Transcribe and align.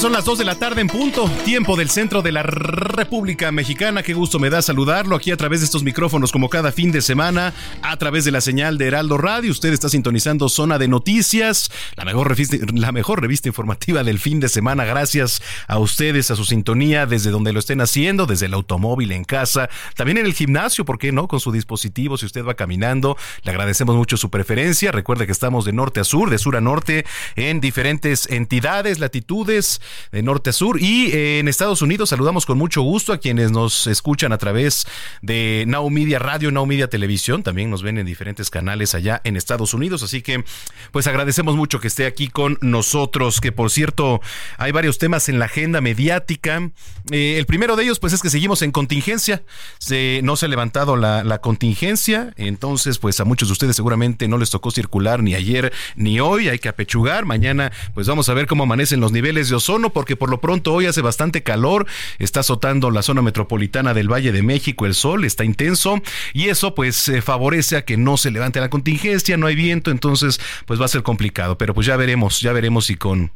Son 0.00 0.12
las 0.12 0.24
2 0.24 0.38
de 0.38 0.44
la 0.46 0.54
tarde 0.54 0.80
en 0.80 0.86
punto, 0.86 1.28
tiempo 1.44 1.76
del 1.76 1.90
centro 1.90 2.22
de 2.22 2.32
la 2.32 2.42
República 2.42 3.52
Mexicana. 3.52 4.02
Qué 4.02 4.14
gusto 4.14 4.38
me 4.38 4.48
da 4.48 4.62
saludarlo 4.62 5.14
aquí 5.14 5.30
a 5.30 5.36
través 5.36 5.60
de 5.60 5.66
estos 5.66 5.82
micrófonos 5.82 6.32
como 6.32 6.48
cada 6.48 6.72
fin 6.72 6.90
de 6.90 7.02
semana, 7.02 7.52
a 7.82 7.98
través 7.98 8.24
de 8.24 8.30
la 8.30 8.40
señal 8.40 8.78
de 8.78 8.86
Heraldo 8.86 9.18
Radio. 9.18 9.50
Usted 9.50 9.74
está 9.74 9.90
sintonizando 9.90 10.48
Zona 10.48 10.78
de 10.78 10.88
Noticias, 10.88 11.70
la 11.96 12.06
mejor 12.06 12.28
revista, 12.28 12.56
la 12.72 12.92
mejor 12.92 13.20
revista 13.20 13.48
informativa 13.48 14.02
del 14.02 14.18
fin 14.18 14.40
de 14.40 14.48
semana. 14.48 14.86
Gracias 14.86 15.42
a 15.68 15.78
ustedes, 15.78 16.30
a 16.30 16.36
su 16.36 16.46
sintonía, 16.46 17.04
desde 17.04 17.30
donde 17.30 17.52
lo 17.52 17.58
estén 17.58 17.82
haciendo, 17.82 18.24
desde 18.24 18.46
el 18.46 18.54
automóvil, 18.54 19.12
en 19.12 19.24
casa, 19.24 19.68
también 19.96 20.16
en 20.16 20.24
el 20.24 20.32
gimnasio, 20.32 20.86
¿por 20.86 20.96
qué 20.96 21.12
no? 21.12 21.28
Con 21.28 21.40
su 21.40 21.52
dispositivo, 21.52 22.16
si 22.16 22.24
usted 22.24 22.42
va 22.42 22.54
caminando. 22.54 23.18
Le 23.42 23.50
agradecemos 23.50 23.96
mucho 23.96 24.16
su 24.16 24.30
preferencia. 24.30 24.92
Recuerde 24.92 25.26
que 25.26 25.32
estamos 25.32 25.66
de 25.66 25.74
norte 25.74 26.00
a 26.00 26.04
sur, 26.04 26.30
de 26.30 26.38
sur 26.38 26.56
a 26.56 26.62
norte, 26.62 27.04
en 27.36 27.60
diferentes 27.60 28.30
entidades, 28.30 28.98
latitudes 28.98 29.82
de 30.12 30.22
norte 30.22 30.50
a 30.50 30.52
sur. 30.52 30.80
Y 30.80 31.10
eh, 31.12 31.38
en 31.38 31.48
Estados 31.48 31.82
Unidos 31.82 32.10
saludamos 32.10 32.46
con 32.46 32.58
mucho 32.58 32.82
gusto 32.82 33.12
a 33.12 33.18
quienes 33.18 33.50
nos 33.50 33.86
escuchan 33.86 34.32
a 34.32 34.38
través 34.38 34.86
de 35.22 35.64
Now 35.66 35.88
Media 35.90 36.18
Radio, 36.18 36.50
Now 36.50 36.66
Media 36.66 36.88
Televisión. 36.88 37.42
También 37.42 37.70
nos 37.70 37.82
ven 37.82 37.98
en 37.98 38.06
diferentes 38.06 38.50
canales 38.50 38.94
allá 38.94 39.20
en 39.24 39.36
Estados 39.36 39.74
Unidos. 39.74 40.02
Así 40.02 40.22
que, 40.22 40.44
pues 40.92 41.06
agradecemos 41.06 41.56
mucho 41.56 41.80
que 41.80 41.88
esté 41.88 42.06
aquí 42.06 42.28
con 42.28 42.58
nosotros. 42.60 43.40
Que 43.40 43.52
por 43.52 43.70
cierto, 43.70 44.20
hay 44.58 44.72
varios 44.72 44.98
temas 44.98 45.28
en 45.28 45.38
la 45.38 45.46
agenda 45.46 45.80
mediática. 45.80 46.70
Eh, 47.10 47.36
el 47.38 47.46
primero 47.46 47.76
de 47.76 47.84
ellos, 47.84 47.98
pues 47.98 48.12
es 48.12 48.22
que 48.22 48.30
seguimos 48.30 48.62
en 48.62 48.72
contingencia. 48.72 49.42
Se, 49.78 50.20
no 50.22 50.36
se 50.36 50.46
ha 50.46 50.48
levantado 50.48 50.96
la, 50.96 51.24
la 51.24 51.40
contingencia. 51.40 52.32
Entonces, 52.36 52.98
pues 52.98 53.20
a 53.20 53.24
muchos 53.24 53.48
de 53.48 53.52
ustedes 53.52 53.76
seguramente 53.76 54.28
no 54.28 54.38
les 54.38 54.50
tocó 54.50 54.70
circular 54.70 55.22
ni 55.22 55.34
ayer 55.34 55.72
ni 55.96 56.20
hoy. 56.20 56.48
Hay 56.48 56.58
que 56.58 56.68
apechugar. 56.68 57.24
Mañana, 57.24 57.72
pues 57.94 58.06
vamos 58.06 58.28
a 58.28 58.34
ver 58.34 58.46
cómo 58.46 58.64
amanecen 58.64 59.00
los 59.00 59.12
niveles 59.12 59.48
de 59.48 59.56
ozono 59.56 59.79
porque 59.88 60.16
por 60.16 60.28
lo 60.28 60.38
pronto 60.38 60.74
hoy 60.74 60.84
hace 60.84 61.00
bastante 61.00 61.42
calor, 61.42 61.86
está 62.18 62.40
azotando 62.40 62.90
la 62.90 63.02
zona 63.02 63.22
metropolitana 63.22 63.94
del 63.94 64.12
Valle 64.12 64.32
de 64.32 64.42
México, 64.42 64.84
el 64.84 64.94
sol 64.94 65.24
está 65.24 65.44
intenso 65.44 66.02
y 66.34 66.48
eso 66.48 66.74
pues 66.74 67.08
eh, 67.08 67.22
favorece 67.22 67.78
a 67.78 67.84
que 67.86 67.96
no 67.96 68.18
se 68.18 68.30
levante 68.30 68.60
la 68.60 68.68
contingencia, 68.68 69.38
no 69.38 69.46
hay 69.46 69.54
viento, 69.54 69.90
entonces 69.90 70.38
pues 70.66 70.78
va 70.78 70.84
a 70.84 70.88
ser 70.88 71.02
complicado, 71.02 71.56
pero 71.56 71.72
pues 71.72 71.86
ya 71.86 71.96
veremos, 71.96 72.40
ya 72.42 72.52
veremos 72.52 72.86
si 72.86 72.96
con 72.96 73.32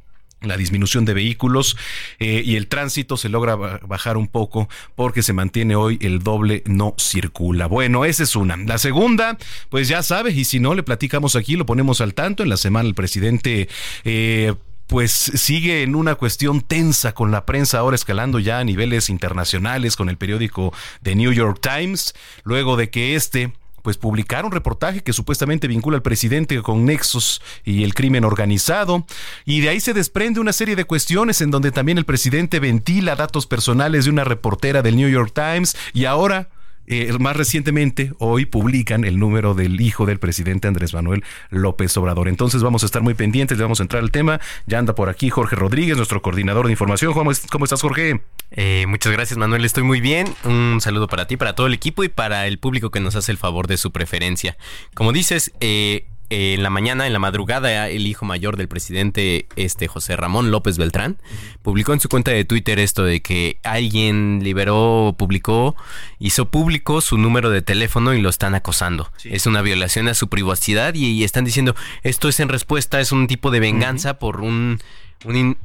la 0.47 0.57
disminución 0.57 1.05
de 1.05 1.15
vehículos 1.15 1.77
eh, 2.19 2.43
y 2.45 2.57
el 2.57 2.69
tránsito 2.69 3.17
se 3.17 3.29
logra 3.29 3.57
bajar 3.57 4.17
un 4.17 4.29
poco 4.29 4.69
porque 4.95 5.23
se 5.23 5.33
mantiene 5.33 5.77
hoy 5.77 5.99
el 6.03 6.21
doble 6.21 6.63
no 6.67 6.95
circula. 6.99 7.67
Bueno, 7.67 8.05
esa 8.05 8.23
es 8.23 8.37
una. 8.37 8.57
La 8.57 8.79
segunda, 8.79 9.39
pues 9.71 9.89
ya 9.89 10.03
sabes, 10.03 10.37
y 10.37 10.45
si 10.45 10.61
no 10.61 10.75
le 10.75 10.83
platicamos 10.83 11.37
aquí, 11.37 11.57
lo 11.57 11.67
ponemos 11.67 12.01
al 12.01 12.15
tanto. 12.15 12.43
En 12.43 12.49
la 12.49 12.57
semana 12.57 12.89
el 12.89 12.95
presidente... 12.95 13.69
Eh, 14.05 14.55
pues 14.87 15.11
sigue 15.13 15.83
en 15.83 15.95
una 15.95 16.15
cuestión 16.15 16.61
tensa 16.61 17.15
con 17.15 17.31
la 17.31 17.47
prensa 17.47 17.79
ahora 17.79 17.95
escalando 17.95 18.39
ya 18.39 18.59
a 18.59 18.65
niveles 18.65 19.09
internacionales 19.09 19.97
con 19.97 20.09
el 20.09 20.19
periódico 20.19 20.73
The 21.03 21.15
New 21.15 21.33
York 21.33 21.61
Times, 21.61 22.15
luego 22.45 22.77
de 22.77 22.91
que 22.91 23.15
este 23.15 23.53
pues 23.85 23.99
publicaron 23.99 24.47
un 24.47 24.53
reportaje 24.53 25.03
que 25.03 25.13
supuestamente 25.13 25.69
vincula 25.69 25.99
al 25.99 26.03
presidente 26.03 26.61
con 26.63 26.87
nexos 26.87 27.43
y 27.67 27.85
el 27.85 27.93
crimen 27.93 28.25
organizado. 28.25 29.05
Y 29.45 29.61
de 29.61 29.69
ahí 29.69 29.79
se 29.79 29.93
desprende 29.93 30.41
una 30.41 30.55
serie 30.55 30.75
de 30.75 30.87
cuestiones 30.87 31.43
en 31.43 31.51
donde 31.51 31.71
también 31.71 31.99
el 31.99 32.07
presidente 32.07 32.61
ventila 32.61 33.15
datos 33.15 33.47
personales 33.47 34.07
de 34.07 34.11
una 34.11 34.25
reportera 34.25 34.81
del 34.81 34.97
New 34.97 35.11
York 35.11 35.33
Times 35.35 35.77
y 35.93 36.07
ahora 36.07 36.49
eh, 36.87 37.13
más 37.19 37.37
recientemente, 37.37 38.13
hoy 38.19 38.47
publican 38.47 39.05
el 39.05 39.19
número 39.19 39.55
del 39.55 39.81
hijo 39.81 40.07
del 40.07 40.19
presidente 40.19 40.69
Andrés 40.69 40.95
Manuel 40.95 41.25
López 41.51 41.97
Obrador. 41.97 42.29
Entonces 42.29 42.63
vamos 42.63 42.83
a 42.83 42.87
estar 42.87 43.03
muy 43.03 43.15
pendientes, 43.15 43.57
le 43.57 43.65
vamos 43.65 43.81
a 43.81 43.85
entrar 43.85 44.03
al 44.03 44.11
tema. 44.11 44.41
Ya 44.67 44.79
anda 44.79 44.95
por 44.95 45.09
aquí 45.09 45.31
Jorge 45.31 45.57
Rodríguez, 45.57 45.97
nuestro 45.97 46.23
coordinador 46.23 46.67
de 46.67 46.73
información. 46.73 47.13
¿Cómo, 47.13 47.31
cómo 47.51 47.65
estás, 47.65 47.83
Jorge? 47.83 48.21
Eh, 48.51 48.85
muchas 48.89 49.13
gracias, 49.13 49.39
Manuel. 49.39 49.65
Estoy 49.65 49.83
muy 49.83 50.01
bien. 50.01 50.27
Un 50.45 50.81
saludo 50.81 51.09
para 51.09 51.27
ti, 51.27 51.37
para 51.37 51.55
todo 51.55 51.67
el 51.67 51.75
equipo 51.75 52.05
y 52.05 52.09
para 52.09 52.47
el 52.47 52.59
público 52.59 52.91
que 52.91 53.01
nos 53.01 53.17
hace 53.17 53.33
el 53.33 53.39
favor 53.39 53.67
de 53.67 53.77
su 53.77 53.91
preferencia. 53.91 54.57
Como 54.95 55.13
dices, 55.13 55.53
eh, 55.61 56.07
en 56.35 56.63
la 56.63 56.71
mañana, 56.71 57.07
en 57.07 57.13
la 57.13 57.19
madrugada, 57.19 57.89
el 57.89 58.07
hijo 58.07 58.25
mayor 58.25 58.57
del 58.57 58.67
presidente, 58.67 59.47
este 59.55 59.87
José 59.87 60.17
Ramón 60.17 60.51
López 60.51 60.79
Beltrán, 60.79 61.17
publicó 61.63 61.93
en 61.93 62.01
su 62.01 62.09
cuenta 62.09 62.33
de 62.33 62.45
Twitter 62.45 62.79
esto 62.81 63.05
de 63.05 63.23
que 63.23 63.59
alguien 63.63 64.41
liberó, 64.43 65.15
publicó, 65.17 65.77
hizo 66.19 66.47
público 66.51 67.01
su 67.01 67.19
número 67.19 67.51
de 67.51 67.63
teléfono 67.63 68.15
y 68.15 68.21
lo 68.21 68.29
están 68.29 68.55
acosando. 68.55 69.13
Sí. 69.17 69.29
Es 69.33 69.47
una 69.47 69.63
violación 69.63 70.09
a 70.09 70.15
su 70.15 70.29
privacidad 70.29 70.95
y, 70.95 71.07
y, 71.07 71.25
están 71.25 71.45
diciendo 71.45 71.77
esto 72.03 72.29
es 72.29 72.41
en 72.41 72.49
respuesta, 72.49 73.01
es 73.01 73.13
un 73.13 73.27
tipo 73.27 73.51
de 73.51 73.61
venganza 73.61 74.11
uh 74.11 74.15
-huh. 74.15 74.19
por 74.19 74.41
un, 74.41 74.81
un 75.25 75.57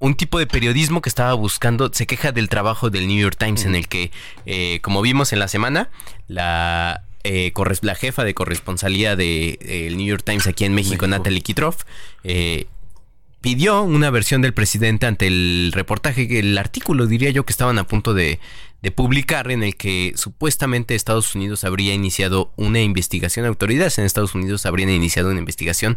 un 0.00 0.14
tipo 0.14 0.38
de 0.38 0.46
periodismo 0.46 1.02
que 1.02 1.10
estaba 1.10 1.34
buscando, 1.34 1.90
se 1.92 2.06
queja 2.06 2.32
del 2.32 2.48
trabajo 2.48 2.88
del 2.88 3.06
New 3.06 3.18
York 3.18 3.36
Times, 3.38 3.60
uh 3.60 3.64
-huh. 3.64 3.68
en 3.68 3.74
el 3.74 3.86
que, 3.86 4.10
eh, 4.46 4.80
como 4.80 5.02
vimos 5.02 5.34
en 5.34 5.38
la 5.38 5.46
semana, 5.46 5.90
la 6.26 7.02
eh, 7.24 7.52
la 7.82 7.94
jefa 7.94 8.24
de 8.24 8.34
corresponsalía 8.34 9.16
del 9.16 9.58
de, 9.58 9.88
eh, 9.88 9.94
New 9.94 10.06
York 10.06 10.22
Times 10.24 10.46
aquí 10.46 10.64
en 10.64 10.74
México, 10.74 10.92
México. 10.92 11.06
Natalie 11.08 11.40
Kitroff, 11.42 11.82
eh, 12.24 12.66
pidió 13.40 13.82
una 13.82 14.10
versión 14.10 14.42
del 14.42 14.54
presidente 14.54 15.06
ante 15.06 15.26
el 15.26 15.72
reportaje, 15.74 16.38
el 16.38 16.56
artículo 16.58 17.06
diría 17.06 17.30
yo 17.30 17.44
que 17.44 17.52
estaban 17.52 17.78
a 17.78 17.84
punto 17.84 18.14
de, 18.14 18.38
de, 18.82 18.90
publicar 18.90 19.50
en 19.50 19.62
el 19.62 19.76
que 19.76 20.12
supuestamente 20.16 20.94
Estados 20.94 21.34
Unidos 21.34 21.64
habría 21.64 21.94
iniciado 21.94 22.52
una 22.56 22.80
investigación, 22.80 23.46
autoridades 23.46 23.98
en 23.98 24.04
Estados 24.04 24.34
Unidos 24.34 24.66
habrían 24.66 24.90
iniciado 24.90 25.30
una 25.30 25.38
investigación 25.38 25.96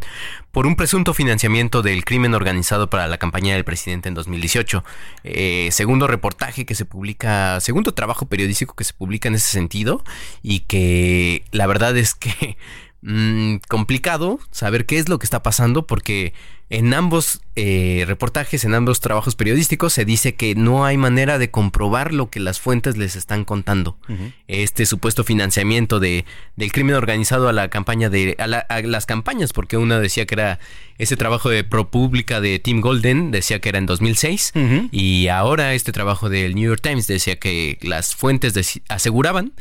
por 0.51 0.67
un 0.67 0.75
presunto 0.75 1.13
financiamiento 1.13 1.81
del 1.81 2.05
crimen 2.05 2.33
organizado 2.33 2.89
para 2.89 3.07
la 3.07 3.17
campaña 3.17 3.55
del 3.55 3.63
presidente 3.63 4.09
en 4.09 4.15
2018. 4.15 4.83
Eh, 5.23 5.69
segundo 5.71 6.07
reportaje 6.07 6.65
que 6.65 6.75
se 6.75 6.85
publica, 6.85 7.59
segundo 7.59 7.93
trabajo 7.93 8.27
periodístico 8.27 8.75
que 8.75 8.83
se 8.83 8.93
publica 8.93 9.27
en 9.27 9.35
ese 9.35 9.49
sentido 9.51 10.03
y 10.41 10.61
que 10.61 11.45
la 11.51 11.67
verdad 11.67 11.97
es 11.97 12.15
que 12.15 12.57
mmm, 13.03 13.57
complicado 13.67 14.39
saber 14.51 14.85
qué 14.85 14.97
es 14.97 15.09
lo 15.09 15.19
que 15.19 15.25
está 15.25 15.43
pasando 15.43 15.85
porque 15.85 16.33
en 16.69 16.91
ambos 16.95 17.41
eh, 17.55 18.03
reportajes, 18.07 18.63
en 18.63 18.73
ambos 18.73 18.99
trabajos 18.99 19.35
periodísticos, 19.35 19.93
se 19.93 20.05
dice 20.05 20.33
que 20.33 20.55
no 20.55 20.85
hay 20.85 20.97
manera 20.97 21.37
de 21.37 21.51
comprobar 21.51 22.13
lo 22.13 22.31
que 22.31 22.39
las 22.39 22.59
fuentes 22.59 22.97
les 22.97 23.15
están 23.15 23.45
contando. 23.45 23.95
Uh 24.09 24.13
-huh. 24.13 24.33
Este 24.47 24.87
supuesto 24.87 25.23
financiamiento 25.23 25.99
de, 25.99 26.25
del 26.55 26.71
crimen 26.71 26.95
organizado 26.95 27.47
a 27.47 27.53
la 27.53 27.69
campaña 27.69 28.09
de. 28.09 28.35
A, 28.39 28.47
la, 28.47 28.57
a, 28.57 28.81
las 28.81 29.05
campañas, 29.05 29.53
porque 29.53 29.77
una 29.77 29.99
decía 29.99 30.25
que 30.25 30.33
era 30.33 30.59
ese 30.97 31.15
trabajo 31.15 31.49
de 31.49 31.63
ProPublica 31.63 32.41
de 32.41 32.57
Tim 32.57 32.81
Golden, 32.81 33.29
decía 33.29 33.59
que 33.59 33.69
era 33.69 33.77
en 33.77 33.85
2006, 33.85 34.53
uh 34.55 34.59
-huh. 34.59 34.89
y 34.91 35.27
ahora 35.27 35.75
este 35.75 35.91
trabajo 35.91 36.27
del 36.29 36.55
New 36.55 36.69
York 36.69 36.81
Times 36.81 37.05
decía 37.05 37.35
que 37.35 37.77
las 37.83 38.15
fuentes 38.15 38.81
aseguraban 38.89 39.53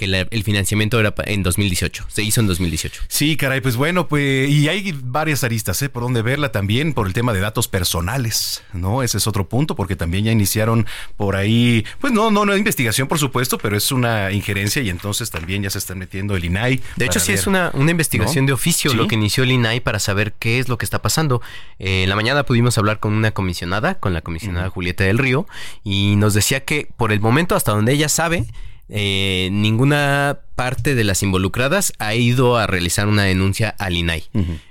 que 0.00 0.06
el 0.30 0.44
financiamiento 0.44 0.98
era 0.98 1.12
en 1.26 1.42
2018, 1.42 2.06
se 2.08 2.22
hizo 2.22 2.40
en 2.40 2.46
2018. 2.46 3.02
Sí, 3.06 3.36
caray, 3.36 3.60
pues 3.60 3.76
bueno, 3.76 4.08
pues 4.08 4.48
y 4.48 4.66
hay 4.66 4.98
varias 5.04 5.44
aristas, 5.44 5.82
¿eh? 5.82 5.90
Por 5.90 6.02
donde 6.02 6.22
verla 6.22 6.52
también, 6.52 6.94
por 6.94 7.06
el 7.06 7.12
tema 7.12 7.34
de 7.34 7.40
datos 7.40 7.68
personales, 7.68 8.62
¿no? 8.72 9.02
Ese 9.02 9.18
es 9.18 9.26
otro 9.26 9.46
punto, 9.50 9.76
porque 9.76 9.96
también 9.96 10.24
ya 10.24 10.32
iniciaron 10.32 10.86
por 11.18 11.36
ahí, 11.36 11.84
pues 12.00 12.14
no, 12.14 12.30
no, 12.30 12.46
no 12.46 12.56
investigación, 12.56 13.08
por 13.08 13.18
supuesto, 13.18 13.58
pero 13.58 13.76
es 13.76 13.92
una 13.92 14.32
injerencia 14.32 14.80
y 14.80 14.88
entonces 14.88 15.30
también 15.30 15.64
ya 15.64 15.68
se 15.68 15.76
está 15.76 15.94
metiendo 15.94 16.34
el 16.34 16.46
INAI. 16.46 16.80
De 16.96 17.04
hecho, 17.04 17.20
sí 17.20 17.32
es 17.32 17.46
una, 17.46 17.70
una 17.74 17.90
investigación 17.90 18.46
de 18.46 18.54
oficio 18.54 18.94
lo 18.94 19.06
que 19.06 19.16
inició 19.16 19.44
el 19.44 19.52
INAI 19.52 19.80
para 19.80 19.98
saber 19.98 20.32
qué 20.38 20.60
es 20.60 20.70
lo 20.70 20.78
que 20.78 20.86
está 20.86 21.02
pasando. 21.02 21.42
Eh, 21.78 22.04
en 22.04 22.08
la 22.08 22.16
mañana 22.16 22.44
pudimos 22.44 22.78
hablar 22.78 23.00
con 23.00 23.12
una 23.12 23.32
comisionada, 23.32 23.96
con 23.96 24.14
la 24.14 24.22
comisionada 24.22 24.70
Julieta 24.70 25.04
del 25.04 25.18
Río, 25.18 25.46
y 25.84 26.16
nos 26.16 26.32
decía 26.32 26.64
que 26.64 26.88
por 26.96 27.12
el 27.12 27.20
momento, 27.20 27.54
hasta 27.54 27.72
donde 27.72 27.92
ella 27.92 28.08
sabe, 28.08 28.46
eh, 28.90 29.48
ninguna 29.52 30.36
parte 30.60 30.94
de 30.94 31.04
las 31.04 31.22
involucradas 31.22 31.94
ha 31.98 32.14
ido 32.14 32.58
a 32.58 32.66
realizar 32.66 33.08
una 33.08 33.22
denuncia 33.22 33.74
al 33.78 33.96
INAI. 33.96 34.24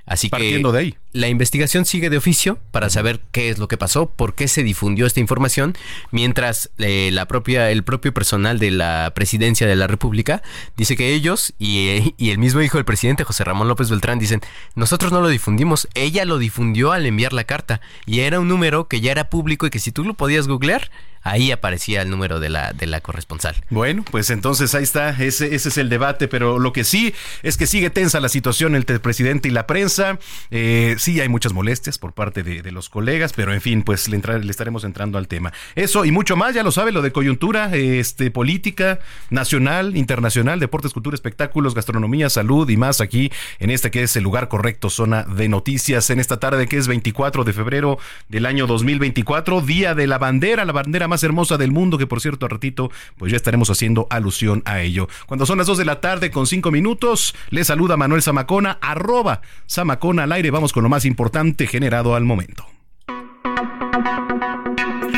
Así 0.05 0.29
Partiendo 0.29 0.71
que 0.71 0.77
de 0.77 0.83
ahí. 0.83 0.95
la 1.13 1.29
investigación 1.29 1.85
sigue 1.85 2.11
de 2.11 2.17
oficio 2.17 2.59
para 2.69 2.91
saber 2.91 3.21
qué 3.31 3.49
es 3.49 3.57
lo 3.57 3.67
que 3.67 3.75
pasó, 3.75 4.07
por 4.07 4.35
qué 4.35 4.47
se 4.47 4.61
difundió 4.61 5.07
esta 5.07 5.19
información, 5.19 5.75
mientras 6.11 6.69
eh, 6.77 7.09
la 7.11 7.27
propia, 7.27 7.71
el 7.71 7.83
propio 7.83 8.13
personal 8.13 8.59
de 8.59 8.69
la 8.69 9.11
presidencia 9.15 9.65
de 9.65 9.75
la 9.75 9.87
República 9.87 10.43
dice 10.77 10.95
que 10.95 11.11
ellos 11.15 11.53
y, 11.57 12.13
y, 12.17 12.29
el 12.29 12.37
mismo 12.37 12.61
hijo 12.61 12.77
del 12.77 12.85
presidente, 12.85 13.23
José 13.23 13.43
Ramón 13.43 13.67
López 13.67 13.89
Beltrán, 13.89 14.19
dicen, 14.19 14.41
nosotros 14.75 15.11
no 15.11 15.21
lo 15.21 15.27
difundimos, 15.27 15.87
ella 15.95 16.23
lo 16.23 16.37
difundió 16.37 16.91
al 16.91 17.07
enviar 17.07 17.33
la 17.33 17.45
carta 17.45 17.81
y 18.05 18.19
era 18.19 18.39
un 18.39 18.47
número 18.47 18.87
que 18.87 19.01
ya 19.01 19.11
era 19.11 19.31
público 19.31 19.65
y 19.65 19.71
que 19.71 19.79
si 19.79 19.91
tú 19.91 20.03
lo 20.03 20.13
podías 20.13 20.47
googlear, 20.47 20.91
ahí 21.21 21.51
aparecía 21.51 22.01
el 22.01 22.09
número 22.09 22.39
de 22.39 22.49
la, 22.49 22.73
de 22.73 22.87
la 22.87 23.01
corresponsal. 23.01 23.55
Bueno, 23.69 24.03
pues 24.09 24.29
entonces 24.29 24.73
ahí 24.75 24.83
está, 24.83 25.09
ese, 25.09 25.53
ese 25.53 25.69
es 25.69 25.77
el 25.81 25.89
debate, 25.89 26.27
pero 26.27 26.59
lo 26.59 26.73
que 26.73 26.83
sí 26.83 27.13
es 27.43 27.57
que 27.57 27.67
sigue 27.67 27.89
tensa 27.89 28.19
la 28.19 28.29
situación 28.29 28.75
entre 28.75 28.95
el 28.95 29.01
presidente 29.01 29.47
y 29.47 29.51
la 29.51 29.67
prensa. 29.67 30.19
Eh, 30.51 30.95
sí, 30.97 31.19
hay 31.19 31.29
muchas 31.29 31.53
molestias 31.53 31.97
por 31.97 32.13
parte 32.13 32.43
de, 32.43 32.69
los 32.69 32.89
colegas, 32.89 33.33
pero 33.33 33.51
en 33.51 33.61
fin, 33.61 33.81
pues 33.81 34.07
le, 34.09 34.21
estaremos 34.49 34.83
entrando 34.83 35.17
al 35.17 35.27
tema. 35.27 35.51
Eso 35.75 36.05
y 36.05 36.11
mucho 36.11 36.35
más, 36.35 36.53
ya 36.53 36.61
lo 36.61 36.71
sabe, 36.71 36.91
lo 36.91 37.01
de 37.01 37.11
coyuntura, 37.11 37.75
este, 37.75 38.29
política, 38.29 38.99
nacional, 39.31 39.97
internacional, 39.97 40.59
deportes, 40.59 40.93
cultura, 40.93 41.15
espectáculos, 41.15 41.73
gastronomía, 41.73 42.29
salud 42.29 42.69
y 42.69 42.77
más 42.77 43.01
aquí 43.01 43.31
en 43.59 43.71
este 43.71 43.91
que 43.91 44.03
es 44.03 44.15
el 44.15 44.23
lugar 44.23 44.49
correcto, 44.49 44.89
zona 44.89 45.23
de 45.23 45.49
noticias, 45.49 46.09
en 46.09 46.19
esta 46.19 46.39
tarde 46.39 46.67
que 46.67 46.77
es 46.77 46.87
24 46.87 47.43
de 47.43 47.53
febrero 47.53 47.97
del 48.27 48.45
año 48.45 48.67
2024, 48.67 49.61
día 49.61 49.95
de 49.95 50.07
la 50.07 50.17
bandera, 50.17 50.65
la 50.65 50.73
bandera 50.73 51.07
más 51.07 51.23
hermosa 51.23 51.57
del 51.57 51.71
mundo, 51.71 51.97
que 51.97 52.07
por 52.07 52.21
cierto, 52.21 52.45
a 52.45 52.49
ratito, 52.49 52.91
pues 53.17 53.31
ya 53.31 53.35
estaremos 53.35 53.69
haciendo 53.69 54.07
alusión 54.09 54.61
a 54.65 54.81
ello. 54.81 55.07
Cuando 55.25 55.45
son 55.45 55.57
las 55.57 55.68
2 55.69 55.77
de 55.77 55.85
la 55.85 56.01
tarde 56.01 56.31
con 56.31 56.47
5 56.47 56.71
minutos, 56.71 57.35
le 57.51 57.63
saluda 57.63 57.95
Manuel 57.95 58.23
Zamacona, 58.23 58.79
arroba 58.81 59.41
Zamacona 59.69 60.23
al 60.23 60.31
aire. 60.31 60.49
Vamos 60.49 60.73
con 60.73 60.81
lo 60.81 60.89
más 60.89 61.05
importante 61.05 61.67
generado 61.67 62.15
al 62.15 62.23
momento. 62.23 62.65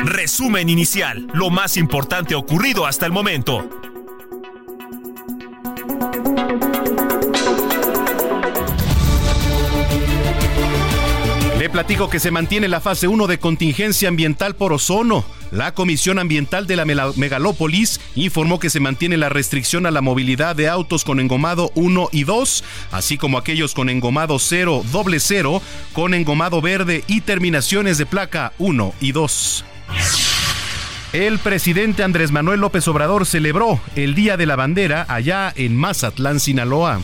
Resumen 0.03 0.67
inicial, 0.67 1.25
lo 1.33 1.51
más 1.51 1.77
importante 1.77 2.35
ocurrido 2.35 2.85
hasta 2.85 3.05
el 3.05 3.13
momento. 3.13 3.69
Platico 11.71 12.09
que 12.09 12.19
se 12.19 12.31
mantiene 12.31 12.67
la 12.67 12.81
fase 12.81 13.07
1 13.07 13.27
de 13.27 13.39
contingencia 13.39 14.09
ambiental 14.09 14.55
por 14.55 14.73
ozono. 14.73 15.23
La 15.51 15.73
Comisión 15.73 16.19
Ambiental 16.19 16.67
de 16.67 16.75
la 16.75 16.85
Megalópolis 16.85 17.99
informó 18.15 18.59
que 18.59 18.69
se 18.69 18.79
mantiene 18.79 19.17
la 19.17 19.29
restricción 19.29 19.85
a 19.85 19.91
la 19.91 20.01
movilidad 20.01 20.55
de 20.55 20.67
autos 20.67 21.03
con 21.03 21.19
engomado 21.19 21.71
1 21.75 22.09
y 22.11 22.25
2, 22.25 22.63
así 22.91 23.17
como 23.17 23.37
aquellos 23.37 23.73
con 23.73 23.89
engomado 23.89 24.37
0, 24.37 24.83
doble 24.91 25.19
0, 25.19 25.61
con 25.93 26.13
engomado 26.13 26.61
verde 26.61 27.03
y 27.07 27.21
terminaciones 27.21 27.97
de 27.97 28.05
placa 28.05 28.53
1 28.59 28.93
y 28.99 29.11
2. 29.13 29.65
El 31.13 31.39
presidente 31.39 32.03
Andrés 32.03 32.31
Manuel 32.31 32.59
López 32.59 32.87
Obrador 32.87 33.25
celebró 33.25 33.79
el 33.95 34.13
Día 34.15 34.37
de 34.37 34.45
la 34.45 34.55
Bandera 34.55 35.05
allá 35.07 35.53
en 35.55 35.75
Mazatlán, 35.75 36.39
Sinaloa. 36.39 37.01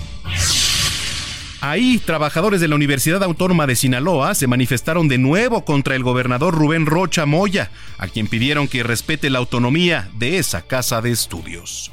Ahí, 1.59 1.97
trabajadores 1.97 2.61
de 2.61 2.67
la 2.67 2.75
Universidad 2.75 3.23
Autónoma 3.23 3.65
de 3.65 3.75
Sinaloa 3.75 4.35
se 4.35 4.45
manifestaron 4.45 5.07
de 5.07 5.17
nuevo 5.17 5.65
contra 5.65 5.95
el 5.95 6.03
gobernador 6.03 6.53
Rubén 6.53 6.85
Rocha 6.85 7.25
Moya, 7.25 7.71
a 7.97 8.07
quien 8.07 8.27
pidieron 8.27 8.67
que 8.67 8.83
respete 8.83 9.31
la 9.31 9.39
autonomía 9.39 10.07
de 10.13 10.37
esa 10.37 10.61
casa 10.61 11.01
de 11.01 11.11
estudios. 11.11 11.91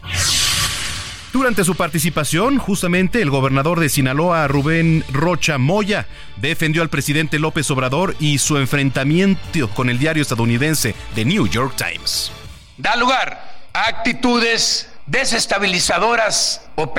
Durante 1.32 1.64
su 1.64 1.74
participación, 1.74 2.58
justamente 2.58 3.22
el 3.22 3.30
gobernador 3.30 3.80
de 3.80 3.88
Sinaloa, 3.88 4.46
Rubén 4.48 5.02
Rocha 5.10 5.56
Moya, 5.58 6.06
defendió 6.36 6.82
al 6.82 6.90
presidente 6.90 7.38
López 7.38 7.70
Obrador 7.70 8.14
y 8.20 8.38
su 8.38 8.58
enfrentamiento 8.58 9.68
con 9.70 9.88
el 9.88 9.98
diario 9.98 10.22
estadounidense 10.22 10.94
The 11.14 11.24
New 11.24 11.48
York 11.48 11.74
Times. 11.76 12.30
Da 12.76 12.94
lugar 12.96 13.70
a 13.72 13.88
actitudes 13.88 14.90
desestabilizadoras 15.06 16.62
o 16.76 16.94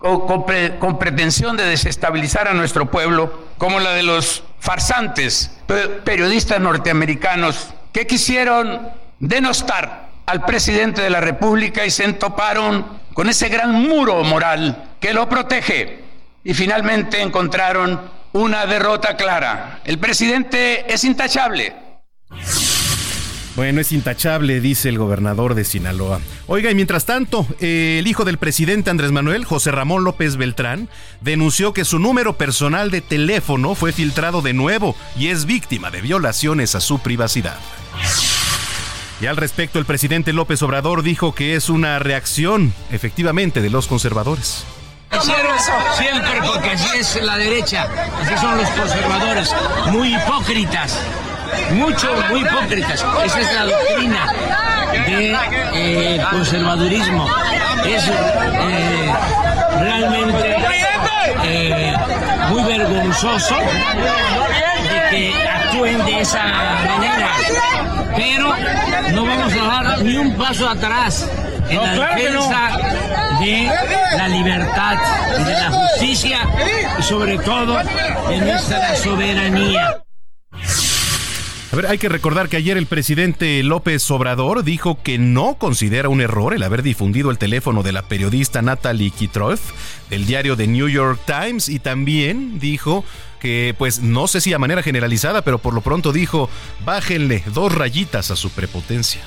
pretendía 0.00 0.78
con, 0.78 0.98
pretensión 0.98 1.56
de 1.56 1.64
desestabilizar 1.64 2.48
a 2.48 2.54
nuestro 2.54 2.90
pueblo, 2.90 3.48
como 3.58 3.80
la 3.80 3.92
de 3.92 4.02
los 4.02 4.44
farsantes 4.60 5.50
periodistas 6.04 6.60
norteamericanos 6.60 7.68
que 7.92 8.06
quisieron 8.06 8.88
denostar 9.18 10.08
al 10.26 10.44
presidente 10.44 11.02
de 11.02 11.10
la 11.10 11.20
República 11.20 11.84
y 11.84 11.90
se 11.90 12.04
entoparon 12.04 12.86
con 13.14 13.28
ese 13.28 13.48
gran 13.48 13.72
muro 13.72 14.22
moral 14.24 14.90
que 15.00 15.12
lo 15.12 15.28
protege 15.28 16.04
y 16.44 16.54
finalmente 16.54 17.20
encontraron 17.20 18.00
una 18.32 18.66
derrota 18.66 19.16
clara. 19.16 19.80
El 19.84 19.98
presidente 19.98 20.92
es 20.92 21.04
intachable. 21.04 21.74
Bueno, 23.58 23.80
es 23.80 23.90
intachable, 23.90 24.60
dice 24.60 24.88
el 24.88 24.98
gobernador 24.98 25.56
de 25.56 25.64
Sinaloa. 25.64 26.20
Oiga, 26.46 26.70
y 26.70 26.76
mientras 26.76 27.06
tanto, 27.06 27.44
el 27.58 28.06
hijo 28.06 28.24
del 28.24 28.38
presidente 28.38 28.88
Andrés 28.88 29.10
Manuel, 29.10 29.44
José 29.44 29.72
Ramón 29.72 30.04
López 30.04 30.36
Beltrán, 30.36 30.88
denunció 31.22 31.72
que 31.72 31.84
su 31.84 31.98
número 31.98 32.38
personal 32.38 32.92
de 32.92 33.00
teléfono 33.00 33.74
fue 33.74 33.90
filtrado 33.90 34.42
de 34.42 34.52
nuevo 34.52 34.94
y 35.16 35.30
es 35.30 35.44
víctima 35.44 35.90
de 35.90 36.02
violaciones 36.02 36.76
a 36.76 36.80
su 36.80 37.00
privacidad. 37.00 37.56
Y 39.20 39.26
al 39.26 39.36
respecto, 39.36 39.80
el 39.80 39.86
presidente 39.86 40.32
López 40.32 40.62
Obrador 40.62 41.02
dijo 41.02 41.34
que 41.34 41.56
es 41.56 41.68
una 41.68 41.98
reacción, 41.98 42.72
efectivamente, 42.92 43.60
de 43.60 43.70
los 43.70 43.88
conservadores. 43.88 44.64
Siempre 45.96 46.42
porque 46.46 46.70
así 46.70 46.96
es 46.96 47.20
la 47.24 47.36
derecha, 47.36 47.88
así 48.22 48.36
son 48.40 48.56
los 48.56 48.70
conservadores, 48.70 49.52
muy 49.90 50.14
hipócritas 50.14 50.96
mucho, 51.72 52.14
muy 52.30 52.40
hipócritas. 52.40 53.04
Esa 53.24 53.40
es 53.40 53.54
la 53.54 53.64
doctrina 53.64 54.32
del 55.06 55.32
de, 55.32 56.16
eh, 56.16 56.26
conservadurismo. 56.30 57.26
Es 57.86 58.08
eh, 58.08 59.14
realmente 59.80 60.56
eh, 61.44 61.94
muy 62.50 62.62
vergonzoso 62.64 63.56
de 63.56 65.10
que 65.10 65.48
actúen 65.48 66.04
de 66.04 66.20
esa 66.20 66.44
manera. 66.44 67.28
Pero 68.16 68.54
no 69.12 69.26
vamos 69.26 69.52
a 69.52 69.82
dar 69.82 70.02
ni 70.02 70.16
un 70.16 70.34
paso 70.36 70.68
atrás 70.68 71.28
en 71.68 71.82
la 71.82 71.92
defensa 71.92 72.78
de 73.40 73.70
la 74.16 74.28
libertad 74.28 74.96
de 75.46 75.52
la 75.52 75.70
justicia 75.70 76.38
y 76.98 77.02
sobre 77.02 77.38
todo 77.38 77.78
de 78.28 78.38
nuestra 78.38 78.96
soberanía. 78.96 80.02
A 81.70 81.76
ver, 81.76 81.86
hay 81.86 81.98
que 81.98 82.08
recordar 82.08 82.48
que 82.48 82.56
ayer 82.56 82.78
el 82.78 82.86
presidente 82.86 83.62
López 83.62 84.10
Obrador 84.10 84.64
dijo 84.64 85.02
que 85.02 85.18
no 85.18 85.56
considera 85.58 86.08
un 86.08 86.22
error 86.22 86.54
el 86.54 86.62
haber 86.62 86.82
difundido 86.82 87.30
el 87.30 87.36
teléfono 87.36 87.82
de 87.82 87.92
la 87.92 88.02
periodista 88.02 88.62
Natalie 88.62 89.10
Kitroff 89.10 89.60
del 90.08 90.24
diario 90.24 90.56
The 90.56 90.66
New 90.66 90.88
York 90.88 91.20
Times 91.26 91.68
y 91.68 91.78
también 91.78 92.58
dijo 92.58 93.04
que 93.38 93.74
pues 93.76 94.00
no 94.00 94.28
sé 94.28 94.40
si 94.40 94.54
a 94.54 94.58
manera 94.58 94.82
generalizada, 94.82 95.42
pero 95.42 95.58
por 95.58 95.74
lo 95.74 95.82
pronto 95.82 96.10
dijo, 96.10 96.48
bájenle 96.86 97.44
dos 97.52 97.74
rayitas 97.74 98.30
a 98.30 98.36
su 98.36 98.48
prepotencia. 98.48 99.20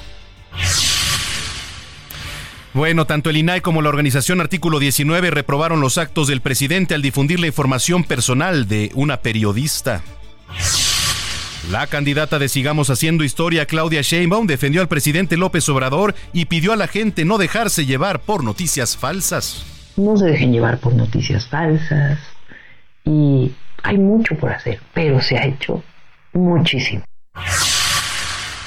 Bueno, 2.73 3.05
tanto 3.05 3.29
el 3.29 3.37
INAI 3.37 3.61
como 3.61 3.83
la 3.83 3.89
organización 3.89 4.41
Artículo 4.41 4.79
19 4.79 5.29
reprobaron 5.29 5.79
los 5.79 5.99
actos 5.99 6.27
del 6.27 6.41
presidente 6.41 6.95
al 6.95 7.03
difundir 7.03 7.39
la 7.39 7.47
información 7.47 8.03
personal 8.03 8.67
de 8.67 8.91
una 8.95 9.17
periodista. 9.17 10.01
La 11.69 11.85
candidata 11.85 12.39
de 12.39 12.49
Sigamos 12.49 12.89
Haciendo 12.89 13.23
Historia, 13.23 13.67
Claudia 13.67 14.01
Sheinbaum, 14.01 14.47
defendió 14.47 14.81
al 14.81 14.87
presidente 14.87 15.37
López 15.37 15.69
Obrador 15.69 16.15
y 16.33 16.45
pidió 16.45 16.73
a 16.73 16.75
la 16.75 16.87
gente 16.87 17.23
no 17.23 17.37
dejarse 17.37 17.85
llevar 17.85 18.21
por 18.21 18.43
noticias 18.43 18.97
falsas. 18.97 19.63
No 19.95 20.17
se 20.17 20.25
dejen 20.25 20.51
llevar 20.51 20.79
por 20.79 20.95
noticias 20.95 21.47
falsas 21.47 22.17
y 23.05 23.51
hay 23.83 23.97
mucho 23.99 24.35
por 24.35 24.51
hacer, 24.51 24.79
pero 24.93 25.21
se 25.21 25.37
ha 25.37 25.45
hecho 25.45 25.83
muchísimo. 26.33 27.03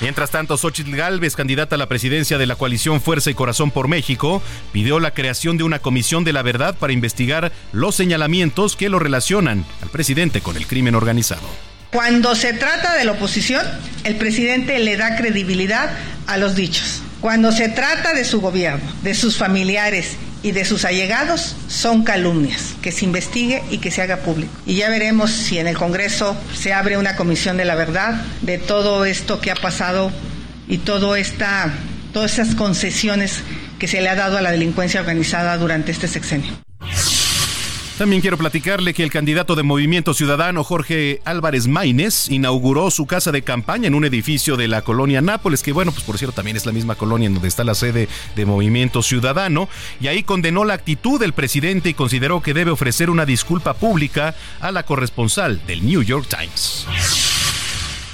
Mientras 0.00 0.30
tanto, 0.30 0.56
Xochitl 0.56 0.94
Gálvez, 0.94 1.34
candidata 1.34 1.74
a 1.74 1.78
la 1.78 1.88
presidencia 1.88 2.38
de 2.38 2.46
la 2.46 2.56
coalición 2.56 3.00
Fuerza 3.00 3.30
y 3.30 3.34
Corazón 3.34 3.72
por 3.72 3.88
México, 3.88 4.40
pidió 4.70 5.00
la 5.00 5.12
creación 5.12 5.56
de 5.56 5.64
una 5.64 5.80
comisión 5.80 6.22
de 6.22 6.32
la 6.32 6.42
verdad 6.42 6.76
para 6.78 6.92
investigar 6.92 7.50
los 7.72 7.96
señalamientos 7.96 8.76
que 8.76 8.88
lo 8.88 9.00
relacionan 9.00 9.64
al 9.82 9.88
presidente 9.88 10.40
con 10.42 10.56
el 10.56 10.66
crimen 10.68 10.94
organizado. 10.94 11.73
Cuando 11.94 12.34
se 12.34 12.52
trata 12.52 12.96
de 12.96 13.04
la 13.04 13.12
oposición, 13.12 13.64
el 14.02 14.16
presidente 14.16 14.80
le 14.80 14.96
da 14.96 15.14
credibilidad 15.14 15.90
a 16.26 16.38
los 16.38 16.56
dichos. 16.56 17.02
Cuando 17.20 17.52
se 17.52 17.68
trata 17.68 18.14
de 18.14 18.24
su 18.24 18.40
gobierno, 18.40 18.82
de 19.04 19.14
sus 19.14 19.36
familiares 19.36 20.16
y 20.42 20.50
de 20.50 20.64
sus 20.64 20.84
allegados, 20.84 21.54
son 21.68 22.02
calumnias. 22.02 22.74
Que 22.82 22.90
se 22.90 23.04
investigue 23.04 23.62
y 23.70 23.78
que 23.78 23.92
se 23.92 24.02
haga 24.02 24.16
público. 24.16 24.52
Y 24.66 24.74
ya 24.74 24.90
veremos 24.90 25.30
si 25.30 25.60
en 25.60 25.68
el 25.68 25.78
Congreso 25.78 26.36
se 26.52 26.72
abre 26.72 26.98
una 26.98 27.14
comisión 27.14 27.56
de 27.56 27.64
la 27.64 27.76
verdad 27.76 28.20
de 28.42 28.58
todo 28.58 29.04
esto 29.04 29.40
que 29.40 29.52
ha 29.52 29.54
pasado 29.54 30.10
y 30.66 30.78
todas 30.78 31.20
esas 32.24 32.56
concesiones 32.56 33.38
que 33.78 33.86
se 33.86 34.00
le 34.00 34.08
ha 34.08 34.16
dado 34.16 34.36
a 34.36 34.42
la 34.42 34.50
delincuencia 34.50 34.98
organizada 34.98 35.56
durante 35.58 35.92
este 35.92 36.08
sexenio. 36.08 36.50
También 37.98 38.20
quiero 38.20 38.36
platicarle 38.36 38.92
que 38.92 39.04
el 39.04 39.10
candidato 39.10 39.54
de 39.54 39.62
Movimiento 39.62 40.14
Ciudadano, 40.14 40.64
Jorge 40.64 41.20
Álvarez 41.24 41.68
Maínez, 41.68 42.28
inauguró 42.28 42.90
su 42.90 43.06
casa 43.06 43.30
de 43.30 43.42
campaña 43.42 43.86
en 43.86 43.94
un 43.94 44.04
edificio 44.04 44.56
de 44.56 44.66
la 44.66 44.82
colonia 44.82 45.20
Nápoles, 45.20 45.62
que 45.62 45.70
bueno, 45.70 45.92
pues 45.92 46.02
por 46.02 46.18
cierto 46.18 46.34
también 46.34 46.56
es 46.56 46.66
la 46.66 46.72
misma 46.72 46.96
colonia 46.96 47.26
en 47.28 47.34
donde 47.34 47.46
está 47.46 47.62
la 47.62 47.76
sede 47.76 48.08
de 48.34 48.46
Movimiento 48.46 49.00
Ciudadano, 49.00 49.68
y 50.00 50.08
ahí 50.08 50.24
condenó 50.24 50.64
la 50.64 50.74
actitud 50.74 51.20
del 51.20 51.34
presidente 51.34 51.88
y 51.88 51.94
consideró 51.94 52.42
que 52.42 52.52
debe 52.52 52.72
ofrecer 52.72 53.10
una 53.10 53.26
disculpa 53.26 53.74
pública 53.74 54.34
a 54.60 54.72
la 54.72 54.82
corresponsal 54.82 55.64
del 55.64 55.86
New 55.86 56.02
York 56.02 56.26
Times. 56.28 56.86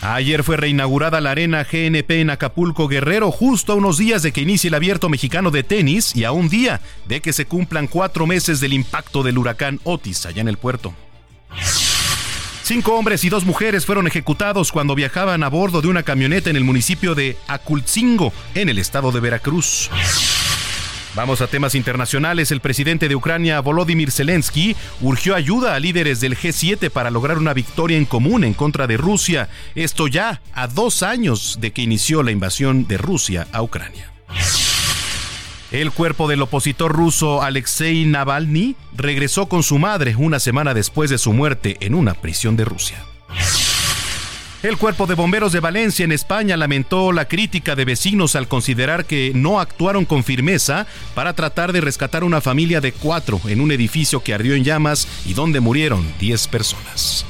Ayer 0.02 0.42
fue 0.44 0.56
reinaugurada 0.56 1.20
la 1.20 1.32
arena 1.32 1.64
GNP 1.70 2.20
en 2.20 2.30
Acapulco 2.30 2.88
Guerrero 2.88 3.30
justo 3.30 3.72
a 3.72 3.76
unos 3.76 3.98
días 3.98 4.22
de 4.22 4.32
que 4.32 4.40
inicie 4.40 4.68
el 4.68 4.74
abierto 4.74 5.10
mexicano 5.10 5.50
de 5.50 5.62
tenis 5.62 6.16
y 6.16 6.24
a 6.24 6.32
un 6.32 6.48
día 6.48 6.80
de 7.06 7.20
que 7.20 7.34
se 7.34 7.44
cumplan 7.44 7.86
cuatro 7.86 8.26
meses 8.26 8.60
del 8.60 8.72
impacto 8.72 9.22
del 9.22 9.36
huracán 9.36 9.78
Otis 9.84 10.24
allá 10.24 10.40
en 10.40 10.48
el 10.48 10.56
puerto. 10.56 10.94
Cinco 12.62 12.94
hombres 12.94 13.24
y 13.24 13.28
dos 13.28 13.44
mujeres 13.44 13.84
fueron 13.84 14.06
ejecutados 14.06 14.72
cuando 14.72 14.94
viajaban 14.94 15.42
a 15.42 15.48
bordo 15.48 15.82
de 15.82 15.88
una 15.88 16.02
camioneta 16.02 16.48
en 16.50 16.56
el 16.56 16.64
municipio 16.64 17.14
de 17.14 17.36
Acultzingo, 17.48 18.32
en 18.54 18.68
el 18.68 18.78
estado 18.78 19.12
de 19.12 19.20
Veracruz. 19.20 19.90
Vamos 21.14 21.40
a 21.40 21.48
temas 21.48 21.74
internacionales. 21.74 22.52
El 22.52 22.60
presidente 22.60 23.08
de 23.08 23.16
Ucrania, 23.16 23.60
Volodymyr 23.60 24.12
Zelensky, 24.12 24.76
urgió 25.00 25.34
ayuda 25.34 25.74
a 25.74 25.80
líderes 25.80 26.20
del 26.20 26.36
G7 26.36 26.90
para 26.90 27.10
lograr 27.10 27.38
una 27.38 27.52
victoria 27.52 27.96
en 27.96 28.04
común 28.04 28.44
en 28.44 28.54
contra 28.54 28.86
de 28.86 28.96
Rusia. 28.96 29.48
Esto 29.74 30.06
ya 30.06 30.40
a 30.54 30.68
dos 30.68 31.02
años 31.02 31.58
de 31.60 31.72
que 31.72 31.82
inició 31.82 32.22
la 32.22 32.30
invasión 32.30 32.86
de 32.86 32.98
Rusia 32.98 33.48
a 33.52 33.62
Ucrania. 33.62 34.12
El 35.72 35.92
cuerpo 35.92 36.28
del 36.28 36.42
opositor 36.42 36.92
ruso 36.92 37.42
Alexei 37.42 38.04
Navalny 38.04 38.74
regresó 38.96 39.46
con 39.46 39.62
su 39.62 39.78
madre 39.78 40.16
una 40.16 40.40
semana 40.40 40.74
después 40.74 41.10
de 41.10 41.18
su 41.18 41.32
muerte 41.32 41.76
en 41.80 41.94
una 41.94 42.14
prisión 42.14 42.56
de 42.56 42.64
Rusia. 42.64 43.04
El 44.62 44.76
Cuerpo 44.76 45.06
de 45.06 45.14
Bomberos 45.14 45.52
de 45.52 45.60
Valencia 45.60 46.04
en 46.04 46.12
España 46.12 46.54
lamentó 46.54 47.12
la 47.12 47.26
crítica 47.26 47.74
de 47.74 47.86
vecinos 47.86 48.36
al 48.36 48.46
considerar 48.46 49.06
que 49.06 49.32
no 49.34 49.58
actuaron 49.58 50.04
con 50.04 50.22
firmeza 50.22 50.86
para 51.14 51.32
tratar 51.32 51.72
de 51.72 51.80
rescatar 51.80 52.24
una 52.24 52.42
familia 52.42 52.82
de 52.82 52.92
cuatro 52.92 53.40
en 53.46 53.62
un 53.62 53.72
edificio 53.72 54.22
que 54.22 54.34
ardió 54.34 54.54
en 54.54 54.64
llamas 54.64 55.08
y 55.24 55.32
donde 55.32 55.60
murieron 55.60 56.06
10 56.20 56.48
personas. 56.48 57.24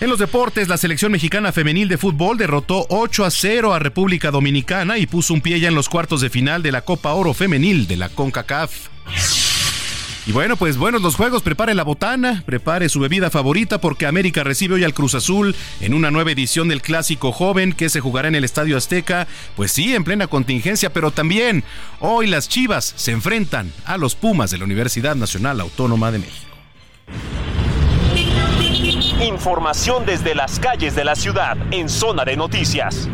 En 0.00 0.08
los 0.08 0.18
deportes, 0.18 0.66
la 0.66 0.78
selección 0.78 1.12
mexicana 1.12 1.52
femenil 1.52 1.88
de 1.88 1.98
fútbol 1.98 2.38
derrotó 2.38 2.86
8 2.88 3.26
a 3.26 3.30
0 3.30 3.74
a 3.74 3.78
República 3.78 4.30
Dominicana 4.30 4.96
y 4.96 5.06
puso 5.06 5.34
un 5.34 5.42
pie 5.42 5.60
ya 5.60 5.68
en 5.68 5.74
los 5.74 5.90
cuartos 5.90 6.22
de 6.22 6.30
final 6.30 6.62
de 6.62 6.72
la 6.72 6.80
Copa 6.80 7.12
Oro 7.12 7.34
Femenil 7.34 7.86
de 7.86 7.98
la 7.98 8.08
CONCACAF. 8.08 8.88
Y 10.24 10.30
bueno, 10.30 10.56
pues 10.56 10.76
buenos 10.76 11.02
los 11.02 11.16
juegos, 11.16 11.42
prepare 11.42 11.74
la 11.74 11.82
botana, 11.82 12.44
prepare 12.46 12.88
su 12.88 13.00
bebida 13.00 13.28
favorita 13.28 13.80
porque 13.80 14.06
América 14.06 14.44
recibe 14.44 14.76
hoy 14.76 14.84
al 14.84 14.94
Cruz 14.94 15.16
Azul 15.16 15.56
en 15.80 15.94
una 15.94 16.12
nueva 16.12 16.30
edición 16.30 16.68
del 16.68 16.80
Clásico 16.80 17.32
Joven 17.32 17.72
que 17.72 17.88
se 17.88 18.00
jugará 18.00 18.28
en 18.28 18.36
el 18.36 18.44
Estadio 18.44 18.76
Azteca, 18.76 19.26
pues 19.56 19.72
sí, 19.72 19.94
en 19.94 20.04
plena 20.04 20.28
contingencia, 20.28 20.92
pero 20.92 21.10
también 21.10 21.64
hoy 21.98 22.28
las 22.28 22.48
Chivas 22.48 22.92
se 22.96 23.10
enfrentan 23.10 23.72
a 23.84 23.96
los 23.96 24.14
Pumas 24.14 24.52
de 24.52 24.58
la 24.58 24.64
Universidad 24.64 25.16
Nacional 25.16 25.60
Autónoma 25.60 26.12
de 26.12 26.20
México. 26.20 26.52
Información 29.26 30.06
desde 30.06 30.36
las 30.36 30.60
calles 30.60 30.94
de 30.94 31.04
la 31.04 31.16
ciudad 31.16 31.56
en 31.72 31.88
Zona 31.88 32.24
de 32.24 32.36
Noticias. 32.36 33.08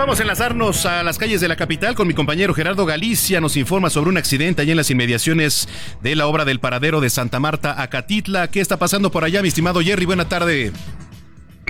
Vamos 0.00 0.18
a 0.18 0.22
enlazarnos 0.22 0.86
a 0.86 1.02
las 1.02 1.18
calles 1.18 1.42
de 1.42 1.48
la 1.48 1.56
capital 1.56 1.94
con 1.94 2.08
mi 2.08 2.14
compañero 2.14 2.54
Gerardo 2.54 2.86
Galicia. 2.86 3.38
Nos 3.38 3.58
informa 3.58 3.90
sobre 3.90 4.08
un 4.08 4.16
accidente 4.16 4.62
allá 4.62 4.70
en 4.70 4.78
las 4.78 4.90
inmediaciones 4.90 5.68
de 6.00 6.16
la 6.16 6.26
obra 6.26 6.46
del 6.46 6.58
paradero 6.58 7.02
de 7.02 7.10
Santa 7.10 7.38
Marta, 7.38 7.82
Acatitla. 7.82 8.48
¿Qué 8.48 8.62
está 8.62 8.78
pasando 8.78 9.10
por 9.10 9.24
allá, 9.24 9.42
mi 9.42 9.48
estimado 9.48 9.82
Jerry? 9.82 10.06
Buena 10.06 10.26
tarde. 10.26 10.72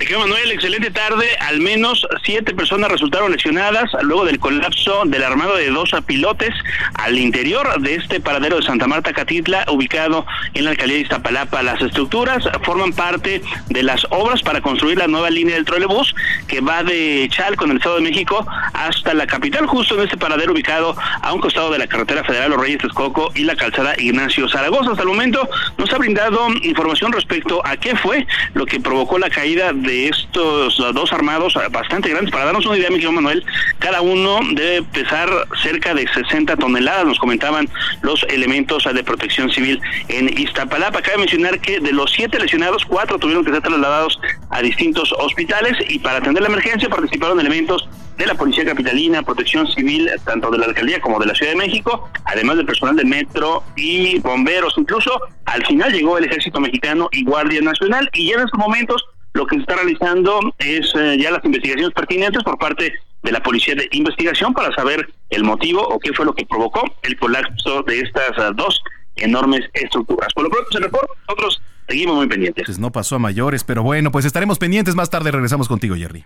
Ricardo 0.00 0.20
Manuel, 0.20 0.50
excelente 0.50 0.90
tarde. 0.90 1.26
Al 1.40 1.60
menos 1.60 2.08
siete 2.24 2.54
personas 2.54 2.90
resultaron 2.90 3.32
lesionadas 3.32 3.90
luego 4.00 4.24
del 4.24 4.40
colapso 4.40 5.02
del 5.04 5.22
armado 5.22 5.56
de 5.56 5.68
dos 5.68 5.90
pilotes 6.06 6.54
al 6.94 7.18
interior 7.18 7.78
de 7.82 7.96
este 7.96 8.18
paradero 8.18 8.56
de 8.56 8.62
Santa 8.62 8.86
Marta 8.86 9.12
Catitla, 9.12 9.66
ubicado 9.68 10.24
en 10.54 10.64
la 10.64 10.70
alcaldía 10.70 10.96
de 10.96 11.02
Iztapalapa. 11.02 11.62
Las 11.62 11.82
estructuras 11.82 12.48
forman 12.62 12.94
parte 12.94 13.42
de 13.68 13.82
las 13.82 14.06
obras 14.08 14.42
para 14.42 14.62
construir 14.62 14.96
la 14.96 15.06
nueva 15.06 15.28
línea 15.28 15.56
del 15.56 15.66
trolebús 15.66 16.14
que 16.48 16.62
va 16.62 16.82
de 16.82 17.28
Chalco, 17.30 17.66
en 17.66 17.72
el 17.72 17.76
Estado 17.76 17.96
de 17.96 18.02
México, 18.02 18.46
hasta 18.72 19.12
la 19.12 19.26
capital, 19.26 19.66
justo 19.66 19.96
en 19.96 20.04
este 20.04 20.16
paradero 20.16 20.54
ubicado 20.54 20.96
a 21.20 21.30
un 21.34 21.42
costado 21.42 21.70
de 21.70 21.78
la 21.78 21.86
carretera 21.86 22.24
federal 22.24 22.52
Los 22.52 22.60
Reyes 22.60 22.78
Texcoco 22.78 23.32
y 23.34 23.44
la 23.44 23.54
calzada 23.54 23.94
Ignacio 23.98 24.48
Zaragoza. 24.48 24.92
Hasta 24.92 25.02
el 25.02 25.08
momento 25.08 25.46
nos 25.76 25.92
ha 25.92 25.98
brindado 25.98 26.48
información 26.62 27.12
respecto 27.12 27.60
a 27.66 27.76
qué 27.76 27.94
fue 27.96 28.26
lo 28.54 28.64
que 28.64 28.80
provocó 28.80 29.18
la 29.18 29.28
caída 29.28 29.74
de 29.74 29.89
de 29.90 30.08
estos 30.08 30.76
dos 30.94 31.12
armados 31.12 31.54
bastante 31.72 32.10
grandes. 32.10 32.30
Para 32.30 32.44
darnos 32.44 32.64
una 32.64 32.78
idea, 32.78 32.90
mi 32.90 32.96
querido 32.96 33.10
Manuel, 33.10 33.44
cada 33.80 34.00
uno 34.00 34.38
debe 34.52 34.84
pesar 34.84 35.28
cerca 35.62 35.94
de 35.94 36.06
60 36.06 36.56
toneladas, 36.56 37.06
nos 37.06 37.18
comentaban 37.18 37.68
los 38.02 38.22
elementos 38.28 38.84
de 38.84 39.02
protección 39.02 39.50
civil 39.50 39.80
en 40.06 40.28
Iztapalapa. 40.38 41.02
Cabe 41.02 41.18
mencionar 41.18 41.58
que 41.58 41.80
de 41.80 41.92
los 41.92 42.12
siete 42.12 42.38
lesionados, 42.38 42.84
cuatro 42.84 43.18
tuvieron 43.18 43.44
que 43.44 43.50
ser 43.50 43.62
trasladados 43.62 44.20
a 44.50 44.62
distintos 44.62 45.12
hospitales 45.18 45.76
y 45.88 45.98
para 45.98 46.18
atender 46.18 46.42
la 46.42 46.50
emergencia 46.50 46.88
participaron 46.88 47.40
elementos 47.40 47.88
de 48.16 48.26
la 48.26 48.34
Policía 48.34 48.64
Capitalina, 48.64 49.22
Protección 49.22 49.66
Civil, 49.66 50.08
tanto 50.24 50.50
de 50.50 50.58
la 50.58 50.66
Alcaldía 50.66 51.00
como 51.00 51.18
de 51.18 51.26
la 51.26 51.34
Ciudad 51.34 51.52
de 51.52 51.58
México, 51.58 52.08
además 52.26 52.58
del 52.58 52.66
personal 52.66 52.94
del 52.94 53.06
metro 53.06 53.64
y 53.76 54.20
bomberos. 54.20 54.74
Incluso 54.76 55.10
al 55.46 55.66
final 55.66 55.90
llegó 55.92 56.18
el 56.18 56.26
Ejército 56.26 56.60
Mexicano 56.60 57.08
y 57.10 57.24
Guardia 57.24 57.60
Nacional 57.62 58.08
y 58.12 58.28
ya 58.28 58.34
en 58.34 58.42
estos 58.42 58.60
momentos 58.60 59.04
lo 59.32 59.46
que 59.46 59.56
se 59.56 59.62
está 59.62 59.76
realizando 59.76 60.40
es 60.58 60.92
eh, 60.94 61.16
ya 61.18 61.30
las 61.30 61.44
investigaciones 61.44 61.94
pertinentes 61.94 62.42
por 62.42 62.58
parte 62.58 62.92
de 63.22 63.32
la 63.32 63.42
Policía 63.42 63.74
de 63.74 63.88
Investigación 63.92 64.52
para 64.54 64.74
saber 64.74 65.12
el 65.30 65.44
motivo 65.44 65.82
o 65.82 65.98
qué 65.98 66.12
fue 66.12 66.24
lo 66.24 66.34
que 66.34 66.46
provocó 66.46 66.82
el 67.02 67.18
colapso 67.18 67.82
de 67.82 68.00
estas 68.00 68.36
uh, 68.38 68.54
dos 68.54 68.82
enormes 69.16 69.68
estructuras. 69.74 70.32
Por 70.34 70.44
lo 70.44 70.50
pronto 70.50 70.70
se 70.72 70.80
reporta, 70.80 71.12
nosotros 71.28 71.62
seguimos 71.86 72.16
muy 72.16 72.28
pendientes. 72.28 72.64
Pues 72.66 72.78
no 72.78 72.90
pasó 72.90 73.16
a 73.16 73.18
mayores, 73.18 73.62
pero 73.64 73.82
bueno, 73.82 74.10
pues 74.10 74.24
estaremos 74.24 74.58
pendientes. 74.58 74.94
Más 74.94 75.10
tarde 75.10 75.30
regresamos 75.30 75.68
contigo, 75.68 75.94
Jerry. 75.96 76.24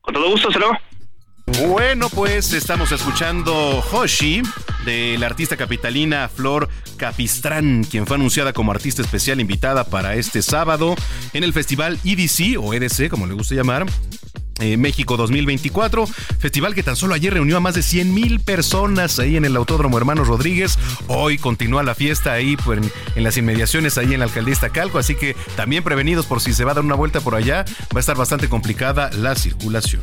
Con 0.00 0.14
todo 0.14 0.30
gusto, 0.30 0.52
se 0.52 0.58
lo 0.58 0.70
bueno, 1.46 2.08
pues 2.08 2.52
estamos 2.52 2.90
escuchando 2.92 3.84
Hoshi 3.92 4.42
de 4.84 5.16
la 5.18 5.26
artista 5.26 5.56
capitalina 5.56 6.28
Flor 6.28 6.68
Capistrán, 6.96 7.84
quien 7.84 8.06
fue 8.06 8.16
anunciada 8.16 8.52
como 8.52 8.72
artista 8.72 9.02
especial 9.02 9.40
invitada 9.40 9.84
para 9.84 10.14
este 10.14 10.42
sábado 10.42 10.94
en 11.32 11.44
el 11.44 11.52
festival 11.52 11.98
EDC 12.04 12.58
o 12.58 12.72
EDC, 12.72 13.08
como 13.10 13.26
le 13.26 13.34
gusta 13.34 13.54
llamar, 13.54 13.86
eh, 14.60 14.76
México 14.76 15.16
2024, 15.16 16.06
festival 16.06 16.74
que 16.74 16.82
tan 16.82 16.96
solo 16.96 17.14
ayer 17.14 17.34
reunió 17.34 17.56
a 17.56 17.60
más 17.60 17.74
de 17.74 17.82
100 17.82 18.14
mil 18.14 18.40
personas 18.40 19.18
ahí 19.18 19.36
en 19.36 19.44
el 19.44 19.56
Autódromo 19.56 19.98
Hermanos 19.98 20.28
Rodríguez. 20.28 20.78
Hoy 21.08 21.38
continúa 21.38 21.82
la 21.82 21.94
fiesta 21.94 22.32
ahí 22.32 22.56
pues, 22.56 22.80
en, 23.16 23.24
las 23.24 23.36
inmediaciones 23.36 23.98
ahí 23.98 24.14
en 24.14 24.20
la 24.20 24.26
alcaldía 24.26 24.56
Calco, 24.72 24.98
así 24.98 25.14
que 25.14 25.36
también 25.56 25.84
prevenidos 25.84 26.26
por 26.26 26.40
si 26.40 26.54
se 26.54 26.64
va 26.64 26.72
a 26.72 26.74
dar 26.74 26.84
una 26.84 26.94
vuelta 26.94 27.20
por 27.20 27.34
allá, 27.34 27.64
va 27.94 27.98
a 27.98 28.00
estar 28.00 28.16
bastante 28.16 28.48
complicada 28.48 29.10
la 29.12 29.34
circulación. 29.34 30.02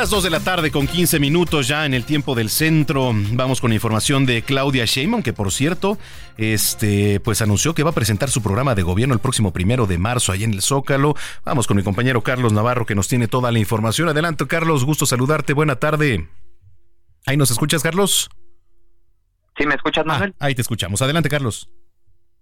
Las 0.00 0.08
2 0.08 0.24
de 0.24 0.30
la 0.30 0.40
tarde 0.40 0.70
con 0.70 0.86
15 0.86 1.20
minutos 1.20 1.68
ya 1.68 1.84
en 1.84 1.92
el 1.92 2.06
tiempo 2.06 2.34
del 2.34 2.48
centro. 2.48 3.12
Vamos 3.32 3.60
con 3.60 3.70
información 3.70 4.24
de 4.24 4.40
Claudia 4.40 4.86
Sheinbaum, 4.86 5.22
que 5.22 5.34
por 5.34 5.52
cierto, 5.52 5.98
este, 6.38 7.20
pues 7.20 7.42
anunció 7.42 7.74
que 7.74 7.82
va 7.82 7.90
a 7.90 7.92
presentar 7.92 8.30
su 8.30 8.40
programa 8.40 8.74
de 8.74 8.80
gobierno 8.80 9.12
el 9.12 9.20
próximo 9.20 9.52
primero 9.52 9.86
de 9.86 9.98
marzo 9.98 10.32
ahí 10.32 10.42
en 10.42 10.54
el 10.54 10.62
Zócalo. 10.62 11.16
Vamos 11.44 11.66
con 11.66 11.76
mi 11.76 11.82
compañero 11.82 12.22
Carlos 12.22 12.54
Navarro, 12.54 12.86
que 12.86 12.94
nos 12.94 13.08
tiene 13.08 13.28
toda 13.28 13.52
la 13.52 13.58
información. 13.58 14.08
Adelante, 14.08 14.46
Carlos, 14.46 14.86
gusto 14.86 15.04
saludarte. 15.04 15.52
Buena 15.52 15.76
tarde. 15.76 16.30
¿Ahí 17.26 17.36
nos 17.36 17.50
escuchas, 17.50 17.82
Carlos? 17.82 18.30
Sí, 19.58 19.66
¿me 19.66 19.74
escuchas, 19.74 20.04
ah, 20.06 20.08
Manuel? 20.08 20.34
ahí 20.38 20.54
te 20.54 20.62
escuchamos. 20.62 21.02
Adelante, 21.02 21.28
Carlos. 21.28 21.68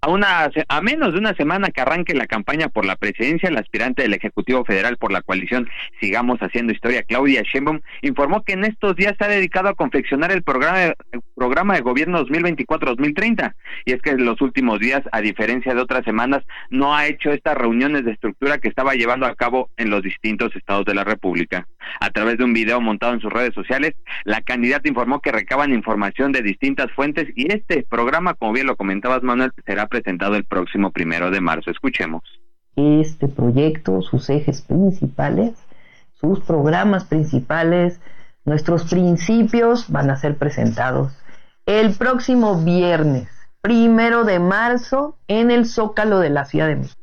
A, 0.00 0.10
una, 0.10 0.48
a 0.68 0.80
menos 0.80 1.12
de 1.12 1.18
una 1.18 1.34
semana 1.34 1.70
que 1.70 1.80
arranque 1.80 2.14
la 2.14 2.28
campaña 2.28 2.68
por 2.68 2.84
la 2.86 2.94
presidencia, 2.94 3.48
el 3.48 3.56
aspirante 3.56 4.02
del 4.02 4.14
Ejecutivo 4.14 4.64
Federal 4.64 4.96
por 4.96 5.10
la 5.10 5.22
coalición 5.22 5.68
Sigamos 6.00 6.38
Haciendo 6.38 6.72
Historia, 6.72 7.02
Claudia 7.02 7.42
Sheinbaum, 7.42 7.80
informó 8.02 8.44
que 8.44 8.52
en 8.52 8.62
estos 8.64 8.94
días 8.94 9.14
se 9.18 9.24
ha 9.24 9.28
dedicado 9.28 9.68
a 9.68 9.74
confeccionar 9.74 10.30
el 10.30 10.44
programa, 10.44 10.94
el 11.10 11.20
programa 11.34 11.74
de 11.74 11.80
gobierno 11.80 12.24
2024-2030. 12.26 13.54
Y 13.86 13.92
es 13.92 14.00
que 14.00 14.10
en 14.10 14.24
los 14.24 14.40
últimos 14.40 14.78
días, 14.78 15.02
a 15.10 15.20
diferencia 15.20 15.74
de 15.74 15.80
otras 15.80 16.04
semanas, 16.04 16.44
no 16.70 16.94
ha 16.94 17.08
hecho 17.08 17.32
estas 17.32 17.56
reuniones 17.56 18.04
de 18.04 18.12
estructura 18.12 18.58
que 18.58 18.68
estaba 18.68 18.94
llevando 18.94 19.26
a 19.26 19.34
cabo 19.34 19.68
en 19.76 19.90
los 19.90 20.02
distintos 20.02 20.54
estados 20.54 20.84
de 20.84 20.94
la 20.94 21.02
República. 21.02 21.66
A 22.00 22.10
través 22.10 22.38
de 22.38 22.44
un 22.44 22.52
video 22.52 22.80
montado 22.80 23.14
en 23.14 23.20
sus 23.20 23.32
redes 23.32 23.54
sociales, 23.54 23.94
la 24.24 24.42
candidata 24.42 24.88
informó 24.88 25.20
que 25.20 25.32
recaban 25.32 25.72
información 25.72 26.30
de 26.30 26.42
distintas 26.42 26.92
fuentes 26.92 27.26
y 27.34 27.52
este 27.52 27.84
programa, 27.88 28.34
como 28.34 28.52
bien 28.52 28.66
lo 28.66 28.76
comentabas, 28.76 29.24
Manuel, 29.24 29.50
será 29.66 29.87
presentado 29.88 30.36
el 30.36 30.44
próximo 30.44 30.92
primero 30.92 31.30
de 31.30 31.40
marzo. 31.40 31.70
Escuchemos. 31.70 32.22
Este 32.76 33.26
proyecto, 33.26 34.02
sus 34.02 34.30
ejes 34.30 34.62
principales, 34.62 35.54
sus 36.12 36.40
programas 36.40 37.04
principales, 37.04 38.00
nuestros 38.44 38.84
principios 38.88 39.90
van 39.90 40.10
a 40.10 40.16
ser 40.16 40.36
presentados 40.36 41.12
el 41.68 41.94
próximo 41.96 42.64
viernes, 42.64 43.28
primero 43.60 44.24
de 44.24 44.38
marzo, 44.38 45.18
en 45.28 45.50
el 45.50 45.66
Zócalo 45.66 46.18
de 46.18 46.30
la 46.30 46.46
Ciudad 46.46 46.68
de 46.68 46.76
México. 46.76 46.98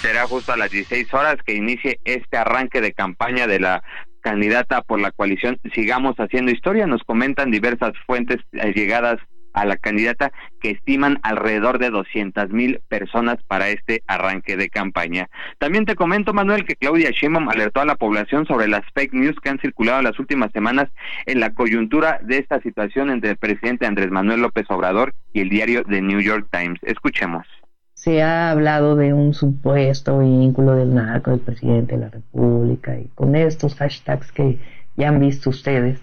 Será 0.00 0.26
justo 0.26 0.52
a 0.52 0.56
las 0.56 0.70
16 0.70 1.12
horas 1.12 1.36
que 1.44 1.54
inicie 1.54 1.98
este 2.04 2.38
arranque 2.38 2.80
de 2.80 2.92
campaña 2.92 3.46
de 3.46 3.60
la 3.60 3.82
candidata 4.22 4.80
por 4.80 5.00
la 5.00 5.10
coalición 5.10 5.58
Sigamos 5.74 6.16
Haciendo 6.16 6.50
Historia. 6.50 6.86
Nos 6.86 7.02
comentan 7.02 7.50
diversas 7.50 7.92
fuentes 8.06 8.40
llegadas 8.52 9.18
a 9.54 9.64
la 9.64 9.76
candidata 9.76 10.32
que 10.60 10.70
estiman 10.70 11.18
alrededor 11.22 11.78
de 11.78 11.90
200 11.90 12.50
mil 12.50 12.80
personas 12.88 13.38
para 13.46 13.70
este 13.70 14.02
arranque 14.06 14.56
de 14.56 14.68
campaña. 14.68 15.28
También 15.58 15.86
te 15.86 15.94
comento, 15.94 16.34
Manuel, 16.34 16.64
que 16.64 16.76
Claudia 16.76 17.10
Sheinbaum 17.10 17.48
alertó 17.48 17.80
a 17.80 17.86
la 17.86 17.96
población 17.96 18.46
sobre 18.46 18.68
las 18.68 18.82
fake 18.94 19.14
news 19.14 19.36
que 19.40 19.48
han 19.48 19.58
circulado 19.60 20.02
las 20.02 20.18
últimas 20.18 20.52
semanas 20.52 20.88
en 21.26 21.40
la 21.40 21.54
coyuntura 21.54 22.18
de 22.22 22.38
esta 22.38 22.60
situación 22.60 23.10
entre 23.10 23.30
el 23.30 23.36
presidente 23.36 23.86
Andrés 23.86 24.10
Manuel 24.10 24.42
López 24.42 24.66
Obrador 24.68 25.14
y 25.32 25.40
el 25.40 25.48
diario 25.48 25.84
The 25.84 26.02
New 26.02 26.20
York 26.20 26.48
Times. 26.50 26.80
Escuchemos. 26.82 27.46
Se 27.94 28.22
ha 28.22 28.50
hablado 28.50 28.96
de 28.96 29.14
un 29.14 29.32
supuesto 29.32 30.18
vínculo 30.18 30.74
del 30.74 30.94
narco 30.94 31.30
del 31.30 31.40
presidente 31.40 31.94
de 31.94 32.02
la 32.02 32.10
República 32.10 32.98
y 32.98 33.08
con 33.14 33.34
estos 33.34 33.76
hashtags 33.76 34.30
que 34.32 34.58
ya 34.96 35.08
han 35.08 35.20
visto 35.20 35.50
ustedes, 35.50 36.00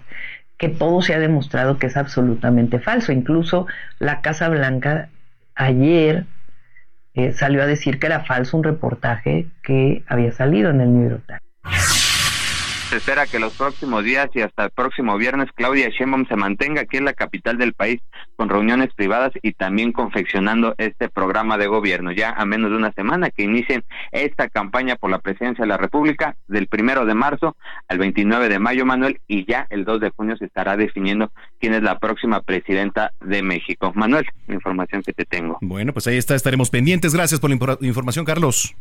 que 0.62 0.68
todo 0.68 1.02
se 1.02 1.12
ha 1.12 1.18
demostrado 1.18 1.76
que 1.76 1.88
es 1.88 1.96
absolutamente 1.96 2.78
falso. 2.78 3.10
Incluso 3.10 3.66
la 3.98 4.20
Casa 4.20 4.48
Blanca 4.48 5.08
ayer 5.56 6.24
eh, 7.14 7.32
salió 7.32 7.64
a 7.64 7.66
decir 7.66 7.98
que 7.98 8.06
era 8.06 8.20
falso 8.20 8.58
un 8.58 8.62
reportaje 8.62 9.48
que 9.64 10.04
había 10.06 10.30
salido 10.30 10.70
en 10.70 10.80
el 10.80 10.94
New 10.94 11.10
York 11.10 11.24
Times. 11.26 11.91
Se 12.92 12.98
espera 12.98 13.26
que 13.26 13.38
los 13.38 13.54
próximos 13.54 14.04
días 14.04 14.28
y 14.34 14.42
hasta 14.42 14.64
el 14.64 14.70
próximo 14.70 15.16
viernes 15.16 15.48
Claudia 15.54 15.88
Sheinbaum 15.88 16.28
se 16.28 16.36
mantenga 16.36 16.82
aquí 16.82 16.98
en 16.98 17.06
la 17.06 17.14
capital 17.14 17.56
del 17.56 17.72
país 17.72 18.02
con 18.36 18.50
reuniones 18.50 18.90
privadas 18.94 19.32
y 19.40 19.54
también 19.54 19.92
confeccionando 19.92 20.74
este 20.76 21.08
programa 21.08 21.56
de 21.56 21.68
gobierno. 21.68 22.12
Ya 22.12 22.32
a 22.32 22.44
menos 22.44 22.70
de 22.70 22.76
una 22.76 22.92
semana 22.92 23.30
que 23.30 23.44
inicien 23.44 23.82
esta 24.10 24.50
campaña 24.50 24.96
por 24.96 25.10
la 25.10 25.20
presidencia 25.20 25.62
de 25.62 25.68
la 25.68 25.78
República 25.78 26.36
del 26.48 26.66
primero 26.66 27.06
de 27.06 27.14
marzo 27.14 27.56
al 27.88 27.96
29 27.96 28.50
de 28.50 28.58
mayo, 28.58 28.84
Manuel, 28.84 29.22
y 29.26 29.46
ya 29.50 29.66
el 29.70 29.86
2 29.86 29.98
de 29.98 30.10
junio 30.10 30.36
se 30.36 30.44
estará 30.44 30.76
definiendo 30.76 31.32
quién 31.60 31.72
es 31.72 31.82
la 31.82 31.98
próxima 31.98 32.42
presidenta 32.42 33.12
de 33.22 33.42
México. 33.42 33.90
Manuel, 33.94 34.26
información 34.48 35.02
que 35.02 35.14
te 35.14 35.24
tengo. 35.24 35.56
Bueno, 35.62 35.94
pues 35.94 36.08
ahí 36.08 36.18
está, 36.18 36.34
estaremos 36.34 36.68
pendientes. 36.68 37.14
Gracias 37.14 37.40
por 37.40 37.48
la 37.48 37.56
información, 37.80 38.26
Carlos. 38.26 38.76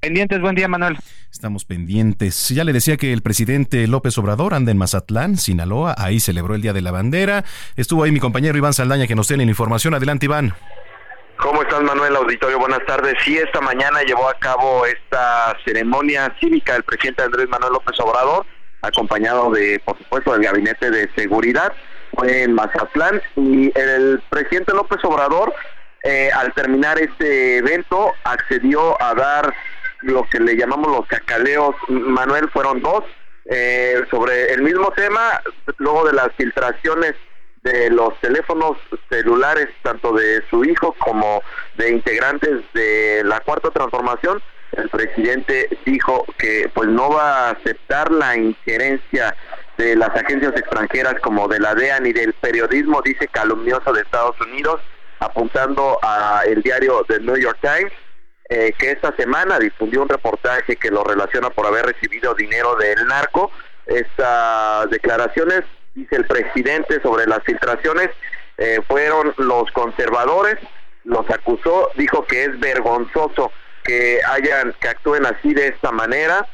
Pendientes, 0.00 0.40
buen 0.40 0.54
día, 0.54 0.68
Manuel. 0.68 0.96
Estamos 1.32 1.64
pendientes. 1.64 2.50
Ya 2.50 2.62
le 2.62 2.72
decía 2.72 2.96
que 2.96 3.12
el 3.12 3.20
presidente 3.20 3.86
López 3.88 4.16
Obrador 4.18 4.54
anda 4.54 4.70
en 4.70 4.78
Mazatlán, 4.78 5.36
Sinaloa. 5.36 5.96
Ahí 5.98 6.20
celebró 6.20 6.54
el 6.54 6.62
Día 6.62 6.72
de 6.72 6.82
la 6.82 6.92
Bandera. 6.92 7.44
Estuvo 7.76 8.04
ahí 8.04 8.12
mi 8.12 8.20
compañero 8.20 8.56
Iván 8.56 8.72
Saldaña 8.72 9.08
que 9.08 9.16
nos 9.16 9.26
tiene 9.26 9.44
la 9.44 9.50
información. 9.50 9.94
Adelante, 9.94 10.26
Iván. 10.26 10.54
¿Cómo 11.38 11.62
estás, 11.62 11.82
Manuel? 11.82 12.14
Auditorio, 12.14 12.58
buenas 12.58 12.84
tardes. 12.86 13.14
Sí, 13.24 13.38
esta 13.38 13.60
mañana 13.60 14.02
llevó 14.02 14.28
a 14.28 14.34
cabo 14.34 14.86
esta 14.86 15.56
ceremonia 15.64 16.34
cívica 16.40 16.76
el 16.76 16.84
presidente 16.84 17.22
Andrés 17.22 17.48
Manuel 17.48 17.72
López 17.72 17.98
Obrador, 18.00 18.46
acompañado 18.82 19.50
de, 19.50 19.80
por 19.84 19.98
supuesto, 19.98 20.32
del 20.32 20.42
Gabinete 20.42 20.90
de 20.90 21.08
Seguridad. 21.16 21.72
Fue 22.14 22.42
en 22.42 22.54
Mazatlán 22.54 23.20
y 23.36 23.72
el 23.78 24.22
presidente 24.30 24.72
López 24.72 24.98
Obrador, 25.04 25.52
eh, 26.02 26.30
al 26.32 26.52
terminar 26.54 26.98
este 27.00 27.58
evento, 27.58 28.12
accedió 28.24 29.00
a 29.00 29.14
dar 29.14 29.54
lo 30.02 30.24
que 30.28 30.40
le 30.40 30.56
llamamos 30.56 30.90
los 30.90 31.06
cacaleos, 31.06 31.74
Manuel, 31.88 32.48
fueron 32.50 32.80
dos, 32.80 33.04
eh, 33.46 34.02
sobre 34.10 34.52
el 34.52 34.62
mismo 34.62 34.90
tema, 34.92 35.40
luego 35.78 36.06
de 36.06 36.12
las 36.12 36.28
filtraciones 36.36 37.14
de 37.62 37.90
los 37.90 38.18
teléfonos 38.20 38.76
celulares, 39.10 39.68
tanto 39.82 40.12
de 40.12 40.42
su 40.48 40.64
hijo 40.64 40.94
como 40.98 41.42
de 41.76 41.90
integrantes 41.90 42.62
de 42.74 43.22
la 43.24 43.40
cuarta 43.40 43.70
transformación, 43.70 44.40
el 44.72 44.88
presidente 44.90 45.68
dijo 45.84 46.24
que 46.36 46.70
pues 46.74 46.88
no 46.88 47.10
va 47.10 47.48
a 47.48 47.50
aceptar 47.50 48.12
la 48.12 48.36
injerencia 48.36 49.34
de 49.76 49.96
las 49.96 50.10
agencias 50.10 50.52
extranjeras 50.56 51.14
como 51.20 51.48
de 51.48 51.58
la 51.58 51.74
DEA 51.74 52.00
ni 52.00 52.12
del 52.12 52.34
periodismo, 52.34 53.00
dice 53.02 53.28
calumnioso 53.28 53.92
de 53.92 54.02
Estados 54.02 54.38
Unidos, 54.40 54.80
apuntando 55.20 55.98
a 56.02 56.42
el 56.46 56.62
diario 56.62 57.04
The 57.08 57.20
New 57.20 57.36
York 57.36 57.58
Times 57.60 57.92
eh, 58.48 58.72
que 58.78 58.92
esta 58.92 59.14
semana 59.16 59.58
difundió 59.58 60.02
un 60.02 60.08
reportaje 60.08 60.76
que 60.76 60.90
lo 60.90 61.04
relaciona 61.04 61.50
por 61.50 61.66
haber 61.66 61.86
recibido 61.86 62.34
dinero 62.34 62.76
del 62.76 63.06
narco. 63.06 63.50
Estas 63.86 64.88
declaraciones, 64.90 65.64
dice 65.94 66.16
el 66.16 66.26
presidente 66.26 67.00
sobre 67.02 67.26
las 67.26 67.42
filtraciones, 67.44 68.10
eh, 68.56 68.80
fueron 68.86 69.34
los 69.36 69.70
conservadores, 69.72 70.56
los 71.04 71.28
acusó, 71.30 71.90
dijo 71.96 72.24
que 72.24 72.44
es 72.44 72.60
vergonzoso 72.60 73.52
que 73.84 74.20
hayan, 74.26 74.74
que 74.80 74.88
actúen 74.88 75.24
así 75.26 75.54
de 75.54 75.68
esta 75.68 75.92
manera 75.92 76.46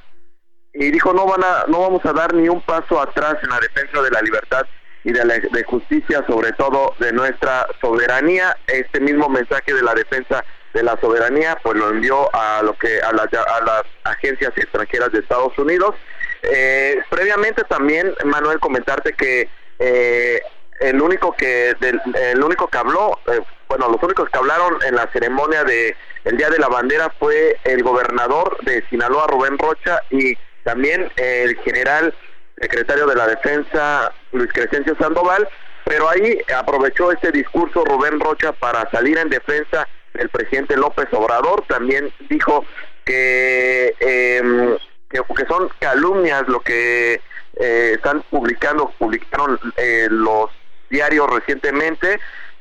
y 0.74 0.90
dijo 0.90 1.12
no 1.12 1.26
van 1.26 1.42
a, 1.42 1.64
no 1.68 1.80
vamos 1.80 2.04
a 2.04 2.12
dar 2.12 2.34
ni 2.34 2.48
un 2.48 2.60
paso 2.60 3.00
atrás 3.00 3.36
en 3.42 3.50
la 3.50 3.60
defensa 3.60 4.02
de 4.02 4.10
la 4.10 4.20
libertad 4.20 4.66
y 5.04 5.12
de 5.12 5.24
la 5.24 5.34
justicia, 5.66 6.24
sobre 6.26 6.52
todo 6.52 6.94
de 6.98 7.12
nuestra 7.12 7.66
soberanía. 7.80 8.56
Este 8.66 9.00
mismo 9.00 9.28
mensaje 9.28 9.72
de 9.72 9.82
la 9.82 9.94
defensa 9.94 10.44
de 10.74 10.82
la 10.82 10.98
soberanía, 11.00 11.56
pues 11.62 11.76
lo 11.76 11.88
envió 11.88 12.28
a 12.34 12.62
lo 12.62 12.76
que 12.76 13.00
a, 13.00 13.08
a 13.08 13.60
las 13.64 13.82
agencias 14.02 14.52
extranjeras 14.56 15.12
de 15.12 15.20
Estados 15.20 15.56
Unidos. 15.56 15.94
Eh, 16.42 17.00
previamente 17.08 17.62
también, 17.64 18.12
Manuel, 18.24 18.58
comentarte 18.58 19.14
que 19.14 19.48
eh, 19.78 20.42
el 20.80 21.00
único 21.00 21.32
que 21.32 21.74
el 21.80 22.42
único 22.42 22.66
que 22.68 22.78
habló, 22.78 23.18
eh, 23.32 23.40
bueno, 23.68 23.88
los 23.88 24.02
únicos 24.02 24.28
que 24.28 24.38
hablaron 24.38 24.76
en 24.86 24.96
la 24.96 25.08
ceremonia 25.12 25.64
de 25.64 25.96
el 26.24 26.36
Día 26.36 26.50
de 26.50 26.58
la 26.58 26.68
Bandera 26.68 27.14
fue 27.18 27.56
el 27.64 27.82
gobernador 27.82 28.58
de 28.64 28.84
Sinaloa, 28.90 29.28
Rubén 29.28 29.56
Rocha, 29.58 30.00
y 30.10 30.36
también 30.64 31.10
el 31.16 31.56
general 31.58 32.14
secretario 32.60 33.06
de 33.06 33.14
la 33.14 33.26
Defensa, 33.28 34.12
Luis 34.32 34.50
Crescencio 34.52 34.96
Sandoval, 34.98 35.48
pero 35.84 36.08
ahí 36.08 36.38
aprovechó 36.56 37.12
este 37.12 37.30
discurso 37.30 37.84
Rubén 37.84 38.18
Rocha 38.20 38.52
para 38.52 38.90
salir 38.90 39.18
en 39.18 39.28
defensa 39.28 39.86
el 40.14 40.28
presidente 40.28 40.76
López 40.76 41.06
Obrador 41.12 41.64
también 41.66 42.12
dijo 42.28 42.64
que, 43.04 43.94
eh, 44.00 44.78
que, 45.10 45.46
son 45.46 45.68
calumnias 45.78 46.48
lo 46.48 46.60
que 46.60 47.20
eh, 47.56 47.92
están 47.94 48.22
publicando, 48.30 48.92
publicaron 48.98 49.58
eh, 49.76 50.08
los 50.10 50.50
diarios 50.90 51.28
recientemente 51.30 52.18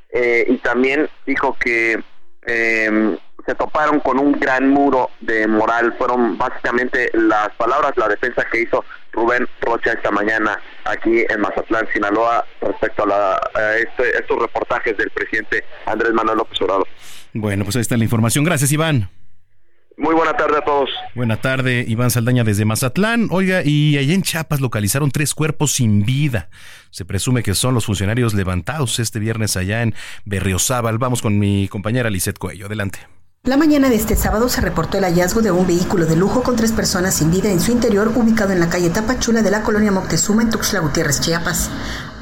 eh, 0.10 0.46
y 0.48 0.58
también 0.58 1.10
dijo 1.26 1.58
que 1.60 2.04
em, 2.44 3.18
se 3.46 3.56
toparon 3.56 4.00
con 4.00 4.20
un 4.20 4.34
gran 4.40 4.70
muro 4.70 5.10
de 5.22 5.48
moral. 5.48 5.96
Fueron 5.98 6.38
básicamente 6.38 7.10
las 7.14 7.50
palabras, 7.56 7.94
la 7.98 8.08
defensa 8.08 8.46
que 8.52 8.62
hizo 8.62 8.86
Rubén 9.12 9.48
Rocha 9.62 9.94
esta 9.94 10.12
mañana 10.12 10.60
aquí 10.86 11.26
en 11.28 11.42
Mazatlán, 11.42 11.88
Sinaloa, 11.92 12.46
respecto 12.62 13.04
a, 13.04 13.08
la, 13.08 13.76
este, 13.78 14.18
estos 14.18 14.40
reportajes 14.40 14.96
del 14.98 15.10
presidente 15.10 15.66
Andrés 15.86 16.14
Manuel 16.14 16.38
López 16.38 16.62
Obrador. 16.62 16.88
Bueno, 17.34 17.64
pues 17.64 17.76
ahí 17.76 17.82
está 17.82 17.98
la 17.98 18.04
información. 18.04 18.44
Gracias, 18.44 18.72
Iván. 18.72 19.10
Muy 19.98 20.16
buena 20.16 20.36
tarde 20.36 20.58
a 20.58 20.62
todos. 20.62 20.90
Buena 21.14 21.38
tarde, 21.38 21.86
Iván 21.88 22.10
Saldaña 22.10 22.44
desde 22.44 22.66
Mazatlán. 22.66 23.28
Oiga, 23.30 23.62
y 23.64 23.98
allá 23.98 24.14
en 24.14 24.24
Chiapas 24.24 24.60
localizaron 24.60 25.12
tres 25.12 25.36
cuerpos 25.36 25.74
sin 25.74 26.04
vida. 26.04 26.50
Se 26.90 27.06
presume 27.06 27.44
que 27.44 27.54
son 27.54 27.76
los 27.76 27.86
funcionarios 27.86 28.34
levantados 28.34 29.00
este 29.00 29.20
viernes 29.20 29.56
allá 29.56 29.84
en 29.84 29.94
Berriozábal. 30.26 30.98
Vamos 30.98 31.22
con 31.22 31.38
mi 31.38 31.68
compañera 31.68 32.10
Lisette 32.10 32.40
Cuello. 32.40 32.66
Adelante. 32.66 33.00
La 33.44 33.58
mañana 33.58 33.90
de 33.90 33.96
este 33.96 34.16
sábado 34.16 34.48
se 34.48 34.62
reportó 34.62 34.98
el 34.98 35.04
hallazgo 35.04 35.42
de 35.42 35.52
un 35.52 35.68
vehículo 35.68 36.06
de 36.06 36.16
lujo 36.16 36.44
con 36.44 36.56
tres 36.56 36.72
personas 36.72 37.16
sin 37.16 37.30
vida 37.30 37.52
en 37.52 37.60
su 37.60 37.74
interior 37.74 38.10
ubicado 38.16 38.54
en 38.54 38.62
la 38.62 38.70
calle 38.70 38.90
Tapachula 38.90 39.42
de 39.42 39.52
la 39.52 39.64
colonia 39.64 39.92
Moctezuma 39.92 40.44
en 40.44 40.50
Tuxtla 40.50 40.80
Gutiérrez, 40.80 41.20
Chiapas. 41.20 41.70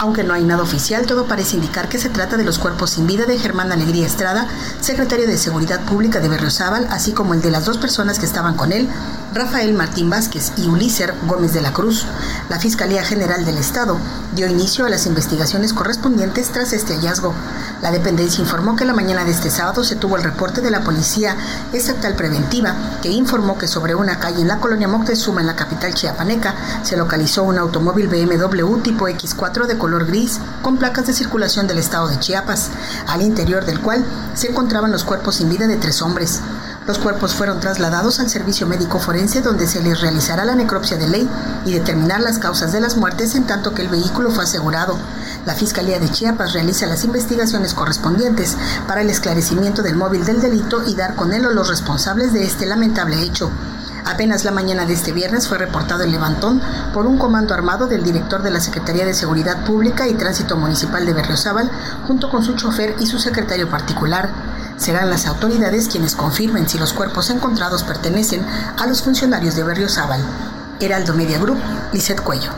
Aunque 0.02 0.24
no 0.24 0.34
hay 0.34 0.44
nada 0.44 0.64
oficial, 0.64 1.06
todo 1.06 1.28
parece 1.28 1.58
indicar 1.58 1.88
que 1.88 2.00
se 2.00 2.10
trata 2.10 2.36
de 2.36 2.44
los 2.44 2.58
cuerpos 2.58 2.90
sin 2.90 3.06
vida 3.06 3.28
de 3.28 3.38
Germán 3.38 3.72
Alegría 3.72 4.08
Estrada, 4.08 4.48
secretario 4.80 5.28
de 5.28 5.38
Seguridad 5.38 5.80
Pública 5.82 6.20
de 6.20 6.28
Berriozábal, 6.28 6.88
así 6.90 7.12
como 7.12 7.36
el 7.36 7.44
de 7.44 7.52
las 7.52 7.66
dos 7.66 7.78
personas 7.78 8.18
que 8.18 8.26
estaban 8.26 8.56
con 8.56 8.72
él, 8.72 8.90
Rafael 9.32 9.76
Martín 9.76 10.10
Vázquez 10.10 10.54
y 10.58 10.68
Uliser 10.68 11.14
Gómez 11.28 11.54
de 11.54 11.62
la 11.62 11.72
Cruz. 11.72 12.08
La 12.50 12.60
Fiscalía 12.60 13.04
General 13.04 13.46
del 13.46 13.60
Estado 13.60 13.96
dio 14.34 14.48
inicio 14.48 14.88
a 14.88 14.90
las 14.90 15.06
investigaciones 15.06 15.72
correspondientes 15.72 16.50
tras 16.50 16.74
este 16.74 16.96
hallazgo. 16.96 17.36
La 17.84 17.92
dependencia 17.92 18.42
informó 18.42 18.76
que 18.76 18.86
la 18.86 18.94
mañana 18.94 19.24
de 19.24 19.32
este 19.32 19.52
sábado 19.52 19.84
se 19.84 19.96
tuvo 19.96 20.18
el 20.18 20.24
reporte 20.24 20.62
de 20.62 20.72
la 20.72 20.82
Policía 20.82 21.38
Estatal 21.74 22.16
Preventiva, 22.16 22.76
que 23.04 23.10
informó 23.10 23.60
que 23.60 23.68
sobre 23.68 23.94
una 23.94 24.18
calle 24.18 24.42
en 24.42 24.48
la 24.48 24.58
colonia 24.58 24.88
Moctezuma, 24.88 25.42
en 25.42 25.48
la 25.48 25.56
capital 25.56 25.94
chiapaneca, 25.94 26.56
se 26.82 26.98
localizó 26.98 27.44
un 27.44 27.60
automóvil 27.60 28.08
BMW 28.08 28.78
tipo 28.82 29.08
X4 29.08 29.68
de 29.68 29.78
color 29.78 29.91
gris 30.00 30.40
con 30.62 30.78
placas 30.78 31.08
de 31.08 31.14
circulación 31.14 31.68
del 31.68 31.78
estado 31.78 32.08
de 32.08 32.20
Chiapas, 32.20 32.70
al 33.08 33.22
interior 33.22 33.66
del 33.66 33.80
cual 33.80 34.04
se 34.34 34.50
encontraban 34.50 34.92
los 34.92 35.04
cuerpos 35.04 35.36
sin 35.36 35.50
vida 35.50 35.68
de 35.68 35.78
tres 35.78 36.02
hombres. 36.02 36.42
Los 36.88 36.98
cuerpos 36.98 37.36
fueron 37.36 37.60
trasladados 37.60 38.20
al 38.20 38.30
servicio 38.30 38.66
médico 38.66 39.00
forense 39.00 39.42
donde 39.42 39.68
se 39.68 39.82
les 39.84 40.02
realizará 40.02 40.46
la 40.46 40.56
necropsia 40.56 40.98
de 40.98 41.08
ley 41.08 41.30
y 41.66 41.74
determinar 41.74 42.22
las 42.22 42.40
causas 42.40 42.72
de 42.72 42.82
las 42.82 42.98
muertes 42.98 43.36
en 43.36 43.46
tanto 43.46 43.76
que 43.76 43.84
el 43.84 43.90
vehículo 43.90 44.32
fue 44.32 44.46
asegurado. 44.46 44.98
La 45.46 45.54
Fiscalía 45.54 46.00
de 46.00 46.10
Chiapas 46.10 46.54
realiza 46.54 46.88
las 46.88 47.04
investigaciones 47.04 47.74
correspondientes 47.74 48.58
para 48.88 49.02
el 49.02 49.10
esclarecimiento 49.10 49.84
del 49.84 49.96
móvil 49.96 50.26
del 50.26 50.42
delito 50.42 50.84
y 50.88 50.96
dar 50.96 51.16
con 51.16 51.34
él 51.34 51.46
a 51.46 51.52
los 51.52 51.68
responsables 51.68 52.34
de 52.34 52.46
este 52.46 52.66
lamentable 52.66 53.22
hecho. 53.22 53.52
Apenas 54.06 54.44
la 54.44 54.52
mañana 54.52 54.86
de 54.86 54.94
este 54.94 55.12
viernes 55.12 55.48
fue 55.48 55.58
reportado 55.58 56.04
el 56.04 56.12
levantón 56.12 56.62
por 56.94 57.06
un 57.06 57.18
comando 57.18 57.54
armado 57.54 57.88
del 57.88 58.04
director 58.04 58.42
de 58.42 58.52
la 58.52 58.60
Secretaría 58.60 59.06
de 59.06 59.14
Seguridad 59.14 59.66
Pública 59.66 60.08
y 60.08 60.14
Tránsito 60.16 60.58
Municipal 60.58 61.06
de 61.06 61.14
Berriozábal, 61.14 61.70
junto 62.08 62.30
con 62.30 62.44
su 62.44 62.56
chofer 62.56 62.96
y 63.00 63.06
su 63.06 63.20
secretario 63.20 63.70
particular. 63.70 64.30
Serán 64.78 65.10
las 65.10 65.28
autoridades 65.28 65.88
quienes 65.88 66.16
confirmen 66.16 66.68
si 66.68 66.78
los 66.78 66.94
cuerpos 66.94 67.30
encontrados 67.30 67.84
pertenecen 67.84 68.46
a 68.78 68.88
los 68.88 69.04
funcionarios 69.04 69.56
de 69.56 69.64
Berriozábal. 69.64 70.22
Heraldo 70.80 71.14
Media 71.14 71.40
Group, 71.40 71.60
Lizeth 71.94 72.22
Cuello. 72.22 72.52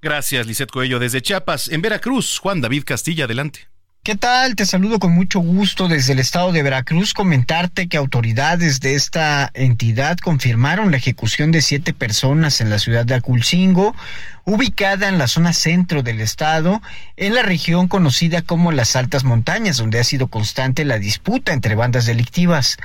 Gracias, 0.00 0.46
Lizeth 0.46 0.70
Cuello. 0.70 0.98
Desde 0.98 1.22
Chiapas, 1.22 1.68
en 1.68 1.82
Veracruz, 1.82 2.38
Juan 2.38 2.60
David 2.60 2.84
Castilla, 2.86 3.24
adelante. 3.24 3.68
¿Qué 4.06 4.14
tal? 4.14 4.54
Te 4.54 4.66
saludo 4.66 5.00
con 5.00 5.10
mucho 5.10 5.40
gusto 5.40 5.88
desde 5.88 6.12
el 6.12 6.20
estado 6.20 6.52
de 6.52 6.62
Veracruz. 6.62 7.12
Comentarte 7.12 7.88
que 7.88 7.96
autoridades 7.96 8.78
de 8.78 8.94
esta 8.94 9.50
entidad 9.52 10.16
confirmaron 10.18 10.92
la 10.92 10.96
ejecución 10.96 11.50
de 11.50 11.60
siete 11.60 11.92
personas 11.92 12.60
en 12.60 12.70
la 12.70 12.78
ciudad 12.78 13.04
de 13.04 13.16
Aculcingo, 13.16 13.96
ubicada 14.44 15.08
en 15.08 15.18
la 15.18 15.26
zona 15.26 15.52
centro 15.52 16.04
del 16.04 16.20
estado, 16.20 16.82
en 17.16 17.34
la 17.34 17.42
región 17.42 17.88
conocida 17.88 18.42
como 18.42 18.70
las 18.70 18.94
Altas 18.94 19.24
Montañas, 19.24 19.78
donde 19.78 19.98
ha 19.98 20.04
sido 20.04 20.28
constante 20.28 20.84
la 20.84 21.00
disputa 21.00 21.52
entre 21.52 21.74
bandas 21.74 22.06
delictivas. 22.06 22.78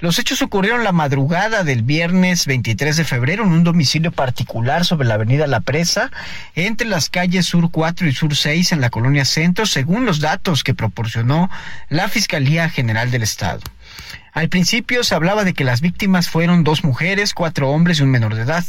Los 0.00 0.20
hechos 0.20 0.42
ocurrieron 0.42 0.84
la 0.84 0.92
madrugada 0.92 1.64
del 1.64 1.82
viernes 1.82 2.46
23 2.46 2.98
de 2.98 3.04
febrero 3.04 3.42
en 3.42 3.50
un 3.50 3.64
domicilio 3.64 4.12
particular 4.12 4.84
sobre 4.84 5.08
la 5.08 5.14
avenida 5.14 5.48
La 5.48 5.58
Presa, 5.58 6.12
entre 6.54 6.86
las 6.86 7.10
calles 7.10 7.46
Sur 7.46 7.72
4 7.72 8.06
y 8.06 8.12
Sur 8.12 8.36
6 8.36 8.70
en 8.70 8.80
la 8.80 8.90
colonia 8.90 9.24
Centro, 9.24 9.66
según 9.66 10.06
los 10.06 10.20
datos 10.20 10.62
que 10.62 10.72
proporcionó 10.72 11.50
la 11.88 12.08
Fiscalía 12.08 12.70
General 12.70 13.10
del 13.10 13.24
Estado. 13.24 13.60
Al 14.32 14.48
principio 14.48 15.02
se 15.02 15.16
hablaba 15.16 15.42
de 15.42 15.52
que 15.52 15.64
las 15.64 15.80
víctimas 15.80 16.28
fueron 16.28 16.62
dos 16.62 16.84
mujeres, 16.84 17.34
cuatro 17.34 17.70
hombres 17.70 17.98
y 17.98 18.04
un 18.04 18.12
menor 18.12 18.36
de 18.36 18.42
edad. 18.42 18.64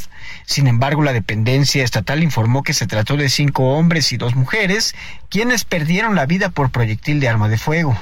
Sin 0.46 0.66
embargo, 0.66 1.04
la 1.04 1.12
dependencia 1.12 1.84
estatal 1.84 2.24
informó 2.24 2.64
que 2.64 2.72
se 2.72 2.88
trató 2.88 3.16
de 3.16 3.28
cinco 3.28 3.74
hombres 3.74 4.10
y 4.10 4.16
dos 4.16 4.34
mujeres, 4.34 4.96
quienes 5.28 5.64
perdieron 5.64 6.16
la 6.16 6.26
vida 6.26 6.48
por 6.48 6.72
proyectil 6.72 7.20
de 7.20 7.28
arma 7.28 7.48
de 7.48 7.56
fuego. 7.56 7.96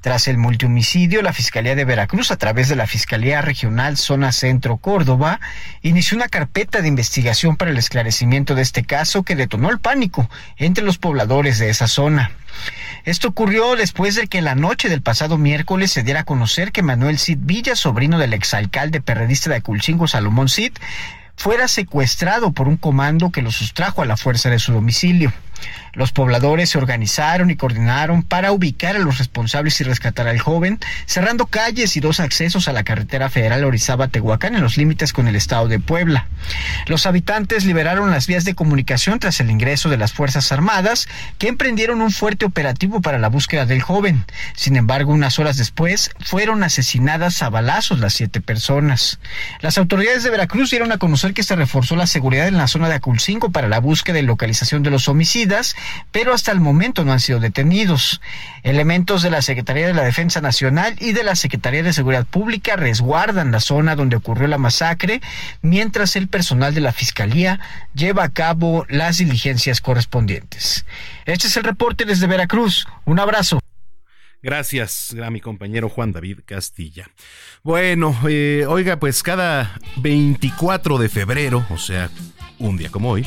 Tras 0.00 0.28
el 0.28 0.38
multihomicidio, 0.38 1.20
la 1.20 1.34
Fiscalía 1.34 1.74
de 1.74 1.84
Veracruz, 1.84 2.30
a 2.30 2.38
través 2.38 2.70
de 2.70 2.76
la 2.76 2.86
Fiscalía 2.86 3.42
Regional 3.42 3.98
Zona 3.98 4.32
Centro 4.32 4.78
Córdoba, 4.78 5.40
inició 5.82 6.16
una 6.16 6.28
carpeta 6.28 6.80
de 6.80 6.88
investigación 6.88 7.56
para 7.56 7.70
el 7.70 7.76
esclarecimiento 7.76 8.54
de 8.54 8.62
este 8.62 8.82
caso 8.82 9.24
que 9.24 9.36
detonó 9.36 9.68
el 9.68 9.78
pánico 9.78 10.30
entre 10.56 10.84
los 10.84 10.96
pobladores 10.96 11.58
de 11.58 11.68
esa 11.68 11.86
zona. 11.86 12.32
Esto 13.04 13.28
ocurrió 13.28 13.76
después 13.76 14.14
de 14.14 14.26
que 14.26 14.40
la 14.40 14.54
noche 14.54 14.88
del 14.88 15.02
pasado 15.02 15.36
miércoles 15.36 15.92
se 15.92 16.02
diera 16.02 16.20
a 16.20 16.24
conocer 16.24 16.72
que 16.72 16.82
Manuel 16.82 17.18
Cid 17.18 17.38
Villa, 17.42 17.76
sobrino 17.76 18.18
del 18.18 18.32
exalcalde 18.32 19.02
perredista 19.02 19.50
de 19.50 19.56
Aculcingo, 19.56 20.08
Salomón 20.08 20.48
Cid, 20.48 20.72
fuera 21.36 21.68
secuestrado 21.68 22.52
por 22.52 22.68
un 22.68 22.78
comando 22.78 23.30
que 23.30 23.42
lo 23.42 23.50
sustrajo 23.50 24.00
a 24.00 24.06
la 24.06 24.16
fuerza 24.16 24.48
de 24.48 24.58
su 24.58 24.72
domicilio. 24.72 25.30
Los 25.92 26.12
pobladores 26.12 26.70
se 26.70 26.78
organizaron 26.78 27.50
y 27.50 27.56
coordinaron 27.56 28.22
para 28.22 28.52
ubicar 28.52 28.96
a 28.96 29.00
los 29.00 29.18
responsables 29.18 29.80
y 29.80 29.84
rescatar 29.84 30.28
al 30.28 30.38
joven, 30.38 30.78
cerrando 31.06 31.46
calles 31.46 31.96
y 31.96 32.00
dos 32.00 32.20
accesos 32.20 32.68
a 32.68 32.72
la 32.72 32.84
carretera 32.84 33.28
federal 33.28 33.64
Orizaba-Tehuacán 33.64 34.54
en 34.54 34.62
los 34.62 34.76
límites 34.76 35.12
con 35.12 35.28
el 35.28 35.36
estado 35.36 35.68
de 35.68 35.80
Puebla. 35.80 36.28
Los 36.86 37.06
habitantes 37.06 37.64
liberaron 37.64 38.10
las 38.10 38.26
vías 38.26 38.44
de 38.44 38.54
comunicación 38.54 39.18
tras 39.18 39.40
el 39.40 39.50
ingreso 39.50 39.88
de 39.88 39.96
las 39.96 40.12
Fuerzas 40.12 40.52
Armadas, 40.52 41.08
que 41.38 41.48
emprendieron 41.48 42.00
un 42.00 42.10
fuerte 42.10 42.44
operativo 42.44 43.00
para 43.00 43.18
la 43.18 43.28
búsqueda 43.28 43.66
del 43.66 43.82
joven. 43.82 44.24
Sin 44.54 44.76
embargo, 44.76 45.12
unas 45.12 45.38
horas 45.38 45.56
después 45.56 46.10
fueron 46.20 46.62
asesinadas 46.62 47.42
a 47.42 47.50
balazos 47.50 47.98
las 47.98 48.14
siete 48.14 48.40
personas. 48.40 49.18
Las 49.60 49.78
autoridades 49.78 50.22
de 50.22 50.30
Veracruz 50.30 50.70
dieron 50.70 50.92
a 50.92 50.98
conocer 50.98 51.34
que 51.34 51.42
se 51.42 51.56
reforzó 51.56 51.96
la 51.96 52.06
seguridad 52.06 52.48
en 52.48 52.56
la 52.56 52.68
zona 52.68 52.88
de 52.88 52.94
Aculcingo 52.94 53.50
para 53.50 53.68
la 53.68 53.80
búsqueda 53.80 54.18
y 54.18 54.22
localización 54.22 54.82
de 54.82 54.90
los 54.90 55.08
pero 56.12 56.32
hasta 56.32 56.52
el 56.52 56.60
momento 56.60 57.04
no 57.04 57.12
han 57.12 57.20
sido 57.20 57.40
detenidos. 57.40 58.20
Elementos 58.62 59.22
de 59.22 59.30
la 59.30 59.42
Secretaría 59.42 59.86
de 59.86 59.94
la 59.94 60.04
Defensa 60.04 60.40
Nacional 60.40 60.96
y 61.00 61.12
de 61.12 61.24
la 61.24 61.34
Secretaría 61.34 61.82
de 61.82 61.92
Seguridad 61.92 62.26
Pública 62.26 62.76
resguardan 62.76 63.52
la 63.52 63.60
zona 63.60 63.96
donde 63.96 64.16
ocurrió 64.16 64.48
la 64.48 64.58
masacre, 64.58 65.20
mientras 65.62 66.16
el 66.16 66.28
personal 66.28 66.74
de 66.74 66.80
la 66.80 66.92
Fiscalía 66.92 67.60
lleva 67.94 68.24
a 68.24 68.30
cabo 68.30 68.86
las 68.88 69.18
diligencias 69.18 69.80
correspondientes. 69.80 70.86
Este 71.26 71.46
es 71.46 71.56
el 71.56 71.64
reporte 71.64 72.04
desde 72.04 72.26
Veracruz. 72.26 72.86
Un 73.04 73.20
abrazo. 73.20 73.60
Gracias 74.42 75.14
a 75.22 75.30
mi 75.30 75.40
compañero 75.40 75.90
Juan 75.90 76.12
David 76.12 76.40
Castilla. 76.46 77.10
Bueno, 77.62 78.16
eh, 78.26 78.64
oiga, 78.66 78.98
pues 78.98 79.22
cada 79.22 79.78
24 79.96 80.96
de 80.96 81.08
febrero, 81.10 81.66
o 81.68 81.76
sea, 81.76 82.08
un 82.58 82.78
día 82.78 82.88
como 82.90 83.10
hoy, 83.10 83.26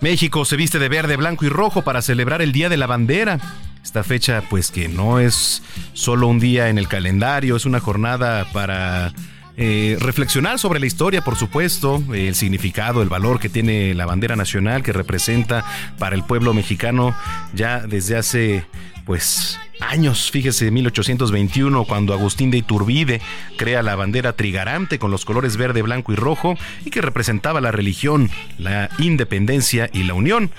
México 0.00 0.44
se 0.44 0.56
viste 0.56 0.78
de 0.78 0.88
verde, 0.88 1.16
blanco 1.16 1.44
y 1.44 1.48
rojo 1.48 1.82
para 1.82 2.02
celebrar 2.02 2.42
el 2.42 2.52
Día 2.52 2.68
de 2.68 2.76
la 2.76 2.86
Bandera. 2.86 3.38
Esta 3.82 4.02
fecha, 4.02 4.42
pues 4.48 4.70
que 4.70 4.88
no 4.88 5.20
es 5.20 5.62
solo 5.92 6.26
un 6.26 6.40
día 6.40 6.68
en 6.68 6.78
el 6.78 6.88
calendario, 6.88 7.56
es 7.56 7.66
una 7.66 7.80
jornada 7.80 8.46
para 8.52 9.12
eh, 9.56 9.96
reflexionar 10.00 10.58
sobre 10.58 10.80
la 10.80 10.86
historia, 10.86 11.22
por 11.22 11.36
supuesto, 11.36 12.02
el 12.12 12.34
significado, 12.34 13.02
el 13.02 13.08
valor 13.08 13.38
que 13.38 13.48
tiene 13.48 13.94
la 13.94 14.04
bandera 14.04 14.34
nacional 14.34 14.82
que 14.82 14.92
representa 14.92 15.64
para 15.98 16.16
el 16.16 16.24
pueblo 16.24 16.54
mexicano 16.54 17.14
ya 17.54 17.80
desde 17.80 18.16
hace 18.16 18.66
pues 19.04 19.60
años, 19.80 20.30
fíjese, 20.30 20.70
1821, 20.70 21.84
cuando 21.84 22.14
Agustín 22.14 22.50
de 22.50 22.58
Iturbide 22.58 23.20
crea 23.56 23.82
la 23.82 23.96
bandera 23.96 24.34
trigarante 24.34 24.98
con 24.98 25.10
los 25.10 25.24
colores 25.24 25.56
verde, 25.56 25.82
blanco 25.82 26.12
y 26.12 26.16
rojo 26.16 26.56
y 26.84 26.90
que 26.90 27.02
representaba 27.02 27.60
la 27.60 27.70
religión, 27.70 28.30
la 28.58 28.90
independencia 28.98 29.90
y 29.92 30.04
la 30.04 30.14
unión. 30.14 30.50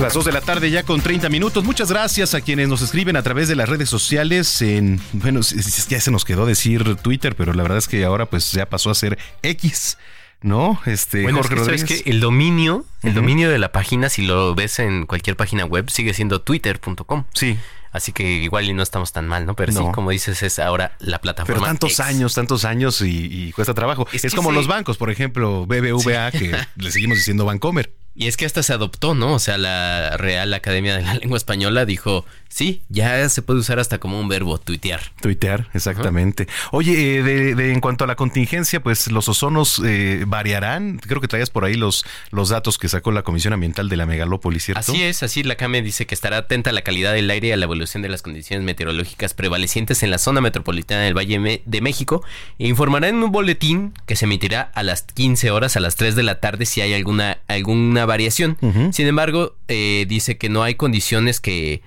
Las 0.09 0.15
2 0.15 0.25
de 0.25 0.33
la 0.33 0.41
tarde 0.41 0.71
ya 0.71 0.85
con 0.85 1.03
30 1.03 1.29
minutos. 1.29 1.63
Muchas 1.65 1.91
gracias 1.91 2.33
a 2.33 2.41
quienes 2.41 2.67
nos 2.69 2.81
escriben 2.81 3.15
a 3.17 3.23
través 3.23 3.47
de 3.47 3.55
las 3.55 3.69
redes 3.69 3.91
sociales 3.91 4.63
en, 4.63 4.99
bueno, 5.13 5.41
ya 5.43 6.01
se 6.01 6.11
nos 6.11 6.25
quedó 6.25 6.47
decir 6.47 6.97
Twitter, 6.97 7.37
pero 7.37 7.53
la 7.53 7.63
verdad 7.63 7.77
es 7.77 7.89
que 7.89 8.07
ahora 8.07 8.25
pues 8.25 8.53
ya 8.53 8.65
pasó 8.71 8.89
a 8.89 8.95
ser 8.95 9.19
X. 9.43 9.99
¿no? 10.41 10.81
Este, 10.87 11.25
bueno, 11.25 11.43
Jorge 11.43 11.75
es 11.75 11.85
que, 11.85 12.03
el 12.07 12.21
dominio, 12.21 12.87
el 13.03 13.13
dominio 13.13 13.51
de 13.51 13.59
la 13.59 13.71
página, 13.71 14.09
si 14.09 14.23
lo 14.23 14.55
ves 14.55 14.79
en 14.79 15.05
cualquier 15.05 15.37
página 15.37 15.67
web, 15.67 15.91
sigue 15.91 16.15
siendo 16.15 16.41
twitter.com. 16.41 17.25
Sí. 17.35 17.59
Así 17.93 18.13
que 18.13 18.23
igual 18.23 18.65
y 18.65 18.73
no 18.73 18.83
estamos 18.83 19.13
tan 19.13 19.29
mal, 19.29 19.45
¿no? 19.45 19.57
Pero 19.57 19.73
sí, 19.73 19.85
como 19.93 20.11
dices, 20.11 20.43
es 20.43 20.59
ahora 20.59 20.97
la 21.01 21.21
plataforma. 21.21 21.61
Pero 21.61 21.67
tantos 21.67 22.01
años, 22.01 22.35
tantos 22.35 22.65
años 22.65 23.03
y, 23.03 23.53
cuesta 23.53 23.75
trabajo. 23.75 24.07
Es, 24.11 24.35
como 24.35 24.53
los 24.53 24.69
bancos, 24.69 24.97
por 24.97 25.11
ejemplo, 25.11 25.67
BBVA, 25.67 26.31
que 26.31 26.57
le 26.77 26.91
seguimos 26.91 27.19
diciendo 27.19 27.45
Bancomer. 27.45 27.93
Y 28.19 28.27
es 28.27 28.37
que 28.37 28.47
hasta 28.47 28.65
se 28.65 28.73
adoptó, 28.73 29.15
¿no? 29.15 29.35
O 29.35 29.39
sea, 29.39 29.59
la 29.59 30.17
Real 30.17 30.53
Academia 30.53 30.97
de 30.97 31.03
la 31.03 31.15
Lengua 31.23 31.39
Española 31.39 31.85
dijo, 31.85 32.25
sí, 32.49 32.83
ya 32.89 33.29
se 33.29 33.43
puede 33.43 33.61
usar 33.61 33.79
hasta 33.79 33.99
como 33.99 34.19
un 34.19 34.27
verbo, 34.27 34.59
tuitear. 34.59 35.01
Tuitear, 35.23 35.69
exactamente. 35.73 36.49
Oye, 36.73 37.19
eh, 37.19 37.23
de, 37.23 37.73
en 37.73 37.79
cuanto 37.79 38.03
a 38.03 38.07
la 38.09 38.17
contingencia, 38.17 38.83
pues 38.83 39.13
los 39.13 39.29
ozonos 39.29 39.81
eh, 39.87 40.25
variarán. 40.27 40.99
Creo 40.99 41.21
que 41.21 41.29
traías 41.29 41.51
por 41.51 41.65
ahí 41.65 41.75
los, 41.75 42.05
los 42.33 42.49
datos 42.49 42.77
que 42.77 42.89
sacó 42.89 43.13
la 43.13 43.23
Comisión 43.23 43.53
Ambiental 43.53 43.89
de 43.89 43.97
la 43.97 44.05
Megalópolis, 44.05 44.65
¿cierto? 44.65 44.81
Así 44.81 45.01
es, 45.01 45.23
así 45.23 45.45
la 45.45 45.55
CAME 45.55 45.83
dice 45.83 46.09
que 46.09 46.17
estará 46.17 46.39
atenta 46.39 46.71
a 46.71 46.73
la 46.73 46.83
calidad 46.83 47.13
del 47.13 47.31
aire 47.31 47.49
y 47.49 47.53
a 47.53 47.57
la 47.57 47.67
evolución 47.67 48.03
de 48.03 48.09
las 48.09 48.23
condiciones 48.23 48.65
meteorológicas 48.65 49.33
prevalecientes 49.35 50.03
en 50.03 50.11
la 50.11 50.19
zona 50.19 50.41
metropolitana 50.41 51.03
del 51.03 51.17
Valle 51.17 51.63
de 51.65 51.81
México 51.81 52.25
e 52.59 52.67
informará 52.67 53.07
en 53.07 53.23
un 53.23 53.31
boletín 53.31 53.95
que 54.07 54.17
se 54.17 54.25
emitirá 54.25 54.73
a 54.75 54.83
las 54.83 55.03
15 55.03 55.53
horas, 55.53 55.77
a 55.77 55.81
las 55.81 55.95
3 55.95 56.17
de 56.17 56.25
la 56.25 56.41
tarde, 56.41 56.67
si 56.67 56.81
hay 56.81 56.95
alguna, 56.95 57.39
alguna 57.47 58.08
variación. 58.09 58.59
Sin 58.93 59.07
embargo, 59.07 59.55
eh, 59.69 60.05
dice 60.09 60.37
que 60.37 60.49
no 60.49 60.65
hay 60.65 60.75
condiciones 60.75 61.41
que... 61.41 61.83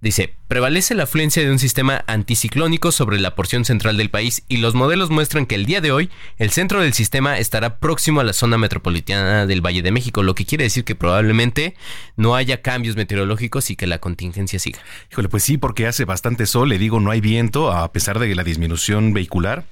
Dice, 0.00 0.32
prevalece 0.46 0.94
la 0.94 1.02
afluencia 1.02 1.42
de 1.42 1.50
un 1.50 1.58
sistema 1.58 2.04
anticiclónico 2.06 2.92
sobre 2.92 3.18
la 3.18 3.34
porción 3.34 3.64
central 3.64 3.96
del 3.96 4.10
país 4.10 4.44
y 4.46 4.58
los 4.58 4.76
modelos 4.76 5.10
muestran 5.10 5.44
que 5.44 5.56
el 5.56 5.66
día 5.66 5.80
de 5.80 5.90
hoy 5.90 6.08
el 6.36 6.50
centro 6.50 6.80
del 6.80 6.92
sistema 6.92 7.36
estará 7.36 7.78
próximo 7.78 8.20
a 8.20 8.24
la 8.24 8.32
zona 8.32 8.58
metropolitana 8.58 9.44
del 9.44 9.60
Valle 9.60 9.82
de 9.82 9.90
México, 9.90 10.22
lo 10.22 10.36
que 10.36 10.46
quiere 10.46 10.62
decir 10.62 10.84
que 10.84 10.94
probablemente 10.94 11.74
no 12.14 12.36
haya 12.36 12.62
cambios 12.62 12.94
meteorológicos 12.94 13.70
y 13.70 13.76
que 13.76 13.88
la 13.88 13.98
contingencia 13.98 14.60
siga. 14.60 14.78
Híjole, 15.10 15.28
pues 15.28 15.42
sí, 15.42 15.58
porque 15.58 15.88
hace 15.88 16.04
bastante 16.04 16.46
sol, 16.46 16.68
le 16.68 16.78
digo, 16.78 17.00
no 17.00 17.10
hay 17.10 17.20
viento, 17.20 17.72
a 17.72 17.90
pesar 17.90 18.20
de 18.20 18.32
la 18.36 18.44
disminución 18.44 19.12
vehicular 19.12 19.64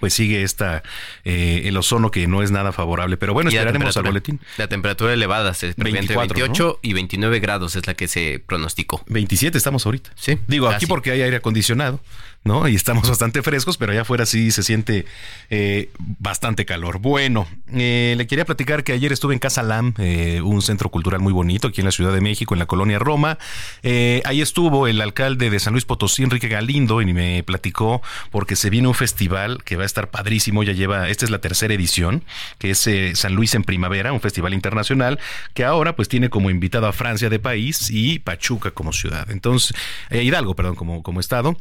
pues 0.00 0.14
sigue 0.14 0.42
esta 0.42 0.82
eh, 1.24 1.62
el 1.66 1.76
ozono 1.76 2.10
que 2.10 2.26
no 2.26 2.42
es 2.42 2.50
nada 2.50 2.72
favorable. 2.72 3.16
Pero 3.16 3.34
bueno, 3.34 3.50
esperaremos 3.50 3.96
al 3.96 4.04
boletín. 4.04 4.40
La 4.56 4.68
temperatura 4.68 5.12
elevada 5.12 5.54
se 5.54 5.68
entre 5.68 6.16
28 6.16 6.80
y 6.82 6.92
29 6.92 7.40
grados 7.40 7.76
es 7.76 7.86
la 7.86 7.94
que 7.94 8.08
se 8.08 8.42
pronosticó. 8.44 9.02
27 9.06 9.56
estamos 9.56 9.86
ahorita. 9.86 10.10
Sí. 10.16 10.38
Digo, 10.48 10.68
aquí 10.68 10.86
porque 10.86 11.12
hay 11.12 11.22
aire 11.22 11.36
acondicionado. 11.36 12.00
¿No? 12.42 12.66
Y 12.68 12.74
estamos 12.74 13.08
bastante 13.08 13.42
frescos, 13.42 13.76
pero 13.76 13.92
allá 13.92 14.02
afuera 14.02 14.24
sí 14.24 14.50
se 14.50 14.62
siente 14.62 15.04
eh, 15.50 15.90
bastante 16.18 16.64
calor. 16.64 16.98
Bueno, 16.98 17.46
eh, 17.72 18.14
le 18.16 18.26
quería 18.26 18.44
platicar 18.44 18.82
que 18.82 18.92
ayer 18.92 19.12
estuve 19.12 19.34
en 19.34 19.38
Casa 19.38 19.62
Lam, 19.62 19.94
eh, 19.98 20.40
un 20.40 20.62
centro 20.62 20.88
cultural 20.88 21.20
muy 21.20 21.32
bonito 21.32 21.68
aquí 21.68 21.82
en 21.82 21.84
la 21.84 21.92
Ciudad 21.92 22.14
de 22.14 22.20
México, 22.20 22.54
en 22.54 22.58
la 22.58 22.66
colonia 22.66 22.98
Roma. 22.98 23.38
ahí 23.82 24.40
estuvo 24.40 24.86
el 24.86 25.00
alcalde 25.00 25.50
de 25.50 25.60
San 25.60 25.74
Luis 25.74 25.84
Potosí, 25.84 26.22
Enrique 26.22 26.48
Galindo, 26.48 27.02
y 27.02 27.12
me 27.12 27.42
platicó 27.42 28.02
porque 28.30 28.56
se 28.56 28.70
viene 28.70 28.88
un 28.88 28.94
festival 28.94 29.62
que 29.64 29.76
va 29.76 29.82
a 29.82 29.86
estar 29.86 30.10
padrísimo, 30.10 30.62
ya 30.62 30.72
lleva, 30.72 31.08
esta 31.08 31.26
es 31.26 31.30
la 31.30 31.40
tercera 31.40 31.74
edición, 31.74 32.24
que 32.58 32.70
es 32.70 32.88
San 33.14 33.34
Luis 33.34 33.54
en 33.54 33.64
Primavera, 33.64 34.12
un 34.12 34.20
festival 34.20 34.54
internacional, 34.54 35.18
que 35.52 35.64
ahora 35.64 35.94
pues 35.94 36.08
tiene 36.08 36.30
como 36.30 36.50
invitado 36.50 36.86
a 36.86 36.92
Francia 36.92 37.28
de 37.28 37.38
país 37.38 37.90
y 37.90 38.18
Pachuca 38.18 38.70
como 38.70 38.92
ciudad. 38.92 39.30
Entonces, 39.30 39.74
Hidalgo, 40.10 40.54
perdón, 40.54 40.74
como, 40.74 41.02
como 41.02 41.20
estado. 41.20 41.56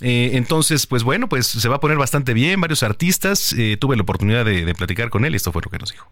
Eh, 0.00 0.23
entonces, 0.32 0.86
pues 0.86 1.02
bueno, 1.02 1.28
pues 1.28 1.46
se 1.46 1.68
va 1.68 1.76
a 1.76 1.80
poner 1.80 1.98
bastante 1.98 2.34
bien, 2.34 2.60
varios 2.60 2.82
artistas. 2.82 3.52
Eh, 3.56 3.76
tuve 3.78 3.96
la 3.96 4.02
oportunidad 4.02 4.44
de, 4.44 4.64
de 4.64 4.74
platicar 4.74 5.10
con 5.10 5.24
él 5.24 5.32
y 5.34 5.36
esto 5.36 5.52
fue 5.52 5.62
lo 5.64 5.70
que 5.70 5.78
nos 5.78 5.90
dijo. 5.90 6.10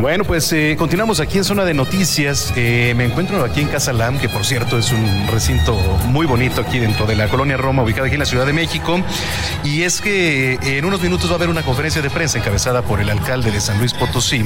Bueno, 0.00 0.22
pues 0.22 0.52
eh, 0.52 0.76
continuamos 0.78 1.18
aquí 1.18 1.38
en 1.38 1.44
Zona 1.44 1.64
de 1.64 1.74
Noticias. 1.74 2.52
Eh, 2.54 2.94
me 2.96 3.04
encuentro 3.04 3.44
aquí 3.44 3.62
en 3.62 3.66
Casa 3.66 3.92
Lam, 3.92 4.16
que 4.20 4.28
por 4.28 4.44
cierto 4.46 4.78
es 4.78 4.92
un 4.92 5.26
recinto 5.26 5.74
muy 6.06 6.24
bonito 6.24 6.60
aquí 6.60 6.78
dentro 6.78 7.04
de 7.04 7.16
la 7.16 7.26
colonia 7.26 7.56
Roma, 7.56 7.82
ubicada 7.82 8.06
aquí 8.06 8.14
en 8.14 8.20
la 8.20 8.26
Ciudad 8.26 8.46
de 8.46 8.52
México. 8.52 9.00
Y 9.64 9.82
es 9.82 10.00
que 10.00 10.54
eh, 10.54 10.58
en 10.62 10.84
unos 10.84 11.02
minutos 11.02 11.28
va 11.28 11.32
a 11.32 11.36
haber 11.36 11.48
una 11.48 11.64
conferencia 11.64 12.00
de 12.00 12.10
prensa 12.10 12.38
encabezada 12.38 12.82
por 12.82 13.00
el 13.00 13.10
alcalde 13.10 13.50
de 13.50 13.60
San 13.60 13.78
Luis 13.78 13.92
Potosí, 13.92 14.44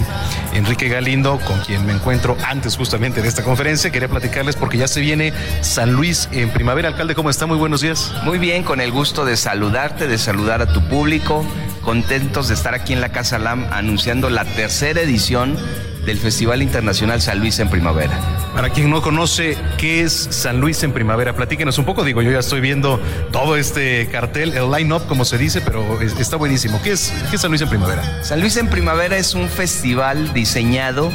Enrique 0.55 0.89
Galindo, 0.89 1.39
con 1.47 1.61
quien 1.61 1.85
me 1.85 1.93
encuentro 1.93 2.35
antes 2.49 2.75
justamente 2.79 3.21
de 3.21 3.29
esta 3.29 3.45
conferencia. 3.45 3.91
Quería 3.91 4.09
platicarles 4.09 4.57
porque 4.57 4.79
ya 4.79 4.89
se 4.89 5.01
viene 5.01 5.35
San 5.61 5.93
Luis 5.93 6.31
en 6.33 6.49
primavera. 6.49 6.89
Alcalde, 6.89 7.15
¿cómo 7.15 7.29
está? 7.29 7.45
Muy 7.45 7.59
buenos 7.59 7.83
días. 7.83 8.11
Muy 8.25 8.39
bien, 8.39 8.63
con 8.63 8.81
el 8.81 8.91
gusto 8.91 9.27
de 9.27 9.37
saludarte, 9.37 10.09
de 10.09 10.17
saludar 10.17 10.63
a 10.63 10.73
tu 10.73 10.81
público. 10.89 11.45
Contentos 11.83 12.49
de 12.49 12.55
estar 12.55 12.75
aquí 12.75 12.93
en 12.93 13.01
la 13.01 13.11
Casa 13.11 13.39
Lam 13.39 13.67
anunciando 13.73 14.31
la 14.31 14.45
tercera 14.45 15.01
edición 15.01 15.59
del 16.07 16.19
Festival 16.19 16.63
Internacional 16.63 17.21
San 17.21 17.41
Luis 17.41 17.59
en 17.59 17.69
Primavera. 17.69 18.19
Para 18.55 18.71
quien 18.71 18.91
no 18.91 19.03
conoce, 19.03 19.57
¿qué 19.79 20.03
es 20.03 20.13
San 20.13 20.61
Luis 20.61 20.83
en 20.83 20.93
Primavera? 20.93 21.35
Platíquenos 21.35 21.79
un 21.79 21.85
poco, 21.85 22.05
digo, 22.05 22.23
yo 22.23 22.31
ya 22.31 22.39
estoy 22.39 22.61
viendo 22.61 23.01
todo 23.33 23.57
este 23.57 24.07
cartel, 24.13 24.53
el 24.53 24.71
line-up, 24.71 25.07
como 25.07 25.25
se 25.25 25.39
dice, 25.39 25.61
pero 25.61 26.01
está 26.01 26.37
buenísimo. 26.37 26.81
¿Qué 26.83 26.93
es, 26.93 27.13
¿Qué 27.31 27.37
es 27.37 27.43
San 27.43 27.51
Luis 27.51 27.63
en 27.63 27.69
Primavera? 27.69 28.23
San 28.23 28.41
Luis 28.41 28.57
en 28.57 28.69
Primavera 28.69 29.17
es 29.17 29.35
un 29.35 29.49
festival 29.49 30.33
diseñado 30.33 31.13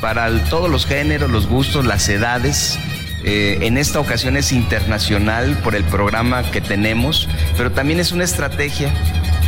para 0.00 0.30
todos 0.44 0.70
los 0.70 0.86
géneros, 0.86 1.30
los 1.30 1.46
gustos, 1.46 1.84
las 1.84 2.08
edades. 2.08 2.78
Eh, 3.24 3.58
en 3.62 3.76
esta 3.76 4.00
ocasión 4.00 4.36
es 4.36 4.52
internacional 4.52 5.58
por 5.64 5.74
el 5.74 5.84
programa 5.84 6.42
que 6.50 6.60
tenemos, 6.60 7.28
pero 7.56 7.72
también 7.72 8.00
es 8.00 8.12
una 8.12 8.24
estrategia 8.24 8.92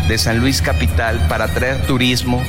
de 0.06 0.18
San 0.18 0.38
Luis 0.38 0.62
Capital 0.62 1.18
para 1.28 1.46
atraer 1.46 1.78
turismo, 1.86 2.42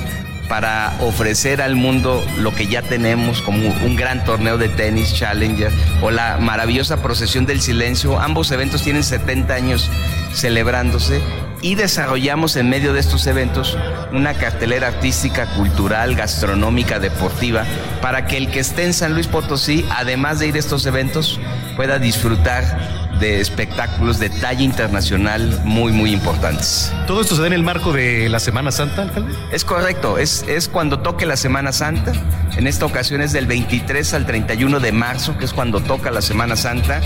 para 0.50 0.94
ofrecer 1.00 1.62
al 1.62 1.76
mundo 1.76 2.26
lo 2.40 2.54
que 2.54 2.68
ya 2.68 2.82
tenemos 2.82 3.42
como 3.42 3.68
un 3.68 3.96
gran 3.96 4.26
torneo 4.26 4.58
de 4.58 4.68
tenis 4.68 5.14
Challenger 5.14 5.72
o 6.02 6.12
la 6.12 6.38
maravillosa 6.38 6.98
procesión 7.02 7.46
del 7.46 7.62
silencio. 7.62 8.20
Ambos 8.20 8.52
eventos 8.52 8.82
tienen 8.82 9.04
70 9.04 9.54
años 9.54 9.90
celebrándose 10.34 11.22
y 11.62 11.76
desarrollamos 11.76 12.56
en 12.56 12.70
medio 12.70 12.94
de 12.94 13.00
estos 13.00 13.28
eventos 13.28 13.78
una 14.12 14.34
cartelera 14.34 14.88
artística, 14.88 15.46
cultural, 15.56 16.16
gastronómica, 16.16 17.00
deportiva, 17.00 17.64
para 18.02 18.26
que 18.26 18.38
el 18.38 18.50
que 18.50 18.60
esté 18.60 18.86
en 18.86 18.94
San 18.94 19.14
Luis 19.14 19.28
Potosí, 19.28 19.86
además 19.90 20.40
de 20.40 20.48
ir 20.48 20.56
a 20.56 20.60
estos 20.60 20.86
eventos, 20.86 21.40
pueda 21.76 22.00
disfrutar 22.00 22.99
de 23.19 23.39
espectáculos 23.41 24.19
de 24.19 24.29
talla 24.29 24.62
internacional 24.62 25.62
muy, 25.63 25.91
muy 25.91 26.12
importantes. 26.12 26.93
¿Todo 27.08 27.21
esto 27.21 27.36
se 27.36 27.41
da 27.41 27.47
en 27.47 27.53
el 27.53 27.63
marco 27.63 27.91
de 27.91 28.29
la 28.29 28.39
Semana 28.39 28.71
Santa, 28.71 29.03
alcalde? 29.03 29.34
Es 29.51 29.65
correcto, 29.65 30.17
es, 30.17 30.43
es 30.47 30.67
cuando 30.67 30.99
toque 30.99 31.25
la 31.25 31.38
Semana 31.38 31.71
Santa. 31.71 32.13
En 32.58 32.67
esta 32.67 32.86
ocasión 32.86 33.21
es 33.21 33.32
del 33.32 33.45
23 33.45 34.13
al 34.13 34.25
31 34.25 34.79
de 34.79 34.91
marzo, 34.91 35.38
que 35.38 35.45
es 35.45 35.53
cuando 35.53 35.82
toca 35.82 36.12
la 36.12 36.21
Semana 36.21 36.55
Santa, 36.55 37.01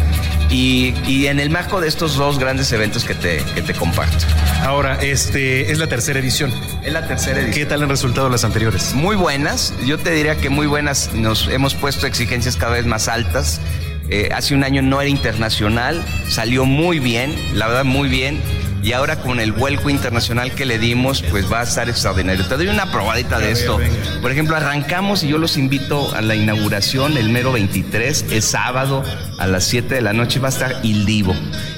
y, 0.49 0.93
y 1.05 1.27
en 1.27 1.39
el 1.39 1.49
marco 1.49 1.81
de 1.81 1.87
estos 1.87 2.15
dos 2.15 2.39
grandes 2.39 2.71
eventos 2.71 3.03
que 3.03 3.13
te, 3.13 3.43
que 3.55 3.61
te 3.61 3.73
comparto. 3.73 4.25
Ahora, 4.63 4.97
este 5.01 5.71
es 5.71 5.79
la 5.79 5.87
tercera 5.87 6.19
edición. 6.19 6.51
Es 6.83 6.93
la 6.93 7.07
tercera 7.07 7.39
edición. 7.39 7.53
¿Qué 7.53 7.65
tal 7.65 7.83
han 7.83 7.89
resultado 7.89 8.29
las 8.29 8.43
anteriores? 8.43 8.93
Muy 8.93 9.15
buenas, 9.15 9.73
yo 9.85 9.97
te 9.97 10.11
diría 10.11 10.37
que 10.37 10.49
muy 10.49 10.67
buenas, 10.67 11.13
nos 11.13 11.47
hemos 11.47 11.75
puesto 11.75 12.07
exigencias 12.07 12.55
cada 12.55 12.73
vez 12.73 12.85
más 12.85 13.07
altas. 13.07 13.61
Eh, 14.09 14.29
hace 14.33 14.53
un 14.53 14.63
año 14.63 14.81
no 14.81 15.01
era 15.01 15.09
internacional, 15.09 16.03
salió 16.27 16.65
muy 16.65 16.99
bien, 16.99 17.33
la 17.53 17.67
verdad 17.67 17.85
muy 17.85 18.09
bien. 18.09 18.41
y 18.83 18.91
ahora 18.91 19.15
con 19.15 19.39
el 19.39 19.53
vuelco 19.53 19.89
internacional 19.89 20.51
que 20.51 20.65
le 20.65 20.77
dimos, 20.77 21.23
pues 21.31 21.49
va 21.49 21.61
a 21.61 21.63
estar 21.63 21.87
extraordinario. 21.87 22.45
Te 22.45 22.57
doy 22.57 22.67
una 22.67 22.91
probadita 22.91 23.39
de 23.39 23.51
esto. 23.51 23.79
Por 24.21 24.29
ejemplo, 24.29 24.57
arrancamos 24.57 25.23
y 25.23 25.29
yo 25.29 25.37
los 25.37 25.55
invito 25.55 26.13
a 26.13 26.21
la 26.21 26.35
inauguración 26.35 27.15
el 27.15 27.29
mero 27.29 27.53
23, 27.53 28.25
es 28.29 28.43
sábado 28.43 29.01
a 29.37 29.47
las 29.47 29.63
7 29.63 29.95
de 29.95 30.01
la 30.01 30.11
noche, 30.11 30.39
va 30.39 30.49
a 30.49 30.51
estar 30.51 30.75
Il 30.83 31.05
Divo. 31.05 31.33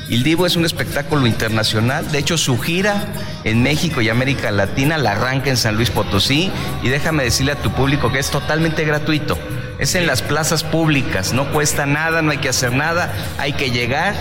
Il 0.09 0.23
Divo 0.23 0.47
es 0.47 0.55
un 0.55 0.65
espectáculo 0.65 1.27
internacional, 1.27 2.11
de 2.11 2.17
hecho 2.17 2.39
su 2.39 2.59
gira 2.59 3.05
en 3.43 3.61
México 3.61 4.01
y 4.01 4.09
América 4.09 4.49
Latina 4.49 4.97
la 4.97 5.11
arranca 5.11 5.51
en 5.51 5.57
San 5.57 5.75
Luis 5.75 5.91
Potosí 5.91 6.51
y 6.81 6.89
déjame 6.89 7.23
decirle 7.23 7.51
a 7.51 7.61
tu 7.61 7.71
público 7.71 8.11
que 8.11 8.17
es 8.17 8.31
totalmente 8.31 8.83
gratuito. 8.83 9.37
Es 9.79 9.95
en 9.95 10.07
las 10.07 10.21
plazas 10.21 10.63
públicas, 10.63 11.33
no 11.33 11.51
cuesta 11.51 11.85
nada, 11.85 12.21
no 12.21 12.31
hay 12.31 12.37
que 12.37 12.49
hacer 12.49 12.71
nada, 12.71 13.13
hay 13.37 13.53
que 13.53 13.71
llegar. 13.71 14.15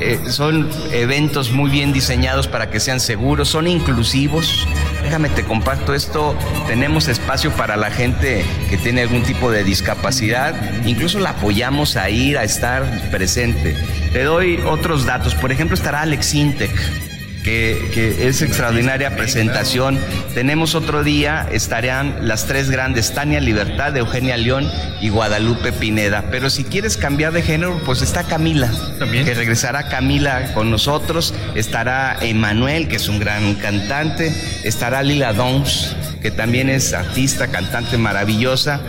Eh, 0.00 0.20
son 0.28 0.68
eventos 0.92 1.52
muy 1.52 1.70
bien 1.70 1.92
diseñados 1.92 2.48
para 2.48 2.70
que 2.70 2.80
sean 2.80 3.00
seguros, 3.00 3.48
son 3.48 3.66
inclusivos. 3.66 4.66
Déjame 5.02 5.28
te 5.28 5.44
comparto 5.44 5.94
esto, 5.94 6.36
tenemos 6.66 7.08
espacio 7.08 7.50
para 7.52 7.76
la 7.76 7.90
gente 7.90 8.44
que 8.68 8.76
tiene 8.76 9.02
algún 9.02 9.22
tipo 9.22 9.50
de 9.50 9.64
discapacidad, 9.64 10.54
incluso 10.84 11.20
la 11.20 11.30
apoyamos 11.30 11.96
a 11.96 12.10
ir, 12.10 12.36
a 12.36 12.44
estar 12.44 13.10
presente. 13.10 13.76
Te 14.12 14.24
doy 14.24 14.60
otros 14.66 15.06
datos, 15.06 15.34
por 15.34 15.52
ejemplo 15.52 15.74
estará 15.76 16.02
Alex 16.02 16.34
Intec 16.34 17.15
que, 17.46 18.28
es 18.28 18.42
extraordinaria 18.42 19.14
presentación. 19.16 19.98
Tenemos 20.34 20.74
otro 20.74 21.04
día, 21.04 21.48
estarían 21.52 22.26
las 22.26 22.46
tres 22.46 22.70
grandes, 22.70 23.14
Tania 23.14 23.40
Libertad, 23.40 23.96
Eugenia 23.96 24.36
León 24.36 24.68
y 25.00 25.10
Guadalupe 25.10 25.72
Pineda. 25.72 26.24
Pero 26.30 26.50
si 26.50 26.64
quieres 26.64 26.96
cambiar 26.96 27.32
de 27.32 27.42
género, 27.42 27.80
pues 27.86 28.02
está 28.02 28.24
Camila, 28.24 28.70
¿También? 28.98 29.24
que 29.24 29.34
regresará 29.34 29.88
Camila 29.88 30.52
con 30.54 30.70
nosotros, 30.70 31.34
estará 31.54 32.16
Emanuel, 32.20 32.88
que 32.88 32.96
es 32.96 33.08
un 33.08 33.20
gran 33.20 33.54
cantante, 33.54 34.34
estará 34.64 35.02
Lila 35.02 35.32
Dons, 35.32 35.94
que 36.20 36.32
también 36.32 36.68
es 36.68 36.92
artista, 36.92 37.48
cantante 37.48 37.96
maravillosa. 37.96 38.80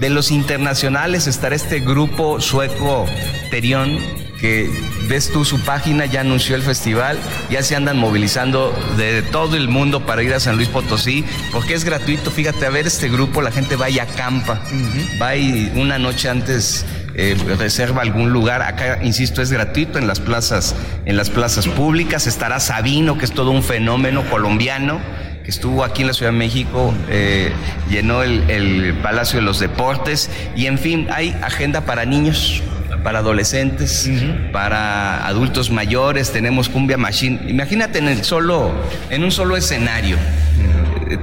De 0.00 0.10
los 0.10 0.30
internacionales 0.30 1.26
estará 1.26 1.54
este 1.54 1.80
grupo 1.80 2.40
sueco 2.40 3.06
Terión, 3.50 3.98
que 4.40 4.70
ves 5.06 5.30
tú 5.30 5.44
su 5.44 5.60
página, 5.60 6.06
ya 6.06 6.22
anunció 6.22 6.56
el 6.56 6.62
festival, 6.62 7.18
ya 7.50 7.62
se 7.62 7.76
andan 7.76 7.98
movilizando 7.98 8.74
de 8.96 9.22
todo 9.22 9.56
el 9.56 9.68
mundo 9.68 10.06
para 10.06 10.22
ir 10.22 10.32
a 10.32 10.40
San 10.40 10.56
Luis 10.56 10.68
Potosí, 10.68 11.24
porque 11.52 11.74
es 11.74 11.84
gratuito, 11.84 12.30
fíjate, 12.30 12.64
a 12.66 12.70
ver 12.70 12.86
este 12.86 13.08
grupo, 13.08 13.42
la 13.42 13.52
gente 13.52 13.76
va 13.76 13.90
y 13.90 13.98
acampa, 13.98 14.60
va 15.20 15.36
y 15.36 15.70
una 15.74 15.98
noche 15.98 16.28
antes 16.28 16.86
eh, 17.14 17.36
reserva 17.58 18.02
algún 18.02 18.32
lugar, 18.32 18.62
acá 18.62 19.00
insisto, 19.02 19.42
es 19.42 19.52
gratuito 19.52 19.98
en 19.98 20.06
las 20.06 20.20
plazas, 20.20 20.74
en 21.04 21.16
las 21.16 21.28
plazas 21.28 21.68
públicas, 21.68 22.26
estará 22.26 22.60
Sabino, 22.60 23.18
que 23.18 23.26
es 23.26 23.32
todo 23.32 23.50
un 23.50 23.62
fenómeno 23.62 24.28
colombiano, 24.30 25.00
que 25.44 25.50
estuvo 25.50 25.84
aquí 25.84 26.02
en 26.02 26.08
la 26.08 26.14
Ciudad 26.14 26.32
de 26.32 26.38
México, 26.38 26.94
eh, 27.10 27.52
llenó 27.90 28.22
el, 28.22 28.48
el 28.48 28.94
Palacio 29.02 29.38
de 29.38 29.44
los 29.44 29.60
Deportes, 29.60 30.30
y 30.56 30.66
en 30.66 30.78
fin, 30.78 31.08
hay 31.10 31.36
agenda 31.42 31.82
para 31.82 32.06
niños 32.06 32.62
para 33.02 33.20
adolescentes, 33.20 34.08
para 34.52 35.26
adultos 35.26 35.70
mayores, 35.70 36.32
tenemos 36.32 36.68
Cumbia 36.68 36.96
Machine. 36.96 37.40
Imagínate 37.48 37.98
en 37.98 38.08
el 38.08 38.24
solo, 38.24 38.72
en 39.10 39.24
un 39.24 39.30
solo 39.30 39.56
escenario. 39.56 40.16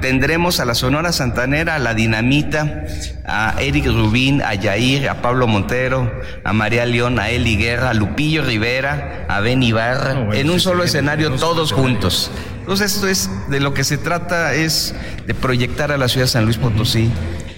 Tendremos 0.01 0.59
a 0.59 0.65
la 0.65 0.75
Sonora 0.75 1.13
Santanera, 1.13 1.75
a 1.75 1.79
la 1.79 1.93
Dinamita, 1.93 2.83
a 3.25 3.55
Eric 3.59 3.85
Rubín, 3.85 4.41
a 4.41 4.53
Yair, 4.53 5.07
a 5.07 5.21
Pablo 5.21 5.47
Montero, 5.47 6.11
a 6.43 6.51
María 6.51 6.85
León, 6.85 7.19
a 7.19 7.29
Eli 7.29 7.55
Guerra, 7.55 7.91
a 7.91 7.93
Lupillo 7.93 8.43
Rivera, 8.43 9.25
a 9.29 9.39
Ben 9.39 9.63
Ibarra, 9.63 10.27
en 10.33 10.49
un 10.49 10.59
solo 10.59 10.83
escenario 10.83 11.31
todos 11.31 11.71
juntos. 11.71 12.31
Entonces 12.67 12.95
esto 12.95 13.07
es 13.07 13.29
de 13.49 13.61
lo 13.61 13.73
que 13.73 13.85
se 13.85 13.97
trata 13.97 14.53
es 14.53 14.93
de 15.25 15.33
proyectar 15.33 15.93
a 15.93 15.97
la 15.97 16.09
ciudad 16.09 16.25
de 16.25 16.31
San 16.31 16.43
Luis 16.43 16.57
Potosí 16.57 17.09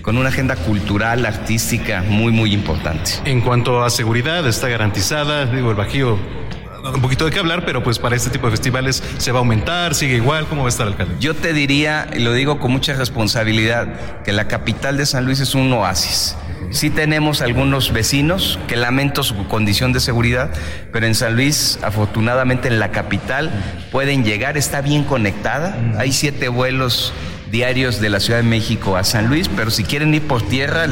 con 0.03 0.19
una 0.19 0.29
agenda 0.29 0.55
cultural, 0.55 1.25
artística 1.25 2.03
muy, 2.07 2.31
muy 2.31 2.53
importante. 2.53 3.13
En 3.25 3.41
cuanto 3.41 3.83
a 3.83 3.89
seguridad, 3.89 4.47
está 4.47 4.67
garantizada, 4.67 5.47
digo, 5.47 5.71
el 5.71 5.75
Bajío 5.75 6.19
un 6.93 7.01
poquito 7.01 7.25
de 7.25 7.31
qué 7.31 7.39
hablar, 7.39 7.65
pero 7.65 7.81
pues 7.81 7.97
para 7.97 8.15
este 8.15 8.29
tipo 8.29 8.45
de 8.45 8.51
festivales 8.51 9.03
se 9.17 9.31
va 9.31 9.39
a 9.39 9.41
aumentar, 9.41 9.95
sigue 9.95 10.17
igual, 10.17 10.45
¿cómo 10.45 10.61
va 10.61 10.67
a 10.67 10.69
estar 10.69 10.85
el 10.85 10.93
alcalde? 10.93 11.15
Yo 11.19 11.33
te 11.33 11.53
diría, 11.53 12.07
y 12.15 12.19
lo 12.19 12.31
digo 12.31 12.59
con 12.59 12.71
mucha 12.71 12.93
responsabilidad, 12.93 14.21
que 14.21 14.31
la 14.31 14.47
capital 14.47 14.95
de 14.95 15.07
San 15.07 15.25
Luis 15.25 15.39
es 15.39 15.55
un 15.55 15.73
oasis. 15.73 16.35
Sí 16.71 16.89
tenemos 16.89 17.41
algunos 17.41 17.91
vecinos 17.91 18.59
que 18.67 18.75
lamento 18.75 19.23
su 19.23 19.47
condición 19.47 19.91
de 19.91 19.99
seguridad, 19.99 20.51
pero 20.91 21.07
en 21.07 21.15
San 21.15 21.35
Luis, 21.35 21.79
afortunadamente 21.81 22.67
en 22.67 22.79
la 22.79 22.91
capital, 22.91 23.51
pueden 23.91 24.23
llegar, 24.23 24.57
está 24.57 24.81
bien 24.81 25.03
conectada, 25.03 25.75
hay 25.97 26.11
siete 26.11 26.47
vuelos 26.47 27.11
diarios 27.51 27.99
de 27.99 28.09
la 28.09 28.19
Ciudad 28.19 28.39
de 28.39 28.47
México 28.47 28.97
a 28.97 29.03
San 29.03 29.27
Luis, 29.27 29.49
pero 29.49 29.71
si 29.71 29.83
quieren 29.83 30.13
ir 30.13 30.27
por 30.27 30.41
tierra, 30.43 30.85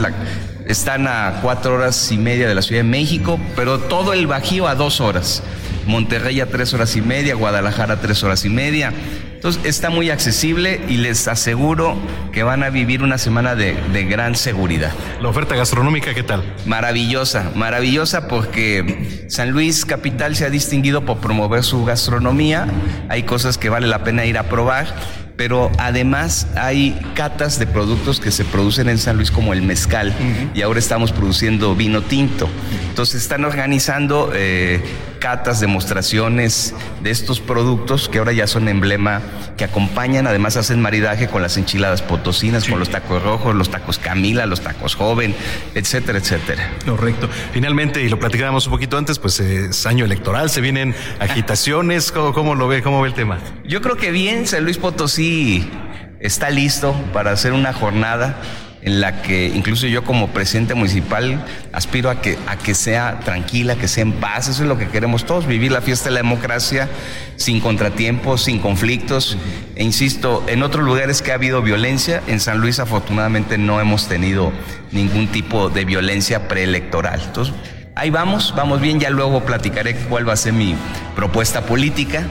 están 0.66 1.08
a 1.08 1.40
cuatro 1.42 1.76
horas 1.76 2.12
y 2.12 2.18
media 2.18 2.48
de 2.48 2.56
la 2.56 2.62
Ciudad 2.62 2.82
de 2.82 2.90
México, 2.90 3.40
pero 3.56 3.80
todo 3.80 4.14
el 4.14 4.28
Bajío 4.28 4.68
a 4.68 4.76
dos 4.76 5.00
horas. 5.00 5.44
Monterrey 5.86 6.42
a 6.42 6.48
tres 6.48 6.74
horas 6.74 6.96
y 6.96 7.02
media, 7.02 7.36
Guadalajara 7.36 7.94
a 7.94 8.02
tres 8.02 8.24
horas 8.24 8.44
y 8.44 8.50
media. 8.50 8.92
Entonces 9.48 9.70
está 9.78 9.90
muy 9.90 10.10
accesible 10.10 10.82
y 10.90 10.98
les 10.98 11.26
aseguro 11.30 11.96
que 12.34 12.44
van 12.44 12.64
a 12.64 12.70
vivir 12.70 13.02
una 13.02 13.18
semana 13.18 13.56
de, 13.56 13.78
de, 13.94 14.04
gran 14.04 14.36
seguridad. 14.36 14.92
¿La 15.22 15.30
oferta 15.30 15.56
gastronómica 15.56 16.14
qué 16.14 16.22
tal? 16.22 16.44
Maravillosa, 16.66 17.54
maravillosa 17.56 18.28
porque 18.28 19.26
San 19.30 19.52
Luis 19.52 19.86
Capital 19.86 20.36
se 20.36 20.44
ha 20.44 20.50
distinguido 20.50 21.06
por 21.06 21.20
promover 21.20 21.64
su 21.64 21.86
gastronomía. 21.86 22.68
Hay 23.08 23.24
cosas 23.24 23.58
que 23.58 23.70
vale 23.70 23.88
la 23.88 24.04
pena 24.04 24.26
ir 24.26 24.38
a 24.38 24.50
probar 24.50 24.94
pero 25.38 25.72
además 25.78 26.48
hay 26.56 27.00
catas 27.14 27.60
de 27.60 27.68
productos 27.68 28.20
que 28.20 28.32
se 28.32 28.44
producen 28.44 28.90
en 28.90 28.98
San 28.98 29.16
Luis 29.18 29.30
como 29.30 29.54
el 29.54 29.62
mezcal 29.62 30.14
y 30.54 30.64
ahora 30.64 30.80
estamos 30.80 31.12
produciendo 31.12 31.76
vino 31.76 32.02
tinto. 32.02 32.50
Entonces 32.90 33.22
están 33.22 33.46
organizando 33.46 34.32
eh, 34.34 34.82
catas, 35.20 35.60
demostraciones 35.60 36.74
de 37.04 37.12
estos 37.12 37.40
productos 37.40 38.10
que 38.10 38.18
ahora 38.18 38.34
ya 38.34 38.48
son 38.48 38.68
emblema, 38.68 39.22
que 39.58 39.64
acompañan, 39.64 40.26
además 40.26 40.58
hacen 40.58 40.82
maridaje 40.82 41.28
con 41.28 41.44
las 41.44 41.58
enchiladas 41.58 42.02
potosinas, 42.02 42.68
con 42.68 42.80
los 42.80 42.90
tacos 42.90 43.22
rojos, 43.22 43.56
los 43.56 43.70
tacos 43.70 44.00
Camila, 44.00 44.48
los 44.48 44.62
tacos 44.62 44.96
joven, 44.96 45.36
etcétera, 45.76 46.18
etcétera. 46.18 46.72
Correcto. 46.84 47.30
Finalmente, 47.54 48.02
y 48.02 48.10
lo 48.10 48.18
platicábamos 48.18 48.66
un 48.66 48.72
poquito 48.72 48.98
antes, 48.98 49.20
pues 49.20 49.40
es 49.40 49.86
año 49.86 50.04
electoral, 50.04 50.50
se 50.50 50.62
vienen 50.62 50.96
agitaciones, 51.20 52.12
¿cómo, 52.12 52.34
cómo 52.34 52.56
lo 52.56 52.68
ve? 52.68 52.82
¿Cómo 52.82 53.02
ve 53.02 53.10
el 53.10 53.14
tema? 53.14 53.38
Yo 53.64 53.82
creo 53.82 53.98
que 53.98 54.10
bien, 54.10 54.48
San 54.48 54.64
Luis 54.64 54.78
Potosí 54.78 55.27
está 56.20 56.50
listo 56.50 56.96
para 57.14 57.32
hacer 57.32 57.54
una 57.54 57.74
jornada 57.74 58.42
en 58.82 59.02
la 59.02 59.22
que 59.22 59.48
incluso 59.48 59.88
yo 59.88 60.04
como 60.04 60.30
presidente 60.30 60.74
municipal 60.74 61.44
aspiro 61.74 62.10
a 62.10 62.22
que, 62.22 62.38
a 62.48 62.58
que 62.58 62.74
sea 62.74 63.20
tranquila, 63.20 63.76
que 63.76 63.88
sea 63.88 64.04
en 64.04 64.14
paz. 64.14 64.48
Eso 64.48 64.64
es 64.64 64.70
lo 64.70 64.78
que 64.78 64.88
queremos 64.88 65.26
todos, 65.26 65.46
vivir 65.46 65.72
la 65.72 65.82
fiesta 65.82 66.06
de 66.06 66.12
la 66.12 66.22
democracia 66.22 66.88
sin 67.36 67.60
contratiempos, 67.60 68.44
sin 68.44 68.60
conflictos. 68.60 69.38
E 69.76 69.84
insisto, 69.84 70.44
en 70.48 70.64
otros 70.64 70.86
lugares 70.86 71.22
que 71.22 71.32
ha 71.32 71.36
habido 71.36 71.62
violencia, 71.62 72.22
en 72.28 72.40
San 72.40 72.60
Luis 72.60 72.80
afortunadamente 72.80 73.58
no 73.58 73.82
hemos 73.82 74.08
tenido 74.08 74.54
ningún 74.92 75.28
tipo 75.28 75.70
de 75.70 75.84
violencia 75.84 76.48
preelectoral. 76.48 77.22
Entonces, 77.26 77.54
ahí 77.98 78.10
vamos, 78.10 78.54
vamos 78.56 78.80
bien, 78.80 79.00
ya 79.00 79.10
luego 79.10 79.44
platicaré 79.44 79.96
cuál 79.96 80.28
va 80.28 80.34
a 80.34 80.38
ser 80.38 80.54
mi 80.54 80.76
propuesta 81.16 81.62
política. 81.62 82.26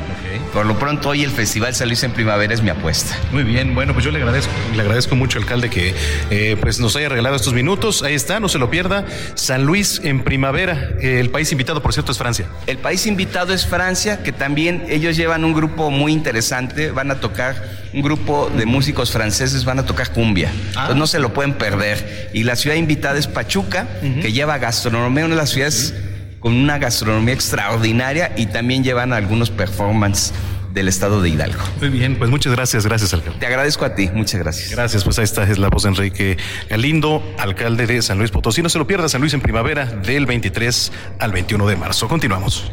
Por 0.53 0.65
lo 0.65 0.79
pronto 0.79 1.11
hoy 1.11 1.25
el 1.25 1.31
Festival 1.31 1.75
San 1.75 1.89
Luis 1.89 2.03
en 2.03 2.13
Primavera 2.13 2.55
es 2.55 2.63
mi 2.63 2.71
apuesta. 2.71 3.17
Muy 3.33 3.43
bien, 3.43 3.75
bueno, 3.75 3.93
pues 3.93 4.05
yo 4.05 4.11
le 4.11 4.19
agradezco, 4.19 4.53
le 4.75 4.81
agradezco 4.81 5.17
mucho, 5.17 5.39
alcalde, 5.39 5.69
que 5.69 5.95
eh, 6.31 6.57
pues 6.61 6.79
nos 6.79 6.95
haya 6.97 7.09
regalado 7.09 7.37
estos 7.37 7.53
minutos. 7.53 8.03
Ahí 8.03 8.15
está, 8.15 8.41
no 8.41 8.49
se 8.49 8.59
lo 8.59 8.71
pierda. 8.71 9.05
San 9.35 9.65
Luis 9.65 10.01
en 10.05 10.23
Primavera. 10.23 10.91
el 11.01 11.31
país 11.31 11.51
invitado, 11.53 11.83
por 11.83 11.93
cierto, 11.93 12.13
es 12.13 12.19
Francia. 12.19 12.47
El 12.67 12.79
país 12.79 13.07
invitado 13.07 13.53
es 13.53 13.67
Francia, 13.67 14.23
que 14.23 14.33
también 14.33 14.87
ellos 14.89 15.17
llevan 15.17 15.45
un 15.45 15.53
grupo 15.53 15.91
muy 15.91 16.13
interesante. 16.13 16.91
Van 16.91 17.11
a 17.11 17.17
tocar, 17.17 17.57
un 17.97 18.03
grupo 18.03 18.51
de 18.55 18.67
músicos 18.67 19.11
franceses 19.11 19.65
van 19.65 19.79
a 19.79 19.87
tocar 19.87 20.13
cumbia. 20.13 20.53
Ah. 20.77 20.93
no 20.95 21.07
se 21.07 21.19
lo 21.19 21.33
pueden 21.33 21.55
perder. 21.55 22.31
Y 22.35 22.45
la 22.45 22.55
ciudad 22.55 22.77
invitada 22.77 23.19
es 23.19 23.27
Pachuca, 23.27 23.89
que 24.21 24.33
lleva 24.33 24.59
gastronomía, 24.59 25.25
una 25.25 25.35
de 25.35 25.41
las 25.41 25.51
ciudades 25.51 25.95
con 26.39 26.53
una 26.53 26.77
gastronomía 26.79 27.33
extraordinaria 27.33 28.33
y 28.37 28.47
también 28.47 28.85
llevan 28.85 29.15
algunos 29.15 29.49
performances 29.51 30.35
del 30.75 30.89
estado 30.89 31.23
de 31.23 31.31
Hidalgo. 31.31 31.63
Muy 31.81 31.89
bien, 31.89 32.17
pues 32.17 32.29
muchas 32.29 32.53
gracias, 32.53 32.85
gracias 32.85 33.15
alcalde. 33.15 33.39
Te 33.41 33.47
agradezco 33.47 33.87
a 33.87 33.95
ti, 33.95 34.11
muchas 34.13 34.43
gracias. 34.43 34.71
Gracias, 34.71 35.03
pues 35.03 35.19
ahí 35.19 35.25
está, 35.25 35.45
es 35.45 35.57
la 35.57 35.71
voz 35.71 35.85
de 35.85 35.89
Enrique 35.89 36.37
Galindo, 36.69 37.23
alcalde 37.39 37.87
de 37.87 38.03
San 38.03 38.19
Luis 38.19 38.31
Potosí. 38.31 38.61
No 38.61 38.69
se 38.69 38.79
lo 38.79 38.87
pierda, 38.87 39.09
San 39.09 39.23
Luis 39.23 39.33
en 39.33 39.41
primavera 39.41 39.87
del 39.87 40.27
23 40.27 40.93
al 41.19 41.33
21 41.33 41.67
de 41.67 41.77
marzo. 41.77 42.09
Continuamos. 42.09 42.71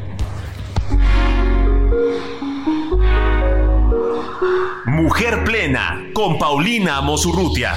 Mujer 4.93 5.43
Plena 5.43 6.11
con 6.13 6.37
Paulina 6.37 7.01
Mosurrutia. 7.01 7.73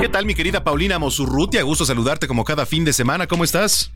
¿Qué 0.00 0.08
tal? 0.08 0.26
mi 0.26 0.34
querida 0.34 0.64
Paulina 0.64 0.98
Mosurrutia? 0.98 1.62
Gusto 1.62 1.84
saludarte 1.84 2.26
como 2.26 2.42
cada 2.42 2.66
fin 2.66 2.84
de 2.84 2.92
semana. 2.92 3.28
¿Cómo 3.28 3.44
estás? 3.44 3.92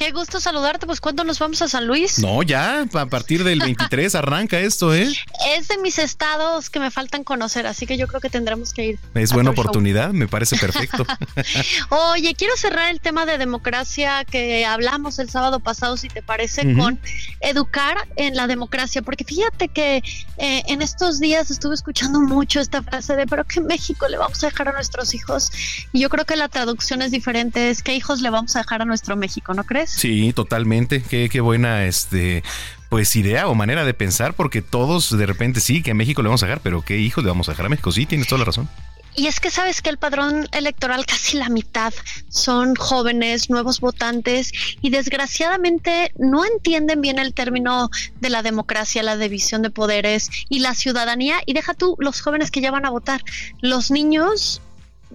Qué 0.00 0.12
gusto 0.12 0.40
saludarte. 0.40 0.86
Pues, 0.86 0.98
¿cuándo 0.98 1.24
nos 1.24 1.38
vamos 1.38 1.60
a 1.60 1.68
San 1.68 1.86
Luis? 1.86 2.20
No, 2.20 2.42
ya, 2.42 2.86
a 2.90 3.06
partir 3.06 3.44
del 3.44 3.58
23 3.58 4.14
arranca 4.14 4.58
esto, 4.58 4.94
¿eh? 4.94 5.12
Es 5.46 5.68
de 5.68 5.76
mis 5.76 5.98
estados 5.98 6.70
que 6.70 6.80
me 6.80 6.90
faltan 6.90 7.22
conocer, 7.22 7.66
así 7.66 7.86
que 7.86 7.98
yo 7.98 8.08
creo 8.08 8.22
que 8.22 8.30
tendremos 8.30 8.72
que 8.72 8.86
ir. 8.86 8.98
Es 9.12 9.30
buena 9.30 9.50
oportunidad, 9.50 10.12
me 10.12 10.26
parece 10.26 10.56
perfecto. 10.56 11.04
Oye, 11.90 12.34
quiero 12.34 12.56
cerrar 12.56 12.90
el 12.90 12.98
tema 12.98 13.26
de 13.26 13.36
democracia 13.36 14.24
que 14.24 14.64
hablamos 14.64 15.18
el 15.18 15.28
sábado 15.28 15.60
pasado, 15.60 15.98
si 15.98 16.08
te 16.08 16.22
parece, 16.22 16.74
con 16.74 16.98
educar 17.40 18.08
en 18.16 18.36
la 18.36 18.46
democracia, 18.46 19.02
porque 19.02 19.24
fíjate 19.24 19.68
que 19.68 20.02
eh, 20.38 20.62
en 20.66 20.80
estos 20.80 21.20
días 21.20 21.50
estuve 21.50 21.74
escuchando 21.74 22.20
mucho 22.20 22.60
esta 22.60 22.82
frase 22.82 23.16
de, 23.16 23.26
pero 23.26 23.44
que 23.44 23.60
México 23.60 24.08
le 24.08 24.16
vamos 24.16 24.42
a 24.44 24.46
dejar 24.46 24.70
a 24.70 24.72
nuestros 24.72 25.12
hijos, 25.12 25.52
y 25.92 26.00
yo 26.00 26.08
creo 26.08 26.24
que 26.24 26.36
la 26.36 26.48
traducción 26.48 27.02
es 27.02 27.10
diferente, 27.10 27.68
es 27.68 27.82
qué 27.82 27.94
hijos 27.94 28.22
le 28.22 28.30
vamos 28.30 28.56
a 28.56 28.60
dejar 28.60 28.80
a 28.80 28.86
nuestro 28.86 29.14
México, 29.14 29.52
¿no 29.52 29.64
crees? 29.64 29.89
Sí, 29.96 30.32
totalmente. 30.32 31.02
Qué, 31.02 31.28
qué 31.30 31.40
buena 31.40 31.84
este 31.84 32.42
pues 32.88 33.14
idea 33.14 33.46
o 33.46 33.54
manera 33.54 33.84
de 33.84 33.94
pensar, 33.94 34.34
porque 34.34 34.62
todos 34.62 35.16
de 35.16 35.24
repente 35.24 35.60
sí, 35.60 35.80
que 35.82 35.92
a 35.92 35.94
México 35.94 36.22
le 36.22 36.28
vamos 36.28 36.42
a 36.42 36.46
dejar, 36.46 36.60
pero 36.60 36.82
qué 36.82 36.98
hijos 36.98 37.22
le 37.22 37.30
vamos 37.30 37.48
a 37.48 37.52
dejar 37.52 37.66
a 37.66 37.68
México. 37.68 37.92
Sí, 37.92 38.04
tienes 38.04 38.26
toda 38.26 38.40
la 38.40 38.46
razón. 38.46 38.68
Y 39.14 39.26
es 39.26 39.40
que 39.40 39.50
sabes 39.50 39.82
que 39.82 39.90
el 39.90 39.98
padrón 39.98 40.48
electoral 40.52 41.04
casi 41.04 41.36
la 41.36 41.48
mitad 41.48 41.92
son 42.28 42.76
jóvenes, 42.76 43.50
nuevos 43.50 43.80
votantes 43.80 44.52
y 44.80 44.90
desgraciadamente 44.90 46.12
no 46.16 46.44
entienden 46.44 47.00
bien 47.00 47.18
el 47.18 47.34
término 47.34 47.90
de 48.20 48.30
la 48.30 48.42
democracia, 48.42 49.02
la 49.02 49.16
división 49.16 49.62
de 49.62 49.70
poderes 49.70 50.30
y 50.48 50.60
la 50.60 50.74
ciudadanía. 50.74 51.40
Y 51.44 51.54
deja 51.54 51.74
tú 51.74 51.96
los 51.98 52.20
jóvenes 52.20 52.50
que 52.50 52.60
ya 52.60 52.70
van 52.70 52.86
a 52.86 52.90
votar. 52.90 53.22
Los 53.60 53.90
niños 53.90 54.62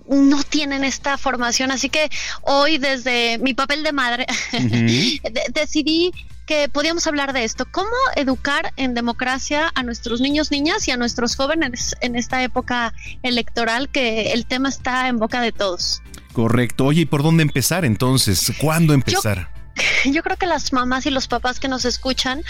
no 0.07 0.43
tienen 0.43 0.83
esta 0.83 1.17
formación. 1.17 1.71
Así 1.71 1.89
que 1.89 2.09
hoy 2.41 2.77
desde 2.77 3.37
mi 3.39 3.53
papel 3.53 3.83
de 3.83 3.91
madre 3.91 4.25
decidí 5.53 6.11
que 6.45 6.69
podíamos 6.69 7.07
hablar 7.07 7.33
de 7.33 7.43
esto, 7.43 7.65
cómo 7.71 7.89
educar 8.15 8.71
en 8.77 8.93
democracia 8.93 9.71
a 9.73 9.83
nuestros 9.83 10.21
niños, 10.21 10.51
niñas 10.51 10.87
y 10.87 10.91
a 10.91 10.97
nuestros 10.97 11.35
jóvenes 11.35 11.95
en 12.01 12.15
esta 12.15 12.43
época 12.43 12.93
electoral 13.23 13.89
que 13.89 14.31
el 14.31 14.45
tema 14.45 14.69
está 14.69 15.07
en 15.07 15.17
boca 15.17 15.41
de 15.41 15.51
todos. 15.51 16.03
Correcto. 16.33 16.85
Oye, 16.85 17.01
¿y 17.01 17.05
por 17.05 17.23
dónde 17.23 17.43
empezar 17.43 17.85
entonces? 17.85 18.53
¿Cuándo 18.59 18.93
empezar? 18.93 19.49
yo 19.49 19.54
creo 20.25 20.37
que 20.37 20.45
las 20.47 20.73
mamás 20.73 21.05
y 21.05 21.11
los 21.11 21.27
papás 21.27 21.59
que 21.59 21.67
nos 21.67 21.85
escuchan 21.85 22.43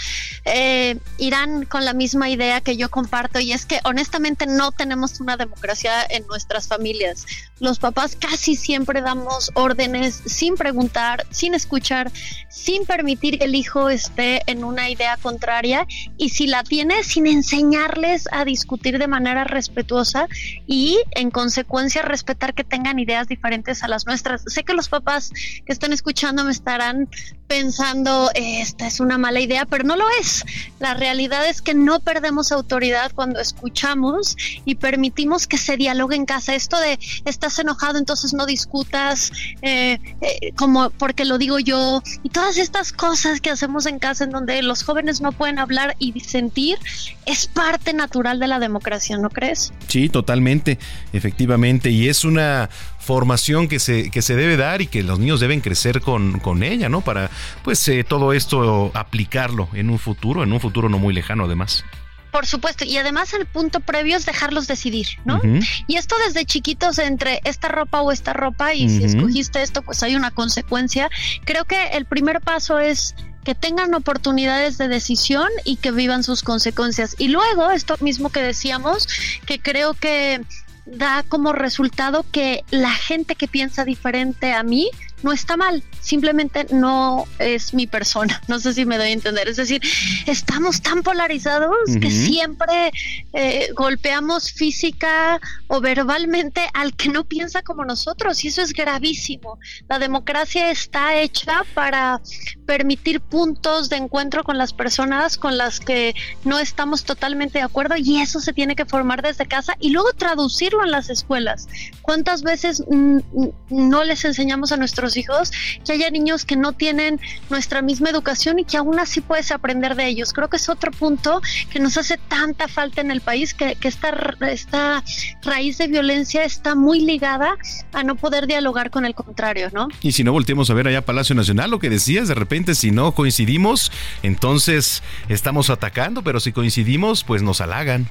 eh, 0.44 0.98
irán 1.18 1.66
con 1.66 1.84
la 1.84 1.92
misma 1.92 2.30
idea 2.30 2.60
que 2.60 2.76
yo 2.76 2.90
comparto 2.90 3.38
y 3.38 3.52
es 3.52 3.66
que 3.66 3.80
honestamente 3.84 4.46
no 4.46 4.72
tenemos 4.72 5.20
una 5.20 5.36
democracia 5.36 6.04
en 6.08 6.26
nuestras 6.26 6.68
familias. 6.68 7.26
Los 7.58 7.78
papás 7.78 8.16
casi 8.16 8.54
siempre 8.54 9.00
damos 9.00 9.50
órdenes 9.54 10.22
sin 10.26 10.56
preguntar, 10.56 11.26
sin 11.30 11.54
escuchar, 11.54 12.10
sin 12.48 12.84
permitir 12.84 13.38
que 13.38 13.44
el 13.44 13.54
hijo 13.54 13.88
esté 13.88 14.42
en 14.46 14.64
una 14.64 14.90
idea 14.90 15.16
contraria 15.16 15.86
y 16.16 16.30
si 16.30 16.46
la 16.46 16.62
tiene, 16.62 17.02
sin 17.02 17.26
enseñarles 17.26 18.28
a 18.32 18.44
discutir 18.44 18.98
de 18.98 19.06
manera 19.06 19.44
respetuosa 19.44 20.28
y 20.66 20.98
en 21.12 21.30
consecuencia 21.30 22.02
respetar 22.02 22.54
que 22.54 22.64
tengan 22.64 22.98
ideas 22.98 23.28
diferentes 23.28 23.82
a 23.82 23.88
las 23.88 24.06
nuestras. 24.06 24.42
Sé 24.46 24.64
que 24.64 24.74
los 24.74 24.88
papás 24.88 25.30
que 25.64 25.72
están 25.72 25.92
escuchando 25.92 26.44
me 26.44 26.52
estarán 26.52 27.08
pensando 27.46 28.30
esta 28.34 28.86
es 28.86 29.00
una 29.00 29.18
mala 29.18 29.40
idea, 29.40 29.66
pero 29.66 29.84
no 29.84 29.96
lo 29.96 30.04
es. 30.20 30.44
La 30.80 30.94
realidad 30.94 31.48
es 31.48 31.62
que 31.62 31.74
no 31.74 32.00
perdemos 32.00 32.52
autoridad 32.52 33.12
cuando 33.14 33.40
escuchamos 33.40 34.36
y 34.64 34.76
permitimos 34.76 35.46
que 35.46 35.58
se 35.58 35.76
dialogue 35.76 36.16
en 36.16 36.26
casa. 36.26 36.54
Esto 36.54 36.78
de 36.78 36.98
estás 37.24 37.58
enojado, 37.58 37.98
entonces 37.98 38.34
no 38.34 38.46
discutas, 38.46 39.32
eh, 39.62 39.98
eh, 40.20 40.52
como 40.56 40.90
porque 40.90 41.24
lo 41.24 41.38
digo 41.38 41.58
yo, 41.58 42.02
y 42.22 42.30
todas 42.30 42.58
estas 42.58 42.92
cosas 42.92 43.40
que 43.40 43.50
hacemos 43.50 43.86
en 43.86 43.98
casa 43.98 44.24
en 44.24 44.30
donde 44.30 44.60
los 44.62 44.82
jóvenes 44.82 45.20
no 45.20 45.32
pueden 45.32 45.58
hablar 45.58 45.96
y 45.98 46.18
sentir, 46.20 46.78
es 47.26 47.46
parte 47.46 47.92
natural 47.92 48.40
de 48.40 48.46
la 48.46 48.58
democracia, 48.58 49.16
¿no 49.18 49.30
crees? 49.30 49.72
Sí, 49.88 50.08
totalmente, 50.08 50.78
efectivamente, 51.12 51.90
y 51.90 52.08
es 52.08 52.24
una 52.24 52.68
formación 53.06 53.68
que 53.68 53.78
se, 53.78 54.10
que 54.10 54.20
se 54.20 54.34
debe 54.34 54.56
dar 54.56 54.82
y 54.82 54.88
que 54.88 55.04
los 55.04 55.20
niños 55.20 55.38
deben 55.38 55.60
crecer 55.60 56.00
con, 56.00 56.40
con 56.40 56.64
ella, 56.64 56.88
¿no? 56.88 57.02
Para, 57.02 57.30
pues, 57.62 57.86
eh, 57.88 58.02
todo 58.02 58.32
esto 58.32 58.90
aplicarlo 58.94 59.68
en 59.74 59.90
un 59.90 60.00
futuro, 60.00 60.42
en 60.42 60.52
un 60.52 60.60
futuro 60.60 60.88
no 60.88 60.98
muy 60.98 61.14
lejano, 61.14 61.44
además. 61.44 61.84
Por 62.32 62.44
supuesto, 62.44 62.84
y 62.84 62.98
además 62.98 63.32
el 63.32 63.46
punto 63.46 63.80
previo 63.80 64.16
es 64.16 64.26
dejarlos 64.26 64.66
decidir, 64.66 65.06
¿no? 65.24 65.40
Y 65.86 65.96
esto 65.96 66.16
desde 66.26 66.44
chiquitos 66.44 66.98
entre 66.98 67.40
esta 67.44 67.68
ropa 67.68 68.02
o 68.02 68.12
esta 68.12 68.34
ropa, 68.34 68.74
y 68.74 68.90
si 68.90 69.04
escogiste 69.04 69.62
esto, 69.62 69.80
pues 69.80 70.02
hay 70.02 70.16
una 70.16 70.32
consecuencia. 70.32 71.08
Creo 71.46 71.64
que 71.64 71.82
el 71.92 72.04
primer 72.04 72.42
paso 72.42 72.78
es 72.78 73.14
que 73.42 73.54
tengan 73.54 73.94
oportunidades 73.94 74.76
de 74.76 74.88
decisión 74.88 75.48
y 75.64 75.76
que 75.76 75.92
vivan 75.92 76.24
sus 76.24 76.42
consecuencias. 76.42 77.14
Y 77.16 77.28
luego, 77.28 77.70
esto 77.70 77.94
mismo 78.00 78.28
que 78.28 78.42
decíamos, 78.42 79.08
que 79.46 79.60
creo 79.60 79.94
que 79.94 80.42
da 80.86 81.24
como 81.28 81.52
resultado 81.52 82.24
que 82.30 82.64
la 82.70 82.92
gente 82.92 83.34
que 83.34 83.48
piensa 83.48 83.84
diferente 83.84 84.52
a 84.52 84.62
mí 84.62 84.90
no 85.26 85.32
está 85.32 85.56
mal, 85.56 85.82
simplemente 86.00 86.68
no 86.70 87.24
es 87.40 87.74
mi 87.74 87.88
persona. 87.88 88.40
No 88.48 88.60
sé 88.60 88.72
si 88.74 88.86
me 88.86 88.96
doy 88.96 89.08
a 89.08 89.12
entender. 89.12 89.48
Es 89.48 89.56
decir, 89.56 89.82
estamos 90.26 90.80
tan 90.80 91.02
polarizados 91.02 91.76
que 92.00 92.10
siempre 92.10 92.92
eh, 93.32 93.70
golpeamos 93.74 94.52
física 94.52 95.40
o 95.66 95.80
verbalmente 95.80 96.60
al 96.74 96.94
que 96.94 97.08
no 97.08 97.24
piensa 97.24 97.62
como 97.62 97.84
nosotros 97.84 98.44
y 98.44 98.48
eso 98.48 98.62
es 98.62 98.72
gravísimo. 98.72 99.58
La 99.88 99.98
democracia 99.98 100.70
está 100.70 101.16
hecha 101.16 101.64
para 101.74 102.20
permitir 102.66 103.20
puntos 103.20 103.88
de 103.88 103.96
encuentro 103.96 104.44
con 104.44 104.58
las 104.58 104.72
personas 104.72 105.36
con 105.36 105.58
las 105.58 105.80
que 105.80 106.14
no 106.44 106.60
estamos 106.60 107.04
totalmente 107.04 107.58
de 107.58 107.64
acuerdo 107.64 107.96
y 107.96 108.20
eso 108.20 108.38
se 108.38 108.52
tiene 108.52 108.76
que 108.76 108.84
formar 108.84 109.22
desde 109.22 109.46
casa 109.46 109.74
y 109.80 109.90
luego 109.90 110.12
traducirlo 110.12 110.84
en 110.84 110.92
las 110.92 111.10
escuelas. 111.10 111.66
¿Cuántas 112.02 112.42
veces 112.42 112.84
no 112.88 114.04
les 114.04 114.24
enseñamos 114.24 114.70
a 114.70 114.76
nuestros 114.76 115.15
hijos, 115.16 115.52
que 115.84 115.92
haya 115.92 116.10
niños 116.10 116.44
que 116.44 116.56
no 116.56 116.72
tienen 116.72 117.20
nuestra 117.50 117.82
misma 117.82 118.10
educación 118.10 118.58
y 118.58 118.64
que 118.64 118.76
aún 118.76 118.98
así 118.98 119.20
puedes 119.20 119.50
aprender 119.50 119.94
de 119.94 120.06
ellos. 120.06 120.32
Creo 120.32 120.48
que 120.48 120.56
es 120.56 120.68
otro 120.68 120.90
punto 120.90 121.40
que 121.70 121.80
nos 121.80 121.96
hace 121.96 122.18
tanta 122.18 122.68
falta 122.68 123.00
en 123.00 123.10
el 123.10 123.20
país, 123.20 123.54
que, 123.54 123.74
que 123.76 123.88
esta, 123.88 124.36
esta 124.48 125.02
raíz 125.42 125.78
de 125.78 125.88
violencia 125.88 126.44
está 126.44 126.74
muy 126.74 127.00
ligada 127.00 127.56
a 127.92 128.02
no 128.02 128.16
poder 128.16 128.46
dialogar 128.46 128.90
con 128.90 129.04
el 129.04 129.14
contrario, 129.14 129.70
¿no? 129.72 129.88
Y 130.02 130.12
si 130.12 130.24
no 130.24 130.32
volteemos 130.32 130.70
a 130.70 130.74
ver 130.74 130.88
allá 130.88 131.04
Palacio 131.04 131.34
Nacional, 131.34 131.70
lo 131.70 131.78
que 131.78 131.90
decías, 131.90 132.28
de 132.28 132.34
repente 132.34 132.74
si 132.74 132.90
no 132.90 133.12
coincidimos, 133.12 133.92
entonces 134.22 135.02
estamos 135.28 135.70
atacando, 135.70 136.22
pero 136.22 136.40
si 136.40 136.52
coincidimos, 136.52 137.24
pues 137.24 137.42
nos 137.42 137.60
halagan. 137.60 138.08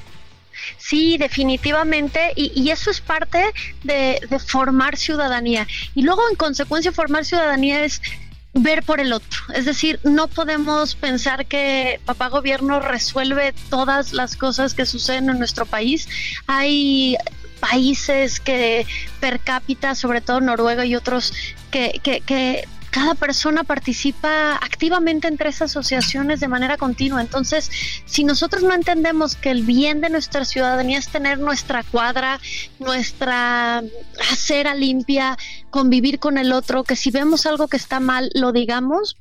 Sí, 0.77 1.17
definitivamente, 1.17 2.33
y, 2.35 2.69
eso 2.69 2.91
es 2.91 3.01
parte 3.01 3.43
de, 3.83 4.19
formar 4.45 4.97
ciudadanía. 4.97 5.67
Y 5.93 6.01
luego, 6.01 6.21
en 6.29 6.35
consecuencia, 6.35 6.91
formar 6.91 7.25
ciudadanía 7.25 7.85
es 7.85 8.01
ver 8.53 8.83
por 8.83 8.99
el 8.99 9.13
otro. 9.13 9.39
Es 9.53 9.65
decir, 9.65 9.99
no 10.03 10.27
podemos 10.27 10.95
pensar 10.95 11.45
que 11.45 11.99
papá 12.05 12.29
gobierno 12.29 12.79
resuelve 12.79 13.53
todas 13.69 14.13
las 14.13 14.35
cosas 14.37 14.73
que 14.73 14.85
suceden 14.85 15.29
en 15.29 15.39
nuestro 15.39 15.65
país. 15.65 16.07
Hay 16.47 17.17
países 17.59 18.39
que 18.39 18.85
per 19.19 19.39
cápita, 19.39 19.95
sobre 19.95 20.21
todo 20.21 20.39
Noruega 20.39 20.85
y 20.85 20.95
otros, 20.95 21.33
que, 21.71 21.99
que, 22.03 22.21
que 22.21 22.65
cada 22.95 23.13
persona 23.13 23.65
participa 23.65 24.55
activamente 24.55 25.27
entre 25.27 25.49
esas 25.49 25.71
asociaciones 25.71 26.39
de 26.39 26.47
manera 26.47 26.77
continua. 26.77 27.19
Entonces, 27.19 27.69
si 28.05 28.23
nosotros 28.23 28.63
no 28.63 28.73
entendemos 28.73 29.35
que 29.35 29.51
el 29.51 29.63
bien 29.63 29.99
de 29.99 30.09
nuestra 30.09 30.45
ciudadanía 30.45 30.97
es 30.97 31.09
tener 31.09 31.37
nuestra 31.37 31.83
cuadra, 31.83 32.39
nuestra 32.79 33.83
acera 34.31 34.73
limpia, 34.75 35.37
convivir 35.71 36.19
con 36.19 36.37
el 36.37 36.53
otro, 36.53 36.85
que 36.85 36.95
si 36.95 37.11
vemos 37.11 37.45
algo 37.45 37.67
que 37.67 37.75
está 37.75 37.99
mal, 37.99 38.29
lo 38.33 38.53
digamos, 38.53 39.17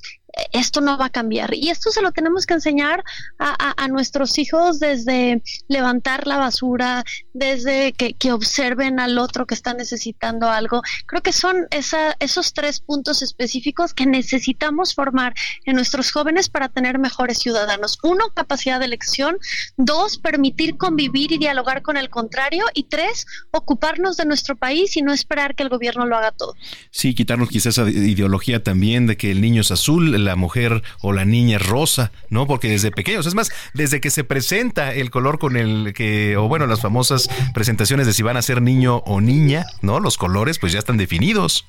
esto 0.52 0.80
no 0.80 0.98
va 0.98 1.06
a 1.06 1.10
cambiar. 1.10 1.54
Y 1.54 1.70
esto 1.70 1.90
se 1.90 2.02
lo 2.02 2.12
tenemos 2.12 2.46
que 2.46 2.54
enseñar 2.54 3.04
a, 3.38 3.88
nuestros 3.88 4.38
hijos 4.38 4.80
desde 4.80 5.42
levantar 5.68 6.26
la 6.26 6.38
basura, 6.38 7.04
desde 7.32 7.92
que, 7.92 8.14
observen 8.32 8.98
al 8.98 9.18
otro 9.18 9.46
que 9.46 9.54
está 9.54 9.74
necesitando 9.74 10.48
algo. 10.48 10.82
Creo 11.06 11.22
que 11.22 11.32
son 11.32 11.66
esa, 11.70 12.16
esos 12.18 12.52
tres 12.52 12.80
puntos 12.80 13.22
específicos 13.22 13.94
que 13.94 14.06
necesitamos 14.06 14.94
formar 14.94 15.34
en 15.64 15.76
nuestros 15.76 16.10
jóvenes 16.10 16.48
para 16.48 16.68
tener 16.68 16.98
mejores 16.98 17.38
ciudadanos. 17.38 17.98
Uno, 18.02 18.30
capacidad 18.34 18.80
de 18.80 18.86
elección. 18.86 19.36
Dos, 19.76 20.18
permitir 20.18 20.76
convivir 20.76 21.32
y 21.32 21.38
dialogar 21.38 21.82
con 21.82 21.96
el 21.96 22.10
contrario. 22.10 22.64
Y 22.74 22.84
tres, 22.84 23.26
ocuparnos 23.52 24.16
de 24.16 24.24
nuestro 24.24 24.56
país 24.56 24.96
y 24.96 25.02
no 25.02 25.12
esperar 25.12 25.54
que 25.54 25.62
el 25.62 25.68
gobierno 25.68 26.06
lo 26.06 26.16
haga 26.16 26.32
todo. 26.32 26.54
Sí, 26.90 27.14
quitarnos 27.14 27.48
quizás 27.50 27.78
esa 27.78 27.88
ideología 27.88 28.62
también 28.62 29.06
de 29.06 29.16
que 29.16 29.30
el 29.30 29.40
niño 29.40 29.60
es 29.60 29.70
azul, 29.70 30.14
la 30.24 30.36
mujer 30.36 30.82
o 31.00 31.12
la 31.12 31.24
niña 31.24 31.58
rosa, 31.58 32.10
¿no? 32.30 32.46
Porque 32.46 32.68
desde 32.68 32.90
pequeños, 32.90 33.26
es 33.26 33.34
más, 33.34 33.52
desde 33.74 34.00
que 34.00 34.10
se 34.10 34.24
presenta 34.24 34.92
el 34.92 35.10
color 35.10 35.38
con 35.38 35.56
el 35.56 35.92
que, 35.94 36.36
o 36.36 36.48
bueno, 36.48 36.66
las 36.66 36.80
famosas 36.80 37.28
presentaciones 37.52 38.06
de 38.06 38.12
si 38.12 38.22
van 38.22 38.36
a 38.36 38.42
ser 38.42 38.62
niño 38.62 38.96
o 39.06 39.20
niña, 39.20 39.66
¿no? 39.82 40.00
Los 40.00 40.18
colores 40.18 40.58
pues 40.58 40.72
ya 40.72 40.78
están 40.78 40.96
definidos. 40.96 41.66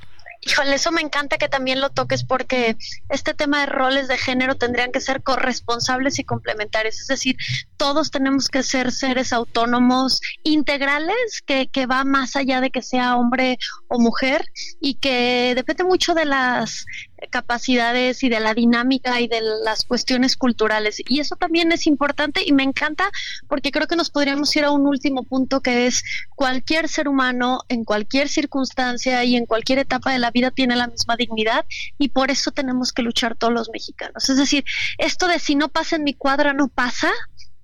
Híjole, 0.47 0.75
eso 0.75 0.91
me 0.91 1.01
encanta 1.01 1.39
que 1.39 1.49
también 1.49 1.81
lo 1.81 1.89
toques 1.89 2.23
porque 2.23 2.77
este 3.09 3.33
tema 3.33 3.61
de 3.61 3.65
roles 3.65 4.07
de 4.07 4.17
género 4.17 4.53
tendrían 4.53 4.91
que 4.91 5.01
ser 5.01 5.23
corresponsables 5.23 6.19
y 6.19 6.23
complementarios. 6.23 6.99
Es 6.99 7.07
decir, 7.07 7.35
todos 7.77 8.11
tenemos 8.11 8.47
que 8.47 8.61
ser 8.61 8.91
seres 8.91 9.33
autónomos, 9.33 10.21
integrales, 10.43 11.41
que, 11.47 11.67
que 11.67 11.87
va 11.87 12.03
más 12.03 12.35
allá 12.35 12.61
de 12.61 12.69
que 12.69 12.83
sea 12.83 13.15
hombre 13.15 13.57
o 13.87 13.99
mujer 13.99 14.45
y 14.79 14.95
que 14.95 15.53
depende 15.55 15.83
mucho 15.83 16.13
de 16.13 16.25
las 16.25 16.85
capacidades 17.27 18.23
y 18.23 18.29
de 18.29 18.39
la 18.39 18.53
dinámica 18.53 19.21
y 19.21 19.27
de 19.27 19.41
las 19.41 19.83
cuestiones 19.85 20.35
culturales. 20.35 21.01
Y 21.07 21.19
eso 21.19 21.35
también 21.35 21.71
es 21.71 21.87
importante 21.87 22.43
y 22.45 22.53
me 22.53 22.63
encanta 22.63 23.09
porque 23.47 23.71
creo 23.71 23.87
que 23.87 23.95
nos 23.95 24.09
podríamos 24.09 24.55
ir 24.55 24.63
a 24.65 24.71
un 24.71 24.87
último 24.87 25.23
punto 25.23 25.61
que 25.61 25.87
es 25.87 26.03
cualquier 26.35 26.87
ser 26.87 27.07
humano 27.07 27.61
en 27.69 27.83
cualquier 27.83 28.29
circunstancia 28.29 29.23
y 29.23 29.35
en 29.35 29.45
cualquier 29.45 29.79
etapa 29.79 30.11
de 30.11 30.19
la 30.19 30.31
vida 30.31 30.51
tiene 30.51 30.75
la 30.75 30.87
misma 30.87 31.15
dignidad 31.15 31.65
y 31.97 32.09
por 32.09 32.31
eso 32.31 32.51
tenemos 32.51 32.91
que 32.91 33.01
luchar 33.01 33.35
todos 33.35 33.53
los 33.53 33.69
mexicanos. 33.69 34.29
Es 34.29 34.37
decir, 34.37 34.65
esto 34.97 35.27
de 35.27 35.39
si 35.39 35.55
no 35.55 35.69
pasa 35.69 35.95
en 35.95 36.03
mi 36.03 36.13
cuadra 36.13 36.53
no 36.53 36.67
pasa, 36.67 37.11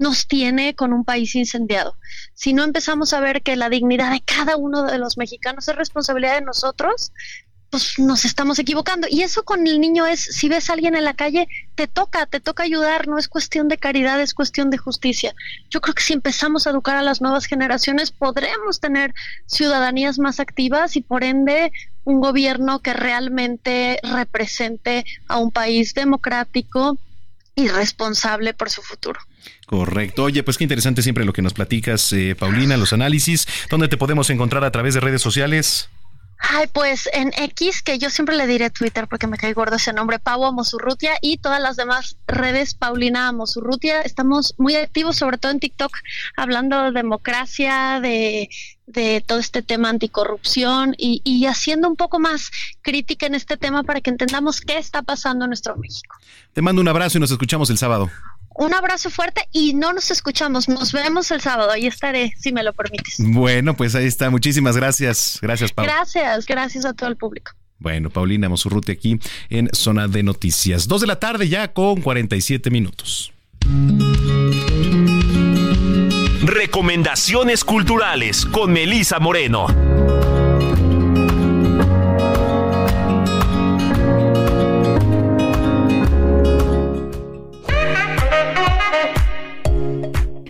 nos 0.01 0.27
tiene 0.27 0.73
con 0.73 0.93
un 0.93 1.05
país 1.05 1.35
incendiado. 1.35 1.95
Si 2.33 2.53
no 2.53 2.63
empezamos 2.63 3.13
a 3.13 3.19
ver 3.19 3.43
que 3.43 3.55
la 3.55 3.69
dignidad 3.69 4.11
de 4.11 4.21
cada 4.21 4.57
uno 4.57 4.83
de 4.83 4.97
los 4.97 5.15
mexicanos 5.15 5.67
es 5.67 5.75
responsabilidad 5.75 6.35
de 6.35 6.41
nosotros, 6.45 7.13
pues 7.71 7.97
nos 7.97 8.25
estamos 8.25 8.59
equivocando. 8.59 9.07
Y 9.09 9.21
eso 9.23 9.43
con 9.43 9.65
el 9.65 9.79
niño 9.79 10.05
es, 10.05 10.19
si 10.19 10.49
ves 10.49 10.69
a 10.69 10.73
alguien 10.73 10.93
en 10.93 11.05
la 11.05 11.13
calle, 11.13 11.47
te 11.75 11.87
toca, 11.87 12.25
te 12.25 12.41
toca 12.41 12.63
ayudar, 12.63 13.07
no 13.07 13.17
es 13.17 13.29
cuestión 13.29 13.69
de 13.69 13.77
caridad, 13.77 14.21
es 14.21 14.33
cuestión 14.33 14.69
de 14.69 14.77
justicia. 14.77 15.33
Yo 15.69 15.79
creo 15.79 15.95
que 15.95 16.03
si 16.03 16.11
empezamos 16.11 16.67
a 16.67 16.71
educar 16.71 16.97
a 16.97 17.01
las 17.01 17.21
nuevas 17.21 17.45
generaciones, 17.45 18.11
podremos 18.11 18.81
tener 18.81 19.13
ciudadanías 19.47 20.19
más 20.19 20.41
activas 20.41 20.97
y 20.97 21.01
por 21.01 21.23
ende 21.23 21.71
un 22.03 22.19
gobierno 22.19 22.79
que 22.79 22.93
realmente 22.93 23.99
represente 24.03 25.05
a 25.29 25.37
un 25.37 25.51
país 25.51 25.93
democrático 25.93 26.97
y 27.55 27.69
responsable 27.69 28.53
por 28.53 28.69
su 28.69 28.81
futuro. 28.81 29.19
Correcto. 29.65 30.25
Oye, 30.25 30.43
pues 30.43 30.57
qué 30.57 30.65
interesante 30.65 31.01
siempre 31.01 31.23
lo 31.23 31.31
que 31.31 31.41
nos 31.41 31.53
platicas, 31.53 32.11
eh, 32.11 32.35
Paulina, 32.37 32.75
los 32.75 32.91
análisis. 32.91 33.47
¿Dónde 33.69 33.87
te 33.87 33.95
podemos 33.95 34.29
encontrar 34.29 34.65
a 34.65 34.71
través 34.71 34.93
de 34.93 34.99
redes 34.99 35.21
sociales? 35.21 35.89
Ay, 36.43 36.67
pues 36.73 37.07
en 37.13 37.31
X, 37.37 37.83
que 37.83 37.99
yo 37.99 38.09
siempre 38.09 38.35
le 38.35 38.47
diré 38.47 38.71
Twitter 38.71 39.07
porque 39.07 39.27
me 39.27 39.37
cae 39.37 39.53
gordo 39.53 39.75
ese 39.75 39.93
nombre, 39.93 40.17
Pau 40.17 40.43
Amosurrutia 40.43 41.13
y 41.21 41.37
todas 41.37 41.61
las 41.61 41.75
demás 41.75 42.17
redes 42.27 42.73
Paulina 42.73 43.27
Amosurrutia. 43.27 44.01
Estamos 44.01 44.55
muy 44.57 44.75
activos, 44.75 45.17
sobre 45.17 45.37
todo 45.37 45.51
en 45.51 45.59
TikTok, 45.59 45.95
hablando 46.35 46.83
de 46.83 46.91
democracia, 46.91 47.99
de, 48.01 48.49
de 48.87 49.23
todo 49.25 49.37
este 49.37 49.61
tema 49.61 49.89
anticorrupción 49.89 50.95
y, 50.97 51.21
y 51.23 51.45
haciendo 51.45 51.87
un 51.87 51.95
poco 51.95 52.19
más 52.19 52.49
crítica 52.81 53.27
en 53.27 53.35
este 53.35 53.55
tema 53.55 53.83
para 53.83 54.01
que 54.01 54.09
entendamos 54.09 54.61
qué 54.61 54.79
está 54.79 55.03
pasando 55.03 55.45
en 55.45 55.49
nuestro 55.49 55.77
México. 55.77 56.17
Te 56.53 56.61
mando 56.61 56.81
un 56.81 56.87
abrazo 56.87 57.19
y 57.19 57.21
nos 57.21 57.31
escuchamos 57.31 57.69
el 57.69 57.77
sábado. 57.77 58.09
Un 58.55 58.73
abrazo 58.73 59.09
fuerte 59.09 59.47
y 59.51 59.73
no 59.73 59.93
nos 59.93 60.11
escuchamos. 60.11 60.67
Nos 60.67 60.91
vemos 60.91 61.31
el 61.31 61.41
sábado. 61.41 61.71
Ahí 61.71 61.87
estaré, 61.87 62.33
si 62.37 62.51
me 62.51 62.63
lo 62.63 62.73
permites. 62.73 63.15
Bueno, 63.19 63.75
pues 63.75 63.95
ahí 63.95 64.05
está. 64.05 64.29
Muchísimas 64.29 64.75
gracias. 64.75 65.39
Gracias, 65.41 65.71
Paula. 65.71 65.93
Gracias, 65.93 66.45
gracias 66.45 66.85
a 66.85 66.93
todo 66.93 67.09
el 67.09 67.17
público. 67.17 67.51
Bueno, 67.79 68.11
Paulina 68.11 68.47
Mosurrute 68.47 68.91
aquí 68.91 69.19
en 69.49 69.69
Zona 69.73 70.07
de 70.07 70.21
Noticias. 70.21 70.87
Dos 70.87 71.01
de 71.01 71.07
la 71.07 71.19
tarde 71.19 71.49
ya 71.49 71.73
con 71.73 72.01
47 72.01 72.69
minutos. 72.69 73.33
Recomendaciones 76.43 77.63
culturales 77.63 78.45
con 78.45 78.71
Melisa 78.71 79.19
Moreno. 79.19 79.67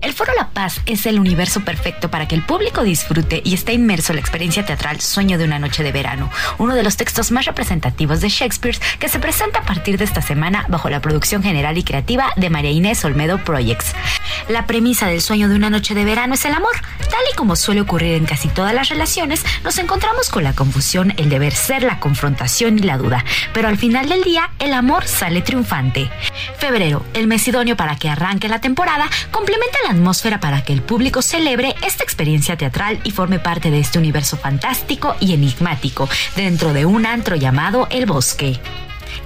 El 0.00 0.12
Foro 0.12 0.32
La 0.36 0.50
Paz 0.50 0.80
es 0.86 1.06
el 1.06 1.18
universo 1.18 1.64
perfecto 1.64 2.08
para 2.08 2.28
que 2.28 2.36
el 2.36 2.44
público 2.46 2.84
disfrute 2.84 3.42
y 3.44 3.54
esté 3.54 3.72
inmerso 3.72 4.12
en 4.12 4.16
la 4.16 4.20
experiencia 4.20 4.64
teatral 4.64 5.00
Sueño 5.00 5.38
de 5.38 5.44
una 5.44 5.58
noche 5.58 5.82
de 5.82 5.90
verano, 5.90 6.30
uno 6.58 6.76
de 6.76 6.84
los 6.84 6.96
textos 6.96 7.32
más 7.32 7.46
representativos 7.46 8.20
de 8.20 8.28
Shakespeare 8.28 8.78
que 9.00 9.08
se 9.08 9.18
presenta 9.18 9.58
a 9.58 9.64
partir 9.64 9.98
de 9.98 10.04
esta 10.04 10.22
semana 10.22 10.66
bajo 10.68 10.88
la 10.88 11.00
producción 11.00 11.42
general 11.42 11.78
y 11.78 11.82
creativa 11.82 12.32
de 12.36 12.48
María 12.48 12.70
Inés 12.70 13.04
Olmedo 13.04 13.42
Projects. 13.42 13.92
La 14.48 14.66
premisa 14.66 15.08
del 15.08 15.20
Sueño 15.20 15.48
de 15.48 15.56
una 15.56 15.68
noche 15.68 15.94
de 15.94 16.04
verano 16.04 16.34
es 16.34 16.44
el 16.44 16.54
amor. 16.54 16.76
Tal 17.00 17.20
y 17.32 17.36
como 17.36 17.56
suele 17.56 17.80
ocurrir 17.80 18.14
en 18.14 18.24
casi 18.24 18.48
todas 18.48 18.74
las 18.74 18.90
relaciones, 18.90 19.44
nos 19.64 19.78
encontramos 19.78 20.28
con 20.30 20.44
la 20.44 20.52
confusión, 20.52 21.12
el 21.16 21.28
deber 21.28 21.52
ser, 21.52 21.82
la 21.82 21.98
confrontación 21.98 22.78
y 22.78 22.82
la 22.82 22.98
duda, 22.98 23.24
pero 23.52 23.66
al 23.66 23.78
final 23.78 24.08
del 24.08 24.22
día 24.22 24.50
el 24.60 24.74
amor 24.74 25.08
sale 25.08 25.42
triunfante. 25.42 26.08
Febrero, 26.56 27.04
el 27.14 27.26
mes 27.26 27.48
idóneo 27.48 27.76
para 27.76 27.96
que 27.96 28.08
arranque 28.08 28.48
la 28.48 28.60
temporada, 28.60 29.08
complementa 29.32 29.78
la 29.86 29.87
atmósfera 29.90 30.40
para 30.40 30.62
que 30.62 30.72
el 30.72 30.82
público 30.82 31.22
celebre 31.22 31.74
esta 31.86 32.04
experiencia 32.04 32.56
teatral 32.56 33.00
y 33.04 33.10
forme 33.10 33.38
parte 33.38 33.70
de 33.70 33.80
este 33.80 33.98
universo 33.98 34.36
fantástico 34.36 35.16
y 35.20 35.34
enigmático 35.34 36.08
dentro 36.36 36.72
de 36.72 36.86
un 36.86 37.06
antro 37.06 37.36
llamado 37.36 37.86
El 37.90 38.06
Bosque. 38.06 38.58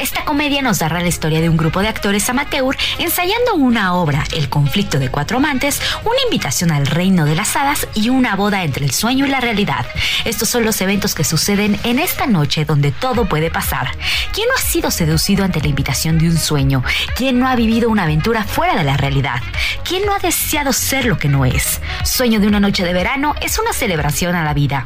Esta 0.03 0.24
comedia 0.24 0.62
nos 0.62 0.80
narra 0.80 1.00
la 1.00 1.07
historia 1.07 1.40
de 1.40 1.48
un 1.48 1.57
grupo 1.57 1.78
de 1.78 1.86
actores 1.86 2.28
amateur 2.28 2.76
ensayando 2.98 3.55
una 3.55 3.94
obra, 3.94 4.24
El 4.34 4.48
conflicto 4.48 4.98
de 4.98 5.12
cuatro 5.12 5.36
amantes, 5.36 5.80
una 6.03 6.20
invitación 6.24 6.72
al 6.72 6.88
reino 6.88 7.24
de 7.24 7.36
las 7.36 7.55
hadas 7.55 7.86
y 7.94 8.09
una 8.09 8.34
boda 8.34 8.64
entre 8.64 8.84
el 8.84 8.90
sueño 8.90 9.26
y 9.26 9.28
la 9.28 9.38
realidad. 9.38 9.86
Estos 10.24 10.48
son 10.48 10.64
los 10.64 10.80
eventos 10.80 11.14
que 11.14 11.22
suceden 11.22 11.78
en 11.84 12.00
esta 12.00 12.26
noche 12.26 12.64
donde 12.64 12.90
todo 12.90 13.28
puede 13.28 13.53
pasar. 13.53 13.92
¿Quién 14.32 14.48
no 14.48 14.55
ha 14.57 14.61
sido 14.61 14.90
seducido 14.90 15.44
ante 15.44 15.61
la 15.61 15.68
invitación 15.68 16.18
de 16.18 16.30
un 16.30 16.36
sueño? 16.36 16.82
¿Quién 17.14 17.38
no 17.38 17.46
ha 17.46 17.55
vivido 17.55 17.88
una 17.88 18.03
aventura 18.03 18.42
fuera 18.42 18.74
de 18.74 18.82
la 18.82 18.96
realidad? 18.96 19.40
¿Quién 19.84 20.05
no 20.05 20.16
ha 20.16 20.18
deseado 20.18 20.72
ser 20.72 21.05
lo 21.05 21.16
que 21.16 21.28
no 21.28 21.44
es? 21.44 21.80
Sueño 22.03 22.40
de 22.40 22.48
una 22.48 22.59
noche 22.59 22.82
de 22.84 22.92
verano 22.92 23.36
es 23.40 23.57
una 23.61 23.72
celebración 23.72 24.34
a 24.34 24.42
la 24.42 24.53
vida 24.53 24.84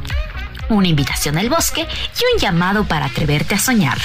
una 0.69 0.87
invitación 0.87 1.37
al 1.37 1.49
bosque 1.49 1.81
y 1.81 2.35
un 2.35 2.39
llamado 2.39 2.85
para 2.85 3.05
atreverte 3.05 3.55
a 3.55 3.59
soñar. 3.59 3.97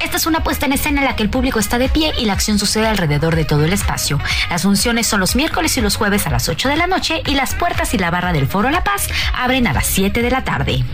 Esta 0.00 0.16
es 0.16 0.26
una 0.26 0.42
puesta 0.42 0.66
en 0.66 0.72
escena 0.72 1.00
en 1.00 1.06
la 1.06 1.16
que 1.16 1.22
el 1.22 1.30
público 1.30 1.58
está 1.58 1.78
de 1.78 1.88
pie 1.88 2.12
y 2.18 2.24
la 2.24 2.32
acción 2.32 2.58
sucede 2.58 2.86
alrededor 2.86 3.36
de 3.36 3.44
todo 3.44 3.64
el 3.64 3.72
espacio. 3.72 4.18
Las 4.50 4.62
funciones 4.62 5.06
son 5.06 5.20
los 5.20 5.36
miércoles 5.36 5.76
y 5.76 5.80
los 5.80 5.96
jueves 5.96 6.26
a 6.26 6.30
las 6.30 6.48
8 6.48 6.68
de 6.68 6.76
la 6.76 6.86
noche 6.86 7.22
y 7.26 7.34
las 7.34 7.54
puertas 7.54 7.94
y 7.94 7.98
la 7.98 8.10
barra 8.10 8.32
del 8.32 8.46
Foro 8.46 8.70
La 8.70 8.84
Paz 8.84 9.08
abren 9.34 9.66
a 9.66 9.72
las 9.72 9.86
7 9.86 10.22
de 10.22 10.30
la 10.30 10.44
tarde. 10.44 10.84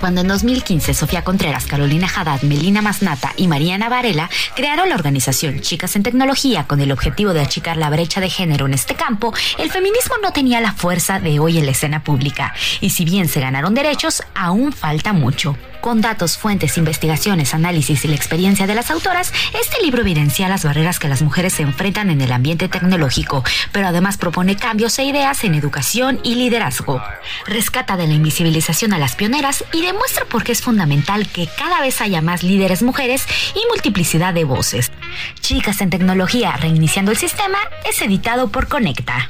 Cuando 0.00 0.22
en 0.22 0.28
2015 0.28 0.94
Sofía 0.94 1.22
Contreras, 1.22 1.66
Carolina 1.66 2.08
Haddad, 2.08 2.40
Melina 2.40 2.80
Masnata 2.80 3.34
y 3.36 3.48
Mariana 3.48 3.90
Varela 3.90 4.30
crearon 4.56 4.88
la 4.88 4.94
organización 4.94 5.60
Chicas 5.60 5.94
en 5.94 6.02
Tecnología 6.02 6.64
con 6.66 6.80
el 6.80 6.90
objetivo 6.90 7.34
de 7.34 7.42
achicar 7.42 7.76
la 7.76 7.90
brecha 7.90 8.18
de 8.22 8.30
género 8.30 8.64
en 8.64 8.72
este 8.72 8.94
campo, 8.94 9.34
el 9.58 9.70
feminismo 9.70 10.16
no 10.22 10.32
tenía 10.32 10.62
la 10.62 10.72
fuerza 10.72 11.20
de 11.20 11.38
hoy 11.38 11.58
en 11.58 11.66
la 11.66 11.72
escena 11.72 12.02
pública. 12.02 12.54
Y 12.80 12.90
si 12.90 13.04
bien 13.04 13.28
se 13.28 13.40
ganaron 13.40 13.74
derechos, 13.74 14.22
aún 14.34 14.72
falta 14.72 15.12
mucho. 15.12 15.54
Con 15.80 16.02
datos, 16.02 16.36
fuentes, 16.36 16.76
investigaciones, 16.76 17.54
análisis 17.54 18.04
y 18.04 18.08
la 18.08 18.14
experiencia 18.14 18.66
de 18.66 18.74
las 18.74 18.90
autoras, 18.90 19.32
este 19.58 19.82
libro 19.82 20.02
evidencia 20.02 20.46
las 20.48 20.64
barreras 20.64 20.98
que 20.98 21.08
las 21.08 21.22
mujeres 21.22 21.54
se 21.54 21.62
enfrentan 21.62 22.10
en 22.10 22.20
el 22.20 22.32
ambiente 22.32 22.68
tecnológico, 22.68 23.42
pero 23.72 23.88
además 23.88 24.18
propone 24.18 24.56
cambios 24.56 24.98
e 24.98 25.04
ideas 25.04 25.42
en 25.42 25.54
educación 25.54 26.20
y 26.22 26.34
liderazgo. 26.34 27.02
Rescata 27.46 27.96
de 27.96 28.06
la 28.06 28.12
invisibilización 28.12 28.92
a 28.92 28.98
las 28.98 29.16
pioneras 29.16 29.64
y 29.72 29.80
demuestra 29.92 30.24
por 30.24 30.44
qué 30.44 30.52
es 30.52 30.62
fundamental 30.62 31.26
que 31.26 31.48
cada 31.58 31.80
vez 31.80 32.00
haya 32.00 32.22
más 32.22 32.44
líderes 32.44 32.82
mujeres 32.82 33.26
y 33.54 33.66
multiplicidad 33.68 34.32
de 34.32 34.44
voces. 34.44 34.92
Chicas 35.40 35.80
en 35.80 35.90
tecnología, 35.90 36.52
reiniciando 36.56 37.10
el 37.10 37.16
sistema, 37.16 37.58
es 37.84 38.00
editado 38.00 38.50
por 38.50 38.68
Conecta 38.68 39.28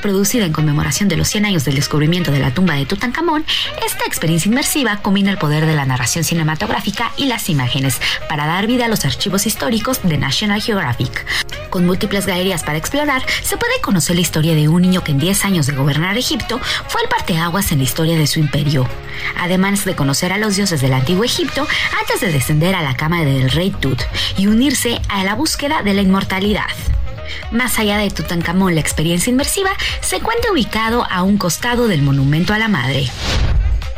producida 0.00 0.44
en 0.44 0.52
conmemoración 0.52 1.08
de 1.08 1.16
los 1.16 1.28
100 1.28 1.46
años 1.46 1.64
del 1.64 1.74
descubrimiento 1.74 2.32
de 2.32 2.38
la 2.38 2.52
tumba 2.52 2.74
de 2.74 2.86
Tutankamón, 2.86 3.44
esta 3.84 4.04
experiencia 4.04 4.48
inmersiva 4.48 4.98
combina 5.02 5.30
el 5.30 5.38
poder 5.38 5.66
de 5.66 5.74
la 5.74 5.84
narración 5.84 6.24
cinematográfica 6.24 7.12
y 7.16 7.26
las 7.26 7.48
imágenes 7.48 8.00
para 8.28 8.46
dar 8.46 8.66
vida 8.66 8.86
a 8.86 8.88
los 8.88 9.04
archivos 9.04 9.46
históricos 9.46 10.00
de 10.02 10.18
National 10.18 10.62
Geographic. 10.62 11.26
Con 11.70 11.86
múltiples 11.86 12.26
galerías 12.26 12.64
para 12.64 12.78
explorar, 12.78 13.22
se 13.42 13.56
puede 13.56 13.80
conocer 13.80 14.16
la 14.16 14.22
historia 14.22 14.54
de 14.54 14.68
un 14.68 14.82
niño 14.82 15.04
que 15.04 15.12
en 15.12 15.18
10 15.18 15.44
años 15.44 15.66
de 15.66 15.74
gobernar 15.74 16.16
Egipto 16.16 16.60
fue 16.88 17.02
el 17.02 17.08
parteaguas 17.08 17.72
en 17.72 17.78
la 17.78 17.84
historia 17.84 18.16
de 18.16 18.26
su 18.26 18.38
imperio. 18.38 18.88
Además 19.38 19.84
de 19.84 19.94
conocer 19.94 20.32
a 20.32 20.38
los 20.38 20.56
dioses 20.56 20.80
del 20.80 20.94
antiguo 20.94 21.24
Egipto 21.24 21.66
antes 22.00 22.20
de 22.20 22.32
descender 22.32 22.74
a 22.74 22.82
la 22.82 22.96
cama 22.96 23.24
del 23.24 23.50
rey 23.50 23.70
Tut 23.70 24.02
y 24.36 24.46
unirse 24.46 25.00
a 25.08 25.24
la 25.24 25.34
búsqueda 25.34 25.82
de 25.82 25.94
la 25.94 26.02
inmortalidad. 26.02 26.66
Más 27.50 27.78
allá 27.78 27.98
de 27.98 28.10
Tutankamón, 28.10 28.74
la 28.74 28.80
experiencia 28.80 29.30
inmersiva 29.30 29.70
se 30.00 30.16
encuentra 30.16 30.52
ubicado 30.52 31.06
a 31.10 31.22
un 31.22 31.38
costado 31.38 31.88
del 31.88 32.02
Monumento 32.02 32.54
a 32.54 32.58
la 32.58 32.68
Madre. 32.68 33.10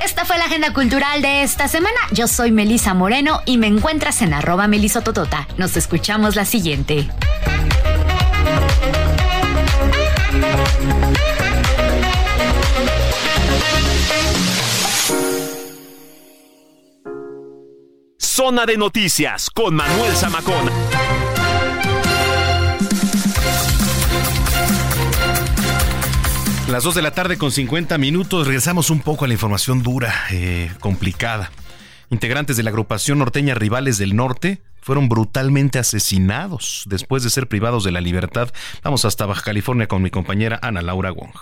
Esta 0.02 0.24
fue 0.24 0.38
la 0.38 0.46
agenda 0.46 0.72
cultural 0.72 1.20
de 1.20 1.42
esta 1.42 1.68
semana. 1.68 1.98
Yo 2.12 2.26
soy 2.26 2.52
Melisa 2.52 2.94
Moreno 2.94 3.42
y 3.44 3.58
me 3.58 3.66
encuentras 3.66 4.22
en 4.22 4.32
arroba 4.32 4.66
melisototota. 4.66 5.46
Nos 5.58 5.76
escuchamos 5.76 6.36
la 6.36 6.44
siguiente. 6.46 7.10
Zona 18.18 18.64
de 18.64 18.78
noticias 18.78 19.50
con 19.50 19.74
Manuel 19.74 20.16
Zamacona. 20.16 20.72
Las 26.70 26.84
2 26.84 26.94
de 26.94 27.02
la 27.02 27.10
tarde 27.10 27.36
con 27.36 27.50
50 27.50 27.98
minutos. 27.98 28.46
Regresamos 28.46 28.90
un 28.90 29.00
poco 29.00 29.24
a 29.24 29.28
la 29.28 29.34
información 29.34 29.82
dura, 29.82 30.14
eh, 30.30 30.70
complicada. 30.78 31.50
Integrantes 32.10 32.56
de 32.56 32.62
la 32.62 32.70
agrupación 32.70 33.18
norteña 33.18 33.56
Rivales 33.56 33.98
del 33.98 34.14
Norte 34.14 34.62
fueron 34.80 35.08
brutalmente 35.08 35.80
asesinados 35.80 36.84
después 36.86 37.24
de 37.24 37.30
ser 37.30 37.48
privados 37.48 37.82
de 37.82 37.90
la 37.90 38.00
libertad. 38.00 38.52
Vamos 38.84 39.04
hasta 39.04 39.26
Baja 39.26 39.42
California 39.42 39.88
con 39.88 40.00
mi 40.00 40.10
compañera 40.10 40.60
Ana 40.62 40.80
Laura 40.80 41.10
Wong. 41.10 41.34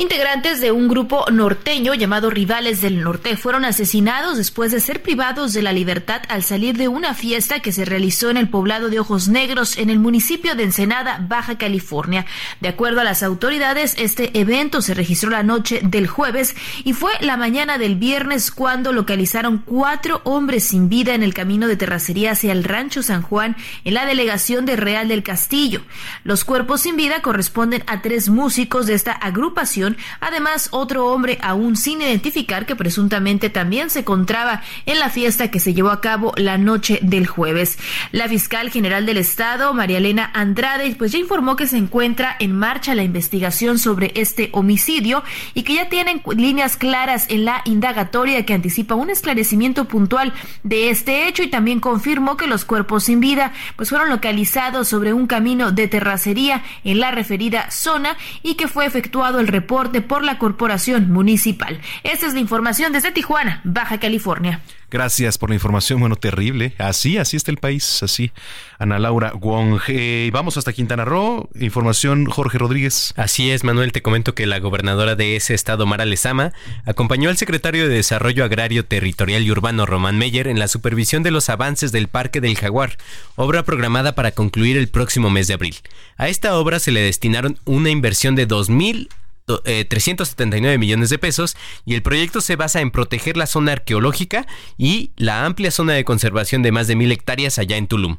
Integrantes 0.00 0.60
de 0.60 0.70
un 0.70 0.86
grupo 0.86 1.24
norteño 1.28 1.92
llamado 1.92 2.30
Rivales 2.30 2.80
del 2.80 3.02
Norte 3.02 3.36
fueron 3.36 3.64
asesinados 3.64 4.36
después 4.36 4.70
de 4.70 4.78
ser 4.78 5.02
privados 5.02 5.52
de 5.54 5.60
la 5.60 5.72
libertad 5.72 6.22
al 6.28 6.44
salir 6.44 6.76
de 6.76 6.86
una 6.86 7.14
fiesta 7.14 7.58
que 7.58 7.72
se 7.72 7.84
realizó 7.84 8.30
en 8.30 8.36
el 8.36 8.48
poblado 8.48 8.90
de 8.90 9.00
Ojos 9.00 9.26
Negros 9.26 9.76
en 9.76 9.90
el 9.90 9.98
municipio 9.98 10.54
de 10.54 10.62
Ensenada, 10.62 11.26
Baja 11.28 11.58
California. 11.58 12.26
De 12.60 12.68
acuerdo 12.68 13.00
a 13.00 13.04
las 13.04 13.24
autoridades, 13.24 13.96
este 13.98 14.38
evento 14.38 14.82
se 14.82 14.94
registró 14.94 15.30
la 15.30 15.42
noche 15.42 15.80
del 15.82 16.06
jueves 16.06 16.54
y 16.84 16.92
fue 16.92 17.10
la 17.20 17.36
mañana 17.36 17.76
del 17.76 17.96
viernes 17.96 18.52
cuando 18.52 18.92
localizaron 18.92 19.58
cuatro 19.58 20.20
hombres 20.22 20.62
sin 20.62 20.88
vida 20.88 21.14
en 21.14 21.24
el 21.24 21.34
camino 21.34 21.66
de 21.66 21.76
terracería 21.76 22.30
hacia 22.30 22.52
el 22.52 22.62
rancho 22.62 23.02
San 23.02 23.22
Juan 23.22 23.56
en 23.82 23.94
la 23.94 24.06
delegación 24.06 24.64
de 24.64 24.76
Real 24.76 25.08
del 25.08 25.24
Castillo. 25.24 25.82
Los 26.22 26.44
cuerpos 26.44 26.82
sin 26.82 26.94
vida 26.94 27.20
corresponden 27.20 27.82
a 27.88 28.00
tres 28.00 28.28
músicos 28.28 28.86
de 28.86 28.94
esta 28.94 29.10
agrupación 29.10 29.87
Además, 30.20 30.68
otro 30.72 31.06
hombre 31.06 31.38
aún 31.42 31.76
sin 31.76 32.02
identificar 32.02 32.66
que 32.66 32.76
presuntamente 32.76 33.50
también 33.50 33.90
se 33.90 34.00
encontraba 34.00 34.62
en 34.86 34.98
la 34.98 35.10
fiesta 35.10 35.50
que 35.50 35.60
se 35.60 35.74
llevó 35.74 35.90
a 35.90 36.00
cabo 36.00 36.32
la 36.36 36.58
noche 36.58 36.98
del 37.02 37.26
jueves. 37.26 37.78
La 38.12 38.28
fiscal 38.28 38.70
general 38.70 39.06
del 39.06 39.16
estado, 39.16 39.74
María 39.74 39.98
Elena 39.98 40.30
Andrade, 40.34 40.94
pues 40.96 41.12
ya 41.12 41.18
informó 41.18 41.56
que 41.56 41.66
se 41.66 41.76
encuentra 41.76 42.36
en 42.38 42.56
marcha 42.56 42.94
la 42.94 43.02
investigación 43.02 43.78
sobre 43.78 44.12
este 44.14 44.50
homicidio 44.52 45.22
y 45.54 45.62
que 45.62 45.74
ya 45.74 45.88
tienen 45.88 46.22
líneas 46.36 46.76
claras 46.76 47.26
en 47.28 47.44
la 47.44 47.62
indagatoria 47.64 48.44
que 48.44 48.54
anticipa 48.54 48.94
un 48.94 49.10
esclarecimiento 49.10 49.86
puntual 49.86 50.32
de 50.62 50.90
este 50.90 51.28
hecho 51.28 51.42
y 51.42 51.48
también 51.48 51.80
confirmó 51.80 52.36
que 52.36 52.46
los 52.46 52.64
cuerpos 52.64 53.04
sin 53.04 53.20
vida 53.20 53.52
pues 53.76 53.88
fueron 53.90 54.10
localizados 54.10 54.88
sobre 54.88 55.12
un 55.12 55.26
camino 55.26 55.72
de 55.72 55.88
terracería 55.88 56.62
en 56.84 57.00
la 57.00 57.10
referida 57.10 57.70
zona 57.70 58.16
y 58.42 58.54
que 58.54 58.68
fue 58.68 58.86
efectuado 58.86 59.40
el 59.40 59.48
reporte 59.48 59.77
por 59.78 60.24
la 60.24 60.38
corporación 60.38 61.12
municipal. 61.12 61.80
Esta 62.02 62.26
es 62.26 62.34
la 62.34 62.40
información 62.40 62.92
desde 62.92 63.12
Tijuana, 63.12 63.60
Baja 63.62 64.00
California. 64.00 64.60
Gracias 64.90 65.36
por 65.36 65.50
la 65.50 65.54
información, 65.54 66.00
bueno, 66.00 66.16
terrible. 66.16 66.72
Así, 66.78 67.18
así 67.18 67.36
está 67.36 67.50
el 67.50 67.58
país, 67.58 68.02
así. 68.02 68.32
Ana 68.78 68.98
Laura 68.98 69.32
Wong. 69.34 69.80
Eh, 69.86 70.30
vamos 70.32 70.56
hasta 70.56 70.72
Quintana 70.72 71.04
Roo. 71.04 71.48
Información, 71.60 72.24
Jorge 72.24 72.58
Rodríguez. 72.58 73.12
Así 73.16 73.50
es, 73.50 73.64
Manuel. 73.64 73.92
Te 73.92 74.00
comento 74.00 74.34
que 74.34 74.46
la 74.46 74.58
gobernadora 74.58 75.14
de 75.14 75.36
ese 75.36 75.52
estado, 75.52 75.84
Mara 75.86 76.06
Lezama, 76.06 76.52
acompañó 76.86 77.28
al 77.28 77.36
secretario 77.36 77.86
de 77.86 77.96
Desarrollo 77.96 78.44
Agrario, 78.44 78.84
Territorial 78.84 79.42
y 79.42 79.50
Urbano, 79.50 79.84
Román 79.84 80.18
Meyer, 80.18 80.48
en 80.48 80.58
la 80.58 80.68
supervisión 80.68 81.22
de 81.22 81.32
los 81.32 81.50
avances 81.50 81.92
del 81.92 82.08
Parque 82.08 82.40
del 82.40 82.56
Jaguar, 82.56 82.96
obra 83.36 83.64
programada 83.64 84.14
para 84.14 84.32
concluir 84.32 84.76
el 84.76 84.88
próximo 84.88 85.28
mes 85.28 85.48
de 85.48 85.54
abril. 85.54 85.76
A 86.16 86.28
esta 86.28 86.56
obra 86.56 86.80
se 86.80 86.92
le 86.92 87.02
destinaron 87.02 87.58
una 87.66 87.90
inversión 87.90 88.34
de 88.34 88.48
2.000 88.48 88.78
379 88.78 89.17
eh, 89.64 90.78
millones 90.78 91.10
de 91.10 91.18
pesos 91.18 91.56
y 91.84 91.94
el 91.94 92.02
proyecto 92.02 92.40
se 92.40 92.56
basa 92.56 92.80
en 92.80 92.90
proteger 92.90 93.36
la 93.36 93.46
zona 93.46 93.72
arqueológica 93.72 94.46
y 94.76 95.12
la 95.16 95.44
amplia 95.44 95.70
zona 95.70 95.94
de 95.94 96.04
conservación 96.04 96.62
de 96.62 96.72
más 96.72 96.86
de 96.86 96.96
mil 96.96 97.12
hectáreas 97.12 97.58
allá 97.58 97.76
en 97.76 97.86
Tulum. 97.86 98.18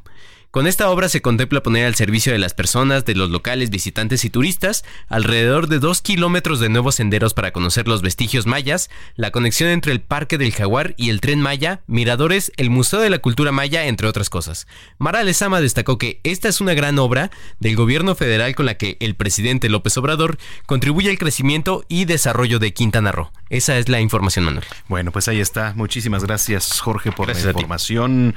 Con 0.50 0.66
esta 0.66 0.90
obra 0.90 1.08
se 1.08 1.22
contempla 1.22 1.62
poner 1.62 1.86
al 1.86 1.94
servicio 1.94 2.32
de 2.32 2.38
las 2.40 2.54
personas, 2.54 3.04
de 3.04 3.14
los 3.14 3.30
locales, 3.30 3.70
visitantes 3.70 4.24
y 4.24 4.30
turistas 4.30 4.84
alrededor 5.06 5.68
de 5.68 5.78
dos 5.78 6.02
kilómetros 6.02 6.58
de 6.58 6.68
nuevos 6.68 6.96
senderos 6.96 7.34
para 7.34 7.52
conocer 7.52 7.86
los 7.86 8.02
vestigios 8.02 8.46
mayas, 8.46 8.90
la 9.14 9.30
conexión 9.30 9.70
entre 9.70 9.92
el 9.92 10.00
Parque 10.00 10.38
del 10.38 10.52
Jaguar 10.52 10.94
y 10.96 11.10
el 11.10 11.20
Tren 11.20 11.40
Maya, 11.40 11.82
miradores, 11.86 12.50
el 12.56 12.68
Museo 12.68 12.98
de 12.98 13.10
la 13.10 13.20
Cultura 13.20 13.52
Maya, 13.52 13.84
entre 13.84 14.08
otras 14.08 14.28
cosas. 14.28 14.66
Mara 14.98 15.22
Lezama 15.22 15.60
destacó 15.60 15.98
que 15.98 16.18
esta 16.24 16.48
es 16.48 16.60
una 16.60 16.74
gran 16.74 16.98
obra 16.98 17.30
del 17.60 17.76
gobierno 17.76 18.16
federal 18.16 18.56
con 18.56 18.66
la 18.66 18.74
que 18.74 18.96
el 18.98 19.14
presidente 19.14 19.68
López 19.68 19.96
Obrador 19.98 20.36
contribuye 20.66 21.10
al 21.10 21.18
crecimiento 21.18 21.84
y 21.86 22.06
desarrollo 22.06 22.58
de 22.58 22.74
Quintana 22.74 23.12
Roo. 23.12 23.30
Esa 23.50 23.78
es 23.78 23.88
la 23.88 24.00
información, 24.00 24.46
Manuel. 24.46 24.64
Bueno, 24.88 25.12
pues 25.12 25.28
ahí 25.28 25.38
está. 25.38 25.74
Muchísimas 25.76 26.24
gracias, 26.24 26.80
Jorge, 26.80 27.12
por 27.12 27.28
la 27.28 27.38
información. 27.38 28.34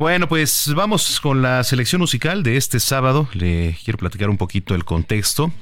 Bueno, 0.00 0.28
pues 0.28 0.72
vamos 0.74 1.20
con 1.20 1.42
la 1.42 1.62
selección 1.62 2.00
musical 2.00 2.42
de 2.42 2.56
este 2.56 2.80
sábado. 2.80 3.28
Le 3.34 3.76
quiero 3.84 3.98
platicar 3.98 4.30
un 4.30 4.38
poquito 4.38 4.74
el 4.74 4.86
contexto 4.86 5.52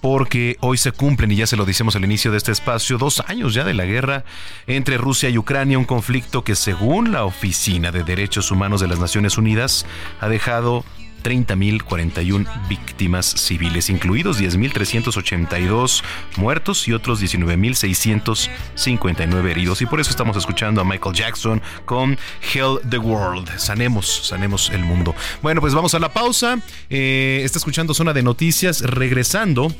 porque 0.00 0.56
hoy 0.60 0.78
se 0.78 0.92
cumplen, 0.92 1.32
y 1.32 1.34
ya 1.34 1.46
se 1.48 1.56
lo 1.56 1.64
decimos 1.64 1.96
al 1.96 2.04
inicio 2.04 2.30
de 2.30 2.36
este 2.36 2.52
espacio, 2.52 2.98
dos 2.98 3.20
años 3.26 3.54
ya 3.54 3.64
de 3.64 3.74
la 3.74 3.84
guerra 3.84 4.24
entre 4.68 4.96
Rusia 4.96 5.28
y 5.28 5.38
Ucrania, 5.38 5.76
un 5.76 5.86
conflicto 5.86 6.44
que 6.44 6.54
según 6.54 7.10
la 7.10 7.24
Oficina 7.24 7.90
de 7.90 8.04
Derechos 8.04 8.52
Humanos 8.52 8.80
de 8.80 8.86
las 8.86 9.00
Naciones 9.00 9.38
Unidas 9.38 9.86
ha 10.20 10.28
dejado 10.28 10.84
30.041 11.28 12.68
víctimas 12.68 13.26
civiles, 13.26 13.90
incluidos 13.90 14.40
10.382 14.40 16.02
muertos 16.38 16.88
y 16.88 16.94
otros 16.94 17.22
19.659 17.22 19.50
heridos. 19.50 19.82
Y 19.82 19.86
por 19.86 20.00
eso 20.00 20.10
estamos 20.10 20.38
escuchando 20.38 20.80
a 20.80 20.84
Michael 20.84 21.14
Jackson 21.14 21.60
con 21.84 22.16
Hell 22.54 22.78
the 22.88 22.96
World. 22.96 23.58
Sanemos, 23.58 24.26
sanemos 24.26 24.70
el 24.70 24.80
mundo. 24.80 25.14
Bueno, 25.42 25.60
pues 25.60 25.74
vamos 25.74 25.94
a 25.94 25.98
la 25.98 26.14
pausa. 26.14 26.60
Eh, 26.88 27.42
está 27.44 27.58
escuchando 27.58 27.92
Zona 27.92 28.14
de 28.14 28.22
Noticias. 28.22 28.80
Regresando. 28.80 29.70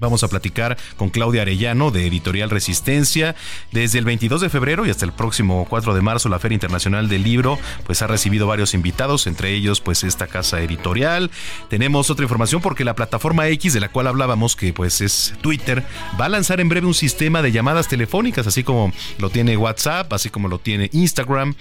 Vamos 0.00 0.22
a 0.22 0.28
platicar 0.28 0.76
con 0.96 1.10
Claudia 1.10 1.42
Arellano 1.42 1.90
de 1.90 2.06
Editorial 2.06 2.50
Resistencia. 2.50 3.34
Desde 3.72 3.98
el 3.98 4.04
22 4.04 4.40
de 4.40 4.48
febrero 4.48 4.86
y 4.86 4.90
hasta 4.90 5.04
el 5.04 5.12
próximo 5.12 5.66
4 5.68 5.94
de 5.94 6.00
marzo, 6.00 6.28
la 6.28 6.38
Feria 6.38 6.54
Internacional 6.54 7.08
del 7.08 7.22
Libro, 7.22 7.58
pues 7.84 8.02
ha 8.02 8.06
recibido 8.06 8.46
varios 8.46 8.74
invitados, 8.74 9.26
entre 9.26 9.52
ellos 9.52 9.80
pues 9.80 10.04
esta 10.04 10.26
casa 10.26 10.60
editorial. 10.60 11.30
Tenemos 11.68 12.10
otra 12.10 12.24
información 12.24 12.60
porque 12.60 12.84
la 12.84 12.94
plataforma 12.94 13.48
X 13.48 13.72
de 13.72 13.80
la 13.80 13.90
cual 13.90 14.06
hablábamos, 14.06 14.56
que 14.56 14.72
pues 14.72 15.00
es 15.00 15.34
Twitter, 15.40 15.84
va 16.20 16.26
a 16.26 16.28
lanzar 16.28 16.60
en 16.60 16.68
breve 16.68 16.86
un 16.86 16.94
sistema 16.94 17.42
de 17.42 17.52
llamadas 17.52 17.88
telefónicas, 17.88 18.46
así 18.46 18.64
como 18.64 18.92
lo 19.18 19.30
tiene 19.30 19.56
WhatsApp, 19.56 20.12
así 20.12 20.30
como 20.30 20.48
lo 20.48 20.58
tiene 20.58 20.90
Instagram. 20.92 21.54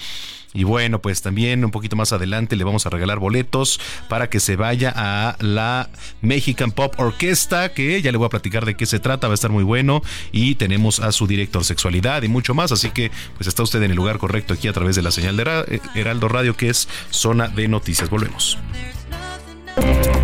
Y 0.58 0.64
bueno, 0.64 1.00
pues 1.00 1.22
también 1.22 1.64
un 1.64 1.70
poquito 1.70 1.96
más 1.96 2.14
adelante 2.14 2.56
le 2.56 2.64
vamos 2.64 2.88
a 2.88 2.90
regalar 2.90 3.20
boletos 3.20 3.80
para 4.10 4.28
que 4.28 4.40
se 4.40 4.56
vaya 4.56 4.92
a 4.96 5.36
la 5.40 5.88
Mexican 6.22 6.72
Pop 6.72 6.96
Orquesta, 6.98 7.74
que 7.74 8.02
ya 8.02 8.12
le 8.12 8.18
voy 8.18 8.26
a 8.26 8.30
platicar 8.30 8.66
de 8.66 8.74
qué 8.74 8.88
se 8.88 9.00
trata, 9.00 9.28
va 9.28 9.34
a 9.34 9.36
estar 9.36 9.52
muy 9.52 9.64
bueno. 9.64 10.02
Y 10.32 10.56
tenemos 10.56 11.00
a 11.00 11.12
su 11.12 11.28
director 11.28 11.64
sexualidad 11.64 12.24
y 12.24 12.28
mucho 12.28 12.56
más. 12.56 12.72
Así 12.72 12.90
que 12.90 13.12
pues 13.36 13.46
está 13.46 13.62
usted 13.62 13.84
en 13.84 13.92
el 13.92 13.98
lugar 13.98 14.18
correcto 14.18 14.56
aquí 14.56 14.68
a 14.68 14.74
través 14.74 14.96
de 14.96 15.04
la 15.04 15.12
señal 15.12 15.38
de 15.38 15.80
Heraldo 15.94 16.28
Radio, 16.28 16.58
que 16.58 16.70
es 16.70 16.90
Zona 17.12 17.50
de 17.50 17.68
Noticias. 17.68 18.10
Volvemos. 18.10 18.58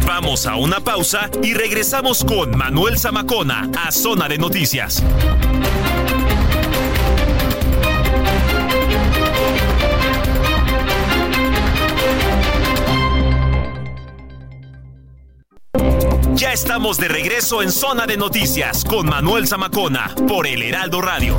Vamos 0.08 0.48
a 0.48 0.56
una 0.56 0.80
pausa 0.80 1.30
y 1.44 1.54
regresamos 1.54 2.24
con 2.24 2.58
Manuel 2.58 2.98
Zamacona 2.98 3.70
a 3.78 3.92
Zona 3.92 4.28
de 4.28 4.40
Noticias. 4.40 5.04
Ya 16.44 16.52
estamos 16.52 16.98
de 16.98 17.08
regreso 17.08 17.62
en 17.62 17.72
Zona 17.72 18.06
de 18.06 18.18
Noticias 18.18 18.84
con 18.84 19.08
Manuel 19.08 19.48
Zamacona 19.48 20.14
por 20.28 20.46
El 20.46 20.62
Heraldo 20.62 21.02
Radio. 21.02 21.38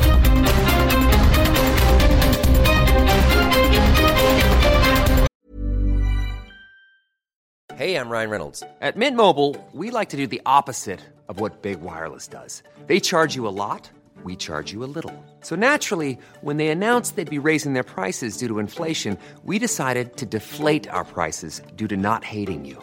Hey, 7.77 7.97
I'm 7.97 8.09
Ryan 8.09 8.31
Reynolds. 8.31 8.63
At 8.81 8.97
Mint 8.97 9.15
Mobile, 9.15 9.57
we 9.75 9.91
like 9.91 10.09
to 10.09 10.17
do 10.17 10.27
the 10.27 10.41
opposite 10.47 11.01
of 11.29 11.39
what 11.39 11.61
Big 11.61 11.83
Wireless 11.83 12.27
does. 12.27 12.63
They 12.87 12.99
charge 12.99 13.37
you 13.37 13.47
a 13.47 13.53
lot, 13.53 13.91
we 14.23 14.37
charge 14.37 14.73
you 14.73 14.83
a 14.85 14.89
little. 14.89 15.13
So 15.43 15.55
naturally, 15.55 16.17
when 16.41 16.57
they 16.57 16.69
announced 16.69 17.17
they'd 17.17 17.29
be 17.29 17.47
raising 17.47 17.75
their 17.75 17.83
prices 17.83 18.39
due 18.39 18.49
to 18.49 18.59
inflation, 18.59 19.19
we 19.45 19.59
decided 19.59 20.17
to 20.17 20.25
deflate 20.25 20.89
our 20.89 21.05
prices 21.05 21.61
due 21.77 21.89
to 21.89 21.97
not 21.99 22.25
hating 22.25 22.65
you. 22.65 22.83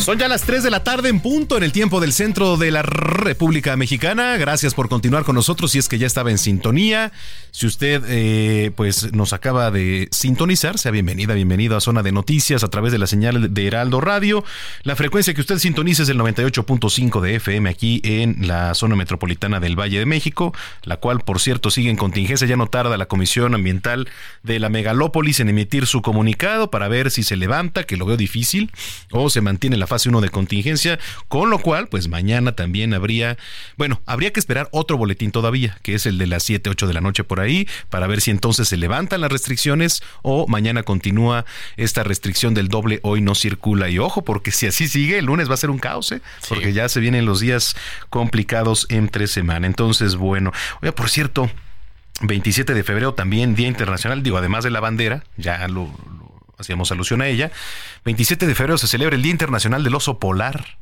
Son 0.00 0.18
ya 0.18 0.28
las 0.28 0.42
3 0.42 0.62
de 0.62 0.70
la 0.70 0.82
tarde 0.82 1.10
en 1.10 1.20
punto 1.20 1.58
en 1.58 1.62
el 1.62 1.72
tiempo 1.72 2.00
del 2.00 2.14
centro 2.14 2.56
de 2.56 2.70
la 2.70 2.80
República 2.80 3.76
Mexicana. 3.76 4.38
Gracias 4.38 4.72
por 4.72 4.88
continuar 4.88 5.24
con 5.24 5.34
nosotros 5.34 5.72
si 5.72 5.78
es 5.78 5.88
que 5.90 5.98
ya 5.98 6.06
estaba 6.06 6.30
en 6.30 6.38
sintonía. 6.38 7.12
Si 7.50 7.66
usted 7.66 8.02
eh, 8.08 8.70
pues 8.76 9.12
nos 9.12 9.34
acaba 9.34 9.70
de 9.70 10.08
sintonizar, 10.10 10.78
sea 10.78 10.90
bienvenida, 10.90 11.34
bienvenido 11.34 11.76
a 11.76 11.80
Zona 11.80 12.02
de 12.02 12.12
Noticias 12.12 12.64
a 12.64 12.68
través 12.68 12.92
de 12.92 12.98
la 12.98 13.06
señal 13.06 13.52
de 13.52 13.66
Heraldo 13.66 14.00
Radio. 14.00 14.42
La 14.84 14.96
frecuencia 14.96 15.34
que 15.34 15.42
usted 15.42 15.58
sintoniza 15.58 16.04
es 16.04 16.08
el 16.08 16.18
98.5 16.18 17.20
de 17.20 17.34
FM 17.34 17.68
aquí 17.68 18.00
en 18.02 18.48
la 18.48 18.74
zona 18.74 18.96
metropolitana 18.96 19.60
del 19.60 19.78
Valle 19.78 19.98
de 19.98 20.06
México, 20.06 20.54
la 20.82 20.96
cual 20.96 21.20
por 21.20 21.40
cierto 21.40 21.70
sigue 21.70 21.90
en 21.90 21.96
contingencia. 21.96 22.46
Ya 22.46 22.56
no 22.56 22.68
tarda 22.68 22.96
la 22.96 23.06
Comisión 23.06 23.54
Ambiental 23.54 24.08
de 24.42 24.60
la 24.60 24.70
Megalópolis 24.70 25.40
en 25.40 25.50
emitir 25.50 25.86
su 25.86 26.00
comunicado 26.00 26.70
para 26.70 26.88
ver 26.88 27.10
si 27.10 27.22
se 27.22 27.36
levanta, 27.36 27.84
que 27.84 27.98
lo 27.98 28.06
veo 28.06 28.16
difícil, 28.16 28.70
o 29.10 29.28
se 29.28 29.42
mantiene 29.42 29.76
la 29.76 29.89
fase 29.90 30.08
1 30.08 30.20
de 30.20 30.30
contingencia, 30.30 30.98
con 31.28 31.50
lo 31.50 31.58
cual, 31.58 31.88
pues 31.88 32.08
mañana 32.08 32.52
también 32.52 32.94
habría, 32.94 33.36
bueno, 33.76 34.00
habría 34.06 34.32
que 34.32 34.40
esperar 34.40 34.68
otro 34.70 34.96
boletín 34.96 35.32
todavía, 35.32 35.76
que 35.82 35.94
es 35.94 36.06
el 36.06 36.16
de 36.16 36.28
las 36.28 36.44
7, 36.44 36.70
8 36.70 36.86
de 36.86 36.94
la 36.94 37.00
noche 37.00 37.24
por 37.24 37.40
ahí, 37.40 37.68
para 37.88 38.06
ver 38.06 38.20
si 38.20 38.30
entonces 38.30 38.68
se 38.68 38.76
levantan 38.76 39.20
las 39.20 39.32
restricciones 39.32 40.02
o 40.22 40.46
mañana 40.46 40.84
continúa 40.84 41.44
esta 41.76 42.04
restricción 42.04 42.54
del 42.54 42.68
doble 42.68 43.00
hoy 43.02 43.20
no 43.20 43.34
circula. 43.34 43.90
Y 43.90 43.98
ojo, 43.98 44.22
porque 44.22 44.52
si 44.52 44.66
así 44.66 44.88
sigue, 44.88 45.18
el 45.18 45.26
lunes 45.26 45.50
va 45.50 45.54
a 45.54 45.58
ser 45.58 45.70
un 45.70 45.78
caos, 45.78 46.12
¿eh? 46.12 46.22
porque 46.48 46.72
ya 46.72 46.88
se 46.88 47.00
vienen 47.00 47.26
los 47.26 47.40
días 47.40 47.76
complicados 48.08 48.86
entre 48.88 49.26
semana. 49.26 49.66
Entonces, 49.66 50.14
bueno, 50.14 50.52
oiga, 50.80 50.94
por 50.94 51.10
cierto, 51.10 51.50
27 52.20 52.74
de 52.74 52.84
febrero 52.84 53.14
también 53.14 53.56
Día 53.56 53.66
Internacional, 53.66 54.22
digo, 54.22 54.38
además 54.38 54.62
de 54.62 54.70
la 54.70 54.80
bandera, 54.80 55.24
ya 55.36 55.66
lo 55.68 55.90
hacíamos 56.60 56.92
alusión 56.92 57.22
a 57.22 57.28
ella, 57.28 57.50
27 58.04 58.46
de 58.46 58.54
febrero 58.54 58.78
se 58.78 58.86
celebra 58.86 59.16
el 59.16 59.22
Día 59.22 59.32
Internacional 59.32 59.82
del 59.82 59.94
Oso 59.94 60.18
Polar 60.18 60.78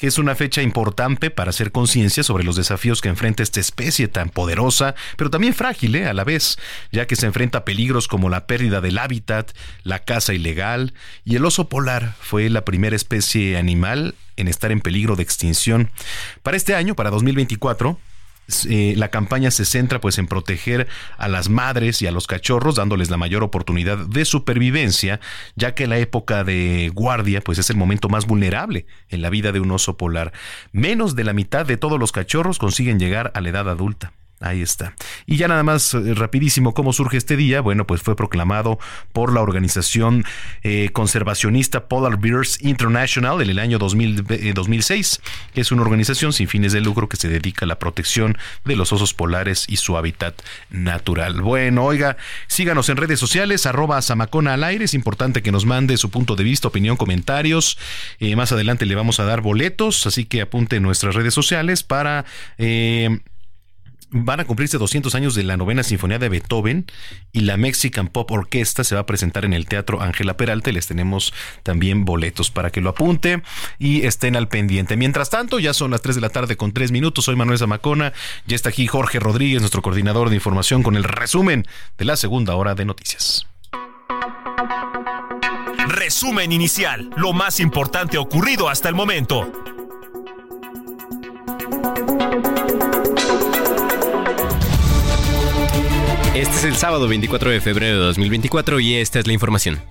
que 0.00 0.06
es 0.06 0.16
una 0.16 0.34
fecha 0.34 0.62
importante 0.62 1.28
para 1.30 1.50
hacer 1.50 1.72
conciencia 1.72 2.22
sobre 2.22 2.42
los 2.42 2.56
desafíos 2.56 3.02
que 3.02 3.10
enfrenta 3.10 3.42
esta 3.42 3.60
especie 3.60 4.08
tan 4.08 4.30
poderosa, 4.30 4.94
pero 5.18 5.28
también 5.28 5.52
frágil 5.52 5.94
¿eh? 5.94 6.06
a 6.06 6.14
la 6.14 6.24
vez, 6.24 6.56
ya 6.90 7.06
que 7.06 7.16
se 7.16 7.26
enfrenta 7.26 7.58
a 7.58 7.64
peligros 7.66 8.08
como 8.08 8.30
la 8.30 8.46
pérdida 8.46 8.80
del 8.80 8.96
hábitat, 8.96 9.52
la 9.82 9.98
caza 9.98 10.32
ilegal, 10.32 10.94
y 11.22 11.36
el 11.36 11.44
oso 11.44 11.68
polar 11.68 12.14
fue 12.18 12.48
la 12.48 12.64
primera 12.64 12.96
especie 12.96 13.58
animal 13.58 14.14
en 14.36 14.48
estar 14.48 14.72
en 14.72 14.80
peligro 14.80 15.16
de 15.16 15.22
extinción. 15.22 15.90
Para 16.42 16.56
este 16.56 16.74
año, 16.74 16.94
para 16.94 17.10
2024, 17.10 17.98
eh, 18.68 18.94
la 18.96 19.08
campaña 19.08 19.50
se 19.50 19.64
centra 19.64 20.00
pues 20.00 20.18
en 20.18 20.26
proteger 20.26 20.88
a 21.18 21.28
las 21.28 21.48
madres 21.48 22.02
y 22.02 22.06
a 22.06 22.12
los 22.12 22.26
cachorros 22.26 22.76
dándoles 22.76 23.10
la 23.10 23.16
mayor 23.16 23.42
oportunidad 23.42 23.98
de 23.98 24.24
supervivencia 24.24 25.20
ya 25.56 25.74
que 25.74 25.86
la 25.86 25.98
época 25.98 26.44
de 26.44 26.90
guardia 26.94 27.40
pues 27.40 27.58
es 27.58 27.70
el 27.70 27.76
momento 27.76 28.08
más 28.08 28.26
vulnerable 28.26 28.86
en 29.08 29.22
la 29.22 29.30
vida 29.30 29.52
de 29.52 29.60
un 29.60 29.70
oso 29.70 29.96
polar. 29.96 30.32
Menos 30.72 31.16
de 31.16 31.24
la 31.24 31.32
mitad 31.32 31.66
de 31.66 31.76
todos 31.76 31.98
los 31.98 32.12
cachorros 32.12 32.58
consiguen 32.58 32.98
llegar 32.98 33.32
a 33.34 33.40
la 33.40 33.48
edad 33.48 33.68
adulta 33.68 34.12
Ahí 34.42 34.62
está. 34.62 34.94
Y 35.26 35.36
ya 35.36 35.48
nada 35.48 35.62
más 35.62 35.92
eh, 35.92 36.14
rapidísimo, 36.14 36.72
¿cómo 36.72 36.94
surge 36.94 37.18
este 37.18 37.36
día? 37.36 37.60
Bueno, 37.60 37.86
pues 37.86 38.00
fue 38.00 38.16
proclamado 38.16 38.78
por 39.12 39.34
la 39.34 39.42
organización 39.42 40.24
eh, 40.62 40.88
conservacionista 40.94 41.88
Polar 41.88 42.18
Bears 42.18 42.58
International 42.62 43.42
en 43.42 43.50
el 43.50 43.58
año 43.58 43.78
2000, 43.78 44.24
eh, 44.30 44.52
2006, 44.54 45.20
que 45.52 45.60
es 45.60 45.70
una 45.72 45.82
organización 45.82 46.32
sin 46.32 46.48
fines 46.48 46.72
de 46.72 46.80
lucro 46.80 47.06
que 47.06 47.18
se 47.18 47.28
dedica 47.28 47.66
a 47.66 47.68
la 47.68 47.78
protección 47.78 48.38
de 48.64 48.76
los 48.76 48.94
osos 48.94 49.12
polares 49.12 49.66
y 49.68 49.76
su 49.76 49.98
hábitat 49.98 50.40
natural. 50.70 51.42
Bueno, 51.42 51.84
oiga, 51.84 52.16
síganos 52.46 52.88
en 52.88 52.96
redes 52.96 53.20
sociales, 53.20 53.66
arroba 53.66 54.00
Samacona 54.00 54.54
al 54.54 54.64
aire, 54.64 54.86
es 54.86 54.94
importante 54.94 55.42
que 55.42 55.52
nos 55.52 55.66
mande 55.66 55.98
su 55.98 56.10
punto 56.10 56.34
de 56.34 56.44
vista, 56.44 56.68
opinión, 56.68 56.96
comentarios. 56.96 57.76
Eh, 58.20 58.36
más 58.36 58.52
adelante 58.52 58.86
le 58.86 58.94
vamos 58.94 59.20
a 59.20 59.24
dar 59.24 59.42
boletos, 59.42 60.06
así 60.06 60.24
que 60.24 60.40
apunte 60.40 60.80
nuestras 60.80 61.14
redes 61.14 61.34
sociales 61.34 61.82
para... 61.82 62.24
Van 64.12 64.40
a 64.40 64.44
cumplirse 64.44 64.76
200 64.76 65.14
años 65.14 65.36
de 65.36 65.44
la 65.44 65.56
novena 65.56 65.84
sinfonía 65.84 66.18
de 66.18 66.28
Beethoven 66.28 66.86
y 67.32 67.40
la 67.40 67.56
Mexican 67.56 68.08
Pop 68.08 68.30
Orquesta 68.32 68.82
se 68.82 68.96
va 68.96 69.02
a 69.02 69.06
presentar 69.06 69.44
en 69.44 69.52
el 69.52 69.66
Teatro 69.66 70.02
Ángela 70.02 70.36
Peralta. 70.36 70.72
Les 70.72 70.88
tenemos 70.88 71.32
también 71.62 72.04
boletos 72.04 72.50
para 72.50 72.70
que 72.70 72.80
lo 72.80 72.90
apunte 72.90 73.42
y 73.78 74.02
estén 74.02 74.34
al 74.34 74.48
pendiente. 74.48 74.96
Mientras 74.96 75.30
tanto, 75.30 75.60
ya 75.60 75.72
son 75.74 75.92
las 75.92 76.02
3 76.02 76.16
de 76.16 76.20
la 76.22 76.30
tarde 76.30 76.56
con 76.56 76.72
3 76.72 76.90
minutos. 76.90 77.26
Soy 77.26 77.36
Manuel 77.36 77.58
Zamacona. 77.58 78.12
Ya 78.46 78.56
está 78.56 78.70
aquí 78.70 78.88
Jorge 78.88 79.20
Rodríguez, 79.20 79.60
nuestro 79.60 79.80
coordinador 79.80 80.28
de 80.28 80.34
información, 80.34 80.82
con 80.82 80.96
el 80.96 81.04
resumen 81.04 81.66
de 81.96 82.04
la 82.04 82.16
segunda 82.16 82.56
hora 82.56 82.74
de 82.74 82.84
noticias. 82.84 83.46
Resumen 85.86 86.50
inicial. 86.50 87.10
Lo 87.16 87.32
más 87.32 87.60
importante 87.60 88.18
ocurrido 88.18 88.68
hasta 88.68 88.88
el 88.88 88.96
momento. 88.96 89.52
Este 96.34 96.54
es 96.54 96.64
el 96.64 96.76
sábado 96.76 97.08
24 97.08 97.50
de 97.50 97.60
febrero 97.60 97.98
de 97.98 98.04
2024 98.06 98.78
y 98.78 98.94
esta 98.94 99.18
es 99.18 99.26
la 99.26 99.32
información. 99.32 99.82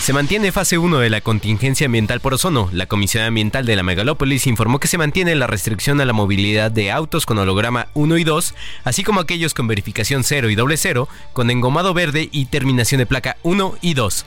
Se 0.00 0.14
mantiene 0.14 0.50
fase 0.50 0.78
1 0.78 0.98
de 0.98 1.10
la 1.10 1.20
contingencia 1.20 1.84
ambiental 1.84 2.20
por 2.20 2.32
ozono. 2.32 2.70
La 2.72 2.86
Comisión 2.86 3.22
Ambiental 3.22 3.66
de 3.66 3.76
la 3.76 3.82
Megalópolis 3.82 4.46
informó 4.46 4.80
que 4.80 4.88
se 4.88 4.96
mantiene 4.96 5.34
la 5.34 5.46
restricción 5.46 6.00
a 6.00 6.06
la 6.06 6.14
movilidad 6.14 6.70
de 6.70 6.90
autos 6.90 7.26
con 7.26 7.36
holograma 7.36 7.88
1 7.92 8.16
y 8.16 8.24
2, 8.24 8.54
así 8.84 9.04
como 9.04 9.20
aquellos 9.20 9.52
con 9.52 9.66
verificación 9.68 10.24
0 10.24 10.48
y 10.48 10.54
doble 10.54 10.78
0, 10.78 11.06
con 11.34 11.50
engomado 11.50 11.92
verde 11.92 12.30
y 12.32 12.46
terminación 12.46 13.00
de 13.00 13.06
placa 13.06 13.36
1 13.42 13.74
y 13.82 13.92
2. 13.92 14.24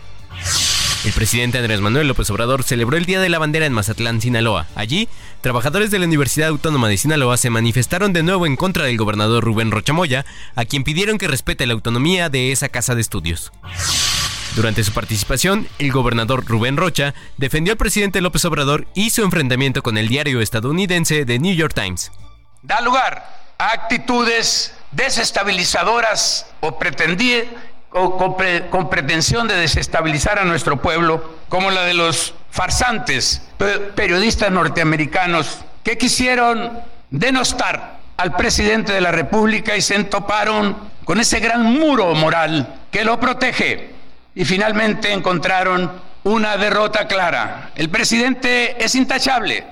El 1.05 1.13
presidente 1.13 1.59
Andrés 1.59 1.81
Manuel 1.81 2.07
López 2.07 2.29
Obrador 2.31 2.63
celebró 2.63 2.97
el 2.97 3.05
Día 3.05 3.19
de 3.19 3.29
la 3.29 3.37
Bandera 3.37 3.67
en 3.67 3.73
Mazatlán, 3.73 4.21
Sinaloa. 4.21 4.65
Allí, 4.73 5.07
trabajadores 5.45 5.91
de 5.91 5.99
la 5.99 6.07
Universidad 6.07 6.49
Autónoma 6.49 6.89
de 6.89 6.97
Sinaloa 6.97 7.37
se 7.37 7.51
manifestaron 7.51 8.13
de 8.13 8.23
nuevo 8.23 8.47
en 8.47 8.55
contra 8.55 8.85
del 8.85 8.97
gobernador 8.97 9.43
Rubén 9.43 9.69
Rochamoya, 9.69 10.25
a 10.55 10.65
quien 10.65 10.83
pidieron 10.83 11.19
que 11.19 11.27
respete 11.27 11.67
la 11.67 11.73
autonomía 11.73 12.29
de 12.29 12.51
esa 12.51 12.67
casa 12.69 12.95
de 12.95 13.01
estudios. 13.01 13.51
Durante 14.55 14.83
su 14.83 14.91
participación, 14.91 15.67
el 15.77 15.91
gobernador 15.91 16.43
Rubén 16.47 16.77
Rocha 16.77 17.13
defendió 17.37 17.73
al 17.73 17.77
presidente 17.77 18.21
López 18.21 18.43
Obrador 18.45 18.87
y 18.95 19.11
su 19.11 19.21
enfrentamiento 19.21 19.83
con 19.83 19.99
el 19.99 20.07
diario 20.07 20.41
estadounidense 20.41 21.27
The 21.27 21.37
New 21.37 21.53
York 21.53 21.75
Times. 21.75 22.11
Da 22.63 22.81
lugar 22.81 23.53
a 23.59 23.67
actitudes 23.67 24.73
desestabilizadoras 24.93 26.47
o 26.61 26.79
pretendí 26.79 27.43
o 27.91 28.17
con, 28.17 28.35
pre, 28.35 28.67
con, 28.71 28.89
pretensión 28.89 29.47
de 29.47 29.53
desestabilizar 29.53 30.39
a 30.39 30.43
nuestro 30.43 30.81
pueblo, 30.81 31.37
como 31.49 31.69
la 31.69 31.83
de 31.83 31.93
los 31.93 32.33
farsantes 32.55 33.41
periodistas 33.95 34.49
norteamericanos 34.49 35.59
que 35.83 35.97
quisieron 35.97 36.71
denostar 37.09 37.99
al 38.15 38.33
presidente 38.37 38.93
de 38.93 39.01
la 39.01 39.11
República 39.11 39.75
y 39.75 39.81
se 39.81 39.95
entoparon 39.95 40.77
con 41.03 41.19
ese 41.19 41.41
gran 41.41 41.63
muro 41.63 42.15
moral 42.15 42.79
que 42.91 43.03
lo 43.03 43.19
protege 43.19 43.89
y 44.33 44.45
finalmente 44.45 45.11
encontraron 45.11 45.91
una 46.23 46.55
derrota 46.55 47.07
clara. 47.07 47.71
El 47.75 47.89
presidente 47.89 48.81
es 48.83 48.95
intachable. 48.95 49.65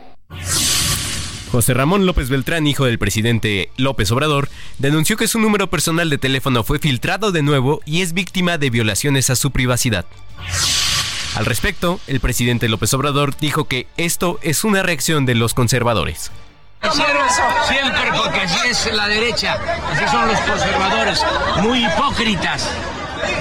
José 1.53 1.73
Ramón 1.73 2.05
López 2.05 2.27
Beltrán, 2.27 2.67
hijo 2.67 2.83
del 2.83 2.99
presidente 2.99 3.69
López 3.77 4.11
Obrador, 4.11 4.49
denunció 4.77 5.15
que 5.15 5.29
su 5.29 5.39
número 5.39 5.69
personal 5.69 6.09
de 6.09 6.17
teléfono 6.17 6.65
fue 6.65 6.79
filtrado 6.79 7.31
de 7.31 7.43
nuevo 7.43 7.79
y 7.85 8.01
es 8.01 8.11
víctima 8.11 8.57
de 8.57 8.69
violaciones 8.69 9.29
a 9.29 9.37
su 9.37 9.51
privacidad. 9.51 10.05
Al 11.35 11.45
respecto, 11.45 11.99
el 12.07 12.19
presidente 12.19 12.69
López 12.69 12.93
Obrador 12.93 13.35
dijo 13.37 13.65
que 13.65 13.87
esto 13.97 14.39
es 14.43 14.63
una 14.63 14.83
reacción 14.83 15.25
de 15.25 15.33
los 15.33 15.53
conservadores. 15.53 16.31
Siempre 17.67 18.11
porque 18.15 18.41
así 18.41 18.69
es 18.69 18.93
la 18.93 19.07
derecha, 19.07 19.57
así 19.91 20.05
son 20.11 20.27
los 20.27 20.39
conservadores, 20.41 21.25
muy 21.61 21.85
hipócritas, 21.85 22.69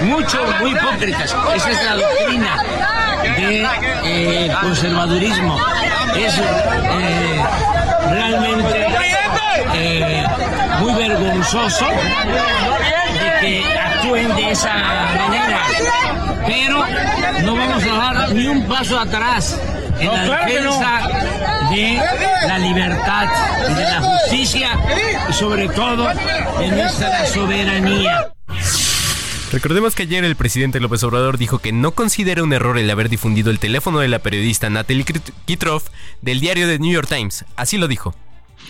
mucho, 0.01 0.43
muy 0.59 0.71
hipócritas. 0.71 1.35
Esa 1.55 1.71
es 1.71 1.83
la 1.83 1.95
doctrina 1.97 2.63
de, 3.37 3.67
eh, 4.05 4.51
conservadurismo. 4.61 5.59
Es 6.15 6.37
eh, 6.37 7.43
realmente 8.09 8.87
eh, 9.73 10.25
muy 10.79 10.93
vergonzoso 10.95 11.85
de 11.85 13.39
que 13.41 13.92
actúen 14.03 14.35
de 14.35 14.51
esa 14.51 14.73
manera. 15.17 15.61
Pero 16.45 16.83
no 17.43 17.55
vamos 17.55 17.83
a 17.83 17.95
dar 17.95 18.33
ni 18.33 18.47
un 18.47 18.67
paso 18.67 18.99
atrás 18.99 19.59
en 19.99 20.07
la 20.07 20.23
defensa 20.23 21.09
de 21.71 22.01
la 22.47 22.59
libertad, 22.59 23.27
de 23.75 23.81
la 23.81 24.01
justicia 24.01 24.69
y 25.29 25.33
sobre 25.33 25.69
todo 25.69 26.07
de 26.59 26.67
nuestra 26.69 27.25
soberanía. 27.27 28.33
Recordemos 29.51 29.93
que 29.93 30.03
ayer 30.03 30.23
el 30.25 30.35
presidente 30.35 30.79
López 30.79 31.03
Obrador 31.03 31.37
dijo 31.37 31.59
que 31.59 31.71
no 31.71 31.91
considera 31.91 32.43
un 32.43 32.53
error 32.53 32.77
el 32.79 32.89
haber 32.89 33.07
difundido 33.07 33.51
el 33.51 33.59
teléfono 33.59 33.99
de 33.99 34.07
la 34.07 34.19
periodista 34.19 34.69
Natalie 34.69 35.05
Kitroff 35.45 35.89
del 36.21 36.39
diario 36.39 36.67
The 36.67 36.79
New 36.79 36.91
York 36.91 37.07
Times. 37.07 37.45
Así 37.55 37.77
lo 37.77 37.87
dijo. 37.87 38.15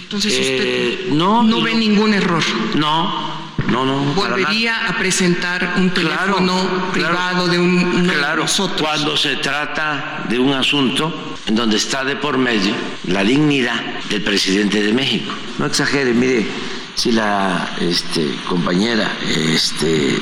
Entonces 0.02 0.34
usted 0.34 1.14
no, 1.14 1.42
no 1.44 1.62
ve 1.62 1.74
ningún 1.76 2.14
error. 2.14 2.44
No, 2.76 3.43
no, 3.70 3.86
no. 3.86 4.14
Volvería 4.14 4.88
a 4.88 4.98
presentar 4.98 5.76
un 5.78 5.90
teléfono 5.92 6.92
privado 6.92 7.48
de 7.48 7.60
un 7.60 8.08
claro, 8.08 8.46
Cuando 8.80 9.18
se 9.18 9.38
trata 9.38 10.26
de 10.30 10.40
un 10.40 10.54
asunto 10.54 11.38
en 11.46 11.56
donde 11.56 11.78
está 11.78 12.04
de 12.04 12.16
por 12.16 12.38
medio 12.38 12.74
la 13.08 13.24
dignidad 13.24 13.80
del 14.10 14.22
presidente 14.22 14.82
de 14.82 14.94
México. 14.94 15.34
No 15.60 15.66
exagere, 15.66 16.14
mire, 16.14 16.46
si 16.96 17.12
la 17.12 17.76
este, 17.80 18.36
compañera 18.48 19.12
este, 19.54 20.20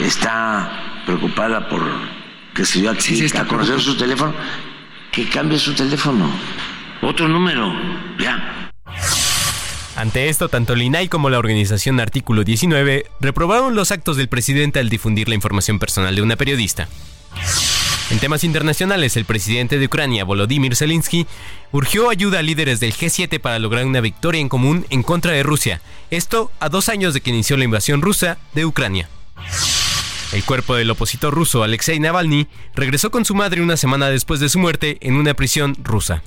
está 0.00 1.02
preocupada 1.04 1.68
por 1.68 1.82
que 2.54 2.64
se 2.64 2.80
yo 2.80 2.94
sí, 2.98 3.26
a 3.36 3.44
conocer 3.44 3.80
su 3.80 3.96
teléfono, 3.96 4.32
que 5.10 5.28
cambie 5.28 5.58
su 5.58 5.74
teléfono. 5.74 6.30
Otro 7.02 7.28
número, 7.28 7.74
ya. 8.18 8.70
Ante 10.04 10.28
esto, 10.28 10.50
tanto 10.50 10.74
el 10.74 10.82
INAI 10.82 11.08
como 11.08 11.30
la 11.30 11.38
organización 11.38 11.98
Artículo 11.98 12.44
19 12.44 13.06
reprobaron 13.20 13.74
los 13.74 13.90
actos 13.90 14.18
del 14.18 14.28
presidente 14.28 14.78
al 14.78 14.90
difundir 14.90 15.30
la 15.30 15.34
información 15.34 15.78
personal 15.78 16.14
de 16.14 16.20
una 16.20 16.36
periodista. 16.36 16.88
En 18.10 18.18
temas 18.18 18.44
internacionales, 18.44 19.16
el 19.16 19.24
presidente 19.24 19.78
de 19.78 19.86
Ucrania, 19.86 20.24
Volodymyr 20.24 20.76
Zelensky, 20.76 21.26
urgió 21.72 22.10
ayuda 22.10 22.40
a 22.40 22.42
líderes 22.42 22.80
del 22.80 22.92
G7 22.92 23.40
para 23.40 23.58
lograr 23.58 23.86
una 23.86 24.02
victoria 24.02 24.42
en 24.42 24.50
común 24.50 24.84
en 24.90 25.02
contra 25.02 25.32
de 25.32 25.42
Rusia. 25.42 25.80
Esto 26.10 26.50
a 26.60 26.68
dos 26.68 26.90
años 26.90 27.14
de 27.14 27.22
que 27.22 27.30
inició 27.30 27.56
la 27.56 27.64
invasión 27.64 28.02
rusa 28.02 28.36
de 28.52 28.66
Ucrania. 28.66 29.08
El 30.34 30.44
cuerpo 30.44 30.74
del 30.74 30.90
opositor 30.90 31.32
ruso 31.32 31.62
Alexei 31.62 31.98
Navalny 31.98 32.46
regresó 32.74 33.10
con 33.10 33.24
su 33.24 33.34
madre 33.34 33.62
una 33.62 33.78
semana 33.78 34.10
después 34.10 34.38
de 34.38 34.50
su 34.50 34.58
muerte 34.58 34.98
en 35.00 35.16
una 35.16 35.32
prisión 35.32 35.74
rusa. 35.82 36.22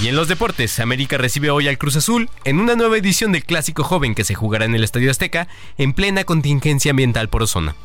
Y 0.00 0.08
en 0.08 0.16
los 0.16 0.26
deportes, 0.26 0.80
América 0.80 1.18
recibe 1.18 1.50
hoy 1.50 1.68
al 1.68 1.78
Cruz 1.78 1.96
Azul 1.96 2.30
en 2.44 2.58
una 2.58 2.74
nueva 2.74 2.96
edición 2.96 3.32
del 3.32 3.44
Clásico 3.44 3.84
Joven 3.84 4.14
que 4.14 4.24
se 4.24 4.34
jugará 4.34 4.64
en 4.64 4.74
el 4.74 4.84
Estadio 4.84 5.10
Azteca 5.10 5.48
en 5.78 5.92
plena 5.92 6.24
contingencia 6.24 6.90
ambiental 6.90 7.28
por 7.28 7.42
ozona. 7.42 7.76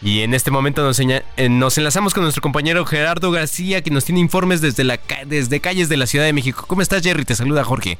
Y 0.00 0.22
en 0.22 0.34
este 0.34 0.50
momento 0.50 0.82
nos, 0.82 0.98
eh, 0.98 1.22
nos, 1.48 1.78
enlazamos 1.78 2.14
con 2.14 2.22
nuestro 2.22 2.42
compañero 2.42 2.84
Gerardo 2.86 3.30
García 3.30 3.82
que 3.82 3.90
nos 3.90 4.04
tiene 4.04 4.20
informes 4.20 4.60
desde, 4.60 4.98
desde 5.26 5.60
calles 5.60 5.88
de 5.88 5.96
la 5.96 6.06
Ciudad 6.06 6.24
de 6.24 6.32
México. 6.32 6.64
¿Cómo 6.66 6.82
estás 6.82 7.02
Jerry? 7.02 7.24
Te 7.24 7.34
saluda 7.34 7.62
Jorge. 7.62 7.98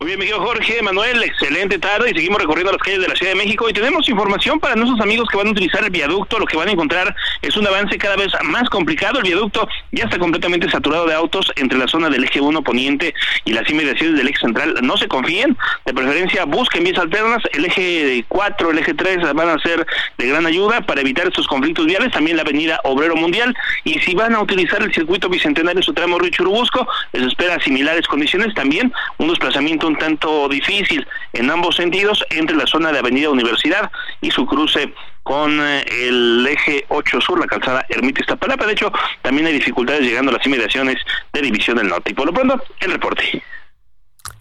Muy 0.00 0.14
bien, 0.14 0.20
mi 0.20 0.28
Jorge, 0.28 0.80
Manuel, 0.80 1.24
excelente 1.24 1.76
tarde 1.80 2.12
y 2.12 2.14
seguimos 2.14 2.40
recorriendo 2.40 2.70
las 2.70 2.80
calles 2.80 3.00
de 3.00 3.08
la 3.08 3.16
Ciudad 3.16 3.32
de 3.32 3.38
México 3.38 3.68
y 3.68 3.72
tenemos 3.72 4.08
información 4.08 4.60
para 4.60 4.76
nuestros 4.76 5.00
amigos 5.00 5.28
que 5.28 5.36
van 5.36 5.48
a 5.48 5.50
utilizar 5.50 5.82
el 5.82 5.90
viaducto. 5.90 6.38
Lo 6.38 6.46
que 6.46 6.56
van 6.56 6.68
a 6.68 6.70
encontrar 6.70 7.16
es 7.42 7.56
un 7.56 7.66
avance 7.66 7.98
cada 7.98 8.14
vez 8.14 8.28
más 8.44 8.70
complicado. 8.70 9.18
El 9.18 9.24
viaducto 9.24 9.68
ya 9.90 10.04
está 10.04 10.16
completamente 10.20 10.70
saturado 10.70 11.04
de 11.08 11.14
autos 11.14 11.50
entre 11.56 11.78
la 11.78 11.88
zona 11.88 12.10
del 12.10 12.22
eje 12.22 12.40
1 12.40 12.62
poniente 12.62 13.12
y 13.44 13.52
las 13.52 13.68
inmediaciones 13.68 14.16
del 14.16 14.28
eje 14.28 14.38
central. 14.38 14.76
No 14.82 14.96
se 14.96 15.08
confíen, 15.08 15.56
de 15.84 15.92
preferencia 15.92 16.44
busquen 16.44 16.84
vías 16.84 16.98
alternas. 16.98 17.42
El 17.52 17.64
eje 17.64 18.24
4, 18.28 18.70
el 18.70 18.78
eje 18.78 18.94
3 18.94 19.34
van 19.34 19.48
a 19.48 19.58
ser 19.58 19.84
de 20.16 20.28
gran 20.28 20.46
ayuda 20.46 20.80
para 20.82 21.00
evitar 21.00 21.26
estos 21.26 21.48
conflictos 21.48 21.86
viales. 21.86 22.12
También 22.12 22.36
la 22.36 22.42
avenida 22.42 22.78
Obrero 22.84 23.16
Mundial 23.16 23.52
y 23.82 23.98
si 23.98 24.14
van 24.14 24.36
a 24.36 24.42
utilizar 24.42 24.80
el 24.80 24.94
circuito 24.94 25.28
bicentenario 25.28 25.82
su 25.82 25.92
tramo 25.92 26.20
Río 26.20 26.30
Churubusco, 26.30 26.86
les 27.12 27.26
espera 27.26 27.60
similares 27.64 28.06
condiciones. 28.06 28.54
También 28.54 28.92
un 29.16 29.26
desplazamiento 29.26 29.87
un 29.88 29.96
tanto 29.96 30.48
difícil 30.48 31.06
en 31.32 31.50
ambos 31.50 31.76
sentidos 31.76 32.24
entre 32.30 32.56
la 32.56 32.66
zona 32.66 32.92
de 32.92 32.98
Avenida 32.98 33.30
Universidad 33.30 33.90
y 34.20 34.30
su 34.30 34.46
cruce 34.46 34.92
con 35.22 35.60
eh, 35.60 35.84
el 35.90 36.46
eje 36.46 36.84
8 36.88 37.20
sur, 37.20 37.40
la 37.40 37.46
calzada 37.46 37.84
Ermita 37.88 38.20
Iztapalapa. 38.20 38.66
De 38.66 38.72
hecho, 38.72 38.92
también 39.22 39.46
hay 39.46 39.54
dificultades 39.54 40.02
llegando 40.02 40.30
a 40.30 40.34
las 40.36 40.46
inmediaciones 40.46 40.96
de 41.32 41.42
División 41.42 41.76
del 41.76 41.88
Norte. 41.88 42.12
Y 42.12 42.14
por 42.14 42.26
lo 42.26 42.32
pronto, 42.32 42.62
el 42.80 42.92
reporte. 42.92 43.42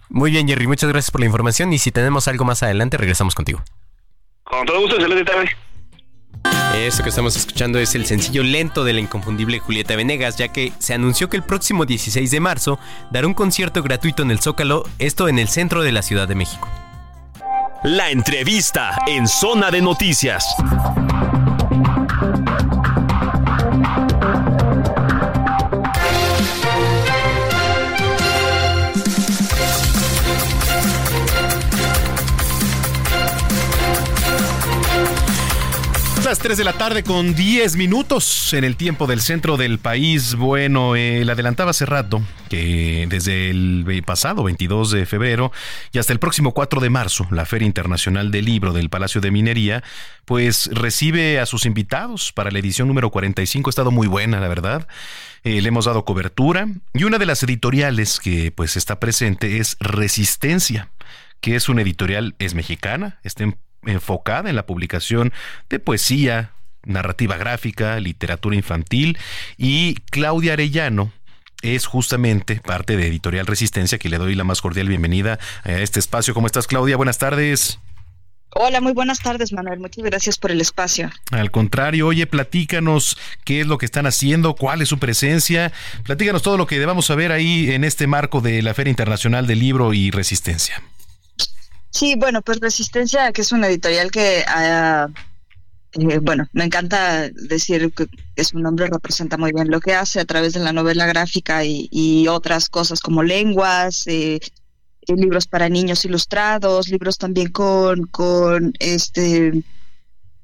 Muy 0.09 0.31
bien, 0.31 0.47
Jerry, 0.47 0.67
muchas 0.67 0.89
gracias 0.89 1.11
por 1.11 1.21
la 1.21 1.25
información 1.25 1.73
y 1.73 1.79
si 1.79 1.91
tenemos 1.91 2.27
algo 2.27 2.45
más 2.45 2.63
adelante, 2.63 2.97
regresamos 2.97 3.35
contigo. 3.35 3.61
Con 4.43 4.65
todo 4.65 4.79
gusto, 4.79 4.95
excelente 4.95 5.25
tarde. 5.25 5.49
Eso 6.75 7.03
que 7.03 7.09
estamos 7.09 7.35
escuchando 7.35 7.79
es 7.79 7.95
el 7.95 8.05
sencillo 8.05 8.43
lento 8.43 8.83
de 8.83 8.93
la 8.93 8.99
inconfundible 8.99 9.59
Julieta 9.59 9.95
Venegas, 9.95 10.37
ya 10.37 10.49
que 10.49 10.71
se 10.79 10.93
anunció 10.93 11.29
que 11.29 11.37
el 11.37 11.43
próximo 11.43 11.85
16 11.85 12.29
de 12.29 12.39
marzo 12.39 12.79
dará 13.11 13.27
un 13.27 13.33
concierto 13.33 13.81
gratuito 13.83 14.23
en 14.23 14.31
el 14.31 14.39
Zócalo, 14.39 14.83
esto 14.99 15.27
en 15.27 15.39
el 15.39 15.47
centro 15.47 15.81
de 15.81 15.91
la 15.91 16.01
Ciudad 16.01 16.27
de 16.27 16.35
México. 16.35 16.69
La 17.83 18.09
entrevista 18.11 18.97
en 19.07 19.27
Zona 19.27 19.71
de 19.71 19.81
Noticias. 19.81 20.55
Las 36.27 36.39
3 36.39 36.57
de 36.57 36.65
la 36.65 36.73
tarde 36.73 37.03
con 37.03 37.35
10 37.35 37.77
minutos 37.77 38.51
en 38.53 38.65
el 38.65 38.75
tiempo 38.75 39.07
del 39.07 39.21
centro 39.21 39.55
del 39.55 39.79
país. 39.79 40.35
Bueno, 40.35 40.97
eh, 40.97 41.23
le 41.23 41.31
adelantaba 41.31 41.71
hace 41.71 41.85
rato 41.85 42.21
que 42.49 43.07
desde 43.07 43.49
el 43.49 44.03
pasado 44.05 44.43
22 44.43 44.91
de 44.91 45.05
febrero 45.05 45.53
y 45.93 45.99
hasta 45.99 46.11
el 46.11 46.19
próximo 46.19 46.53
4 46.53 46.81
de 46.81 46.89
marzo, 46.89 47.27
la 47.31 47.45
Feria 47.45 47.65
Internacional 47.65 48.29
del 48.29 48.43
Libro 48.43 48.73
del 48.73 48.89
Palacio 48.89 49.21
de 49.21 49.31
Minería, 49.31 49.85
pues 50.25 50.69
recibe 50.73 51.39
a 51.39 51.45
sus 51.45 51.65
invitados 51.65 52.33
para 52.33 52.51
la 52.51 52.59
edición 52.59 52.89
número 52.89 53.09
45. 53.09 53.69
Ha 53.69 53.71
estado 53.71 53.91
muy 53.91 54.07
buena, 54.07 54.41
la 54.41 54.49
verdad. 54.49 54.85
Eh, 55.45 55.61
le 55.61 55.69
hemos 55.69 55.85
dado 55.85 56.03
cobertura 56.03 56.67
y 56.93 57.05
una 57.05 57.19
de 57.19 57.25
las 57.25 57.41
editoriales 57.41 58.19
que 58.19 58.51
pues 58.51 58.75
está 58.75 58.99
presente 58.99 59.59
es 59.59 59.77
Resistencia 59.79 60.89
que 61.39 61.55
es 61.55 61.69
una 61.69 61.83
editorial, 61.83 62.35
es 62.39 62.55
mexicana, 62.55 63.19
está 63.23 63.43
en 63.43 63.59
enfocada 63.85 64.49
en 64.49 64.55
la 64.55 64.65
publicación 64.65 65.33
de 65.69 65.79
poesía, 65.79 66.51
narrativa 66.83 67.37
gráfica, 67.37 67.99
literatura 67.99 68.55
infantil 68.55 69.17
y 69.57 69.95
Claudia 70.09 70.53
Arellano 70.53 71.11
es 71.61 71.85
justamente 71.85 72.61
parte 72.63 72.97
de 72.97 73.07
Editorial 73.07 73.47
Resistencia 73.47 73.97
que 73.97 74.09
le 74.09 74.17
doy 74.17 74.35
la 74.35 74.43
más 74.43 74.61
cordial 74.61 74.87
bienvenida 74.87 75.39
a 75.63 75.71
este 75.73 75.99
espacio. 75.99 76.33
¿Cómo 76.33 76.47
estás 76.47 76.67
Claudia? 76.67 76.97
Buenas 76.97 77.17
tardes. 77.17 77.79
Hola, 78.51 78.79
muy 78.79 78.93
buenas 78.93 79.19
tardes, 79.19 79.51
Manuel. 79.51 79.79
Muchas 79.79 80.03
gracias 80.03 80.37
por 80.37 80.51
el 80.51 80.61
espacio. 80.61 81.11
Al 81.31 81.51
contrario, 81.51 82.07
oye, 82.07 82.25
platícanos 82.27 83.17
qué 83.43 83.61
es 83.61 83.67
lo 83.67 83.77
que 83.77 83.85
están 83.85 84.05
haciendo, 84.05 84.55
cuál 84.55 84.81
es 84.81 84.89
su 84.89 84.99
presencia. 84.99 85.73
Platícanos 86.03 86.43
todo 86.43 86.57
lo 86.57 86.65
que 86.65 86.79
debamos 86.79 87.07
saber 87.07 87.31
ahí 87.31 87.71
en 87.71 87.83
este 87.83 88.07
marco 88.07 88.41
de 88.41 88.61
la 88.61 88.73
Feria 88.73 88.89
Internacional 88.89 89.47
del 89.47 89.59
Libro 89.59 89.93
y 89.93 90.11
Resistencia. 90.11 90.81
Sí, 91.97 92.13
bueno, 92.15 92.43
pues 92.43 92.59
Resistencia, 92.59 93.31
que 93.31 93.41
es 93.41 93.51
una 93.51 93.67
editorial 93.69 94.11
que, 94.11 94.43
ah, 94.47 95.07
eh, 95.93 96.19
bueno, 96.19 96.47
me 96.53 96.65
encanta 96.65 97.27
decir 97.29 97.91
que 97.91 98.43
su 98.43 98.59
nombre 98.59 98.85
representa 98.85 99.35
muy 99.35 99.51
bien 99.51 99.71
lo 99.71 99.79
que 99.79 99.95
hace 99.95 100.19
a 100.19 100.25
través 100.25 100.53
de 100.53 100.59
la 100.59 100.73
novela 100.73 101.07
gráfica 101.07 101.65
y, 101.65 102.27
otras 102.27 102.69
cosas 102.69 102.99
como 102.99 103.23
lenguas, 103.23 104.05
eh, 104.05 104.39
eh, 105.07 105.13
libros 105.15 105.47
para 105.47 105.69
niños 105.69 106.05
ilustrados, 106.05 106.89
libros 106.89 107.17
también 107.17 107.51
con, 107.51 108.05
con 108.05 108.73
este 108.77 109.63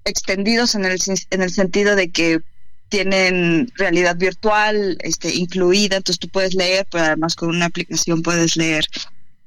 extendidos 0.06 0.74
en 0.74 0.86
el, 0.86 0.98
en 1.30 1.42
el 1.44 1.52
sentido 1.52 1.96
de 1.96 2.10
que 2.10 2.40
tienen 2.90 3.72
realidad 3.76 4.16
virtual 4.18 4.98
este, 5.02 5.36
incluida, 5.36 5.98
entonces 5.98 6.20
tú 6.20 6.30
puedes 6.30 6.56
leer, 6.56 6.88
pero 6.90 7.04
además 7.06 7.36
con 7.36 7.50
una 7.50 7.68
aplicación 7.68 8.24
puedes 8.24 8.58
leer 8.58 8.86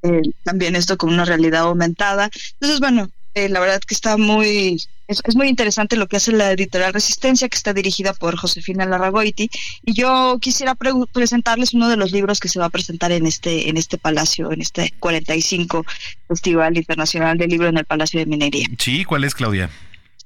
eh, 0.07 0.23
también 0.45 0.77
esto 0.77 0.97
con 0.97 1.13
una 1.13 1.25
realidad 1.25 1.63
aumentada. 1.63 2.31
Entonces, 2.55 2.81
bueno, 2.81 3.09
eh, 3.35 3.49
la 3.49 3.61
verdad 3.61 3.81
que 3.81 3.95
está 3.95 4.17
muy, 4.17 4.81
es, 5.09 5.37
muy 5.37 5.49
interesante 5.49 5.97
lo 5.97 6.07
que 6.07 6.17
hace 6.17 6.33
la 6.33 6.53
editorial 6.53 6.95
Resistencia, 6.95 7.49
que 7.49 7.57
está 7.57 7.75
dirigida 7.75 8.15
por 8.15 8.37
Josefina 8.37 8.87
Larragoiti, 8.87 9.51
y 9.85 9.93
yo 9.93 10.39
quisiera 10.41 10.75
presentarles 11.13 11.75
uno 11.75 11.89
de 11.89 11.97
los 11.97 12.13
libros 12.13 12.41
que 12.41 12.49
se 12.49 12.59
va 12.59 12.67
a 12.67 12.71
presentar 12.71 13.13
en 13.13 13.27
este, 13.27 13.69
en 13.69 13.77
este 13.77 13.99
palacio, 13.99 14.51
en 14.53 14.63
este 14.63 14.95
45 15.01 15.85
Festival 16.29 16.77
Internacional 16.79 17.37
del 17.37 17.51
Libro 17.51 17.69
en 17.69 17.77
el 17.77 17.85
Palacio 17.85 18.21
de 18.21 18.27
Minería. 18.27 18.67
Sí, 18.79 19.05
¿cuál 19.05 19.25
es, 19.25 19.35
Claudia? 19.35 19.71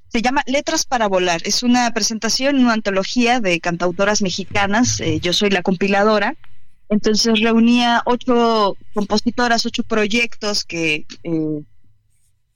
Se 0.07 0.21
llama 0.21 0.43
Letras 0.45 0.85
para 0.85 1.07
Volar. 1.07 1.41
Es 1.43 1.63
una 1.63 1.91
presentación, 1.93 2.59
una 2.59 2.73
antología 2.73 3.39
de 3.39 3.59
cantautoras 3.59 4.21
mexicanas. 4.21 4.99
Eh, 4.99 5.19
yo 5.21 5.33
soy 5.33 5.49
la 5.49 5.61
compiladora 5.61 6.35
Entonces 6.91 7.39
reunía 7.39 8.03
ocho 8.05 8.75
compositoras, 8.93 9.65
ocho 9.65 9.81
proyectos 9.83 10.65
que 10.65 11.05
eh, 11.23 11.61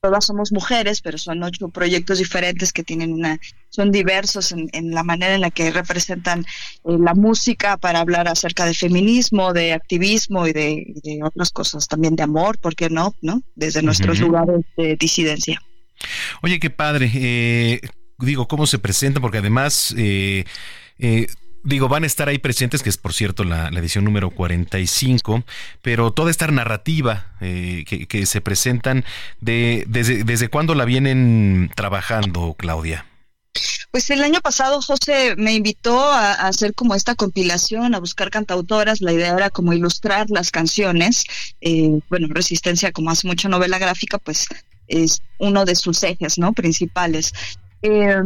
todas 0.01 0.25
somos 0.25 0.51
mujeres, 0.51 0.99
pero 0.99 1.17
son 1.17 1.41
ocho 1.41 1.69
proyectos 1.69 2.17
diferentes 2.19 2.73
que 2.73 2.83
tienen 2.83 3.13
una, 3.13 3.39
son 3.69 3.93
diversos 3.93 4.51
en, 4.51 4.91
la 4.91 5.03
manera 5.03 5.35
en 5.35 5.41
la 5.41 5.51
que 5.51 5.71
representan 5.71 6.41
eh, 6.41 6.97
la 6.99 7.13
música 7.13 7.77
para 7.77 8.01
hablar 8.01 8.27
acerca 8.27 8.65
de 8.65 8.73
feminismo, 8.73 9.53
de 9.53 9.71
activismo 9.71 10.45
y 10.45 10.51
de, 10.51 11.21
otras 11.23 11.51
cosas, 11.51 11.87
también 11.87 12.17
de 12.17 12.23
amor, 12.23 12.57
¿por 12.57 12.75
qué 12.75 12.89
no? 12.89 13.15
¿no? 13.21 13.41
Desde 13.55 13.81
nuestros 13.81 14.19
lugares 14.19 14.65
de 14.75 14.97
disidencia. 14.97 15.61
Oye, 16.41 16.59
qué 16.59 16.69
padre. 16.69 17.09
Eh, 17.15 17.79
digo, 18.19 18.49
¿cómo 18.49 18.67
se 18.67 18.79
presenta? 18.79 19.21
Porque 19.21 19.37
además... 19.37 19.95
Eh, 19.97 20.43
eh 20.99 21.27
digo, 21.65 21.89
van 21.89 22.03
a 22.03 22.07
estar 22.07 22.29
ahí 22.29 22.37
presentes, 22.37 22.81
que 22.81 22.89
es 22.89 22.97
por 22.97 23.13
cierto 23.13 23.43
la, 23.43 23.67
edición 23.69 24.05
número 24.05 24.29
45, 24.29 25.43
pero 25.81 26.13
toda 26.13 26.31
esta 26.31 26.47
narrativa 26.47 27.27
eh, 27.41 27.83
que, 27.85 28.25
se 28.25 28.39
presentan, 28.39 29.03
de, 29.41 29.83
desde, 29.87 30.23
¿desde 30.23 30.47
cuándo 30.47 30.75
la 30.75 30.85
vienen 30.85 31.71
trabajando, 31.75 32.55
Claudia? 32.57 33.05
Pues 33.91 34.09
el 34.09 34.23
año 34.23 34.41
pasado 34.41 34.81
José 34.81 35.35
me 35.37 35.53
invitó 35.53 36.03
a, 36.11 36.33
hacer 36.33 36.73
como 36.73 36.95
esta 36.95 37.15
compilación, 37.15 37.95
a 37.95 37.99
buscar 37.99 38.29
cantautoras. 38.29 38.99
La 39.01 39.13
idea 39.13 39.33
era 39.33 39.49
como 39.49 39.71
ilustrar 39.71 40.29
las 40.29 40.51
canciones. 40.51 41.23
Eh, 41.61 41.99
bueno, 42.09 42.27
Resistencia, 42.29 42.91
como 42.91 43.09
hace 43.09 43.25
mucha 43.25 43.47
novela 43.47 43.79
gráfica, 43.79 44.17
pues 44.17 44.47
es 44.87 45.21
uno 45.39 45.63
de 45.63 45.75
sus 45.75 46.03
ejes, 46.03 46.37
¿no? 46.37 46.51
Principales. 46.51 47.31
Eh, 47.81 48.21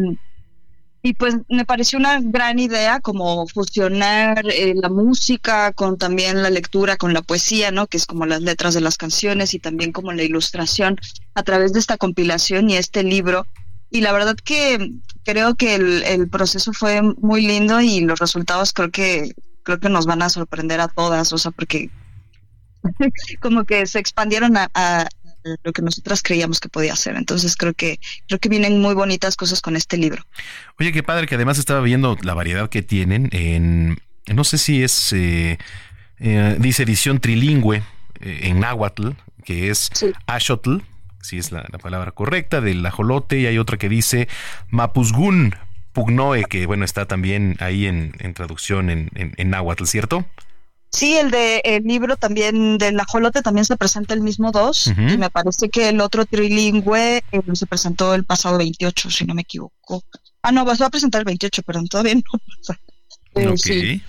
y 1.01 1.13
pues 1.13 1.37
me 1.47 1.65
pareció 1.65 1.97
una 1.97 2.19
gran 2.21 2.59
idea 2.59 2.99
como 2.99 3.47
fusionar 3.47 4.45
eh, 4.51 4.73
la 4.75 4.89
música 4.89 5.71
con 5.71 5.97
también 5.97 6.43
la 6.43 6.49
lectura, 6.49 6.97
con 6.97 7.13
la 7.13 7.21
poesía, 7.21 7.71
¿no? 7.71 7.87
Que 7.87 7.97
es 7.97 8.05
como 8.05 8.25
las 8.25 8.41
letras 8.41 8.73
de 8.73 8.81
las 8.81 8.97
canciones 8.97 9.53
y 9.53 9.59
también 9.59 9.93
como 9.93 10.11
la 10.11 10.23
ilustración 10.23 10.97
a 11.35 11.43
través 11.43 11.71
de 11.71 11.79
esta 11.79 11.97
compilación 11.97 12.69
y 12.69 12.75
este 12.75 13.03
libro. 13.03 13.47
Y 13.89 14.01
la 14.01 14.11
verdad 14.11 14.35
que 14.35 14.91
creo 15.23 15.55
que 15.55 15.75
el, 15.75 16.29
proceso 16.29 16.73
fue 16.73 17.01
muy 17.01 17.45
lindo 17.45 17.79
y 17.79 18.01
los 18.01 18.19
resultados 18.19 18.73
creo 18.73 18.91
que 18.91 19.33
creo 19.63 19.79
que 19.79 19.89
nos 19.89 20.05
van 20.05 20.21
a 20.21 20.29
sorprender 20.29 20.81
a 20.81 20.89
todas, 20.89 21.31
o 21.31 21.37
sea, 21.37 21.51
porque 21.51 21.89
como 23.41 23.63
que 23.63 23.85
se 23.85 23.99
expandieron 23.99 24.57
a, 24.57 25.07
lo 25.63 25.73
que 25.73 25.81
nosotras 25.81 26.21
creíamos 26.21 26.59
que 26.59 26.69
podía 26.69 26.95
ser. 26.95 27.15
Entonces 27.15 27.55
creo 27.55 27.73
que 27.73 27.99
creo 28.27 28.39
que 28.39 28.49
vienen 28.49 28.79
muy 28.81 28.93
bonitas 28.93 29.35
cosas 29.35 29.61
con 29.61 29.75
este 29.75 29.97
libro. 29.97 30.23
Oye, 30.79 30.91
qué 30.91 31.03
padre 31.03 31.27
que 31.27 31.35
además 31.35 31.57
estaba 31.57 31.81
viendo 31.81 32.17
la 32.21 32.33
variedad 32.33 32.69
que 32.69 32.81
tienen 32.81 33.29
en 33.31 33.97
no 34.33 34.43
sé 34.43 34.57
si 34.57 34.83
es 34.83 35.13
eh, 35.13 35.57
eh, 36.19 36.55
dice 36.59 36.83
edición 36.83 37.19
trilingüe 37.19 37.81
eh, 38.19 38.39
en 38.43 38.59
náhuatl, 38.59 39.11
que 39.43 39.69
es 39.69 39.89
Ashotl, 40.27 40.77
si 41.21 41.37
es 41.37 41.51
la, 41.51 41.63
palabra 41.81 42.11
correcta, 42.11 42.61
del 42.61 42.85
ajolote, 42.85 43.39
y 43.39 43.45
hay 43.45 43.57
otra 43.57 43.77
que 43.77 43.89
dice 43.89 44.27
Mapuzgun 44.69 45.55
Pugnoe, 45.93 46.45
que 46.45 46.65
bueno, 46.65 46.85
está 46.85 47.05
también 47.05 47.55
ahí 47.59 47.85
en, 47.87 48.13
traducción 48.33 48.89
en, 48.89 49.09
en, 49.15 49.33
en 49.37 49.49
náhuatl, 49.49 49.85
¿cierto? 49.85 50.25
Sí, 50.91 51.15
el 51.15 51.29
de 51.29 51.61
el 51.63 51.83
libro 51.83 52.17
también 52.17 52.79
del 52.79 52.99
ajolote 52.99 53.43
también 53.43 53.65
se 53.65 53.77
presenta 53.77 54.15
el 54.15 54.21
mismo 54.21 54.51
2 54.51 54.93
y 54.97 55.17
me 55.17 55.29
parece 55.29 55.69
que 55.69 55.89
el 55.89 56.01
otro 56.01 56.25
trilingüe 56.25 57.23
eh, 57.31 57.41
se 57.53 57.67
presentó 57.67 58.15
el 58.15 58.25
pasado 58.25 58.57
28, 58.57 59.11
si 59.11 59.25
no 59.25 59.35
me 59.35 59.43
equivoco. 59.43 60.03
Ah, 60.41 60.51
no, 60.51 60.65
vas 60.65 60.81
a 60.81 60.89
presentar 60.89 61.19
el 61.19 61.25
28, 61.25 61.61
perdón, 61.61 61.87
todavía 61.87 62.15
no 62.15 62.21
pasa. 62.57 62.79
Eh, 63.35 63.47
ok. 63.47 64.03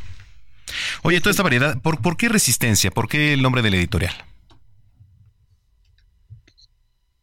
Oye, 1.02 1.20
toda 1.20 1.32
esta 1.32 1.42
variedad, 1.42 1.76
¿por, 1.82 2.00
¿por 2.00 2.16
qué 2.16 2.28
Resistencia? 2.28 2.90
¿Por 2.90 3.08
qué 3.08 3.34
el 3.34 3.42
nombre 3.42 3.60
de 3.60 3.70
la 3.70 3.76
editorial? 3.76 4.14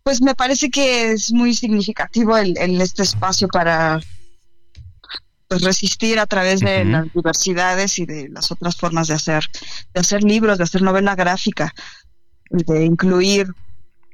Pues 0.04 0.22
me 0.22 0.36
parece 0.36 0.70
que 0.70 1.12
es 1.12 1.32
muy 1.32 1.54
significativo 1.54 2.38
el, 2.38 2.58
el 2.58 2.80
este 2.80 3.04
espacio 3.04 3.48
para 3.48 4.00
pues 5.48 5.62
resistir 5.62 6.20
a 6.20 6.26
través 6.26 6.60
de 6.60 6.86
las 6.86 7.12
diversidades 7.14 8.00
y 8.00 8.06
de 8.06 8.30
las 8.30 8.52
otras 8.52 8.76
formas 8.76 9.08
de 9.08 9.14
hacer, 9.14 9.46
de 9.94 10.00
hacer 10.00 10.24
libros, 10.24 10.58
de 10.58 10.66
hacer 10.66 10.82
novela 10.82 11.16
gráfica, 11.16 11.74
de 12.50 12.86
incluir 12.86 13.48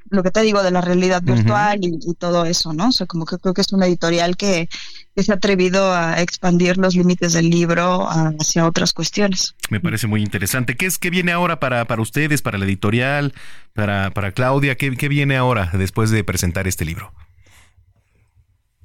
lo 0.10 0.22
que 0.22 0.32
te 0.32 0.42
digo 0.42 0.62
de 0.62 0.72
la 0.72 0.82
realidad 0.82 1.24
virtual 1.24 1.80
y, 1.82 2.14
todo 2.16 2.46
eso, 2.46 2.72
¿no? 2.72 2.90
O 2.90 2.92
sea, 2.92 3.08
como 3.08 3.26
que 3.26 3.38
creo 3.38 3.54
que 3.54 3.62
es 3.62 3.74
una 3.74 3.88
editorial 3.88 4.38
que, 4.38 4.70
se 5.16 5.32
ha 5.32 5.36
atrevido 5.36 5.94
a 5.94 6.22
expandir 6.22 6.78
los 6.78 6.96
límites 6.96 7.34
del 7.34 7.50
libro 7.50 8.08
hacia 8.10 8.66
otras 8.66 8.94
cuestiones. 8.94 9.56
Me 9.70 9.80
parece 9.80 10.08
muy 10.08 10.22
interesante. 10.22 10.76
¿Qué 10.76 10.86
es 10.86 10.98
que 10.98 11.10
viene 11.10 11.32
ahora 11.32 11.60
para, 11.60 11.86
para 11.86 12.02
ustedes, 12.02 12.42
para 12.42 12.58
la 12.58 12.66
editorial, 12.66 13.34
para, 13.74 14.12
para 14.12 14.32
Claudia? 14.32 14.76
¿Qué, 14.76 14.96
¿Qué 14.96 15.08
viene 15.10 15.38
ahora 15.38 15.72
después 15.74 16.10
de 16.10 16.24
presentar 16.24 16.68
este 16.68 16.86
libro? 16.86 17.14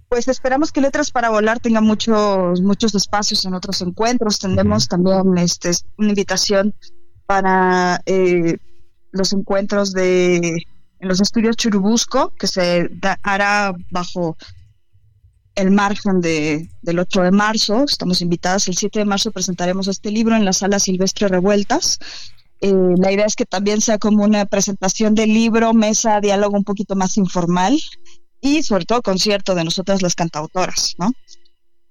Pues 0.08 0.28
esperamos 0.28 0.72
que 0.72 0.80
Letras 0.80 1.10
para 1.10 1.30
Volar 1.30 1.60
tenga 1.60 1.80
muchos, 1.80 2.60
muchos 2.62 2.94
espacios 2.94 3.44
en 3.44 3.54
otros 3.54 3.80
encuentros. 3.82 4.38
Tendremos 4.38 4.88
también 4.88 5.36
este, 5.38 5.72
una 5.98 6.08
invitación 6.08 6.74
para 7.26 8.00
eh, 8.06 8.56
los 9.12 9.32
encuentros 9.32 9.92
de 9.92 10.62
en 11.00 11.08
los 11.08 11.20
estudios 11.20 11.56
Churubusco, 11.56 12.32
que 12.38 12.48
se 12.48 12.90
hará 13.22 13.72
bajo 13.90 14.36
el 15.54 15.70
margen 15.70 16.20
de, 16.20 16.68
del 16.82 16.98
8 16.98 17.22
de 17.22 17.30
marzo. 17.30 17.84
Estamos 17.84 18.20
invitadas. 18.20 18.66
El 18.66 18.76
7 18.76 19.00
de 19.00 19.04
marzo 19.04 19.30
presentaremos 19.30 19.86
este 19.88 20.10
libro 20.10 20.34
en 20.34 20.44
la 20.44 20.52
sala 20.52 20.78
Silvestre 20.78 21.28
Revueltas. 21.28 21.98
Eh, 22.60 22.72
la 22.96 23.12
idea 23.12 23.26
es 23.26 23.36
que 23.36 23.44
también 23.44 23.80
sea 23.80 23.98
como 23.98 24.24
una 24.24 24.44
presentación 24.46 25.14
del 25.14 25.32
libro, 25.32 25.74
mesa, 25.74 26.20
diálogo 26.20 26.56
un 26.56 26.64
poquito 26.64 26.96
más 26.96 27.16
informal 27.16 27.78
y 28.40 28.62
sobre 28.62 28.84
todo 28.84 29.02
concierto 29.02 29.54
de 29.54 29.64
nosotras 29.64 30.02
las 30.02 30.14
cantautoras, 30.14 30.94
¿no? 30.98 31.12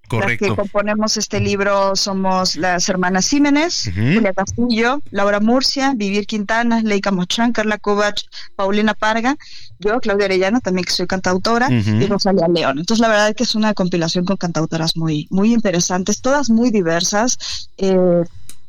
Correcto. 0.08 0.46
Las 0.46 0.56
que 0.56 0.62
componemos 0.62 1.18
este 1.18 1.42
libro 1.42 1.96
somos 1.96 2.56
las 2.56 2.88
hermanas 2.88 3.28
Jiménez, 3.28 3.92
Julia 3.94 4.34
Castillo, 4.34 5.02
Laura 5.12 5.42
Murcia, 5.42 5.94
Vivir 5.96 6.26
Quintana, 6.26 6.82
Leica 6.82 7.12
Mochán, 7.12 7.52
Carla 7.52 7.78
Kubach, 7.78 8.22
Paulina 8.56 8.94
Parga, 8.94 9.36
yo, 9.80 10.00
Claudia 10.00 10.26
Arellano, 10.26 10.62
también 10.62 10.86
que 10.86 10.94
soy 10.94 11.08
cantautora, 11.08 11.70
y 11.70 12.06
Rosalia 12.06 12.48
León. 12.48 12.80
Entonces, 12.80 13.02
la 13.02 13.10
verdad 13.10 13.30
es 13.30 13.36
que 13.36 13.44
es 13.44 13.56
una 13.56 13.74
compilación 13.74 14.24
con 14.24 14.38
cantautoras 14.38 14.96
muy, 14.96 15.28
muy 15.30 15.54
interesantes, 15.54 16.22
todas 16.22 16.50
muy 16.50 16.72
diversas. 16.72 17.70
Eh, 17.78 18.24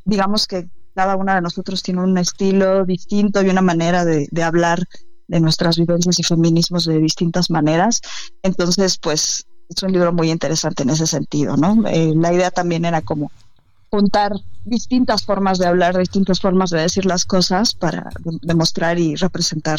digamos 0.04 0.48
que 0.48 0.66
cada 0.96 1.14
una 1.14 1.36
de 1.36 1.42
nosotros 1.42 1.84
tiene 1.84 2.00
un 2.00 2.18
estilo 2.18 2.84
distinto 2.84 3.42
y 3.42 3.48
una 3.48 3.62
manera 3.62 4.04
de, 4.04 4.26
de 4.32 4.42
hablar 4.42 4.82
de 5.28 5.40
nuestras 5.40 5.78
vivencias 5.78 6.18
y 6.18 6.24
feminismos 6.24 6.86
de 6.86 6.98
distintas 6.98 7.50
maneras. 7.50 8.00
Entonces, 8.42 8.98
pues 8.98 9.46
es 9.68 9.82
un 9.82 9.92
libro 9.92 10.12
muy 10.12 10.30
interesante 10.30 10.82
en 10.82 10.90
ese 10.90 11.06
sentido, 11.06 11.56
¿no? 11.56 11.86
Eh, 11.86 12.12
la 12.16 12.32
idea 12.32 12.50
también 12.50 12.84
era 12.84 13.02
como 13.02 13.30
juntar 13.90 14.32
distintas 14.64 15.24
formas 15.24 15.58
de 15.58 15.66
hablar, 15.66 15.96
distintas 15.96 16.40
formas 16.40 16.70
de 16.70 16.80
decir 16.80 17.06
las 17.06 17.24
cosas 17.24 17.74
para 17.74 18.10
demostrar 18.42 18.98
y 18.98 19.14
representar 19.14 19.78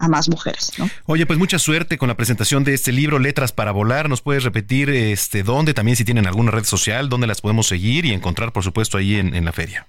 a 0.00 0.08
más 0.08 0.28
mujeres, 0.28 0.72
¿no? 0.78 0.88
Oye, 1.06 1.26
pues 1.26 1.40
mucha 1.40 1.58
suerte 1.58 1.98
con 1.98 2.08
la 2.08 2.16
presentación 2.16 2.62
de 2.62 2.74
este 2.74 2.92
libro, 2.92 3.18
Letras 3.18 3.50
para 3.50 3.72
Volar. 3.72 4.08
¿Nos 4.08 4.22
puedes 4.22 4.44
repetir 4.44 4.90
este 4.90 5.42
dónde, 5.42 5.74
también 5.74 5.96
si 5.96 6.04
tienen 6.04 6.28
alguna 6.28 6.52
red 6.52 6.64
social, 6.64 7.08
dónde 7.08 7.26
las 7.26 7.40
podemos 7.40 7.66
seguir 7.66 8.04
y 8.04 8.12
encontrar, 8.12 8.52
por 8.52 8.62
supuesto, 8.62 8.96
ahí 8.96 9.16
en 9.16 9.44
la 9.44 9.52
feria? 9.52 9.88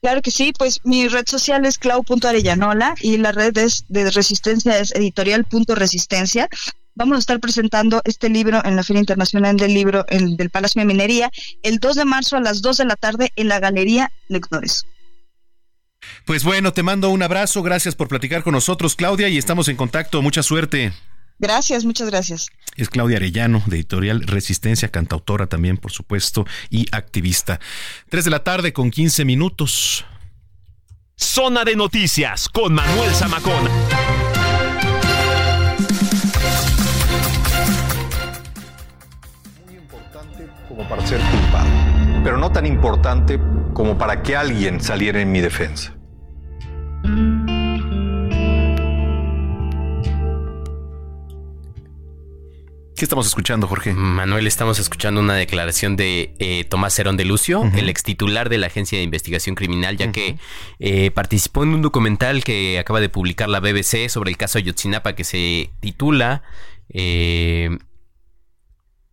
Claro 0.00 0.22
que 0.22 0.30
sí, 0.30 0.52
pues 0.56 0.80
mi 0.84 1.08
red 1.08 1.26
social 1.26 1.64
es 1.66 1.78
clau.arellanola 1.78 2.94
y 3.00 3.18
la 3.18 3.32
red 3.32 3.56
es 3.58 3.84
de 3.88 4.10
resistencia 4.10 4.78
es 4.78 4.92
editorial.resistencia. 4.92 6.48
Vamos 6.94 7.16
a 7.16 7.18
estar 7.20 7.40
presentando 7.40 8.00
este 8.04 8.28
libro 8.28 8.64
en 8.64 8.76
la 8.76 8.82
Feria 8.82 9.00
Internacional 9.00 9.56
del 9.56 9.74
Libro 9.74 10.04
del 10.08 10.50
Palacio 10.50 10.80
de 10.80 10.86
Minería 10.86 11.30
el 11.62 11.78
2 11.78 11.96
de 11.96 12.04
marzo 12.04 12.36
a 12.36 12.40
las 12.40 12.62
2 12.62 12.78
de 12.78 12.84
la 12.84 12.96
tarde 12.96 13.32
en 13.36 13.48
la 13.48 13.60
Galería 13.60 14.10
Lectores. 14.28 14.86
Pues 16.24 16.44
bueno, 16.44 16.72
te 16.72 16.82
mando 16.82 17.10
un 17.10 17.22
abrazo, 17.22 17.62
gracias 17.62 17.94
por 17.94 18.08
platicar 18.08 18.42
con 18.42 18.52
nosotros, 18.52 18.94
Claudia, 18.94 19.28
y 19.28 19.38
estamos 19.38 19.68
en 19.68 19.76
contacto. 19.76 20.22
Mucha 20.22 20.42
suerte. 20.42 20.92
Gracias, 21.38 21.84
muchas 21.84 22.10
gracias. 22.10 22.50
Es 22.76 22.88
Claudia 22.88 23.16
Arellano, 23.16 23.62
de 23.66 23.76
Editorial 23.76 24.22
Resistencia, 24.22 24.88
cantautora 24.88 25.46
también, 25.46 25.76
por 25.76 25.92
supuesto, 25.92 26.46
y 26.70 26.86
activista. 26.92 27.60
Tres 28.08 28.24
de 28.24 28.30
la 28.30 28.42
tarde 28.42 28.72
con 28.72 28.90
15 28.90 29.24
minutos. 29.24 30.04
Zona 31.16 31.64
de 31.64 31.74
noticias 31.74 32.48
con 32.48 32.74
Manuel 32.74 33.10
Zamacón. 33.12 33.64
Muy 39.66 39.76
importante 39.76 40.48
como 40.68 40.88
para 40.88 41.06
ser 41.06 41.20
culpado, 41.20 41.68
pero 42.22 42.38
no 42.38 42.52
tan 42.52 42.66
importante 42.66 43.40
como 43.74 43.98
para 43.98 44.22
que 44.22 44.36
alguien 44.36 44.80
saliera 44.80 45.20
en 45.20 45.32
mi 45.32 45.40
defensa. 45.40 45.94
¿Qué 52.98 53.04
estamos 53.04 53.28
escuchando, 53.28 53.68
Jorge? 53.68 53.94
Manuel, 53.94 54.48
estamos 54.48 54.80
escuchando 54.80 55.20
una 55.20 55.34
declaración 55.34 55.94
de 55.94 56.34
eh, 56.40 56.64
Tomás 56.64 56.98
Herón 56.98 57.16
de 57.16 57.24
Lucio, 57.24 57.62
el 57.76 57.88
ex 57.88 58.02
titular 58.02 58.48
de 58.48 58.58
la 58.58 58.66
Agencia 58.66 58.98
de 58.98 59.04
Investigación 59.04 59.54
Criminal, 59.54 59.96
ya 59.96 60.10
que 60.10 60.36
eh, 60.80 61.12
participó 61.12 61.62
en 61.62 61.68
un 61.68 61.82
documental 61.82 62.42
que 62.42 62.76
acaba 62.76 63.00
de 63.00 63.08
publicar 63.08 63.48
la 63.48 63.60
BBC 63.60 64.08
sobre 64.08 64.32
el 64.32 64.36
caso 64.36 64.58
Ayotzinapa 64.58 65.12
que 65.12 65.22
se 65.22 65.70
titula 65.78 66.42
eh, 66.88 67.78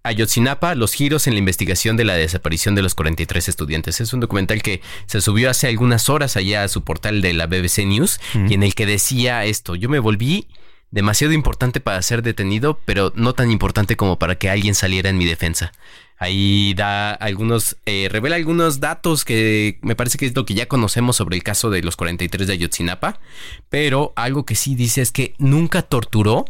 Ayotzinapa, 0.02 0.74
los 0.74 0.94
giros 0.94 1.28
en 1.28 1.34
la 1.34 1.40
investigación 1.40 1.96
de 1.96 2.06
la 2.06 2.16
desaparición 2.16 2.74
de 2.74 2.82
los 2.82 2.96
43 2.96 3.50
estudiantes. 3.50 4.02
Es 4.02 4.14
un 4.14 4.20
documental 4.20 4.64
que 4.64 4.82
se 5.06 5.22
subió 5.22 5.52
hace 5.52 5.68
algunas 5.68 6.10
horas 6.10 6.38
allá 6.38 6.64
a 6.64 6.70
su 6.70 6.84
portal 6.84 7.22
de 7.22 7.34
la 7.34 7.46
BBC 7.46 7.86
News 7.86 8.20
y 8.50 8.56
en 8.56 8.64
el 8.64 8.74
que 8.74 8.88
decía 8.88 9.46
esto, 9.46 9.76
yo 9.76 9.90
me 9.90 10.00
volví 10.00 10.48
demasiado 10.96 11.34
importante 11.34 11.82
para 11.82 12.02
ser 12.02 12.24
detenido, 12.24 12.80
pero 12.86 13.12
no 13.16 13.34
tan 13.34 13.52
importante 13.52 13.98
como 13.98 14.18
para 14.18 14.36
que 14.36 14.50
alguien 14.50 14.76
saliera 14.76 15.10
en 15.10 15.18
mi 15.18 15.26
defensa. 15.26 15.74
Ahí 16.18 16.74
da 16.74 17.12
algunos, 17.12 17.76
eh, 17.86 18.08
revela 18.10 18.38
algunos 18.38 18.80
datos 18.80 19.26
que 19.26 19.78
me 19.82 19.98
parece 19.98 20.18
que 20.18 20.26
es 20.26 20.34
lo 20.34 20.46
que 20.46 20.54
ya 20.54 20.70
conocemos 20.70 21.18
sobre 21.18 21.36
el 21.36 21.44
caso 21.44 21.70
de 21.70 21.82
los 21.82 21.98
43 21.98 22.48
de 22.48 22.54
Ayotzinapa, 22.54 23.20
pero 23.68 24.14
algo 24.16 24.46
que 24.46 24.56
sí 24.56 24.74
dice 24.76 25.02
es 25.02 25.12
que 25.12 25.34
nunca 25.38 25.82
torturó 25.82 26.46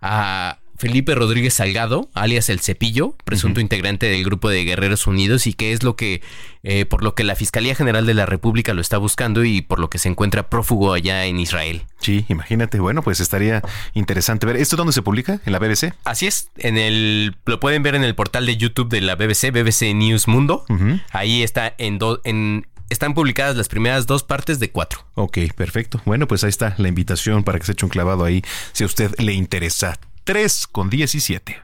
a 0.00 0.59
Felipe 0.80 1.14
Rodríguez 1.14 1.52
Salgado, 1.52 2.08
alias 2.14 2.48
El 2.48 2.60
Cepillo, 2.60 3.14
presunto 3.26 3.60
integrante 3.60 4.06
del 4.06 4.24
grupo 4.24 4.48
de 4.48 4.64
Guerreros 4.64 5.06
Unidos 5.06 5.46
y 5.46 5.52
que 5.52 5.74
es 5.74 5.82
lo 5.82 5.94
que, 5.94 6.22
eh, 6.62 6.86
por 6.86 7.04
lo 7.04 7.14
que 7.14 7.22
la 7.22 7.36
Fiscalía 7.36 7.74
General 7.74 8.06
de 8.06 8.14
la 8.14 8.24
República 8.24 8.72
lo 8.72 8.80
está 8.80 8.96
buscando 8.96 9.44
y 9.44 9.60
por 9.60 9.78
lo 9.78 9.90
que 9.90 9.98
se 9.98 10.08
encuentra 10.08 10.48
prófugo 10.48 10.94
allá 10.94 11.26
en 11.26 11.38
Israel. 11.38 11.82
Sí, 12.00 12.24
imagínate, 12.30 12.80
bueno, 12.80 13.02
pues 13.02 13.20
estaría 13.20 13.60
interesante 13.92 14.46
ver. 14.46 14.56
¿Esto 14.56 14.76
dónde 14.76 14.94
se 14.94 15.02
publica? 15.02 15.42
¿En 15.44 15.52
la 15.52 15.58
BBC? 15.58 15.92
Así 16.04 16.26
es, 16.26 16.48
en 16.56 16.78
el, 16.78 17.36
lo 17.44 17.60
pueden 17.60 17.82
ver 17.82 17.94
en 17.94 18.02
el 18.02 18.14
portal 18.14 18.46
de 18.46 18.56
YouTube 18.56 18.88
de 18.88 19.02
la 19.02 19.16
BBC, 19.16 19.50
BBC 19.52 19.94
News 19.94 20.28
Mundo. 20.28 20.64
Ahí 21.12 21.42
está 21.42 21.74
en, 21.76 21.98
en 22.24 22.66
están 22.88 23.12
publicadas 23.12 23.54
las 23.54 23.68
primeras 23.68 24.06
dos 24.06 24.24
partes 24.24 24.58
de 24.58 24.70
cuatro. 24.70 25.00
Ok, 25.14 25.38
perfecto. 25.54 26.00
Bueno, 26.06 26.26
pues 26.26 26.42
ahí 26.42 26.50
está 26.50 26.74
la 26.78 26.88
invitación 26.88 27.44
para 27.44 27.58
que 27.58 27.66
se 27.66 27.72
eche 27.72 27.84
un 27.84 27.90
clavado 27.90 28.24
ahí 28.24 28.42
si 28.72 28.82
a 28.82 28.86
usted 28.86 29.14
le 29.18 29.34
interesa. 29.34 29.98
3 30.30 30.68
con 30.68 30.88
17. 30.88 31.60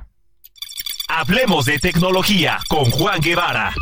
Hablemos 1.06 1.66
de 1.66 1.78
tecnología 1.78 2.58
con 2.66 2.90
Juan 2.90 3.20
Guevara. 3.20 3.72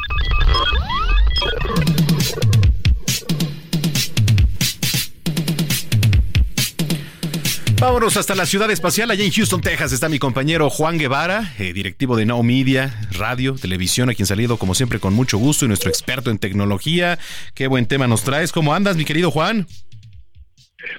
Vámonos 7.81 8.19
hasta 8.19 8.35
la 8.35 8.45
ciudad 8.45 8.71
espacial. 8.71 9.11
Allá 9.11 9.25
en 9.25 9.33
Houston, 9.33 9.63
Texas, 9.63 9.93
está 9.93 10.11
mi 10.11 10.19
compañero 10.19 10.69
Juan 10.69 10.99
Guevara, 10.99 11.55
eh, 11.59 11.73
directivo 11.73 12.15
de 12.15 12.27
Now 12.27 12.43
Media, 12.43 13.09
radio, 13.13 13.55
televisión, 13.55 14.11
a 14.11 14.15
quien 14.15 14.27
salido 14.27 14.59
como 14.59 14.75
siempre 14.75 15.01
con 15.01 15.15
mucho 15.15 15.39
gusto 15.39 15.65
y 15.65 15.69
nuestro 15.69 15.89
experto 15.89 16.31
en 16.31 16.39
tecnología. 16.39 17.19
Qué 17.55 17.69
buen 17.69 17.87
tema 17.87 18.07
nos 18.07 18.23
traes. 18.23 18.53
¿Cómo 18.53 18.75
andas, 18.75 18.97
mi 18.99 19.07
querido 19.07 19.31
Juan? 19.31 19.67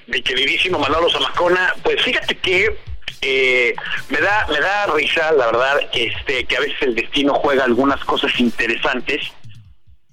Mi 0.08 0.20
queridísimo 0.22 0.80
Manolo 0.80 1.08
Zamacona, 1.08 1.72
pues 1.84 2.02
fíjate 2.02 2.36
que 2.38 2.76
eh, 3.20 3.74
me 4.10 4.20
da 4.20 4.46
me 4.48 4.60
da 4.60 4.86
risa 4.86 5.32
la 5.32 5.46
verdad 5.46 5.80
este 5.92 6.44
que 6.44 6.56
a 6.56 6.60
veces 6.60 6.76
el 6.82 6.94
destino 6.94 7.34
juega 7.34 7.64
algunas 7.64 8.04
cosas 8.04 8.38
interesantes. 8.38 9.32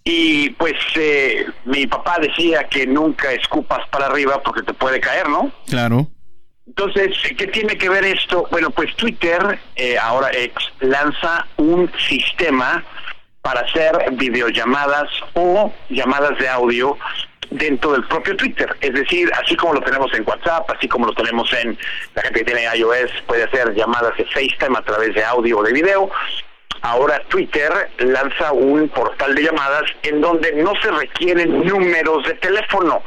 Y 0.05 0.49
pues 0.51 0.75
eh, 0.95 1.45
mi 1.63 1.87
papá 1.87 2.17
decía 2.19 2.65
que 2.65 2.85
nunca 2.85 3.31
escupas 3.31 3.87
para 3.89 4.07
arriba 4.07 4.41
porque 4.43 4.63
te 4.63 4.73
puede 4.73 4.99
caer 4.99 5.29
no 5.29 5.51
claro. 5.67 6.07
Entonces 6.65 7.15
qué 7.37 7.47
tiene 7.47 7.77
que 7.77 7.89
ver 7.89 8.03
esto 8.05 8.47
bueno 8.51 8.69
pues 8.71 8.95
Twitter 8.95 9.59
eh, 9.75 9.97
ahora 9.97 10.31
ex 10.33 10.55
lanza 10.79 11.47
un 11.57 11.91
sistema 12.07 12.83
para 13.41 13.61
hacer 13.61 14.11
videollamadas 14.13 15.09
o 15.33 15.71
llamadas 15.89 16.37
de 16.39 16.47
audio 16.47 16.97
dentro 17.57 17.91
del 17.93 18.03
propio 18.05 18.35
Twitter. 18.35 18.75
Es 18.81 18.93
decir, 18.93 19.31
así 19.33 19.55
como 19.55 19.73
lo 19.73 19.81
tenemos 19.81 20.13
en 20.13 20.23
WhatsApp, 20.27 20.69
así 20.75 20.87
como 20.87 21.07
lo 21.07 21.13
tenemos 21.13 21.51
en 21.53 21.77
la 22.15 22.21
gente 22.21 22.39
que 22.39 22.45
tiene 22.45 22.65
iOS, 22.75 23.11
puede 23.27 23.43
hacer 23.43 23.73
llamadas 23.73 24.15
de 24.17 24.25
FaceTime 24.25 24.77
a 24.77 24.81
través 24.81 25.13
de 25.13 25.23
audio 25.23 25.59
o 25.59 25.63
de 25.63 25.73
video. 25.73 26.09
Ahora 26.81 27.21
Twitter 27.29 27.71
lanza 27.99 28.51
un 28.51 28.89
portal 28.89 29.35
de 29.35 29.43
llamadas 29.43 29.83
en 30.01 30.19
donde 30.19 30.51
no 30.53 30.73
se 30.81 30.91
requieren 30.91 31.65
números 31.65 32.25
de 32.27 32.33
teléfono, 32.33 33.03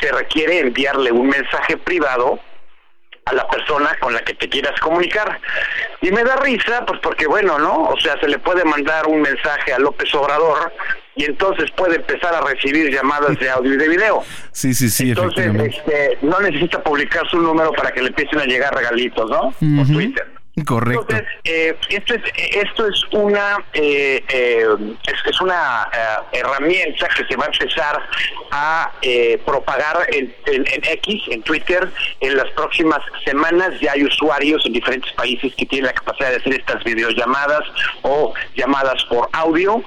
se 0.00 0.10
requiere 0.10 0.60
enviarle 0.60 1.12
un 1.12 1.28
mensaje 1.28 1.76
privado 1.76 2.40
a 3.26 3.34
la 3.34 3.46
persona 3.48 3.94
con 4.00 4.14
la 4.14 4.20
que 4.20 4.34
te 4.34 4.48
quieras 4.48 4.78
comunicar. 4.80 5.38
Y 6.00 6.10
me 6.12 6.24
da 6.24 6.36
risa, 6.36 6.86
pues 6.86 6.98
porque 7.00 7.26
bueno, 7.26 7.58
¿no? 7.58 7.90
O 7.90 8.00
sea, 8.00 8.18
se 8.20 8.28
le 8.28 8.38
puede 8.38 8.64
mandar 8.64 9.06
un 9.06 9.20
mensaje 9.20 9.72
a 9.72 9.78
López 9.78 10.14
Obrador 10.14 10.72
y 11.20 11.24
entonces 11.24 11.70
puede 11.72 11.96
empezar 11.96 12.34
a 12.34 12.40
recibir 12.40 12.90
llamadas 12.90 13.38
de 13.38 13.50
audio 13.50 13.74
y 13.74 13.76
de 13.76 13.88
video. 13.88 14.22
Sí, 14.52 14.74
sí, 14.74 14.90
sí. 14.90 15.10
Entonces, 15.10 15.46
este, 15.54 16.18
no 16.22 16.38
necesita 16.40 16.82
publicar 16.82 17.26
su 17.30 17.38
número 17.38 17.72
para 17.72 17.92
que 17.92 18.02
le 18.02 18.08
empiecen 18.08 18.40
a 18.40 18.44
llegar 18.44 18.74
regalitos, 18.74 19.30
¿no? 19.30 19.52
Por 19.52 19.86
Twitter. 19.86 20.26
Correcto. 20.66 21.06
Entonces, 21.08 21.28
eh, 21.44 21.76
esto, 21.88 22.14
es, 22.14 22.22
esto 22.36 22.86
es 22.88 23.04
una 23.12 23.64
eh, 23.72 24.22
eh, 24.28 24.66
es, 25.06 25.40
una 25.40 25.88
herramienta 26.32 27.08
que 27.08 27.24
se 27.24 27.36
va 27.36 27.44
a 27.44 27.46
empezar 27.46 28.02
a 28.50 28.92
propagar 29.46 30.06
en, 30.12 30.34
en, 30.46 30.64
X, 30.66 31.22
en 31.28 31.42
Twitter, 31.42 31.88
en 32.20 32.36
las 32.36 32.50
próximas 32.50 33.00
semanas. 33.24 33.70
Ya 33.80 33.92
hay 33.92 34.04
usuarios 34.04 34.66
en 34.66 34.72
diferentes 34.72 35.12
países 35.12 35.54
que 35.54 35.64
tienen 35.66 35.86
la 35.86 35.92
capacidad 35.92 36.30
de 36.30 36.36
hacer 36.36 36.54
estas 36.54 36.82
videollamadas 36.84 37.62
o 38.02 38.34
llamadas 38.56 39.02
por 39.04 39.28
audio. 39.32 39.82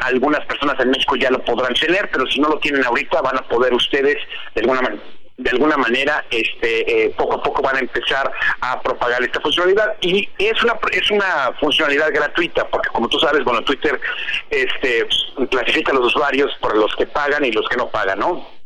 Algunas 0.00 0.44
personas 0.46 0.78
en 0.80 0.90
México 0.90 1.16
ya 1.16 1.30
lo 1.30 1.42
podrán 1.44 1.74
tener, 1.74 2.10
pero 2.10 2.26
si 2.26 2.40
no 2.40 2.48
lo 2.48 2.58
tienen 2.58 2.84
ahorita 2.84 3.22
van 3.22 3.38
a 3.38 3.42
poder 3.42 3.72
ustedes 3.72 4.16
de 4.54 4.60
alguna 4.60 4.82
manera 4.82 5.02
de 5.38 5.50
alguna 5.50 5.76
manera 5.76 6.24
este 6.30 7.04
eh, 7.04 7.14
poco 7.16 7.34
a 7.34 7.42
poco 7.42 7.60
van 7.60 7.76
a 7.76 7.80
empezar 7.80 8.32
a 8.60 8.80
propagar 8.80 9.22
esta 9.22 9.40
funcionalidad 9.40 9.94
y 10.00 10.28
es 10.38 10.62
una 10.62 10.78
es 10.90 11.10
una 11.10 11.52
funcionalidad 11.60 12.10
gratuita 12.10 12.66
porque 12.68 12.88
como 12.88 13.06
tú 13.08 13.18
sabes 13.18 13.44
bueno 13.44 13.62
Twitter 13.62 14.00
este 14.48 15.06
clasifica 15.50 15.92
a 15.92 15.96
los 15.96 16.06
usuarios 16.06 16.50
por 16.60 16.74
los 16.74 16.94
que 16.96 17.06
pagan 17.06 17.44
y 17.44 17.52
los 17.52 17.68
que 17.68 17.76
no 17.76 17.88
pagan 17.90 18.18
no 18.18 18.56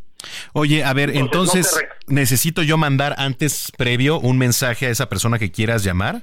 Oye, 0.53 0.85
a 0.85 0.93
ver, 0.93 1.17
entonces, 1.17 1.83
¿necesito 2.07 2.63
yo 2.63 2.77
mandar 2.77 3.15
antes 3.17 3.73
previo 3.79 4.19
un 4.19 4.37
mensaje 4.37 4.85
a 4.85 4.91
esa 4.91 5.09
persona 5.09 5.39
que 5.39 5.51
quieras 5.51 5.83
llamar? 5.83 6.21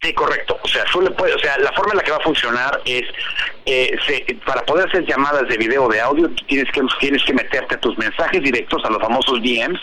Sí, 0.00 0.12
correcto. 0.12 0.58
O 0.62 0.68
sea, 0.68 0.84
puede, 1.16 1.34
o 1.34 1.38
sea, 1.38 1.58
la 1.58 1.72
forma 1.72 1.92
en 1.92 1.98
la 1.98 2.04
que 2.04 2.12
va 2.12 2.18
a 2.18 2.22
funcionar 2.22 2.80
es 2.84 3.02
eh, 3.66 3.96
para 4.46 4.62
poder 4.62 4.88
hacer 4.88 5.04
llamadas 5.04 5.48
de 5.48 5.56
video 5.56 5.84
o 5.84 5.88
de 5.88 6.00
audio 6.00 6.30
tienes 6.46 6.70
que 6.72 6.82
tienes 7.00 7.24
que 7.24 7.34
meterte 7.34 7.74
a 7.74 7.80
tus 7.80 7.98
mensajes 7.98 8.42
directos 8.42 8.84
a 8.84 8.90
los 8.90 9.02
famosos 9.02 9.42
DMs 9.42 9.80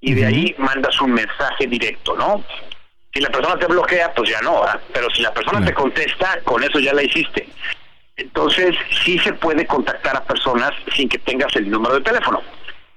y 0.00 0.14
de 0.14 0.26
ahí 0.26 0.54
mandas 0.58 1.00
un 1.00 1.12
mensaje 1.12 1.66
directo, 1.66 2.16
¿no? 2.16 2.44
Si 3.12 3.20
la 3.20 3.30
persona 3.30 3.58
te 3.58 3.66
bloquea, 3.66 4.12
pues 4.14 4.30
ya 4.30 4.40
no, 4.42 4.62
pero 4.92 5.08
si 5.10 5.22
la 5.22 5.32
persona 5.32 5.64
te 5.64 5.72
contesta, 5.72 6.38
con 6.44 6.62
eso 6.62 6.78
ya 6.80 6.92
la 6.92 7.02
hiciste. 7.02 7.48
Entonces, 8.16 8.76
sí 9.04 9.18
se 9.18 9.32
puede 9.32 9.66
contactar 9.66 10.16
a 10.16 10.24
personas 10.24 10.72
sin 10.94 11.08
que 11.08 11.18
tengas 11.18 11.54
el 11.56 11.70
número 11.70 11.94
de 11.94 12.00
teléfono. 12.02 12.42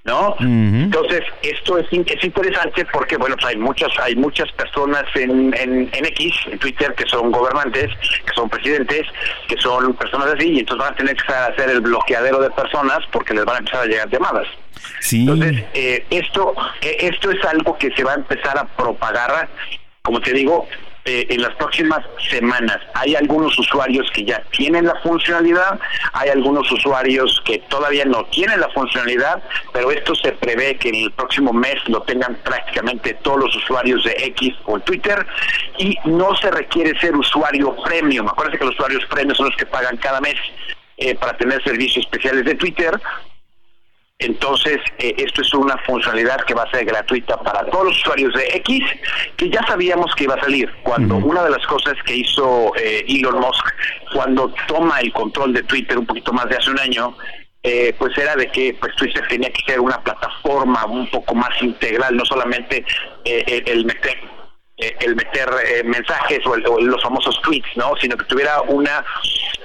¿No? 0.06 0.36
Entonces, 0.39 1.22
esto 1.43 1.78
es, 1.78 1.88
es 1.91 2.24
interesante 2.24 2.86
porque, 2.91 3.18
bueno, 3.18 3.36
pues 3.36 3.47
hay 3.47 3.58
muchas 3.58 3.91
hay 4.02 4.16
muchas 4.16 4.52
personas 4.54 5.04
en, 5.16 5.54
en, 5.58 5.89
X, 5.93 6.34
en 6.52 6.60
Twitter, 6.60 6.93
que 6.95 7.06
son 7.08 7.32
gobernantes, 7.32 7.91
que 8.26 8.34
son 8.34 8.50
presidentes, 8.50 9.06
que 9.47 9.58
son 9.58 9.93
personas 9.93 10.34
así, 10.36 10.50
y 10.50 10.60
entonces 10.60 10.86
van 10.86 10.93
a 10.93 10.97
tener 10.97 11.16
que 11.16 11.34
hacer 11.34 11.70
el 11.70 11.82
bloqueadero 11.82 12.39
de 12.39 12.50
personas 12.52 13.00
porque 13.12 13.34
les 13.34 13.45
van 13.45 13.58
a 13.58 13.60
empezar 13.60 13.82
a 13.82 13.86
llegar 13.86 14.10
llamadas. 14.10 14.47
Entonces, 15.12 15.64
eh, 15.74 16.06
esto, 16.10 16.56
eh, 16.82 16.97
esto 17.02 17.32
es 17.32 17.43
algo 17.45 17.78
que 17.78 17.91
se 17.91 18.04
va 18.04 18.14
a 18.14 18.16
empezar 18.16 18.58
a 18.58 18.66
propagar, 18.66 19.50
como 20.02 20.22
te 20.22 20.32
digo, 20.34 20.68
eh, 21.10 21.26
en 21.28 21.41
las 21.41 21.55
próximas 21.55 22.05
semanas. 22.30 22.78
Hay 22.93 23.16
algunos 23.16 23.57
usuarios 23.57 24.07
que 24.12 24.26
ya 24.26 24.43
tienen 24.51 24.86
la 24.86 24.93
funcionalidad, 25.01 25.80
hay 26.14 26.30
algunos 26.30 26.72
usuarios 26.72 27.41
que 27.45 27.57
todavía 27.68 28.05
no 28.05 28.26
tienen 28.26 28.60
la 28.60 28.70
funcionalidad, 28.70 29.41
pero 29.74 29.89
esto 29.89 30.14
se 30.14 30.34
prevé 30.34 30.78
que 30.78 30.89
en 30.89 30.95
el 30.95 31.12
próximo 31.14 31.51
mes 31.51 31.78
lo 31.88 32.04
tengan 32.04 32.36
prácticamente 32.43 33.16
todos 33.24 33.39
los 33.39 33.55
usuarios 33.55 34.04
de 34.04 34.12
X 34.20 34.54
o 34.66 34.79
Twitter 34.82 35.25
y 35.79 35.97
no 36.05 36.36
se 36.36 36.51
requiere 36.51 37.00
ser 37.00 37.16
usuario 37.16 37.75
premium. 37.83 38.28
Acuérdense 38.28 38.59
que 38.59 38.66
los 38.66 38.75
usuarios 38.75 39.04
premium 39.08 39.36
son 39.36 39.47
los 39.47 39.55
que 39.55 39.66
pagan 39.66 39.97
cada 39.97 40.21
mes. 40.21 40.36
Eh, 41.01 41.16
para 41.16 41.36
tener 41.38 41.63
servicios 41.63 42.05
especiales 42.05 42.43
de 42.43 42.54
Twitter, 42.54 42.92
entonces, 44.21 44.79
eh, 44.97 45.16
esto 45.17 45.41
es 45.41 45.54
una 45.54 45.78
funcionalidad 45.78 46.41
que 46.41 46.54
va 46.54 46.63
a 46.63 46.71
ser 46.71 46.83
gratuita 46.83 47.37
para 47.37 47.66
todos 47.67 47.86
los 47.86 47.97
usuarios 48.00 48.33
de 48.33 48.47
X, 48.58 48.83
que 49.37 49.50
ya 49.50 49.66
sabíamos 49.66 50.13
que 50.13 50.25
iba 50.25 50.36
a 50.36 50.41
salir. 50.41 50.70
Cuando 50.83 51.16
una 51.16 51.41
de 51.41 51.51
las 51.51 51.66
cosas 51.66 51.93
que 52.05 52.17
hizo 52.17 52.75
eh, 52.75 53.05
Elon 53.08 53.39
Musk, 53.39 53.66
cuando 54.13 54.54
toma 54.67 55.00
el 55.00 55.13
control 55.13 55.54
de 55.54 55.63
Twitter 55.63 55.97
un 55.97 56.05
poquito 56.05 56.33
más 56.33 56.50
de 56.50 56.58
hace 56.58 56.70
un 56.70 56.79
año, 56.79 57.16
eh, 57.63 57.96
pues 57.97 58.17
era 58.17 58.36
de 58.36 58.51
que 58.51 58.75
pues 58.78 58.93
Twitter 58.97 59.25
tenía 59.29 59.51
que 59.51 59.63
ser 59.66 59.79
una 59.79 60.04
plataforma 60.04 60.86
un 60.86 61.09
poco 61.09 61.33
más 61.33 61.51
integral, 61.62 62.17
no 62.17 62.25
solamente 62.25 62.83
el 63.24 63.86
meter 63.86 64.17
eh, 64.80 64.96
el 65.01 65.16
meter 65.16 65.50
eh, 65.66 65.84
mensajes 65.84 66.39
o, 66.46 66.56
los 66.58 67.01
famosos 67.04 67.39
tweets, 67.42 67.70
¿no? 67.76 67.93
Sino 68.00 68.16
que 68.18 68.26
tuviera 68.26 68.62
una 68.62 69.04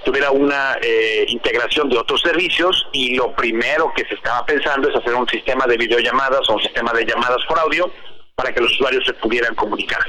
tuviera 0.05 0.31
una 0.31 0.77
eh, 0.83 1.25
integración 1.29 1.89
de 1.89 1.97
otros 1.99 2.21
servicios 2.21 2.87
y 2.93 3.15
lo 3.15 3.35
primero 3.35 3.93
que 3.97 4.05
se 4.07 4.15
estaba 4.15 4.45
pensando 4.45 4.89
es 4.89 4.97
hacer 4.97 5.15
un 5.15 5.29
sistema 5.29 5.67
de 5.67 5.77
videollamadas 5.77 6.49
o 6.49 6.55
un 6.55 6.63
sistema 6.63 6.93
de 6.93 7.07
llamadas 7.07 7.39
por 7.49 7.59
audio 7.59 7.91
para 8.35 8.53
que 8.53 8.61
los 8.61 8.73
usuarios 8.73 9.05
se 9.07 9.13
pudieran 9.15 9.55
comunicar. 9.55 10.01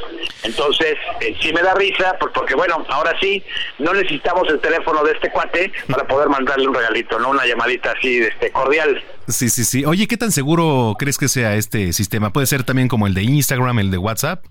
Entonces, 0.43 0.95
eh, 1.21 1.35
sí 1.39 1.53
me 1.53 1.61
da 1.61 1.75
risa, 1.75 2.17
porque 2.33 2.55
bueno, 2.55 2.83
ahora 2.89 3.13
sí, 3.21 3.43
no 3.77 3.93
necesitamos 3.93 4.49
el 4.49 4.59
teléfono 4.59 5.03
de 5.03 5.11
este 5.11 5.29
cuate 5.29 5.71
para 5.87 6.07
poder 6.07 6.29
mandarle 6.29 6.67
un 6.67 6.73
regalito, 6.73 7.19
¿no? 7.19 7.29
Una 7.29 7.45
llamadita 7.45 7.93
así 7.95 8.17
este, 8.17 8.51
cordial. 8.51 9.03
Sí, 9.27 9.49
sí, 9.49 9.63
sí. 9.63 9.85
Oye, 9.85 10.07
¿qué 10.07 10.17
tan 10.17 10.31
seguro 10.31 10.95
crees 10.97 11.17
que 11.17 11.27
sea 11.27 11.55
este 11.55 11.93
sistema? 11.93 12.31
¿Puede 12.33 12.47
ser 12.47 12.63
también 12.63 12.87
como 12.87 13.05
el 13.05 13.13
de 13.13 13.23
Instagram, 13.23 13.77
el 13.79 13.91
de 13.91 13.97
WhatsApp? 13.99 14.43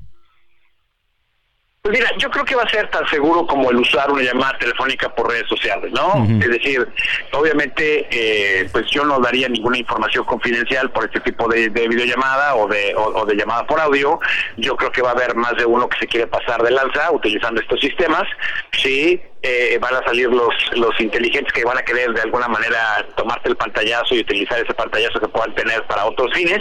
Pues 1.87 1.99
mira, 1.99 2.11
yo 2.17 2.31
creo 2.31 2.47
que 2.47 2.55
va 2.55 2.63
a 2.63 2.71
ser 2.71 2.89
tan 2.89 3.07
seguro 3.11 3.47
como 3.47 3.71
el 3.71 3.77
usar 3.77 4.11
una 4.11 4.23
llamada 4.23 4.57
telefónica 4.59 5.15
por 5.15 5.29
redes 5.29 5.47
sociales, 5.47 5.93
¿no? 5.93 6.25
Es 6.41 6.49
decir, 6.49 6.89
obviamente, 7.33 8.09
eh, 8.11 8.67
pues 8.73 8.87
yo 8.91 9.05
no 9.05 9.21
daría 9.21 9.51
ninguna 9.51 9.77
información 9.77 10.25
confidencial 10.25 10.91
por 10.93 11.05
este 11.05 11.21
tipo 11.21 11.47
de, 11.47 11.69
videollamada 11.69 12.55
o 12.55 12.67
de, 12.69 12.95
o, 12.97 13.27
de 13.27 13.37
llamada 13.37 13.67
por 13.67 13.79
audio. 13.79 14.19
Yo 14.57 14.77
creo 14.77 14.91
que 14.93 15.03
va 15.03 15.11
a 15.11 15.13
haber 15.13 15.35
más 15.35 15.59
de 15.59 15.67
uno 15.67 15.87
que 15.91 15.99
se 15.99 16.07
quiere 16.07 16.27
pasar 16.27 16.63
de 16.63 16.71
lanza 16.71 17.13
utilizando 17.13 17.61
estos 17.61 17.79
sistemas. 17.79 18.25
Sí, 18.73 19.21
eh, 19.43 19.77
van 19.79 19.95
a 19.95 20.03
salir 20.05 20.31
los, 20.31 20.55
los 20.77 20.99
inteligentes 21.01 21.53
que 21.53 21.67
van 21.67 21.77
a 21.77 21.83
querer 21.83 22.15
de 22.15 22.23
alguna 22.23 22.49
manera 22.49 23.07
tomarte 23.15 23.51
el 23.51 23.57
pantallazo 23.57 24.15
y 24.15 24.21
utilizar 24.21 24.59
ese 24.59 24.73
pantallazo 24.73 25.21
que 25.21 25.29
puedan 25.29 25.55
tener 25.55 25.83
para 25.83 26.07
otros 26.07 26.33
fines. 26.33 26.61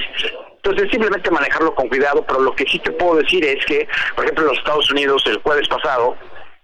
Entonces, 0.65 0.91
simplemente 0.91 1.30
manejarlo 1.30 1.76
con 1.76 1.90
cuidado, 1.90 2.23
pero 2.26 2.40
lo 2.40 2.56
que 2.56 2.64
sí 2.64 2.80
te 2.80 2.91
puedo 2.91 3.18
decir 3.18 3.44
es 3.44 3.65
que, 3.65 3.85
por 4.15 4.23
ejemplo, 4.23 4.45
en 4.45 4.49
los 4.52 4.57
Estados 4.60 4.90
Unidos 4.91 5.22
el 5.26 5.41
jueves 5.41 5.68
pasado, 5.68 6.15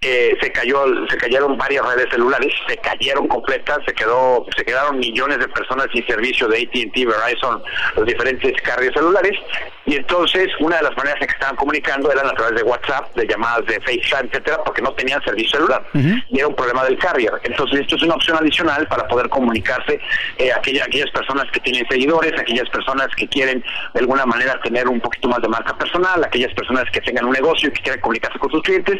eh, 0.02 0.38
se 0.42 0.50
cayó 0.54 0.86
se 1.10 1.18
cayeron 1.18 1.58
varias 1.58 1.86
redes 1.86 2.08
celulares 2.10 2.54
se 2.70 2.78
cayeron 2.78 3.28
completas 3.28 3.80
se 3.86 3.94
quedó 3.94 4.46
se 4.56 4.64
quedaron 4.64 4.98
millones 4.98 5.40
de 5.40 5.48
personas 5.50 5.88
sin 5.92 6.08
servicio 6.08 6.48
de 6.48 6.60
AT&T 6.60 7.06
Verizon 7.06 7.62
los 7.98 8.06
diferentes 8.06 8.54
carriers 8.62 8.94
celulares. 8.94 9.38
Y 9.86 9.96
entonces 9.96 10.48
una 10.62 10.78
de 10.78 10.84
las 10.84 10.96
maneras 10.96 11.20
en 11.20 11.28
que 11.28 11.34
estaban 11.34 11.58
comunicando 11.58 12.10
eran 12.12 12.28
a 12.28 12.34
través 12.34 12.56
de 12.56 12.64
WhatsApp 12.64 13.14
de 13.16 13.28
llamadas 13.28 13.66
de 13.66 13.80
FaceTime 13.82 14.30
etcétera 14.30 14.64
porque 14.64 14.82
no 14.82 14.94
tenían 14.94 15.22
servicio 15.24 15.58
celular. 15.58 15.84
Y 15.94 16.38
era 16.38 16.48
un 16.48 16.56
problema 16.56 16.86
del 16.86 16.98
carrier. 16.98 17.34
Entonces 17.44 17.82
esto 17.82 17.98
es 17.98 18.04
una 18.04 18.16
opción 18.16 18.38
adicional 18.38 18.88
para 18.88 19.06
poder 19.08 19.28
comunicarse 19.28 20.00
eh, 20.38 20.54
aquella, 20.54 20.86
aquellas 20.86 21.12
personas 21.12 21.52
que 21.52 21.60
tienen 21.60 21.86
seguidores 21.90 22.40
aquellas 22.40 22.70
personas 22.70 23.08
que 23.18 23.28
quieren 23.28 23.62
de 23.94 24.00
alguna 24.00 24.26
manera 24.26 24.58
tener 24.62 24.88
un 24.88 25.02
poquito 25.02 25.28
más 25.28 25.42
de 25.42 25.50
marca 25.50 25.78
personal 25.78 26.24
aquellas 26.24 26.54
personas 26.54 26.86
que 26.92 27.02
tengan 27.02 27.26
un 27.26 27.34
negocio 27.34 27.68
y 27.68 27.74
que 27.74 27.82
quieran 27.82 28.00
comunicarse 28.00 28.40
con 28.40 28.50
sus 28.50 28.62
clientes 28.64 28.98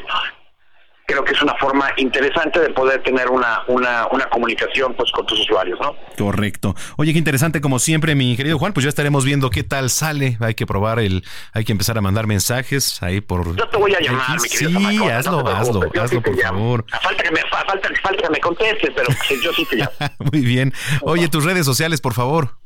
creo 1.10 1.24
que 1.24 1.34
es 1.34 1.42
una 1.42 1.56
forma 1.56 1.90
interesante 1.98 2.60
de 2.60 2.70
poder 2.70 3.02
tener 3.02 3.30
una, 3.30 3.64
una, 3.68 4.08
una 4.12 4.30
comunicación 4.30 4.94
pues 4.94 5.12
con 5.12 5.26
tus 5.26 5.40
usuarios, 5.40 5.80
¿no? 5.82 5.96
Correcto. 6.18 6.76
Oye, 6.98 7.14
qué 7.14 7.18
interesante 7.18 7.62
como 7.62 7.80
siempre, 7.80 8.14
mi 8.14 8.38
querido 8.38 8.60
Juan, 8.60 8.74
pues 8.74 8.84
ya 8.84 8.90
estaremos 8.90 9.26
viendo 9.26 9.50
qué 9.50 9.64
tal 9.64 9.90
sale. 9.90 10.38
Hay 10.40 10.54
que 10.54 10.68
probar 10.68 11.00
el, 11.00 11.24
hay 11.54 11.66
que 11.66 11.72
empezar 11.72 11.98
a 11.98 12.02
mandar 12.02 12.28
mensajes 12.28 13.02
ahí 13.02 13.22
por. 13.22 13.56
Yo 13.56 13.68
te 13.68 13.78
voy 13.78 13.94
a 13.96 14.00
llamar, 14.00 14.40
mi 14.40 14.48
querido 14.50 14.80
Sí, 14.80 14.98
hazlo, 15.10 15.48
hazlo, 15.48 15.90
hazlo, 16.00 16.22
por 16.22 16.40
favor. 16.40 16.86
A 16.92 17.00
falta 17.00 17.24
que 17.24 17.32
me, 17.32 17.42
falta, 17.50 17.90
falta 18.04 18.22
que 18.24 18.30
me 18.30 18.40
contestes, 18.40 18.92
pero 18.96 19.08
yo 19.44 19.52
sí 19.54 19.66
te 19.66 19.76
llamo. 19.78 19.92
Muy 20.32 20.42
bien. 20.42 20.74
Oye, 21.02 21.28
tus 21.28 21.44
redes 21.44 21.66
sociales, 21.66 22.02
por 22.02 22.14
favor. 22.14 22.60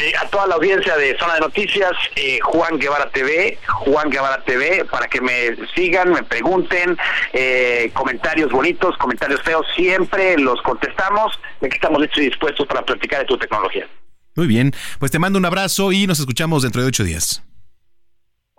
Eh, 0.00 0.12
a 0.18 0.26
toda 0.28 0.46
la 0.46 0.54
audiencia 0.54 0.96
de 0.96 1.16
Zona 1.18 1.34
de 1.34 1.40
Noticias, 1.40 1.92
eh, 2.16 2.38
Juan 2.42 2.78
Guevara 2.78 3.10
TV, 3.10 3.58
Juan 3.66 4.08
Guevara 4.08 4.42
TV, 4.44 4.86
para 4.86 5.06
que 5.08 5.20
me 5.20 5.54
sigan, 5.74 6.12
me 6.12 6.22
pregunten, 6.22 6.96
eh, 7.34 7.90
comentarios 7.92 8.50
bonitos, 8.50 8.96
comentarios 8.96 9.42
feos, 9.42 9.66
siempre 9.76 10.38
los 10.38 10.62
contestamos, 10.62 11.38
que 11.60 11.68
estamos 11.68 12.00
listos 12.00 12.18
y 12.18 12.26
dispuestos 12.30 12.66
para 12.66 12.82
platicar 12.82 13.20
de 13.20 13.26
tu 13.26 13.36
tecnología. 13.36 13.86
Muy 14.36 14.46
bien, 14.46 14.72
pues 14.98 15.10
te 15.10 15.18
mando 15.18 15.38
un 15.38 15.44
abrazo 15.44 15.92
y 15.92 16.06
nos 16.06 16.18
escuchamos 16.18 16.62
dentro 16.62 16.80
de 16.80 16.88
ocho 16.88 17.04
días. 17.04 17.42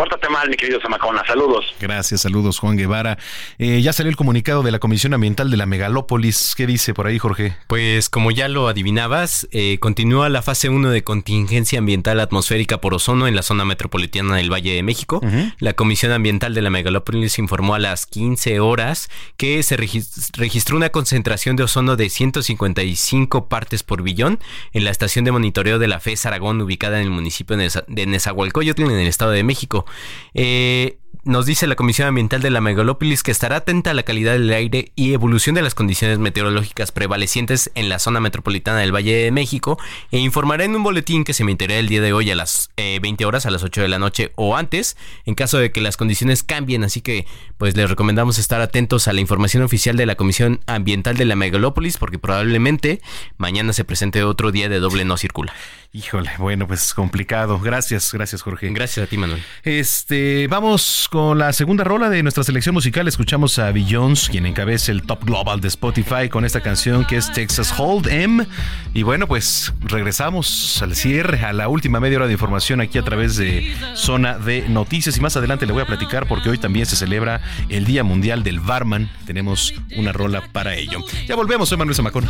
Pórtate 0.02 0.30
mal, 0.30 0.50
mi 0.50 0.56
querido 0.56 0.80
Zamacona. 0.82 1.22
Saludos. 1.28 1.76
Gracias, 1.80 2.22
saludos, 2.22 2.58
Juan 2.58 2.76
Guevara. 2.76 3.20
Eh, 3.60 3.84
ya 3.84 3.94
salió 3.94 4.10
el 4.10 4.16
comunicado 4.16 4.64
de 4.64 4.72
la 4.72 4.80
Comisión 4.80 5.14
Ambiental 5.14 5.52
de 5.52 5.58
la 5.58 5.68
Megalópolis. 5.68 6.56
¿Qué 6.58 6.66
dice 6.66 6.96
por 6.96 7.06
ahí, 7.06 7.20
Jorge? 7.20 7.56
Pues 7.68 8.10
como 8.10 8.32
ya 8.32 8.48
lo 8.48 8.68
adivinabas, 8.68 9.48
eh, 9.52 9.78
continúa 9.78 10.28
la 10.30 10.42
fase 10.42 10.70
1 10.70 10.90
de 10.90 11.04
contingencia 11.04 11.78
ambiental 11.78 12.20
atmosférica 12.20 12.82
por 12.82 12.96
ozono 12.96 13.28
en 13.28 13.36
la 13.36 13.44
zona 13.44 13.64
metropolitana 13.64 14.38
del 14.38 14.52
Valle 14.52 14.74
de 14.74 14.82
México. 14.82 15.22
La 15.60 15.74
Comisión 15.74 16.12
Ambiental 16.12 16.56
de 16.56 16.64
la 16.64 16.72
Megalópolis 16.72 17.38
informó 17.38 17.76
a 17.76 17.80
las 17.80 18.08
15 18.08 18.60
horas 18.60 19.08
que 19.38 19.62
se 19.62 19.78
registró 19.78 20.78
una 20.78 20.90
concentración 20.90 21.56
de 21.58 21.62
ozono 21.62 21.96
de 21.96 22.10
155 22.10 23.48
partes 23.48 23.84
por 23.84 24.02
billón 24.02 24.40
en 24.74 24.84
la 24.84 24.90
estación 24.90 25.26
de 25.26 25.32
monitoreo 25.32 25.78
de 25.78 25.88
la 25.88 26.00
FES 26.00 26.26
Aragón 26.26 26.60
ubicada 26.60 26.98
en 26.98 27.04
el 27.04 27.12
municipio 27.12 27.56
de 27.56 28.06
Nezahualcóyotl 28.08 28.82
en 28.82 28.92
el 28.98 29.08
Estado 29.08 29.30
de 29.30 29.44
México. 29.44 29.86
Eh, 30.34 30.98
nos 31.24 31.46
dice 31.46 31.68
la 31.68 31.76
Comisión 31.76 32.08
Ambiental 32.08 32.42
de 32.42 32.50
la 32.50 32.62
Megalópolis 32.62 33.22
que 33.22 33.30
estará 33.30 33.58
atenta 33.58 33.92
a 33.92 33.94
la 33.94 34.02
calidad 34.02 34.34
del 34.34 34.52
aire 34.52 34.92
y 34.96 35.14
evolución 35.14 35.54
de 35.54 35.62
las 35.62 35.76
condiciones 35.76 36.18
meteorológicas 36.18 36.92
prevalecientes 36.92 37.70
en 37.76 37.90
la 37.90 38.00
zona 38.00 38.20
metropolitana 38.20 38.80
del 38.80 38.92
Valle 38.92 39.16
de 39.16 39.32
México 39.32 39.78
e 40.10 40.18
informará 40.18 40.64
en 40.64 40.76
un 40.76 40.82
boletín 40.82 41.24
que 41.24 41.34
se 41.34 41.44
emitirá 41.44 41.76
el 41.76 41.90
día 41.90 42.02
de 42.02 42.12
hoy 42.12 42.32
a 42.32 42.36
las 42.36 42.72
20 42.78 43.24
eh, 43.24 43.28
horas, 43.28 43.46
a 43.46 43.52
las 43.52 43.62
8 43.62 43.84
de 43.84 43.88
la 43.88 44.00
noche 44.00 44.32
o 44.36 44.58
antes, 44.58 44.98
en 45.26 45.36
caso 45.36 45.60
de 45.60 45.72
que 45.72 45.80
las 45.80 45.96
condiciones 45.96 46.42
cambien. 46.42 46.84
Así 46.84 47.02
que, 47.02 47.28
pues 47.60 47.78
les 47.78 47.88
recomendamos 47.88 48.40
estar 48.40 48.60
atentos 48.60 49.08
a 49.08 49.14
la 49.14 49.22
información 49.22 49.62
oficial 49.62 49.98
de 49.98 50.08
la 50.08 50.16
Comisión 50.16 50.62
Ambiental 50.66 51.18
de 51.18 51.26
la 51.26 51.36
Megalópolis 51.36 51.98
porque 51.98 52.18
probablemente 52.18 53.00
mañana 53.38 53.74
se 53.74 53.84
presente 53.84 54.24
otro 54.24 54.52
día 54.52 54.70
de 54.70 54.80
doble 54.80 55.06
no 55.06 55.18
circula. 55.18 55.54
Híjole, 55.94 56.32
bueno, 56.38 56.68
pues 56.68 56.94
complicado. 56.94 57.60
Gracias, 57.60 58.14
gracias 58.14 58.42
Jorge. 58.42 58.70
Gracias 58.70 59.06
a 59.06 59.10
ti, 59.10 59.18
Manuel. 59.18 59.44
Este, 59.64 60.48
vamos 60.48 61.10
con 61.12 61.38
la 61.38 61.52
segunda 61.52 61.84
rola 61.84 62.10
de 62.10 62.24
nuestra 62.24 62.46
selección 62.46 62.74
musical. 62.74 63.10
Escuchamos 63.10 63.60
a 63.60 63.74
Jones, 63.90 64.30
quien 64.30 64.46
encabeza 64.46 64.94
el 64.94 65.02
Top 65.02 65.26
Global 65.26 65.60
de 65.60 65.68
Spotify 65.68 66.30
con 66.30 66.46
esta 66.46 66.62
canción 66.62 67.04
que 67.04 67.18
es 67.18 67.30
Texas 67.34 67.74
Hold 67.78 68.08
M. 68.08 68.48
Y 68.94 69.04
bueno, 69.04 69.28
pues 69.28 69.74
regresamos 69.82 70.82
al 70.82 70.96
cierre, 70.96 71.44
a 71.44 71.52
la 71.52 71.68
última 71.68 72.00
media 72.00 72.20
hora 72.20 72.28
de 72.28 72.34
información 72.34 72.80
aquí 72.80 72.98
a 72.98 73.04
través 73.04 73.36
de 73.36 73.76
Zona 73.94 74.38
de 74.38 74.70
Noticias. 74.70 75.18
Y 75.18 75.20
más 75.20 75.36
adelante 75.36 75.66
le 75.66 75.74
voy 75.74 75.82
a 75.82 75.88
platicar 75.88 76.26
porque 76.26 76.48
hoy 76.48 76.58
también 76.58 76.86
se 76.86 76.96
celebra 76.96 77.42
el 77.68 77.84
Día 77.84 78.06
Mundial 78.06 78.44
del 78.44 78.62
Barman. 78.62 79.10
Tenemos 79.26 79.74
una 79.98 80.14
rola 80.14 80.42
para 80.54 80.74
ello. 80.74 81.00
Ya 81.28 81.36
volvemos, 81.36 81.68
soy 81.68 81.78
Manuel 81.78 81.96
Zamacón. 81.98 82.30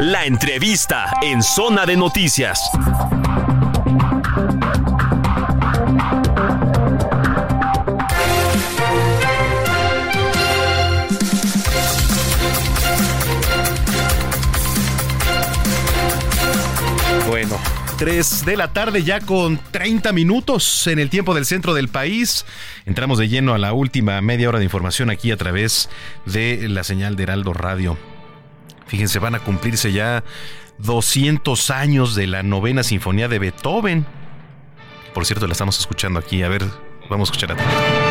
La 0.00 0.26
entrevista 0.26 1.06
en 1.22 1.40
Zona 1.40 1.86
de 1.86 1.96
Noticias. 1.96 2.68
Bueno, 17.28 17.56
3 17.96 18.44
de 18.44 18.56
la 18.56 18.72
tarde 18.72 19.04
ya 19.04 19.20
con 19.20 19.60
30 19.70 20.12
minutos 20.12 20.88
en 20.88 20.98
el 20.98 21.08
tiempo 21.08 21.34
del 21.34 21.46
centro 21.46 21.72
del 21.72 21.88
país. 21.88 22.44
Entramos 22.84 23.18
de 23.18 23.28
lleno 23.28 23.54
a 23.54 23.58
la 23.58 23.72
última 23.72 24.20
media 24.20 24.48
hora 24.48 24.58
de 24.58 24.64
información 24.64 25.08
aquí 25.08 25.30
a 25.30 25.36
través 25.36 25.88
de 26.26 26.68
la 26.68 26.82
señal 26.82 27.14
de 27.14 27.22
Heraldo 27.22 27.52
Radio. 27.52 27.96
Fíjense, 28.86 29.18
van 29.18 29.34
a 29.34 29.40
cumplirse 29.40 29.92
ya 29.92 30.24
200 30.78 31.70
años 31.70 32.14
de 32.14 32.26
la 32.26 32.42
novena 32.42 32.82
sinfonía 32.82 33.28
de 33.28 33.38
Beethoven. 33.38 34.06
Por 35.12 35.24
cierto, 35.26 35.46
la 35.46 35.52
estamos 35.52 35.78
escuchando 35.78 36.18
aquí. 36.18 36.42
A 36.42 36.48
ver, 36.48 36.64
vamos 37.08 37.28
a 37.28 37.32
escuchar 37.32 37.52
a 37.52 38.03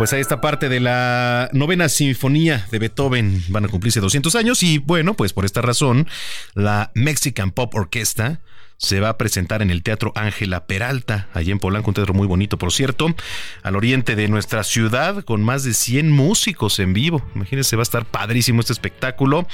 pues 0.00 0.14
ahí 0.14 0.20
está 0.22 0.40
parte 0.40 0.70
de 0.70 0.80
la 0.80 1.50
novena 1.52 1.90
sinfonía 1.90 2.66
de 2.70 2.78
Beethoven. 2.78 3.44
Van 3.48 3.66
a 3.66 3.68
cumplirse 3.68 4.00
200 4.00 4.34
años 4.34 4.62
y 4.62 4.78
bueno, 4.78 5.12
pues 5.12 5.34
por 5.34 5.44
esta 5.44 5.60
razón, 5.60 6.08
la 6.54 6.90
Mexican 6.94 7.50
Pop 7.50 7.74
Orquesta 7.74 8.40
se 8.78 8.98
va 8.98 9.10
a 9.10 9.18
presentar 9.18 9.60
en 9.60 9.70
el 9.70 9.82
Teatro 9.82 10.12
Ángela 10.14 10.64
Peralta, 10.64 11.28
allí 11.34 11.50
en 11.50 11.58
Polanco, 11.58 11.90
un 11.90 11.94
teatro 11.96 12.14
muy 12.14 12.26
bonito, 12.26 12.56
por 12.56 12.72
cierto, 12.72 13.14
al 13.62 13.76
oriente 13.76 14.16
de 14.16 14.28
nuestra 14.28 14.64
ciudad, 14.64 15.22
con 15.22 15.42
más 15.42 15.64
de 15.64 15.74
100 15.74 16.10
músicos 16.10 16.78
en 16.78 16.94
vivo. 16.94 17.22
Imagínense, 17.34 17.76
va 17.76 17.82
a 17.82 17.84
estar 17.84 18.06
padrísimo 18.06 18.60
este 18.60 18.72
espectáculo. 18.72 19.46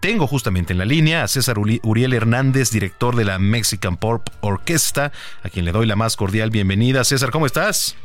Tengo 0.00 0.26
justamente 0.26 0.74
en 0.74 0.78
la 0.78 0.84
línea 0.84 1.22
a 1.22 1.28
César 1.28 1.56
Uriel 1.58 2.12
Hernández, 2.12 2.70
director 2.70 3.16
de 3.16 3.24
la 3.24 3.38
Mexican 3.38 3.96
Pop 3.96 4.28
Orquesta, 4.42 5.10
a 5.42 5.48
quien 5.48 5.64
le 5.64 5.72
doy 5.72 5.86
la 5.86 5.96
más 5.96 6.16
cordial 6.16 6.50
bienvenida. 6.50 7.02
César, 7.02 7.30
¿cómo 7.30 7.46
estás? 7.46 7.96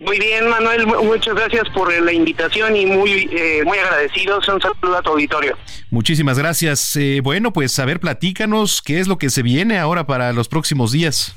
Muy 0.00 0.18
bien, 0.20 0.48
Manuel, 0.48 0.86
muchas 0.86 1.34
gracias 1.34 1.68
por 1.70 1.92
la 1.92 2.12
invitación 2.12 2.76
y 2.76 2.86
muy 2.86 3.28
eh, 3.32 3.62
muy 3.64 3.78
agradecidos. 3.78 4.46
Un 4.48 4.60
saludo 4.60 4.96
a 4.96 5.02
tu 5.02 5.10
auditorio. 5.10 5.56
Muchísimas 5.90 6.38
gracias. 6.38 6.94
Eh, 6.94 7.20
bueno, 7.22 7.52
pues 7.52 7.76
a 7.80 7.84
ver, 7.84 7.98
platícanos 7.98 8.80
qué 8.80 9.00
es 9.00 9.08
lo 9.08 9.18
que 9.18 9.28
se 9.28 9.42
viene 9.42 9.78
ahora 9.78 10.06
para 10.06 10.32
los 10.32 10.48
próximos 10.48 10.92
días. 10.92 11.34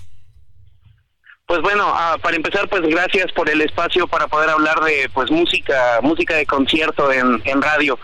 Pues 1.47 1.59
bueno, 1.63 1.85
ah, 1.87 2.17
para 2.21 2.35
empezar, 2.35 2.69
pues 2.69 2.83
gracias 2.83 3.31
por 3.33 3.49
el 3.49 3.61
espacio 3.61 4.07
para 4.07 4.27
poder 4.27 4.49
hablar 4.49 4.79
de 4.81 5.09
pues 5.11 5.31
música, 5.31 5.99
música 6.01 6.35
de 6.35 6.45
concierto 6.45 7.11
en, 7.11 7.41
en 7.43 7.61
radio. 7.61 7.97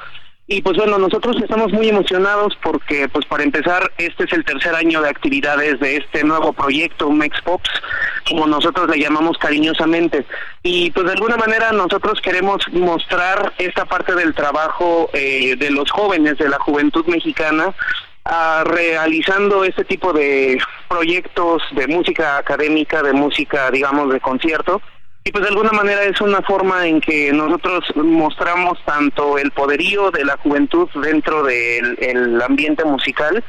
Y 0.49 0.61
pues 0.61 0.77
bueno, 0.77 0.97
nosotros 0.97 1.35
estamos 1.41 1.73
muy 1.73 1.89
emocionados 1.89 2.57
porque 2.63 3.09
pues 3.09 3.25
para 3.25 3.43
empezar, 3.43 3.91
este 3.97 4.23
es 4.23 4.31
el 4.31 4.45
tercer 4.45 4.73
año 4.75 5.01
de 5.01 5.09
actividades 5.09 5.77
de 5.81 5.97
este 5.97 6.23
nuevo 6.23 6.53
proyecto 6.53 7.11
Mex 7.11 7.41
Pops, 7.41 7.69
como 8.29 8.47
nosotros 8.47 8.87
le 8.89 8.97
llamamos 8.97 9.37
cariñosamente. 9.39 10.25
Y 10.63 10.91
pues 10.91 11.05
de 11.05 11.11
alguna 11.11 11.35
manera 11.35 11.73
nosotros 11.73 12.21
queremos 12.21 12.63
mostrar 12.71 13.51
esta 13.57 13.83
parte 13.83 14.15
del 14.15 14.33
trabajo 14.33 15.09
eh, 15.11 15.57
de 15.57 15.69
los 15.69 15.91
jóvenes, 15.91 16.37
de 16.37 16.47
la 16.47 16.59
juventud 16.59 17.05
mexicana, 17.07 17.75
ah, 18.23 18.63
realizando 18.65 19.65
este 19.65 19.83
tipo 19.83 20.13
de 20.13 20.59
proyectos 20.87 21.61
de 21.71 21.87
música 21.87 22.37
académica, 22.37 23.03
de 23.03 23.11
música, 23.11 23.69
digamos, 23.69 24.13
de 24.13 24.21
concierto 24.21 24.81
y 25.27 25.31
pues 25.33 25.43
de 25.43 25.49
alguna 25.49 25.73
manera 25.73 26.03
es 26.03 26.21
una 26.21 26.41
forma 26.41 26.87
en 26.87 27.01
que 27.01 27.33
nosotros 27.33 27.83
mostramos 27.97 28.79
tanto 28.85 29.37
el 29.37 29.51
poderío 29.51 30.09
de 30.09 30.23
la 30.23 30.37
juventud 30.37 30.87
dentro 31.03 31.43
del 31.43 32.41
ambiente 32.41 32.85
musical 32.85 33.43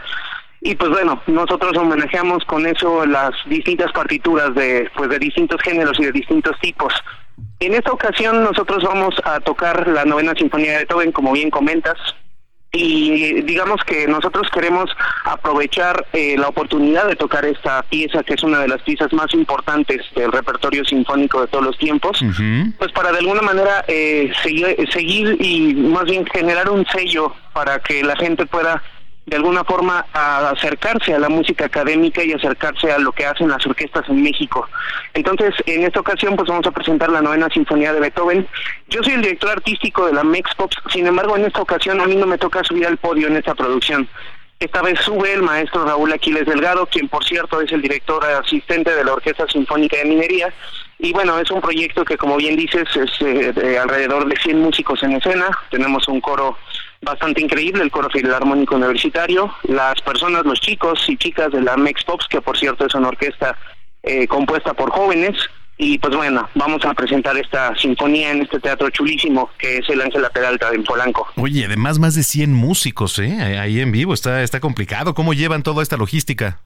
y 0.60 0.74
pues 0.74 0.90
bueno, 0.90 1.22
nosotros 1.28 1.76
homenajeamos 1.76 2.44
con 2.46 2.66
eso 2.66 3.06
las 3.06 3.30
distintas 3.46 3.92
partituras 3.92 4.52
de 4.56 4.90
pues 4.96 5.08
de 5.08 5.20
distintos 5.20 5.60
géneros 5.62 6.00
y 6.00 6.06
de 6.06 6.10
distintos 6.10 6.58
tipos. 6.60 6.92
En 7.60 7.74
esta 7.74 7.92
ocasión 7.92 8.42
nosotros 8.42 8.82
vamos 8.82 9.14
a 9.22 9.38
tocar 9.38 9.86
la 9.86 10.04
novena 10.04 10.34
sinfonía 10.36 10.72
de 10.72 10.78
Beethoven, 10.78 11.12
como 11.12 11.30
bien 11.30 11.50
comentas, 11.50 11.96
y 12.72 13.42
digamos 13.42 13.82
que 13.84 14.06
nosotros 14.06 14.46
queremos 14.52 14.90
aprovechar 15.24 16.06
eh, 16.12 16.36
la 16.36 16.48
oportunidad 16.48 17.06
de 17.06 17.16
tocar 17.16 17.44
esta 17.46 17.82
pieza 17.84 18.22
que 18.22 18.34
es 18.34 18.42
una 18.42 18.60
de 18.60 18.68
las 18.68 18.82
piezas 18.82 19.12
más 19.14 19.32
importantes 19.32 20.02
del 20.14 20.30
repertorio 20.30 20.84
sinfónico 20.84 21.40
de 21.40 21.46
todos 21.46 21.64
los 21.64 21.78
tiempos 21.78 22.20
pues 22.78 22.92
para 22.92 23.10
de 23.12 23.18
alguna 23.18 23.42
manera 23.42 23.84
eh, 23.88 24.32
seguir, 24.42 24.76
seguir 24.92 25.36
y 25.40 25.74
más 25.74 26.04
bien 26.04 26.26
generar 26.26 26.68
un 26.68 26.84
sello 26.86 27.34
para 27.54 27.78
que 27.80 28.02
la 28.02 28.16
gente 28.16 28.44
pueda 28.44 28.82
de 29.28 29.36
alguna 29.36 29.62
forma 29.62 30.06
a 30.14 30.50
acercarse 30.50 31.12
a 31.12 31.18
la 31.18 31.28
música 31.28 31.66
académica 31.66 32.24
y 32.24 32.32
acercarse 32.32 32.90
a 32.90 32.98
lo 32.98 33.12
que 33.12 33.26
hacen 33.26 33.48
las 33.48 33.64
orquestas 33.66 34.08
en 34.08 34.22
México. 34.22 34.66
Entonces, 35.12 35.54
en 35.66 35.84
esta 35.84 36.00
ocasión, 36.00 36.34
pues 36.34 36.48
vamos 36.48 36.66
a 36.66 36.70
presentar 36.70 37.10
la 37.10 37.20
novena 37.20 37.48
sinfonía 37.50 37.92
de 37.92 38.00
Beethoven. 38.00 38.48
Yo 38.88 39.02
soy 39.02 39.14
el 39.14 39.22
director 39.22 39.50
artístico 39.50 40.06
de 40.06 40.14
la 40.14 40.24
Mexpops, 40.24 40.78
sin 40.90 41.06
embargo, 41.06 41.36
en 41.36 41.44
esta 41.44 41.60
ocasión 41.60 42.00
a 42.00 42.06
mí 42.06 42.16
no 42.16 42.26
me 42.26 42.38
toca 42.38 42.64
subir 42.64 42.86
al 42.86 42.96
podio 42.96 43.28
en 43.28 43.36
esta 43.36 43.54
producción. 43.54 44.08
Esta 44.60 44.82
vez 44.82 44.98
sube 45.00 45.32
el 45.32 45.42
maestro 45.42 45.84
Raúl 45.84 46.12
Aquiles 46.12 46.44
Delgado, 46.44 46.86
quien 46.86 47.08
por 47.08 47.24
cierto 47.24 47.60
es 47.60 47.70
el 47.70 47.80
director 47.80 48.24
asistente 48.24 48.92
de 48.92 49.04
la 49.04 49.12
Orquesta 49.12 49.46
Sinfónica 49.46 49.98
de 49.98 50.06
Minería. 50.06 50.52
Y 50.98 51.12
bueno, 51.12 51.38
es 51.38 51.48
un 51.52 51.60
proyecto 51.60 52.04
que 52.04 52.16
como 52.16 52.36
bien 52.36 52.56
dices 52.56 52.88
es 52.96 53.10
eh, 53.20 53.52
de 53.52 53.78
alrededor 53.78 54.26
de 54.26 54.34
100 54.34 54.60
músicos 54.60 55.00
en 55.04 55.12
escena. 55.12 55.48
Tenemos 55.70 56.08
un 56.08 56.20
coro 56.20 56.58
bastante 57.02 57.40
increíble, 57.40 57.82
el 57.82 57.90
coro 57.90 58.08
filarmónico 58.10 58.76
universitario, 58.76 59.54
las 59.64 60.00
personas, 60.02 60.44
los 60.44 60.60
chicos 60.60 61.04
y 61.08 61.16
chicas 61.16 61.52
de 61.52 61.60
la 61.60 61.76
Mex 61.76 62.04
Pops, 62.04 62.26
que 62.28 62.40
por 62.40 62.58
cierto 62.58 62.86
es 62.86 62.94
una 62.94 63.08
orquesta 63.08 63.56
eh, 64.02 64.26
compuesta 64.26 64.74
por 64.74 64.90
jóvenes, 64.90 65.36
y 65.80 65.96
pues 65.98 66.14
bueno, 66.16 66.48
vamos 66.56 66.84
a 66.84 66.92
presentar 66.92 67.36
esta 67.36 67.74
sinfonía 67.76 68.32
en 68.32 68.42
este 68.42 68.58
teatro 68.58 68.90
chulísimo 68.90 69.48
que 69.58 69.76
es 69.78 69.88
el 69.88 70.00
Ángela 70.00 70.28
Peralta 70.28 70.70
en 70.74 70.82
Polanco. 70.82 71.28
Oye, 71.36 71.64
además 71.64 72.00
más 72.00 72.16
de 72.16 72.24
100 72.24 72.52
músicos, 72.52 73.18
¿eh? 73.20 73.58
Ahí 73.58 73.80
en 73.80 73.92
vivo, 73.92 74.12
está, 74.12 74.42
está 74.42 74.58
complicado. 74.58 75.14
¿Cómo 75.14 75.34
llevan 75.34 75.62
toda 75.62 75.84
esta 75.84 75.96
logística? 75.96 76.60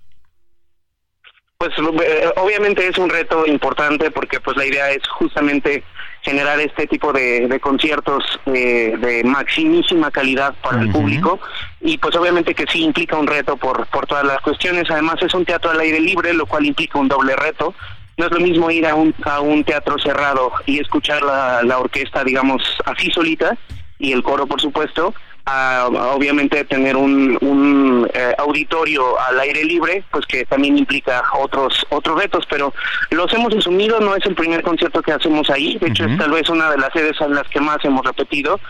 Pues 1.59 1.73
eh, 1.79 2.31
obviamente 2.37 2.89
es 2.89 2.97
un 2.97 3.11
reto 3.11 3.47
importante 3.47 4.11
porque 4.11 4.41
pues 4.41 4.57
la 4.57 4.65
idea 4.65 4.91
es 4.91 5.07
justamente 5.09 5.85
generar 6.23 6.61
este 6.61 6.87
tipo 6.87 7.13
de, 7.13 7.59
conciertos 7.61 8.25
eh, 8.47 8.95
de 8.99 9.25
maximísima 9.25 10.11
calidad 10.11 10.55
para 10.63 10.81
el 10.81 10.91
público 10.91 11.41
y 11.81 11.99
pues 11.99 12.15
obviamente 12.17 12.55
que 12.55 12.65
sí 12.67 12.85
implica 12.85 13.17
un 13.17 13.27
reto 13.27 13.57
por, 13.57 13.87
por 13.89 14.07
todas 14.07 14.25
las 14.25 14.41
cuestiones. 14.41 14.91
Además 14.91 15.17
es 15.21 15.35
un 15.35 15.45
teatro 15.45 15.71
al 15.71 15.81
aire 15.81 16.01
libre, 16.01 16.33
lo 16.33 16.47
cual 16.47 16.65
implica 16.65 16.99
un 16.99 17.09
doble 17.09 17.35
reto. 17.35 17.75
No 18.17 18.27
es 18.27 18.33
lo 18.33 18.41
mismo 18.41 18.71
ir 18.71 18.87
a 18.87 18.95
un, 18.95 19.15
a 19.25 19.41
un 19.41 19.65
teatro 19.65 19.99
cerrado 19.99 20.53
y 20.65 20.79
escuchar 20.79 21.23
la, 21.23 21.63
la 21.65 21.79
orquesta, 21.79 22.23
digamos, 22.23 22.63
así 22.85 23.11
solita 23.11 23.57
y 23.99 24.13
el 24.13 24.23
coro, 24.23 24.47
por 24.47 24.61
supuesto, 24.61 25.15
a, 25.45 25.89
obviamente 26.15 26.65
tener 26.65 26.97
un, 26.97 27.39
un 27.41 28.09
eh, 28.15 28.35
auditorio 28.39 29.19
al 29.21 29.41
aire 29.41 29.65
libre, 29.65 30.05
pues 30.11 30.27
que 30.27 30.45
también 30.47 30.79
implica 30.79 31.23
otros 31.39 31.85
otros 31.91 32.21
retos, 32.21 32.45
pero 32.49 32.73
los 33.11 33.33
hemos 33.33 33.55
asumido, 33.55 34.01
no 34.01 34.15
es 34.15 34.25
el 34.27 34.35
primer 34.35 34.63
concierto 34.63 35.03
que 35.03 35.13
hacemos 35.13 35.51
ahí, 35.51 35.79
de 35.79 35.89
hecho 35.89 36.05
es 36.05 36.17
tal 36.19 36.31
vez 36.31 36.49
una 36.49 36.71
de 36.71 36.79
las 36.79 36.93
sedes 36.93 37.21
en 37.21 37.35
las 37.35 37.49
que 37.49 37.61
más 37.61 37.79
hemos 37.85 38.05
repetido 38.05 38.61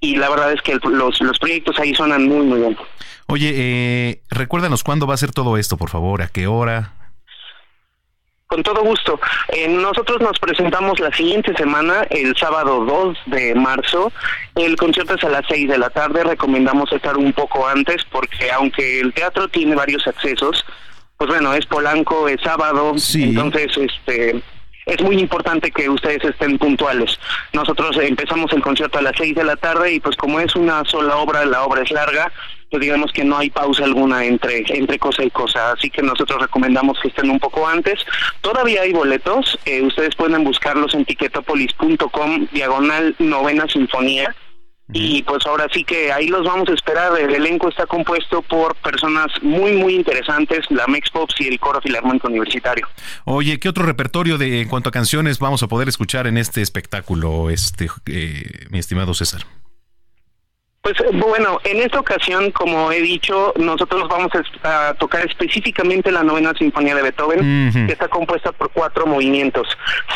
y 0.00 0.16
la 0.16 0.28
verdad 0.28 0.52
es 0.52 0.60
que 0.62 0.78
los, 0.82 1.20
los 1.20 1.38
proyectos 1.38 1.78
ahí 1.78 1.94
suenan 1.94 2.28
muy 2.28 2.44
muy 2.44 2.60
bien. 2.60 2.76
Oye, 3.28 3.52
eh, 3.56 4.20
recuérdanos 4.30 4.84
cuándo 4.84 5.06
va 5.06 5.14
a 5.14 5.16
ser 5.16 5.32
todo 5.32 5.56
esto, 5.56 5.76
por 5.76 5.90
favor, 5.90 6.22
a 6.22 6.28
qué 6.28 6.46
hora. 6.46 6.92
Con 8.46 8.62
todo 8.62 8.82
gusto. 8.82 9.18
Eh, 9.48 9.66
nosotros 9.68 10.20
nos 10.20 10.38
presentamos 10.38 11.00
la 11.00 11.12
siguiente 11.12 11.52
semana, 11.56 12.06
el 12.10 12.36
sábado 12.36 12.84
2 12.84 13.18
de 13.26 13.54
marzo. 13.56 14.12
El 14.54 14.76
concierto 14.76 15.14
es 15.14 15.24
a 15.24 15.28
las 15.28 15.44
6 15.48 15.68
de 15.68 15.78
la 15.78 15.90
tarde. 15.90 16.22
Recomendamos 16.22 16.92
estar 16.92 17.16
un 17.16 17.32
poco 17.32 17.66
antes 17.66 18.04
porque 18.10 18.52
aunque 18.52 19.00
el 19.00 19.12
teatro 19.12 19.48
tiene 19.48 19.74
varios 19.74 20.06
accesos, 20.06 20.64
pues 21.16 21.28
bueno, 21.28 21.54
es 21.54 21.66
Polanco, 21.66 22.28
es 22.28 22.40
sábado, 22.42 22.94
entonces 23.14 23.76
este 23.76 24.42
es 24.86 25.02
muy 25.02 25.18
importante 25.18 25.72
que 25.72 25.88
ustedes 25.88 26.22
estén 26.24 26.58
puntuales. 26.58 27.18
Nosotros 27.52 27.96
empezamos 28.00 28.52
el 28.52 28.62
concierto 28.62 28.98
a 28.98 29.02
las 29.02 29.14
6 29.16 29.34
de 29.34 29.44
la 29.44 29.56
tarde 29.56 29.94
y 29.94 30.00
pues 30.00 30.14
como 30.16 30.38
es 30.38 30.54
una 30.54 30.84
sola 30.84 31.16
obra, 31.16 31.44
la 31.44 31.64
obra 31.64 31.82
es 31.82 31.90
larga, 31.90 32.30
pues 32.70 32.80
digamos 32.80 33.12
que 33.12 33.24
no 33.24 33.38
hay 33.38 33.50
pausa 33.50 33.84
alguna 33.84 34.24
entre, 34.24 34.64
entre 34.68 34.98
cosa 34.98 35.22
y 35.24 35.30
cosa, 35.30 35.72
así 35.72 35.90
que 35.90 36.02
nosotros 36.02 36.40
recomendamos 36.40 36.98
que 37.00 37.08
estén 37.08 37.30
un 37.30 37.38
poco 37.38 37.66
antes. 37.66 38.00
Todavía 38.40 38.82
hay 38.82 38.92
boletos, 38.92 39.58
eh, 39.64 39.82
ustedes 39.82 40.14
pueden 40.16 40.44
buscarlos 40.44 40.94
en 40.94 41.04
tiquetopolis.com, 41.04 42.48
diagonal 42.52 43.14
novena 43.18 43.66
sinfonía. 43.68 44.34
Y 44.92 45.24
pues 45.24 45.44
ahora 45.46 45.66
sí 45.72 45.82
que 45.82 46.12
ahí 46.12 46.28
los 46.28 46.44
vamos 46.44 46.68
a 46.68 46.72
esperar. 46.72 47.18
El 47.18 47.34
elenco 47.34 47.68
está 47.68 47.86
compuesto 47.86 48.40
por 48.42 48.76
personas 48.76 49.26
muy, 49.42 49.72
muy 49.72 49.96
interesantes, 49.96 50.64
la 50.70 50.86
Mex 50.86 51.10
Pops 51.10 51.40
y 51.40 51.48
el 51.48 51.58
Coro 51.58 51.80
Filarmónico 51.80 52.28
Universitario. 52.28 52.86
Oye, 53.24 53.58
¿qué 53.58 53.68
otro 53.68 53.84
repertorio 53.84 54.38
de 54.38 54.60
en 54.60 54.68
cuanto 54.68 54.90
a 54.90 54.92
canciones 54.92 55.40
vamos 55.40 55.64
a 55.64 55.66
poder 55.66 55.88
escuchar 55.88 56.28
en 56.28 56.38
este 56.38 56.62
espectáculo, 56.62 57.50
este, 57.50 57.88
eh, 58.06 58.66
mi 58.70 58.78
estimado 58.78 59.12
César? 59.12 59.44
Pues 60.86 60.98
bueno, 61.14 61.58
en 61.64 61.78
esta 61.78 61.98
ocasión, 61.98 62.52
como 62.52 62.92
he 62.92 63.00
dicho, 63.00 63.52
nosotros 63.56 64.06
vamos 64.08 64.30
a, 64.62 64.94
tocar 64.94 65.26
específicamente 65.26 66.12
la 66.12 66.22
novena 66.22 66.52
sinfonía 66.56 66.94
de 66.94 67.02
Beethoven, 67.02 67.72
que 67.72 67.92
está 67.92 68.06
compuesta 68.06 68.52
por 68.52 68.70
cuatro 68.70 69.04
movimientos. 69.04 69.66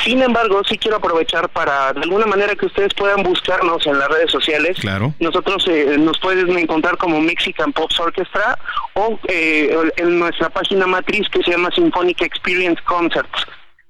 Sin 0.04 0.22
embargo, 0.22 0.62
sí 0.62 0.78
quiero 0.78 0.98
aprovechar 0.98 1.48
para, 1.48 1.92
de 1.92 2.02
alguna 2.02 2.26
manera, 2.26 2.54
que 2.54 2.66
ustedes 2.66 2.94
puedan 2.94 3.24
buscarnos 3.24 3.84
en 3.84 3.98
las 3.98 4.08
redes 4.10 4.30
sociales. 4.30 4.78
Claro. 4.80 5.12
Nosotros 5.18 5.66
eh, 5.66 5.96
nos 5.98 6.20
pueden 6.20 6.56
encontrar 6.56 6.96
como 6.98 7.20
Mexican 7.20 7.72
Pop 7.72 7.90
Orchestra 7.98 8.56
o 8.94 9.18
eh, 9.26 9.76
en 9.96 10.20
nuestra 10.20 10.50
página 10.50 10.86
matriz 10.86 11.28
que 11.30 11.42
se 11.42 11.50
llama 11.50 11.70
Symphonic 11.74 12.22
Experience 12.22 12.80
Concerts. 12.84 13.44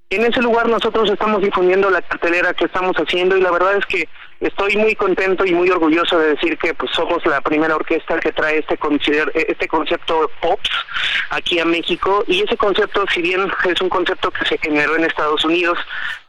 En 0.08 0.24
ese 0.24 0.40
lugar 0.40 0.66
nosotros 0.66 1.10
estamos 1.10 1.42
difundiendo 1.42 1.90
la 1.90 2.00
cartelera 2.00 2.54
que 2.54 2.64
estamos 2.64 2.96
haciendo 2.96 3.36
y 3.36 3.42
la 3.42 3.50
verdad 3.50 3.76
es 3.76 3.84
que 3.84 4.08
estoy 4.40 4.76
muy 4.76 4.94
contento 4.94 5.44
y 5.44 5.52
muy 5.52 5.70
orgulloso 5.70 6.18
de 6.18 6.34
decir 6.34 6.56
que 6.58 6.74
pues 6.74 6.90
somos 6.92 7.24
la 7.26 7.40
primera 7.40 7.76
orquesta 7.76 8.18
que 8.18 8.32
trae 8.32 8.58
este 8.58 8.78
este 9.34 9.68
concepto 9.68 10.30
pops 10.40 10.70
aquí 11.30 11.58
a 11.58 11.64
México. 11.64 12.24
Y 12.26 12.42
ese 12.42 12.56
concepto 12.56 13.04
si 13.12 13.22
bien 13.22 13.50
es 13.68 13.80
un 13.80 13.88
concepto 13.88 14.30
que 14.30 14.44
se 14.46 14.58
generó 14.58 14.96
en 14.96 15.04
Estados 15.04 15.44
Unidos 15.44 15.78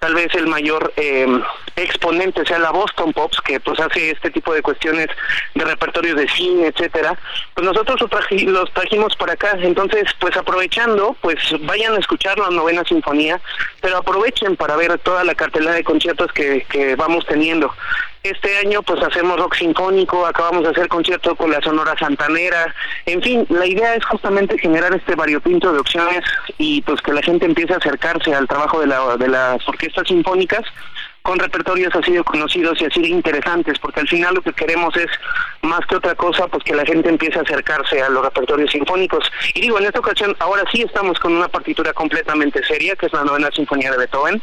tal 0.01 0.15
vez 0.15 0.33
el 0.33 0.47
mayor 0.47 0.91
eh, 0.97 1.27
exponente 1.75 2.43
sea 2.47 2.57
la 2.57 2.71
Boston 2.71 3.13
Pops 3.13 3.39
que 3.41 3.59
pues 3.59 3.79
hace 3.79 4.09
este 4.09 4.31
tipo 4.31 4.51
de 4.51 4.63
cuestiones 4.63 5.07
de 5.53 5.63
repertorios 5.63 6.17
de 6.17 6.27
cine 6.27 6.67
etcétera 6.67 7.15
pues 7.53 7.67
nosotros 7.67 8.01
los 8.47 8.73
trajimos 8.73 9.15
para 9.15 9.33
acá. 9.33 9.55
Entonces 9.61 10.05
pues 10.19 10.35
aprovechando 10.35 11.15
pues 11.21 11.37
vayan 11.61 11.93
a 11.93 11.99
escuchar 11.99 12.39
la 12.39 12.49
novena 12.49 12.83
sinfonía 12.83 13.39
pero 13.79 13.97
aprovechen 13.97 14.55
para 14.55 14.75
ver 14.75 14.97
toda 14.97 15.23
la 15.23 15.35
cartelera 15.35 15.73
de 15.73 15.83
conciertos 15.83 16.31
que, 16.33 16.65
que 16.67 16.95
vamos 16.95 17.23
teniendo 17.27 17.71
este 18.23 18.57
año 18.59 18.83
pues 18.83 19.01
hacemos 19.01 19.39
rock 19.39 19.55
sinfónico, 19.55 20.25
acabamos 20.25 20.63
de 20.63 20.69
hacer 20.69 20.87
concierto 20.87 21.35
con 21.35 21.51
la 21.51 21.61
Sonora 21.61 21.95
Santanera, 21.97 22.73
en 23.05 23.21
fin, 23.21 23.45
la 23.49 23.65
idea 23.65 23.95
es 23.95 24.05
justamente 24.05 24.57
generar 24.57 24.93
este 24.93 25.15
variopinto 25.15 25.73
de 25.73 25.79
opciones 25.79 26.23
y 26.57 26.81
pues 26.83 27.01
que 27.01 27.13
la 27.13 27.21
gente 27.21 27.45
empiece 27.45 27.73
a 27.73 27.77
acercarse 27.77 28.33
al 28.33 28.47
trabajo 28.47 28.79
de, 28.79 28.87
la, 28.87 29.17
de 29.17 29.27
las 29.27 29.67
orquestas 29.67 30.07
sinfónicas 30.07 30.63
con 31.21 31.39
repertorios 31.39 31.93
así 31.95 32.11
de 32.11 32.23
conocidos 32.23 32.81
y 32.81 32.85
así 32.85 33.01
de 33.01 33.09
interesantes, 33.09 33.77
porque 33.79 33.99
al 33.99 34.07
final 34.07 34.35
lo 34.35 34.41
que 34.41 34.53
queremos 34.53 34.95
es, 34.97 35.07
más 35.61 35.81
que 35.87 35.95
otra 35.95 36.15
cosa, 36.15 36.47
pues 36.47 36.63
que 36.63 36.75
la 36.75 36.85
gente 36.85 37.09
empiece 37.09 37.37
a 37.37 37.43
acercarse 37.43 38.01
a 38.01 38.09
los 38.09 38.23
repertorios 38.23 38.71
sinfónicos. 38.71 39.23
Y 39.53 39.61
digo, 39.61 39.79
en 39.79 39.85
esta 39.85 39.99
ocasión, 39.99 40.35
ahora 40.39 40.63
sí 40.71 40.81
estamos 40.81 41.19
con 41.19 41.33
una 41.33 41.47
partitura 41.47 41.93
completamente 41.93 42.63
seria, 42.63 42.95
que 42.95 43.05
es 43.05 43.13
la 43.13 43.23
novena 43.23 43.49
sinfonía 43.55 43.91
de 43.91 43.97
Beethoven, 43.97 44.41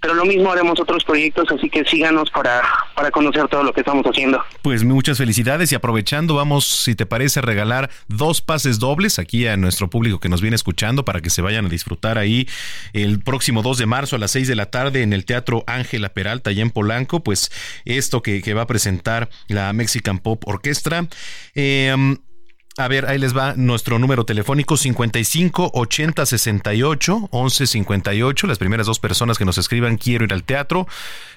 pero 0.00 0.14
lo 0.14 0.24
mismo 0.24 0.52
haremos 0.52 0.78
otros 0.80 1.04
proyectos, 1.04 1.50
así 1.50 1.68
que 1.68 1.84
síganos 1.84 2.30
para, 2.30 2.62
para 2.94 3.10
conocer 3.10 3.48
todo 3.48 3.62
lo 3.62 3.72
que 3.72 3.80
estamos 3.80 4.04
haciendo. 4.06 4.42
Pues 4.62 4.84
muchas 4.84 5.18
felicidades 5.18 5.72
y 5.72 5.74
aprovechando, 5.74 6.34
vamos, 6.34 6.66
si 6.66 6.94
te 6.94 7.06
parece, 7.06 7.40
a 7.40 7.42
regalar 7.42 7.90
dos 8.08 8.40
pases 8.40 8.78
dobles 8.78 9.18
aquí 9.18 9.46
a 9.46 9.56
nuestro 9.56 9.90
público 9.90 10.20
que 10.20 10.28
nos 10.28 10.40
viene 10.40 10.54
escuchando 10.54 11.04
para 11.04 11.20
que 11.20 11.30
se 11.30 11.42
vayan 11.42 11.66
a 11.66 11.68
disfrutar 11.68 12.18
ahí 12.18 12.48
el 12.92 13.20
próximo 13.20 13.62
2 13.62 13.78
de 13.78 13.86
marzo 13.86 14.16
a 14.16 14.18
las 14.18 14.30
6 14.30 14.48
de 14.48 14.54
la 14.54 14.66
tarde 14.66 15.02
en 15.02 15.12
el 15.12 15.24
Teatro 15.24 15.64
Ángela 15.66 16.10
Peralta, 16.20 16.50
allá 16.50 16.60
en 16.60 16.70
Polanco, 16.70 17.24
pues 17.24 17.50
esto 17.86 18.20
que, 18.20 18.52
va 18.52 18.62
a 18.62 18.66
presentar 18.66 19.30
la 19.48 19.72
Mexican 19.72 20.18
Pop 20.18 20.46
Orquestra. 20.46 21.08
Em, 21.54 22.18
a 22.76 22.88
ver, 22.88 23.06
ahí 23.06 23.18
les 23.18 23.36
va 23.36 23.54
nuestro 23.56 23.98
número 23.98 24.24
telefónico 24.24 24.76
55 24.76 25.72
80 25.74 26.24
68 26.24 27.28
11 27.30 27.66
58. 27.66 28.46
Las 28.46 28.58
primeras 28.58 28.86
dos 28.86 29.00
personas 29.00 29.38
que 29.38 29.44
nos 29.44 29.58
escriban 29.58 29.96
quiero 29.96 30.24
ir 30.24 30.32
al 30.32 30.44
teatro. 30.44 30.86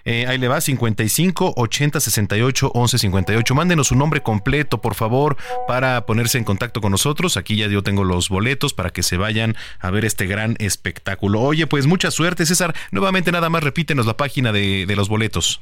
Eh, 0.06 0.26
ahí 0.28 0.38
le 0.38 0.48
va 0.48 0.62
55 0.62 1.54
80 1.58 2.00
68 2.00 2.72
11 2.74 2.98
58. 2.98 3.56
Mándenos 3.56 3.88
su 3.88 3.96
nombre 3.96 4.22
completo, 4.22 4.80
por 4.80 4.96
favor, 4.96 5.36
para 5.68 6.06
ponerse 6.06 6.38
en 6.38 6.44
contacto 6.44 6.82
con 6.82 6.92
nosotros. 6.92 7.36
Aquí 7.36 7.56
ya 7.56 7.68
yo 7.68 7.82
tengo 7.84 8.04
los 8.04 8.30
boletos 8.30 8.74
para 8.74 8.92
que 8.92 9.02
se 9.02 9.18
vayan 9.18 9.56
a 9.80 9.90
ver 9.90 10.06
este 10.06 10.28
gran 10.28 10.56
espectáculo. 10.60 11.42
Oye, 11.42 11.68
pues 11.68 11.88
mucha 11.88 12.12
suerte, 12.12 12.46
César. 12.46 12.76
Nuevamente 12.92 13.32
nada 13.32 13.50
más 13.50 13.64
repítenos 13.64 14.06
la 14.06 14.18
página 14.18 14.52
de, 14.52 14.86
de 14.86 14.96
los 14.96 15.10
boletos. 15.10 15.60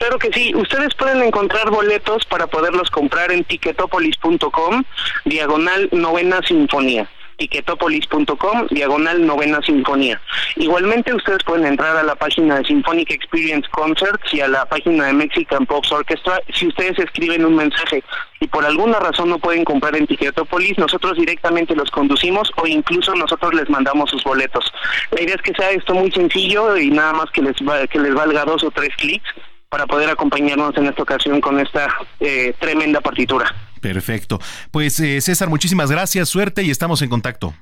Claro 0.00 0.18
que 0.18 0.30
sí, 0.32 0.54
ustedes 0.54 0.94
pueden 0.94 1.22
encontrar 1.22 1.68
boletos 1.70 2.24
para 2.24 2.46
poderlos 2.46 2.90
comprar 2.90 3.30
en 3.30 3.44
ticketopolis.com, 3.44 4.82
diagonal 5.26 5.90
novena 5.92 6.40
sinfonía 6.40 7.06
ticketopolis.com, 7.36 8.66
diagonal 8.70 9.26
novena 9.26 9.60
sinfonía. 9.62 10.20
Igualmente 10.56 11.14
ustedes 11.14 11.42
pueden 11.44 11.66
entrar 11.66 11.96
a 11.96 12.02
la 12.02 12.14
página 12.14 12.56
de 12.56 12.64
Symphonic 12.64 13.10
Experience 13.10 13.68
Concerts 13.70 14.32
y 14.34 14.40
a 14.40 14.48
la 14.48 14.66
página 14.66 15.06
de 15.06 15.14
Mexican 15.14 15.64
Pops 15.66 15.92
Orchestra. 15.92 16.40
Si 16.52 16.66
ustedes 16.66 16.98
escriben 16.98 17.44
un 17.44 17.56
mensaje 17.56 18.02
y 18.40 18.46
por 18.46 18.64
alguna 18.64 19.00
razón 19.00 19.30
no 19.30 19.38
pueden 19.38 19.64
comprar 19.64 19.96
en 19.96 20.06
Ticketopolis, 20.06 20.78
nosotros 20.78 21.16
directamente 21.16 21.74
los 21.74 21.90
conducimos 21.90 22.50
o 22.56 22.66
incluso 22.66 23.14
nosotros 23.14 23.54
les 23.54 23.68
mandamos 23.70 24.10
sus 24.10 24.22
boletos. 24.22 24.70
La 25.10 25.22
idea 25.22 25.34
es 25.34 25.42
que 25.42 25.54
sea 25.54 25.70
esto 25.70 25.94
muy 25.94 26.10
sencillo 26.10 26.76
y 26.76 26.90
nada 26.90 27.12
más 27.12 27.30
que 27.30 27.42
les, 27.42 27.56
que 27.90 27.98
les 27.98 28.14
valga 28.14 28.44
dos 28.44 28.64
o 28.64 28.70
tres 28.70 28.94
clics 28.96 29.30
para 29.70 29.86
poder 29.86 30.10
acompañarnos 30.10 30.76
en 30.76 30.86
esta 30.86 31.02
ocasión 31.02 31.40
con 31.40 31.58
esta 31.60 31.88
eh, 32.18 32.52
tremenda 32.58 33.00
partitura. 33.00 33.54
Perfecto. 33.80 34.38
Pues 34.70 34.98
eh, 35.00 35.20
César, 35.20 35.48
muchísimas 35.48 35.90
gracias, 35.90 36.28
suerte 36.28 36.62
y 36.62 36.70
estamos 36.70 37.00
en 37.02 37.08
contacto. 37.08 37.54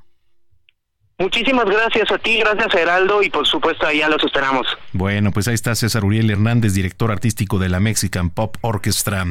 Muchísimas 1.19 1.67
gracias 1.67 2.11
a 2.11 2.19
ti, 2.19 2.39
gracias 2.39 2.75
a 2.75 2.81
Heraldo 2.81 3.23
y 3.23 3.29
por 3.29 3.47
supuesto 3.47 3.87
allá 3.87 4.09
los 4.09 4.23
esperamos. 4.25 4.67
Bueno, 4.93 5.33
pues 5.33 5.49
ahí 5.49 5.55
está 5.55 5.75
César 5.75 6.05
Uriel 6.05 6.31
Hernández, 6.31 6.75
director 6.75 7.11
artístico 7.11 7.59
de 7.59 7.69
la 7.69 7.79
Mexican 7.79 8.31
Pop 8.31 8.57
Orchestra. 8.63 9.27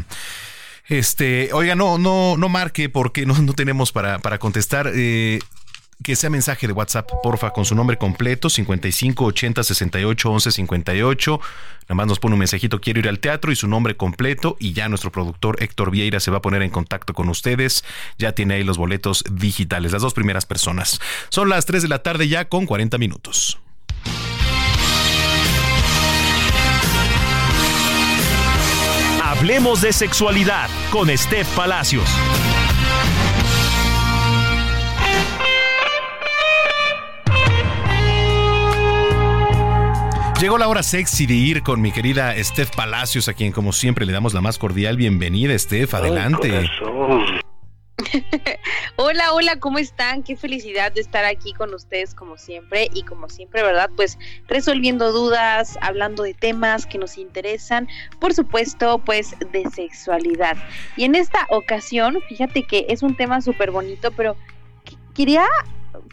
Este, 0.88 1.50
oiga, 1.54 1.76
no, 1.76 1.98
no, 1.98 2.38
no 2.38 2.50
marque 2.50 2.90
porque 2.90 3.26
no, 3.26 3.34
no 3.40 3.54
tenemos 3.54 3.92
para, 3.92 4.20
para 4.20 4.38
contestar. 4.38 4.92
Eh, 4.94 5.40
que 6.04 6.16
sea 6.16 6.30
mensaje 6.30 6.68
de 6.68 6.74
WhatsApp, 6.74 7.10
porfa, 7.24 7.52
con 7.52 7.66
su 7.66 7.76
nombre 7.76 7.98
completo, 7.98 8.50
55 8.50 9.26
80 9.26 9.64
68 9.64 10.32
11 10.32 10.52
58. 10.52 11.40
Nada 11.84 11.96
más 11.96 12.08
nos 12.08 12.20
pone 12.20 12.34
un 12.34 12.40
mensajito, 12.40 12.82
quiero 12.82 13.00
ir 13.00 13.08
al 13.08 13.20
teatro 13.20 13.52
y 13.52 13.56
su 13.56 13.68
nombre 13.68 13.96
completo 13.96 14.58
y 14.60 14.74
ya 14.74 14.90
nuestro 14.90 15.12
productor 15.12 15.62
Héctor 15.62 15.92
Vieira 15.92 16.20
se 16.20 16.32
va 16.32 16.38
a 16.38 16.42
poner 16.42 16.62
en 16.62 16.70
contacto 16.70 17.14
con 17.14 17.30
ustedes. 17.30 17.84
Ya 18.18 18.34
tiene 18.34 18.56
ahí 18.56 18.64
los 18.64 18.78
boletos 18.78 19.24
digitales, 19.32 19.92
las 19.92 20.02
dos 20.02 20.14
primeras 20.14 20.46
personas. 20.46 21.00
Son 21.30 21.50
las 21.50 21.66
3 21.66 21.84
de 21.84 21.88
la 21.88 22.04
tarde 22.04 22.28
ya 22.28 22.46
con 22.46 22.66
40 22.66 22.98
minutos. 22.98 23.60
Hablemos 29.24 29.82
de 29.82 29.94
sexualidad 29.94 30.70
con 30.92 31.16
Steph 31.16 31.48
Palacios. 31.56 32.10
Llegó 40.40 40.60
la 40.60 40.68
hora 40.68 40.84
sexy 40.84 41.26
de 41.26 41.34
ir 41.34 41.64
con 41.64 41.82
mi 41.82 41.92
querida 41.92 42.32
Steph 42.44 42.70
Palacios, 42.76 43.28
a 43.28 43.34
quien 43.34 43.52
como 43.52 43.74
siempre 43.74 44.06
le 44.06 44.14
damos 44.14 44.36
la 44.36 44.42
más 44.42 44.60
cordial 44.60 44.96
bienvenida. 44.96 45.58
Steph, 45.58 45.96
adelante. 45.96 46.70
hola, 48.98 49.34
hola, 49.34 49.60
¿cómo 49.60 49.80
están? 49.80 50.22
Qué 50.22 50.36
felicidad 50.36 50.92
de 50.92 51.02
estar 51.02 51.26
aquí 51.26 51.54
con 51.54 51.74
ustedes 51.74 52.14
como 52.14 52.38
siempre 52.38 52.88
y 52.94 53.02
como 53.02 53.30
siempre, 53.30 53.64
¿verdad? 53.64 53.90
Pues 53.96 54.20
resolviendo 54.48 55.12
dudas, 55.12 55.76
hablando 55.82 56.22
de 56.22 56.36
temas 56.36 56.86
que 56.86 57.00
nos 57.00 57.18
interesan, 57.18 57.88
por 58.20 58.36
supuesto, 58.36 59.00
pues 59.00 59.36
de 59.52 59.68
sexualidad. 59.72 60.56
Y 60.98 61.06
en 61.06 61.16
esta 61.16 61.48
ocasión, 61.50 62.20
fíjate 62.30 62.62
que 62.62 62.86
es 62.90 63.02
un 63.02 63.16
tema 63.16 63.42
súper 63.42 63.72
bonito, 63.72 64.12
pero 64.12 64.38
quería 65.16 65.48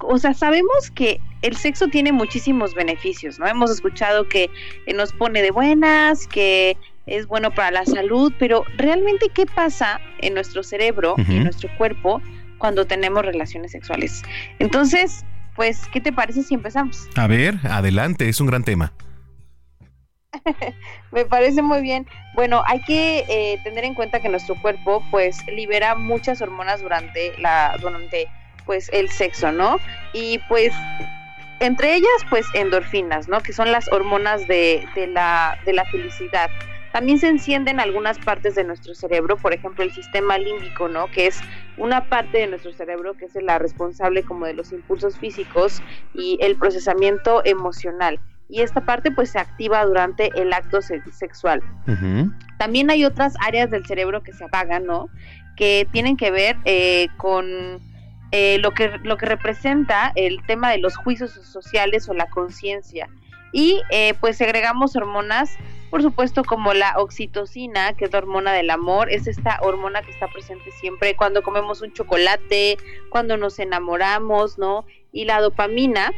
o 0.01 0.19
sea, 0.19 0.35
sabemos 0.35 0.91
que 0.95 1.21
el 1.45 1.57
sexo 1.57 1.89
tiene 1.89 2.11
muchísimos 2.11 2.75
beneficios, 2.75 3.39
¿no? 3.39 3.47
Hemos 3.47 3.71
escuchado 3.71 4.27
que 4.27 4.49
nos 4.95 5.13
pone 5.13 5.43
de 5.43 5.51
buenas, 5.51 6.27
que 6.27 6.79
es 7.05 7.27
bueno 7.27 7.51
para 7.51 7.71
la 7.71 7.85
salud, 7.85 8.33
pero 8.39 8.65
realmente 8.79 9.29
qué 9.29 9.45
pasa 9.45 10.01
en 10.21 10.33
nuestro 10.33 10.63
cerebro 10.63 11.17
y 11.19 11.37
en 11.37 11.45
nuestro 11.45 11.69
cuerpo 11.77 12.23
cuando 12.57 12.87
tenemos 12.87 13.27
relaciones 13.27 13.73
sexuales. 13.73 14.23
Entonces, 14.59 15.23
pues, 15.55 15.83
¿qué 15.93 16.01
te 16.01 16.15
parece 16.15 16.43
si 16.43 16.55
empezamos? 16.55 17.11
A 17.15 17.27
ver, 17.27 17.57
adelante, 17.65 18.27
es 18.27 18.41
un 18.41 18.47
gran 18.47 18.65
tema. 18.65 18.95
Me 21.13 21.27
parece 21.27 21.61
muy 21.61 21.83
bien. 21.83 22.07
Bueno, 22.35 22.63
hay 22.67 22.81
que 22.85 23.19
eh, 23.29 23.61
tener 23.65 23.85
en 23.85 23.93
cuenta 23.93 24.21
que 24.21 24.31
nuestro 24.31 24.59
cuerpo, 24.63 25.05
pues, 25.11 25.47
libera 25.47 25.95
muchas 25.95 26.41
hormonas 26.41 26.81
durante 26.81 27.39
la 27.39 27.77
durante 27.83 28.29
pues 28.65 28.89
el 28.95 29.11
sexo, 29.11 29.53
¿no? 29.53 29.79
Y 30.15 30.39
pues 30.49 30.73
entre 31.61 31.95
ellas 31.95 32.09
pues 32.31 32.47
endorfinas, 32.55 33.29
¿no? 33.29 33.41
Que 33.41 33.53
son 33.53 33.73
las 33.73 33.91
hormonas 33.93 34.47
de, 34.49 34.87
de, 34.95 35.07
la, 35.07 35.59
de 35.65 35.73
la 35.73 35.85
felicidad. 35.87 36.51
También 36.93 37.19
se 37.19 37.29
encienden 37.29 37.81
algunas 37.81 38.19
partes 38.21 38.55
de 38.55 38.63
nuestro 38.63 38.95
cerebro, 38.95 39.37
por 39.37 39.53
ejemplo 39.53 39.83
el 39.83 39.93
sistema 39.93 40.39
límbico, 40.39 40.89
¿no? 40.89 41.09
Que 41.09 41.27
es 41.27 41.41
una 41.77 42.09
parte 42.09 42.39
de 42.39 42.47
nuestro 42.47 42.73
cerebro 42.73 43.15
que 43.15 43.25
es 43.25 43.35
la 43.35 43.59
responsable 43.59 44.23
como 44.23 44.47
de 44.47 44.55
los 44.55 44.71
impulsos 44.71 45.19
físicos 45.19 45.83
y 46.15 46.39
el 46.41 46.57
procesamiento 46.57 47.45
emocional. 47.45 48.21
Y 48.49 48.61
esta 48.61 48.83
parte 48.83 49.11
pues 49.11 49.31
se 49.31 49.41
activa 49.41 49.85
durante 49.85 50.31
el 50.41 50.53
acto 50.53 50.81
sexual. 50.83 51.63
También 52.59 52.91
hay 52.91 53.05
otras 53.05 53.35
áreas 53.41 53.71
del 53.71 53.85
cerebro 53.87 54.23
que 54.23 54.33
se 54.33 54.45
apagan, 54.45 54.87
¿no? 54.87 55.09
Que 55.57 55.89
tienen 55.91 56.17
que 56.17 56.31
ver 56.31 56.57
eh, 56.65 57.09
con 57.17 57.81
eh, 58.37 58.59
lo, 58.59 58.73
que, 58.73 58.99
lo 59.05 59.17
que 59.17 59.27
representa 59.27 60.11
el 60.17 60.45
tema 60.45 60.73
de 60.73 60.79
los 60.79 60.97
juicios 60.97 61.31
sociales 61.31 62.09
o 62.09 62.15
la 62.15 62.27
conciencia. 62.27 63.09
Y 63.53 63.81
eh, 63.91 64.15
pues 64.19 64.39
segregamos 64.39 64.97
hormonas, 64.97 65.57
por 65.89 66.03
supuesto, 66.03 66.43
como 66.43 66.75
la 66.75 66.95
oxitocina, 66.99 67.93
que 67.93 68.07
es 68.07 68.13
la 68.13 68.19
hormona 68.19 68.53
del 68.53 68.71
amor, 68.71 69.09
es 69.09 69.29
esta 69.29 69.61
hormona 69.63 70.03
que 70.03 70.11
está 70.11 70.27
presente 70.27 70.73
siempre 70.81 71.15
cuando 71.15 71.45
comemos 71.45 71.81
un 71.81 71.93
chocolate, 71.93 72.77
cuando 73.09 73.37
nos 73.37 73.61
enamoramos, 73.61 74.59
¿no? 74.59 74.85
Y 75.13 75.27
la 75.27 75.41
dopamina, 75.41 76.11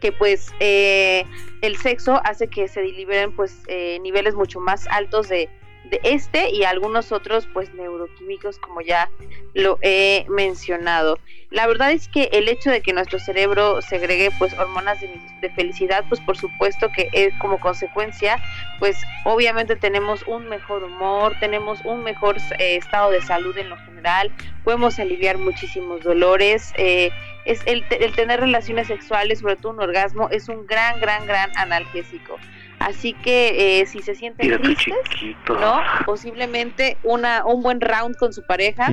que 0.00 0.12
pues 0.12 0.54
eh, 0.60 1.24
el 1.60 1.76
sexo 1.76 2.20
hace 2.22 2.46
que 2.46 2.68
se 2.68 2.84
liberen 2.84 3.34
pues 3.34 3.64
eh, 3.66 3.98
niveles 4.00 4.36
mucho 4.36 4.60
más 4.60 4.86
altos 4.92 5.28
de, 5.28 5.48
de 5.90 6.00
este 6.02 6.50
y 6.50 6.64
algunos 6.64 7.12
otros 7.12 7.46
pues 7.52 7.72
neuroquímicos 7.74 8.58
como 8.58 8.80
ya 8.80 9.10
lo 9.54 9.78
he 9.82 10.26
mencionado. 10.28 11.18
La 11.50 11.66
verdad 11.66 11.92
es 11.92 12.08
que 12.08 12.28
el 12.32 12.48
hecho 12.48 12.70
de 12.70 12.82
que 12.82 12.92
nuestro 12.92 13.18
cerebro 13.18 13.80
segregue 13.80 14.30
pues 14.38 14.52
hormonas 14.54 15.00
de, 15.00 15.08
de 15.40 15.50
felicidad 15.50 16.04
pues 16.08 16.20
por 16.20 16.36
supuesto 16.36 16.90
que 16.94 17.08
es 17.12 17.32
como 17.38 17.58
consecuencia 17.60 18.42
pues 18.78 19.00
obviamente 19.24 19.76
tenemos 19.76 20.22
un 20.26 20.48
mejor 20.48 20.84
humor, 20.84 21.34
tenemos 21.40 21.80
un 21.84 22.02
mejor 22.02 22.36
eh, 22.58 22.76
estado 22.76 23.10
de 23.10 23.22
salud 23.22 23.56
en 23.58 23.68
lo 23.68 23.76
general, 23.78 24.30
podemos 24.64 24.98
aliviar 24.98 25.38
muchísimos 25.38 26.02
dolores, 26.02 26.72
eh, 26.76 27.10
es 27.44 27.60
el, 27.66 27.84
el 27.90 28.14
tener 28.14 28.40
relaciones 28.40 28.88
sexuales, 28.88 29.40
sobre 29.40 29.56
todo 29.56 29.72
un 29.72 29.80
orgasmo, 29.80 30.28
es 30.30 30.48
un 30.48 30.66
gran, 30.66 31.00
gran, 31.00 31.26
gran 31.26 31.50
analgésico. 31.56 32.38
Así 32.86 33.14
que 33.14 33.80
eh, 33.80 33.86
si 33.86 34.00
se 34.00 34.14
sienten 34.14 34.46
Mira 34.46 34.62
tristes, 34.62 34.94
chiquito. 35.10 35.58
¿no? 35.58 35.80
Posiblemente 36.04 36.96
una, 37.02 37.44
un 37.44 37.60
buen 37.60 37.80
round 37.80 38.16
con 38.16 38.32
su 38.32 38.46
pareja, 38.46 38.92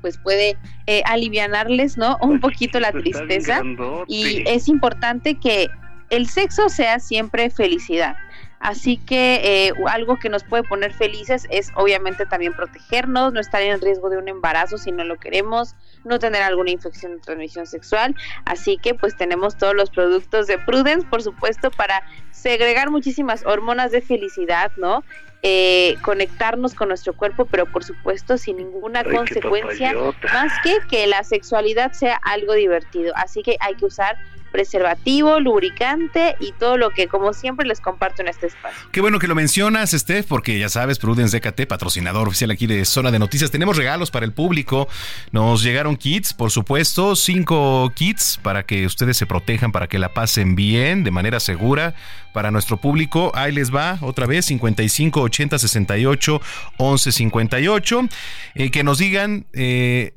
pues 0.00 0.16
puede 0.16 0.56
eh, 0.86 1.02
alivianarles, 1.06 1.98
¿no? 1.98 2.18
Un 2.22 2.38
poquito 2.38 2.78
la 2.78 2.92
tristeza. 2.92 3.62
Y 4.06 4.44
es 4.46 4.68
importante 4.68 5.34
que 5.34 5.68
el 6.10 6.28
sexo 6.28 6.68
sea 6.68 7.00
siempre 7.00 7.50
felicidad. 7.50 8.14
Así 8.60 8.98
que 8.98 9.40
eh, 9.42 9.72
algo 9.88 10.18
que 10.18 10.28
nos 10.28 10.44
puede 10.44 10.62
poner 10.62 10.92
felices 10.92 11.46
es 11.50 11.72
obviamente 11.76 12.26
también 12.26 12.52
protegernos, 12.52 13.32
no 13.32 13.40
estar 13.40 13.62
en 13.62 13.80
riesgo 13.80 14.10
de 14.10 14.18
un 14.18 14.28
embarazo 14.28 14.76
si 14.76 14.92
no 14.92 15.02
lo 15.02 15.18
queremos, 15.18 15.74
no 16.04 16.18
tener 16.18 16.42
alguna 16.42 16.70
infección 16.70 17.16
de 17.16 17.20
transmisión 17.20 17.66
sexual. 17.66 18.14
Así 18.44 18.76
que 18.76 18.94
pues 18.94 19.16
tenemos 19.16 19.56
todos 19.56 19.74
los 19.74 19.88
productos 19.88 20.46
de 20.46 20.58
Prudence, 20.58 21.06
por 21.06 21.22
supuesto, 21.22 21.70
para 21.70 22.02
segregar 22.32 22.90
muchísimas 22.90 23.46
hormonas 23.46 23.92
de 23.92 24.02
felicidad, 24.02 24.70
¿no? 24.76 25.04
Eh, 25.42 25.96
conectarnos 26.02 26.74
con 26.74 26.88
nuestro 26.88 27.14
cuerpo, 27.14 27.46
pero 27.46 27.64
por 27.64 27.82
supuesto 27.82 28.36
sin 28.36 28.58
ninguna 28.58 29.00
Ay, 29.06 29.16
consecuencia 29.16 29.94
más 30.34 30.52
que 30.62 30.76
que 30.90 31.06
la 31.06 31.24
sexualidad 31.24 31.92
sea 31.92 32.16
algo 32.16 32.52
divertido. 32.52 33.14
Así 33.16 33.42
que 33.42 33.56
hay 33.60 33.74
que 33.76 33.86
usar 33.86 34.18
preservativo, 34.50 35.40
lubricante 35.40 36.36
y 36.40 36.52
todo 36.52 36.76
lo 36.76 36.90
que 36.90 37.08
como 37.08 37.32
siempre 37.32 37.66
les 37.66 37.80
comparto 37.80 38.22
en 38.22 38.28
este 38.28 38.46
espacio. 38.46 38.88
Qué 38.92 39.00
bueno 39.00 39.18
que 39.18 39.26
lo 39.26 39.34
mencionas, 39.34 39.90
Steph, 39.92 40.26
porque 40.26 40.58
ya 40.58 40.68
sabes, 40.68 40.98
Prudence 40.98 41.38
DKT, 41.38 41.66
patrocinador 41.66 42.28
oficial 42.28 42.50
aquí 42.50 42.66
de 42.66 42.84
Zona 42.84 43.10
de 43.10 43.18
Noticias. 43.18 43.50
Tenemos 43.50 43.76
regalos 43.76 44.10
para 44.10 44.26
el 44.26 44.32
público. 44.32 44.88
Nos 45.32 45.62
llegaron 45.62 45.96
kits, 45.96 46.34
por 46.34 46.50
supuesto, 46.50 47.16
cinco 47.16 47.90
kits 47.94 48.38
para 48.42 48.64
que 48.64 48.86
ustedes 48.86 49.16
se 49.16 49.26
protejan, 49.26 49.72
para 49.72 49.86
que 49.86 49.98
la 49.98 50.12
pasen 50.12 50.54
bien, 50.54 51.04
de 51.04 51.10
manera 51.10 51.40
segura. 51.40 51.94
Para 52.32 52.52
nuestro 52.52 52.76
público, 52.76 53.32
ahí 53.34 53.50
les 53.50 53.74
va 53.74 53.98
otra 54.02 54.26
vez, 54.26 54.46
55 54.46 55.20
80 55.20 55.58
68 55.58 56.40
11 56.76 57.12
58. 57.12 58.08
Eh, 58.54 58.70
que 58.70 58.84
nos 58.84 58.98
digan. 58.98 59.46
eh, 59.52 60.14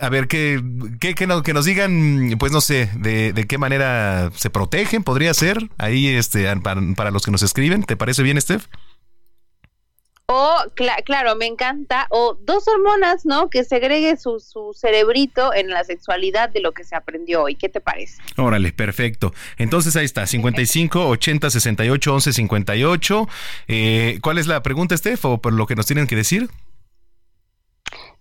a 0.00 0.08
ver, 0.08 0.28
que, 0.28 0.62
que, 1.00 1.14
que, 1.14 1.26
nos, 1.26 1.42
que 1.42 1.52
nos 1.54 1.64
digan, 1.64 2.36
pues 2.38 2.52
no 2.52 2.60
sé, 2.60 2.90
de, 2.96 3.32
de 3.32 3.44
qué 3.46 3.58
manera 3.58 4.30
se 4.34 4.50
protegen, 4.50 5.02
podría 5.04 5.32
ser, 5.34 5.58
ahí 5.78 6.06
este, 6.08 6.54
para, 6.56 6.80
para 6.96 7.10
los 7.10 7.24
que 7.24 7.30
nos 7.30 7.42
escriben. 7.42 7.82
¿Te 7.84 7.96
parece 7.96 8.22
bien, 8.22 8.40
Steph? 8.40 8.66
O, 10.28 10.56
cla- 10.74 11.04
claro, 11.04 11.36
me 11.36 11.46
encanta. 11.46 12.08
O 12.10 12.36
dos 12.42 12.66
hormonas, 12.66 13.24
¿no? 13.24 13.48
Que 13.48 13.62
segregue 13.62 14.16
su, 14.16 14.40
su 14.40 14.76
cerebrito 14.76 15.54
en 15.54 15.68
la 15.70 15.84
sexualidad 15.84 16.48
de 16.48 16.58
lo 16.60 16.72
que 16.72 16.82
se 16.82 16.96
aprendió 16.96 17.44
hoy. 17.44 17.54
¿Qué 17.54 17.68
te 17.68 17.80
parece? 17.80 18.20
Órale, 18.36 18.72
perfecto. 18.72 19.32
Entonces 19.56 19.94
ahí 19.94 20.04
está, 20.04 20.26
55 20.26 21.06
80 21.10 21.48
68 21.50 22.12
11 22.14 22.32
58. 22.32 23.28
Eh, 23.68 24.18
¿Cuál 24.20 24.38
es 24.38 24.48
la 24.48 24.64
pregunta, 24.64 24.96
Steph, 24.96 25.24
o 25.26 25.38
por 25.40 25.52
lo 25.52 25.66
que 25.66 25.76
nos 25.76 25.86
tienen 25.86 26.08
que 26.08 26.16
decir? 26.16 26.50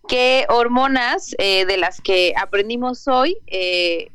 ¿Qué 0.07 0.45
hormonas 0.49 1.35
eh, 1.39 1.65
de 1.65 1.77
las 1.77 1.99
que 2.01 2.33
aprendimos 2.39 3.07
hoy, 3.07 3.37
eh, 3.47 4.11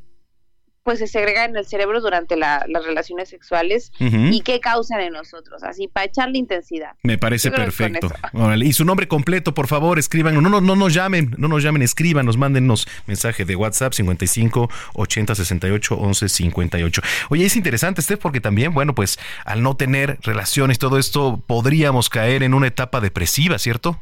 pues 0.82 0.98
se 1.00 1.06
segregan 1.06 1.50
en 1.50 1.56
el 1.56 1.66
cerebro 1.66 2.00
durante 2.00 2.36
la- 2.36 2.64
las 2.68 2.84
relaciones 2.84 3.28
sexuales 3.28 3.92
y 3.98 4.40
qué 4.40 4.60
causan 4.60 5.00
en 5.00 5.12
nosotros? 5.12 5.62
Así, 5.62 5.88
para 5.88 6.06
echarle 6.06 6.38
intensidad. 6.38 6.92
Me 7.02 7.18
parece 7.18 7.50
perfecto. 7.50 8.08
Órale, 8.32 8.64
Y 8.64 8.72
su 8.72 8.84
nombre 8.84 9.06
completo, 9.06 9.52
por 9.52 9.66
favor, 9.66 9.98
escriban. 9.98 10.34
No, 10.40 10.48
no, 10.48 10.60
no 10.60 10.76
nos 10.76 10.94
llamen, 10.94 11.34
no 11.38 11.48
nos 11.48 11.62
llamen, 11.62 11.82
escríbanos, 11.82 12.36
mándenos 12.38 12.86
mensaje 13.06 13.44
de 13.44 13.56
WhatsApp 13.56 13.92
55 13.92 14.70
80 14.94 15.34
68 15.34 15.94
11 15.96 16.28
58. 16.28 17.02
Oye, 17.28 17.44
es 17.46 17.56
interesante, 17.56 18.00
Steph, 18.00 18.20
porque 18.20 18.40
también, 18.40 18.72
bueno, 18.72 18.94
pues 18.94 19.18
al 19.44 19.62
no 19.62 19.76
tener 19.76 20.18
relaciones, 20.22 20.78
todo 20.78 20.98
esto, 20.98 21.42
podríamos 21.46 22.08
caer 22.08 22.42
en 22.42 22.54
una 22.54 22.68
etapa 22.68 23.00
depresiva, 23.00 23.58
¿cierto? 23.58 24.00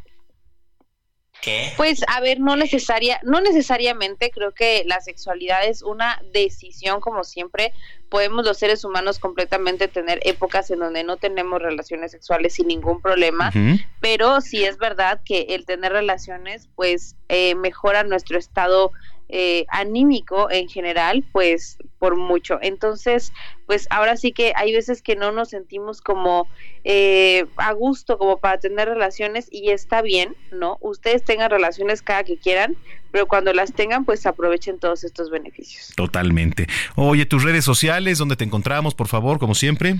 Pues 1.76 2.04
a 2.08 2.20
ver, 2.20 2.40
no 2.40 2.56
necesaria, 2.56 3.20
no 3.22 3.40
necesariamente 3.40 4.30
creo 4.30 4.52
que 4.52 4.82
la 4.86 5.00
sexualidad 5.00 5.64
es 5.66 5.82
una 5.82 6.20
decisión 6.32 7.00
como 7.00 7.24
siempre. 7.24 7.72
Podemos 8.08 8.44
los 8.44 8.58
seres 8.58 8.84
humanos 8.84 9.18
completamente 9.18 9.86
tener 9.86 10.18
épocas 10.24 10.70
en 10.70 10.80
donde 10.80 11.04
no 11.04 11.16
tenemos 11.16 11.60
relaciones 11.60 12.10
sexuales 12.10 12.54
sin 12.54 12.68
ningún 12.68 13.02
problema, 13.02 13.52
pero 14.00 14.40
sí 14.40 14.64
es 14.64 14.78
verdad 14.78 15.20
que 15.24 15.46
el 15.50 15.66
tener 15.66 15.92
relaciones 15.92 16.68
pues 16.74 17.16
eh, 17.28 17.54
mejora 17.54 18.04
nuestro 18.04 18.38
estado 18.38 18.92
eh, 19.28 19.66
anímico 19.68 20.50
en 20.50 20.68
general, 20.68 21.24
pues 21.32 21.78
por 21.98 22.16
mucho. 22.16 22.58
Entonces, 22.62 23.32
pues 23.66 23.86
ahora 23.90 24.16
sí 24.16 24.32
que 24.32 24.52
hay 24.56 24.72
veces 24.72 25.02
que 25.02 25.16
no 25.16 25.32
nos 25.32 25.50
sentimos 25.50 26.00
como 26.00 26.48
eh, 26.84 27.46
a 27.56 27.72
gusto 27.72 28.18
como 28.18 28.38
para 28.38 28.58
tener 28.58 28.88
relaciones 28.88 29.48
y 29.50 29.70
está 29.70 30.00
bien, 30.00 30.34
¿no? 30.52 30.78
Ustedes 30.80 31.24
tengan 31.24 31.50
relaciones 31.50 32.02
cada 32.02 32.24
que 32.24 32.38
quieran, 32.38 32.76
pero 33.10 33.26
cuando 33.26 33.52
las 33.52 33.72
tengan, 33.72 34.04
pues 34.04 34.24
aprovechen 34.26 34.78
todos 34.78 35.04
estos 35.04 35.30
beneficios. 35.30 35.92
Totalmente. 35.96 36.66
Oye, 36.96 37.26
tus 37.26 37.42
redes 37.42 37.64
sociales, 37.64 38.18
¿dónde 38.18 38.36
te 38.36 38.44
encontramos, 38.44 38.94
por 38.94 39.08
favor, 39.08 39.38
como 39.38 39.54
siempre? 39.54 39.96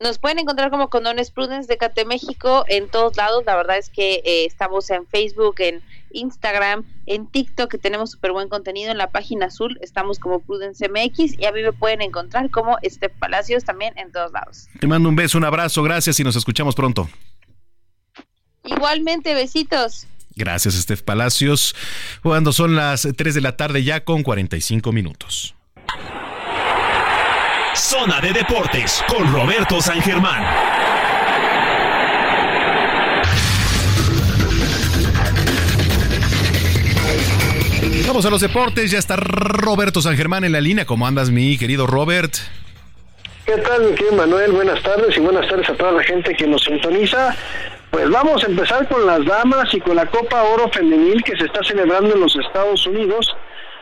Nos 0.00 0.18
pueden 0.18 0.40
encontrar 0.40 0.70
como 0.70 0.90
Condones 0.90 1.30
Prudence 1.30 1.68
de 1.68 1.78
Cate 1.78 2.04
México 2.04 2.64
en 2.68 2.88
todos 2.88 3.16
lados. 3.16 3.44
La 3.46 3.56
verdad 3.56 3.78
es 3.78 3.88
que 3.88 4.22
eh, 4.24 4.44
estamos 4.44 4.90
en 4.90 5.06
Facebook, 5.06 5.54
en 5.60 5.82
Instagram, 6.14 6.84
en 7.06 7.26
TikTok, 7.26 7.70
que 7.70 7.78
tenemos 7.78 8.12
súper 8.12 8.32
buen 8.32 8.48
contenido. 8.48 8.90
En 8.90 8.98
la 8.98 9.10
página 9.10 9.46
azul 9.46 9.78
estamos 9.82 10.18
como 10.18 10.40
Prudence 10.40 10.88
MX 10.88 11.38
y 11.38 11.44
a 11.46 11.52
mí 11.52 11.62
me 11.62 11.72
pueden 11.72 12.00
encontrar 12.02 12.50
como 12.50 12.78
Steph 12.84 13.12
Palacios 13.18 13.64
también 13.64 13.96
en 13.98 14.12
todos 14.12 14.32
lados. 14.32 14.68
Te 14.80 14.86
mando 14.86 15.08
un 15.08 15.16
beso, 15.16 15.38
un 15.38 15.44
abrazo, 15.44 15.82
gracias 15.82 16.18
y 16.20 16.24
nos 16.24 16.36
escuchamos 16.36 16.74
pronto. 16.74 17.08
Igualmente, 18.64 19.34
besitos. 19.34 20.06
Gracias, 20.36 20.74
Steph 20.74 21.02
Palacios. 21.02 21.76
Cuando 22.22 22.52
son 22.52 22.74
las 22.74 23.06
3 23.16 23.34
de 23.34 23.40
la 23.40 23.56
tarde 23.56 23.84
ya 23.84 24.04
con 24.04 24.22
45 24.22 24.90
minutos. 24.92 25.54
Zona 27.74 28.20
de 28.20 28.32
Deportes 28.32 29.02
con 29.08 29.32
Roberto 29.32 29.80
San 29.80 30.00
Germán. 30.00 30.83
Vamos 38.14 38.26
a 38.26 38.30
los 38.30 38.42
deportes, 38.42 38.92
ya 38.92 39.00
está 39.00 39.16
Roberto 39.16 40.00
San 40.00 40.16
Germán 40.16 40.44
en 40.44 40.52
la 40.52 40.60
línea. 40.60 40.84
¿Cómo 40.84 41.04
andas, 41.04 41.32
mi 41.32 41.58
querido 41.58 41.84
Robert? 41.84 42.32
¿Qué 43.44 43.56
tal, 43.56 43.90
mi 43.90 43.94
querido 43.96 44.12
Manuel? 44.12 44.52
Buenas 44.52 44.80
tardes 44.84 45.16
y 45.16 45.18
buenas 45.18 45.48
tardes 45.48 45.68
a 45.68 45.74
toda 45.74 45.90
la 45.90 46.04
gente 46.04 46.32
que 46.32 46.46
nos 46.46 46.62
sintoniza. 46.62 47.34
Pues 47.90 48.08
vamos 48.08 48.44
a 48.44 48.46
empezar 48.46 48.86
con 48.86 49.04
las 49.04 49.24
damas 49.24 49.74
y 49.74 49.80
con 49.80 49.96
la 49.96 50.06
Copa 50.06 50.44
Oro 50.44 50.70
Femenil 50.70 51.24
que 51.24 51.36
se 51.36 51.46
está 51.46 51.64
celebrando 51.64 52.14
en 52.14 52.20
los 52.20 52.36
Estados 52.36 52.86
Unidos, 52.86 53.34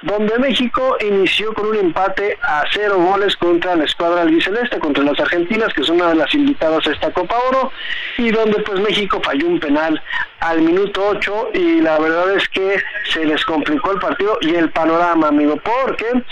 donde 0.02 0.38
México 0.38 0.96
inició 1.00 1.52
con 1.54 1.66
un 1.66 1.76
empate 1.76 2.38
a 2.42 2.64
cero 2.72 2.96
goles 2.98 3.36
contra 3.36 3.76
la 3.76 3.84
escuadra 3.84 4.22
albiceleste, 4.22 4.78
contra 4.78 5.04
las 5.04 5.18
argentinas, 5.20 5.72
que 5.72 5.84
son 5.84 5.96
una 5.96 6.08
de 6.08 6.16
las 6.16 6.34
invitadas 6.34 6.86
a 6.86 6.90
esta 6.92 7.12
Copa 7.12 7.36
Oro, 7.48 7.72
y 8.18 8.30
donde 8.30 8.60
pues 8.62 8.80
México 8.80 9.20
falló 9.24 9.46
un 9.46 9.60
penal 9.60 10.00
al 10.40 10.60
minuto 10.60 11.06
8 11.08 11.50
y 11.54 11.80
la 11.80 11.98
verdad 11.98 12.34
es 12.34 12.48
que 12.48 12.82
se 13.10 13.24
les 13.24 13.44
complicó 13.44 13.92
el 13.92 13.98
partido 13.98 14.38
y 14.40 14.54
el 14.54 14.70
panorama, 14.70 15.28
amigo, 15.28 15.56
porque 15.56 16.22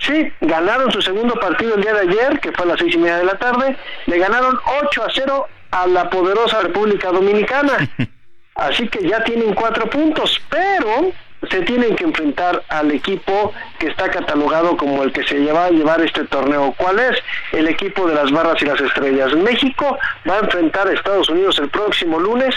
Sí, 0.00 0.32
ganaron 0.40 0.90
su 0.90 1.02
segundo 1.02 1.34
partido 1.34 1.74
el 1.74 1.82
día 1.82 1.92
de 1.92 2.00
ayer, 2.00 2.40
que 2.40 2.52
fue 2.52 2.64
a 2.64 2.68
las 2.68 2.78
seis 2.80 2.94
y 2.94 2.98
media 2.98 3.18
de 3.18 3.24
la 3.24 3.38
tarde. 3.38 3.76
Le 4.06 4.18
ganaron 4.18 4.58
8 4.82 5.04
a 5.04 5.08
0 5.14 5.46
a 5.72 5.86
la 5.86 6.08
poderosa 6.08 6.62
República 6.62 7.12
Dominicana. 7.12 7.86
Así 8.54 8.88
que 8.88 9.06
ya 9.06 9.22
tienen 9.24 9.54
cuatro 9.54 9.88
puntos, 9.88 10.40
pero 10.48 11.12
se 11.48 11.62
tienen 11.62 11.96
que 11.96 12.04
enfrentar 12.04 12.62
al 12.68 12.90
equipo 12.90 13.52
que 13.78 13.88
está 13.88 14.10
catalogado 14.10 14.76
como 14.76 15.02
el 15.02 15.12
que 15.12 15.22
se 15.24 15.38
lleva 15.38 15.66
a 15.66 15.70
llevar 15.70 16.00
este 16.02 16.24
torneo. 16.24 16.74
¿Cuál 16.76 16.98
es? 16.98 17.16
El 17.52 17.68
equipo 17.68 18.06
de 18.06 18.14
las 18.14 18.30
barras 18.30 18.60
y 18.60 18.66
las 18.66 18.80
estrellas. 18.80 19.34
México 19.34 19.98
va 20.28 20.34
a 20.34 20.40
enfrentar 20.40 20.88
a 20.88 20.92
Estados 20.92 21.28
Unidos 21.30 21.58
el 21.58 21.70
próximo 21.70 22.18
lunes, 22.18 22.54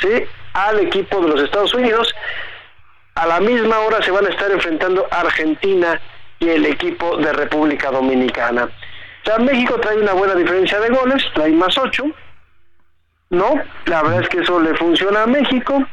¿sí? 0.00 0.24
Al 0.54 0.80
equipo 0.80 1.20
de 1.20 1.28
los 1.28 1.42
Estados 1.42 1.74
Unidos. 1.74 2.14
A 3.14 3.26
la 3.26 3.40
misma 3.40 3.78
hora 3.80 4.02
se 4.02 4.10
van 4.10 4.26
a 4.26 4.30
estar 4.30 4.50
enfrentando 4.50 5.06
Argentina 5.10 6.00
y 6.38 6.48
el 6.48 6.64
equipo 6.64 7.18
de 7.18 7.32
República 7.32 7.90
Dominicana. 7.90 8.64
O 8.64 9.24
sea, 9.24 9.38
México 9.38 9.78
trae 9.80 9.98
una 9.98 10.14
buena 10.14 10.34
diferencia 10.34 10.80
de 10.80 10.88
goles, 10.88 11.22
trae 11.34 11.50
más 11.50 11.76
ocho, 11.78 12.04
¿no? 13.30 13.54
La 13.84 14.02
verdad 14.02 14.22
es 14.22 14.28
que 14.30 14.40
eso 14.40 14.58
le 14.58 14.74
funciona 14.74 15.22
a 15.22 15.26
México. 15.26 15.86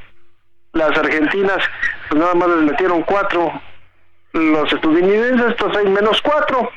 Las 0.74 0.98
argentinas, 0.98 1.64
pues 2.10 2.22
nada 2.22 2.34
más 2.36 2.50
les 2.50 2.72
metieron 2.72 3.02
cuatro. 3.04 3.52
Los 4.34 4.72
estadounidenses, 4.72 5.56
pues 5.58 5.76
hay 5.78 5.88
menos 5.88 6.22
cuatro. 6.22 6.72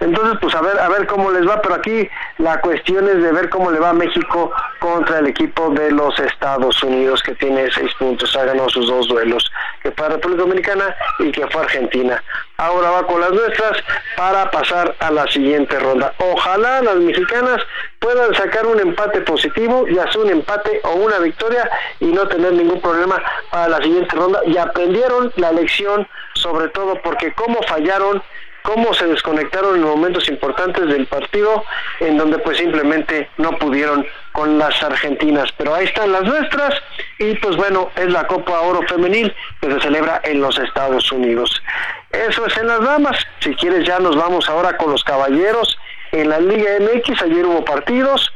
Entonces, 0.00 0.38
pues 0.40 0.54
a 0.54 0.60
ver, 0.60 0.78
a 0.78 0.88
ver 0.88 1.06
cómo 1.06 1.30
les 1.30 1.48
va, 1.48 1.60
pero 1.62 1.76
aquí 1.76 2.08
la 2.38 2.60
cuestión 2.60 3.08
es 3.08 3.22
de 3.22 3.32
ver 3.32 3.48
cómo 3.48 3.70
le 3.70 3.78
va 3.78 3.92
México 3.92 4.52
contra 4.78 5.18
el 5.18 5.26
equipo 5.26 5.70
de 5.70 5.90
los 5.90 6.18
Estados 6.18 6.82
Unidos, 6.82 7.22
que 7.22 7.34
tiene 7.34 7.70
seis 7.72 7.92
puntos, 7.98 8.34
ha 8.36 8.44
ganado 8.44 8.68
sus 8.68 8.86
dos 8.88 9.08
duelos, 9.08 9.50
que 9.82 9.90
fue 9.92 10.08
República 10.08 10.42
Dominicana 10.42 10.94
y 11.18 11.32
que 11.32 11.46
fue 11.48 11.62
Argentina. 11.62 12.22
Ahora 12.58 12.90
va 12.90 13.06
con 13.06 13.20
las 13.20 13.32
nuestras 13.32 13.78
para 14.16 14.50
pasar 14.50 14.94
a 15.00 15.10
la 15.10 15.26
siguiente 15.26 15.78
ronda. 15.78 16.14
Ojalá 16.18 16.80
las 16.82 16.96
mexicanas 16.96 17.60
puedan 17.98 18.34
sacar 18.34 18.66
un 18.66 18.80
empate 18.80 19.20
positivo, 19.20 19.86
ya 19.88 20.10
sea 20.10 20.22
un 20.22 20.30
empate 20.30 20.80
o 20.84 20.94
una 20.94 21.18
victoria, 21.18 21.68
y 22.00 22.06
no 22.06 22.26
tener 22.28 22.52
ningún 22.52 22.80
problema 22.80 23.22
para 23.50 23.68
la 23.68 23.78
siguiente 23.78 24.14
ronda. 24.16 24.40
Y 24.46 24.56
aprendieron 24.56 25.32
la 25.36 25.52
lección, 25.52 26.06
sobre 26.34 26.68
todo 26.68 27.00
porque 27.02 27.32
cómo 27.34 27.60
fallaron 27.64 28.22
cómo 28.66 28.92
se 28.94 29.06
desconectaron 29.06 29.76
en 29.76 29.82
momentos 29.82 30.28
importantes 30.28 30.88
del 30.88 31.06
partido, 31.06 31.64
en 32.00 32.18
donde 32.18 32.38
pues 32.38 32.58
simplemente 32.58 33.30
no 33.38 33.52
pudieron 33.52 34.04
con 34.32 34.58
las 34.58 34.82
argentinas. 34.82 35.50
Pero 35.56 35.74
ahí 35.74 35.84
están 35.84 36.10
las 36.10 36.24
nuestras 36.24 36.74
y 37.20 37.34
pues 37.36 37.56
bueno, 37.56 37.90
es 37.94 38.12
la 38.12 38.26
Copa 38.26 38.60
Oro 38.60 38.82
Femenil 38.88 39.32
que 39.60 39.70
se 39.70 39.80
celebra 39.80 40.20
en 40.24 40.40
los 40.40 40.58
Estados 40.58 41.10
Unidos. 41.12 41.62
Eso 42.10 42.44
es 42.44 42.56
en 42.56 42.66
las 42.66 42.80
damas. 42.80 43.16
Si 43.38 43.54
quieres 43.54 43.86
ya 43.86 44.00
nos 44.00 44.16
vamos 44.16 44.48
ahora 44.48 44.76
con 44.76 44.90
los 44.90 45.04
caballeros. 45.04 45.78
En 46.10 46.28
la 46.28 46.40
Liga 46.40 46.70
MX 46.80 47.22
ayer 47.22 47.46
hubo 47.46 47.64
partidos. 47.64 48.32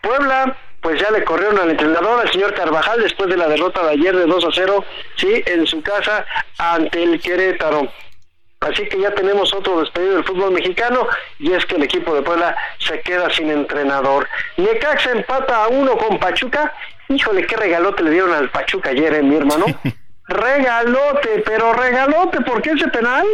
Puebla 0.00 0.56
pues 0.80 1.00
ya 1.00 1.10
le 1.10 1.24
corrieron 1.24 1.58
al 1.58 1.70
entrenador, 1.70 2.20
al 2.20 2.30
señor 2.30 2.52
Carvajal, 2.52 3.00
después 3.00 3.30
de 3.30 3.38
la 3.38 3.48
derrota 3.48 3.82
de 3.84 3.92
ayer 3.92 4.14
de 4.14 4.26
2 4.26 4.44
a 4.44 4.48
0, 4.52 4.84
sí, 5.16 5.42
en 5.46 5.66
su 5.66 5.80
casa 5.80 6.26
ante 6.58 7.02
el 7.02 7.18
Querétaro. 7.22 7.88
Así 8.64 8.86
que 8.86 8.98
ya 8.98 9.10
tenemos 9.14 9.52
otro 9.52 9.80
despedido 9.80 10.14
del 10.14 10.24
fútbol 10.24 10.52
mexicano 10.52 11.06
y 11.38 11.52
es 11.52 11.66
que 11.66 11.76
el 11.76 11.82
equipo 11.82 12.14
de 12.14 12.22
Puebla 12.22 12.56
se 12.78 13.00
queda 13.00 13.28
sin 13.30 13.50
entrenador. 13.50 14.26
Necaxa 14.56 15.12
empata 15.12 15.64
a 15.64 15.68
uno 15.68 15.96
con 15.98 16.18
Pachuca. 16.18 16.72
Híjole, 17.08 17.46
qué 17.46 17.56
regalote 17.56 18.02
le 18.02 18.10
dieron 18.10 18.32
al 18.32 18.50
Pachuca 18.50 18.90
ayer, 18.90 19.12
¿eh, 19.14 19.22
mi 19.22 19.36
hermano. 19.36 19.66
regalote, 20.28 21.42
pero 21.44 21.74
regalote, 21.74 22.40
¿por 22.40 22.62
qué 22.62 22.70
ese 22.70 22.88
penal? 22.88 23.26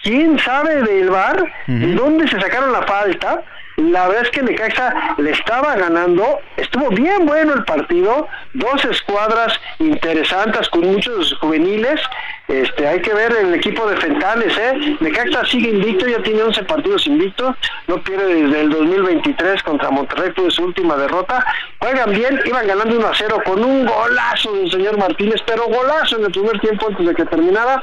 ¿Quién 0.00 0.38
sabe 0.38 0.82
del 0.82 1.10
bar? 1.10 1.42
¿De 1.66 1.94
dónde 1.94 2.28
se 2.28 2.40
sacaron 2.40 2.70
la 2.70 2.82
falta? 2.82 3.42
La 3.78 4.08
verdad 4.08 4.24
es 4.24 4.30
que 4.30 4.42
Necaxa 4.42 5.14
le 5.18 5.30
estaba 5.30 5.76
ganando, 5.76 6.40
estuvo 6.56 6.88
bien 6.88 7.26
bueno 7.26 7.54
el 7.54 7.64
partido, 7.64 8.26
dos 8.54 8.84
escuadras 8.84 9.52
interesantes 9.78 10.68
con 10.70 10.80
muchos 10.80 11.32
juveniles. 11.40 12.00
Este, 12.48 12.88
hay 12.88 13.00
que 13.00 13.14
ver 13.14 13.32
el 13.40 13.54
equipo 13.54 13.88
de 13.88 13.96
Fentales, 13.98 14.58
¿eh? 14.58 14.96
Necaxa 14.98 15.46
sigue 15.46 15.70
invicto, 15.70 16.08
ya 16.08 16.20
tiene 16.24 16.42
11 16.42 16.64
partidos 16.64 17.06
invictos, 17.06 17.54
no 17.86 18.02
pierde 18.02 18.42
desde 18.42 18.62
el 18.62 18.70
2023 18.70 19.62
contra 19.62 19.92
Monterrey, 19.92 20.32
fue 20.34 20.50
su 20.50 20.64
última 20.64 20.96
derrota. 20.96 21.46
Juegan 21.78 22.10
bien, 22.10 22.40
iban 22.46 22.66
ganando 22.66 22.96
1 22.96 23.06
a 23.06 23.14
0 23.14 23.42
con 23.44 23.62
un 23.62 23.86
golazo 23.86 24.54
del 24.54 24.72
señor 24.72 24.98
Martínez, 24.98 25.40
pero 25.46 25.66
golazo 25.66 26.18
en 26.18 26.24
el 26.24 26.32
primer 26.32 26.58
tiempo 26.58 26.88
antes 26.88 27.06
de 27.06 27.14
que 27.14 27.26
terminara. 27.26 27.80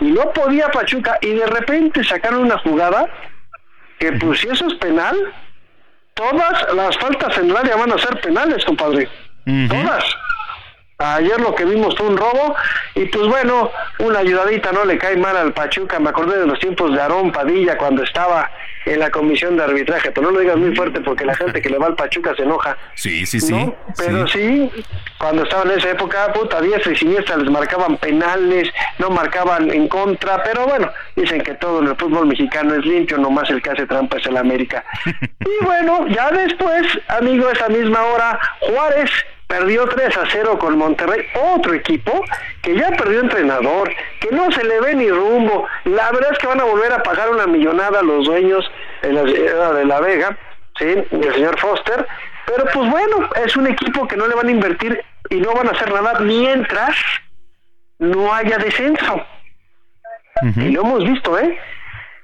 Y 0.00 0.10
no 0.10 0.30
podía 0.34 0.70
Pachuca, 0.70 1.16
y 1.22 1.32
de 1.32 1.46
repente 1.46 2.04
sacaron 2.04 2.42
una 2.42 2.58
jugada 2.58 3.08
que 4.00 4.12
pues 4.12 4.40
si 4.40 4.48
eso 4.48 4.66
es 4.66 4.74
penal, 4.74 5.16
todas 6.14 6.74
las 6.74 6.96
faltas 6.96 7.36
en 7.38 7.50
el 7.50 7.56
área 7.56 7.76
van 7.76 7.92
a 7.92 7.98
ser 7.98 8.18
penales, 8.20 8.64
compadre. 8.64 9.08
Todas. 9.68 10.04
Ayer 10.98 11.38
lo 11.40 11.54
que 11.54 11.64
vimos 11.64 11.94
fue 11.96 12.06
un 12.08 12.16
robo 12.16 12.56
y 12.94 13.04
pues 13.06 13.26
bueno, 13.26 13.70
una 13.98 14.20
ayudadita 14.20 14.72
no 14.72 14.84
le 14.84 14.98
cae 14.98 15.16
mal 15.16 15.36
al 15.36 15.52
Pachuca. 15.52 15.98
Me 15.98 16.10
acordé 16.10 16.38
de 16.38 16.46
los 16.46 16.58
tiempos 16.58 16.92
de 16.92 17.00
Aarón 17.00 17.30
Padilla 17.30 17.76
cuando 17.76 18.02
estaba 18.02 18.50
en 18.86 18.98
la 18.98 19.10
comisión 19.10 19.56
de 19.56 19.64
arbitraje, 19.64 20.10
pero 20.10 20.26
no 20.26 20.32
lo 20.32 20.40
digas 20.40 20.56
muy 20.56 20.74
fuerte 20.74 21.00
porque 21.00 21.24
la 21.24 21.34
gente 21.34 21.60
que 21.60 21.68
le 21.68 21.78
va 21.78 21.86
al 21.86 21.96
Pachuca 21.96 22.34
se 22.34 22.42
enoja. 22.42 22.76
Sí, 22.94 23.26
sí, 23.26 23.40
sí. 23.40 23.72
Pero 23.96 24.26
sí. 24.26 24.70
cuando 25.18 25.42
estaba 25.42 25.64
en 25.64 25.78
esa 25.78 25.90
época, 25.90 26.32
puta, 26.32 26.60
diestra 26.60 26.92
y 26.92 26.96
siniestra 26.96 27.36
les 27.36 27.50
marcaban 27.50 27.96
penales, 27.98 28.68
no 28.98 29.10
marcaban 29.10 29.70
en 29.70 29.88
contra, 29.88 30.42
pero 30.42 30.66
bueno, 30.66 30.90
dicen 31.16 31.42
que 31.42 31.54
todo 31.54 31.80
en 31.80 31.88
el 31.88 31.96
fútbol 31.96 32.26
mexicano 32.26 32.74
es 32.74 32.84
limpio, 32.84 33.18
nomás 33.18 33.50
el 33.50 33.62
que 33.62 33.70
hace 33.70 33.86
trampa 33.86 34.18
es 34.18 34.26
el 34.26 34.36
América. 34.36 34.84
y 35.04 35.64
bueno, 35.64 36.06
ya 36.08 36.30
después, 36.30 36.86
amigo, 37.08 37.50
esa 37.50 37.68
misma 37.68 38.02
hora, 38.04 38.40
Juárez 38.60 39.10
perdió 39.50 39.84
3 39.86 40.16
a 40.16 40.24
0 40.30 40.58
con 40.60 40.78
Monterrey, 40.78 41.26
otro 41.56 41.74
equipo 41.74 42.24
que 42.62 42.76
ya 42.76 42.90
perdió 42.92 43.20
entrenador, 43.20 43.92
que 44.20 44.30
no 44.30 44.50
se 44.52 44.62
le 44.62 44.80
ve 44.80 44.94
ni 44.94 45.10
rumbo. 45.10 45.66
La 45.84 46.12
verdad 46.12 46.30
es 46.32 46.38
que 46.38 46.46
van 46.46 46.60
a 46.60 46.64
volver 46.64 46.92
a 46.92 47.02
pagar 47.02 47.28
una 47.30 47.48
millonada 47.48 47.98
a 47.98 48.02
los 48.02 48.26
dueños 48.26 48.70
de 49.02 49.12
la, 49.12 49.24
de 49.72 49.84
la 49.84 50.00
Vega, 50.00 50.38
¿sí? 50.78 50.86
del 51.10 51.34
señor 51.34 51.58
Foster. 51.58 52.06
Pero 52.46 52.64
pues 52.72 52.90
bueno, 52.90 53.28
es 53.44 53.56
un 53.56 53.66
equipo 53.66 54.06
que 54.06 54.16
no 54.16 54.28
le 54.28 54.36
van 54.36 54.46
a 54.46 54.52
invertir 54.52 55.04
y 55.30 55.40
no 55.40 55.52
van 55.52 55.66
a 55.66 55.72
hacer 55.72 55.92
nada 55.92 56.20
mientras 56.20 56.96
no 57.98 58.32
haya 58.32 58.56
descenso. 58.56 59.26
Y 60.56 60.70
lo 60.70 60.82
hemos 60.82 61.04
visto, 61.04 61.38
¿eh? 61.38 61.58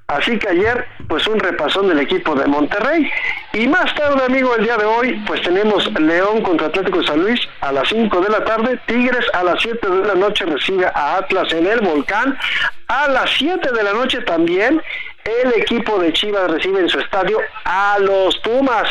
Así 0.08 0.38
que 0.38 0.48
ayer, 0.48 0.86
pues 1.08 1.26
un 1.26 1.40
repasón 1.40 1.88
del 1.88 1.98
equipo 1.98 2.36
de 2.36 2.46
Monterrey. 2.46 3.10
Y 3.52 3.66
más 3.66 3.92
tarde, 3.96 4.24
amigo, 4.24 4.54
el 4.54 4.62
día 4.62 4.76
de 4.76 4.84
hoy, 4.84 5.20
pues 5.26 5.42
tenemos 5.42 5.90
León 6.00 6.42
contra 6.42 6.68
Atlético 6.68 7.00
de 7.00 7.06
San 7.08 7.20
Luis 7.20 7.40
a 7.60 7.72
las 7.72 7.88
5 7.88 8.20
de 8.20 8.28
la 8.28 8.44
tarde. 8.44 8.78
Tigres 8.86 9.26
a 9.32 9.42
las 9.42 9.60
7 9.60 9.88
de 9.88 10.06
la 10.06 10.14
noche 10.14 10.44
recibe 10.44 10.86
a 10.86 11.16
Atlas 11.16 11.52
en 11.52 11.66
el 11.66 11.80
Volcán. 11.80 12.38
A 12.86 13.08
las 13.08 13.30
7 13.36 13.72
de 13.72 13.82
la 13.82 13.94
noche 13.94 14.20
también, 14.20 14.80
el 15.24 15.60
equipo 15.60 15.98
de 15.98 16.12
Chivas 16.12 16.52
recibe 16.52 16.80
en 16.80 16.88
su 16.88 17.00
estadio 17.00 17.40
a 17.64 17.98
los 17.98 18.36
Pumas. 18.38 18.88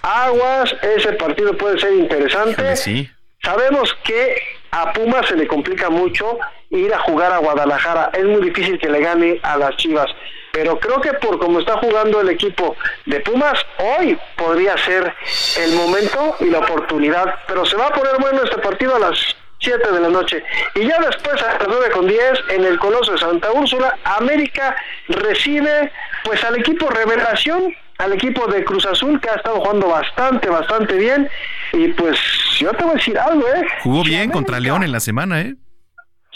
Aguas, 0.00 0.74
ese 0.82 1.12
partido 1.12 1.54
puede 1.58 1.78
ser 1.78 1.92
interesante. 1.92 2.76
Sí. 2.76 3.10
Sabemos 3.42 3.94
que 4.02 4.40
a 4.70 4.94
Pumas 4.94 5.26
se 5.26 5.36
le 5.36 5.46
complica 5.46 5.90
mucho 5.90 6.38
ir 6.70 6.94
a 6.94 6.98
jugar 7.00 7.32
a 7.32 7.38
Guadalajara. 7.38 8.10
Es 8.14 8.24
muy 8.24 8.42
difícil 8.48 8.78
que 8.78 8.88
le 8.88 9.00
gane 9.00 9.40
a 9.42 9.58
las 9.58 9.76
Chivas 9.76 10.10
pero 10.54 10.78
creo 10.78 11.00
que 11.00 11.12
por 11.14 11.38
cómo 11.40 11.58
está 11.58 11.76
jugando 11.78 12.20
el 12.20 12.28
equipo 12.28 12.76
de 13.06 13.18
Pumas, 13.20 13.58
hoy 13.78 14.16
podría 14.36 14.76
ser 14.78 15.12
el 15.58 15.74
momento 15.74 16.36
y 16.38 16.44
la 16.44 16.60
oportunidad, 16.60 17.34
pero 17.48 17.66
se 17.66 17.76
va 17.76 17.88
a 17.88 17.92
poner 17.92 18.12
bueno 18.20 18.40
este 18.44 18.58
partido 18.58 18.94
a 18.94 19.00
las 19.00 19.18
7 19.58 19.90
de 19.90 20.00
la 20.00 20.08
noche. 20.08 20.44
Y 20.76 20.86
ya 20.86 21.00
después 21.00 21.42
a 21.42 21.58
las 21.58 21.66
9 21.66 21.90
con 21.90 22.06
10 22.06 22.20
en 22.50 22.64
el 22.64 22.78
Coloso 22.78 23.12
de 23.12 23.18
Santa 23.18 23.50
Úrsula, 23.50 23.98
América 24.04 24.76
recibe 25.08 25.90
pues 26.22 26.44
al 26.44 26.56
equipo 26.56 26.88
Revelación, 26.88 27.74
al 27.98 28.12
equipo 28.12 28.46
de 28.46 28.64
Cruz 28.64 28.86
Azul 28.86 29.20
que 29.20 29.30
ha 29.30 29.34
estado 29.34 29.56
jugando 29.56 29.88
bastante, 29.88 30.48
bastante 30.48 30.94
bien. 30.94 31.28
Y 31.72 31.88
pues 31.88 32.16
yo 32.60 32.70
te 32.70 32.84
voy 32.84 32.92
a 32.92 32.96
decir 32.96 33.18
algo, 33.18 33.44
¿eh? 33.48 33.66
Jugó 33.82 34.04
bien 34.04 34.30
contra 34.30 34.60
León 34.60 34.84
en 34.84 34.92
la 34.92 35.00
semana, 35.00 35.40
¿eh? 35.40 35.56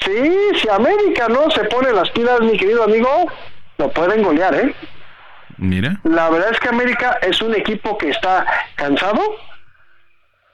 Sí, 0.00 0.32
si 0.60 0.68
América 0.68 1.28
no 1.28 1.50
se 1.50 1.64
pone 1.64 1.92
las 1.92 2.10
pilas, 2.10 2.40
mi 2.40 2.56
querido 2.56 2.84
amigo, 2.84 3.26
lo 3.78 3.90
pueden 3.92 4.22
golear, 4.22 4.54
¿eh? 4.54 4.74
Mira. 5.56 6.00
La 6.04 6.28
verdad 6.30 6.50
es 6.52 6.60
que 6.60 6.68
América 6.68 7.18
es 7.22 7.40
un 7.40 7.54
equipo 7.54 7.96
que 7.96 8.10
está 8.10 8.46
cansado, 8.76 9.20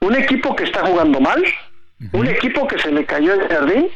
un 0.01 0.15
equipo 0.15 0.55
que 0.55 0.65
está 0.65 0.85
jugando 0.87 1.21
mal, 1.21 1.43
un 2.13 2.27
equipo 2.27 2.67
que 2.67 2.79
se 2.79 2.93
le 2.93 3.05
cayó 3.05 3.35
el 3.35 3.49
jardín, 3.49 3.89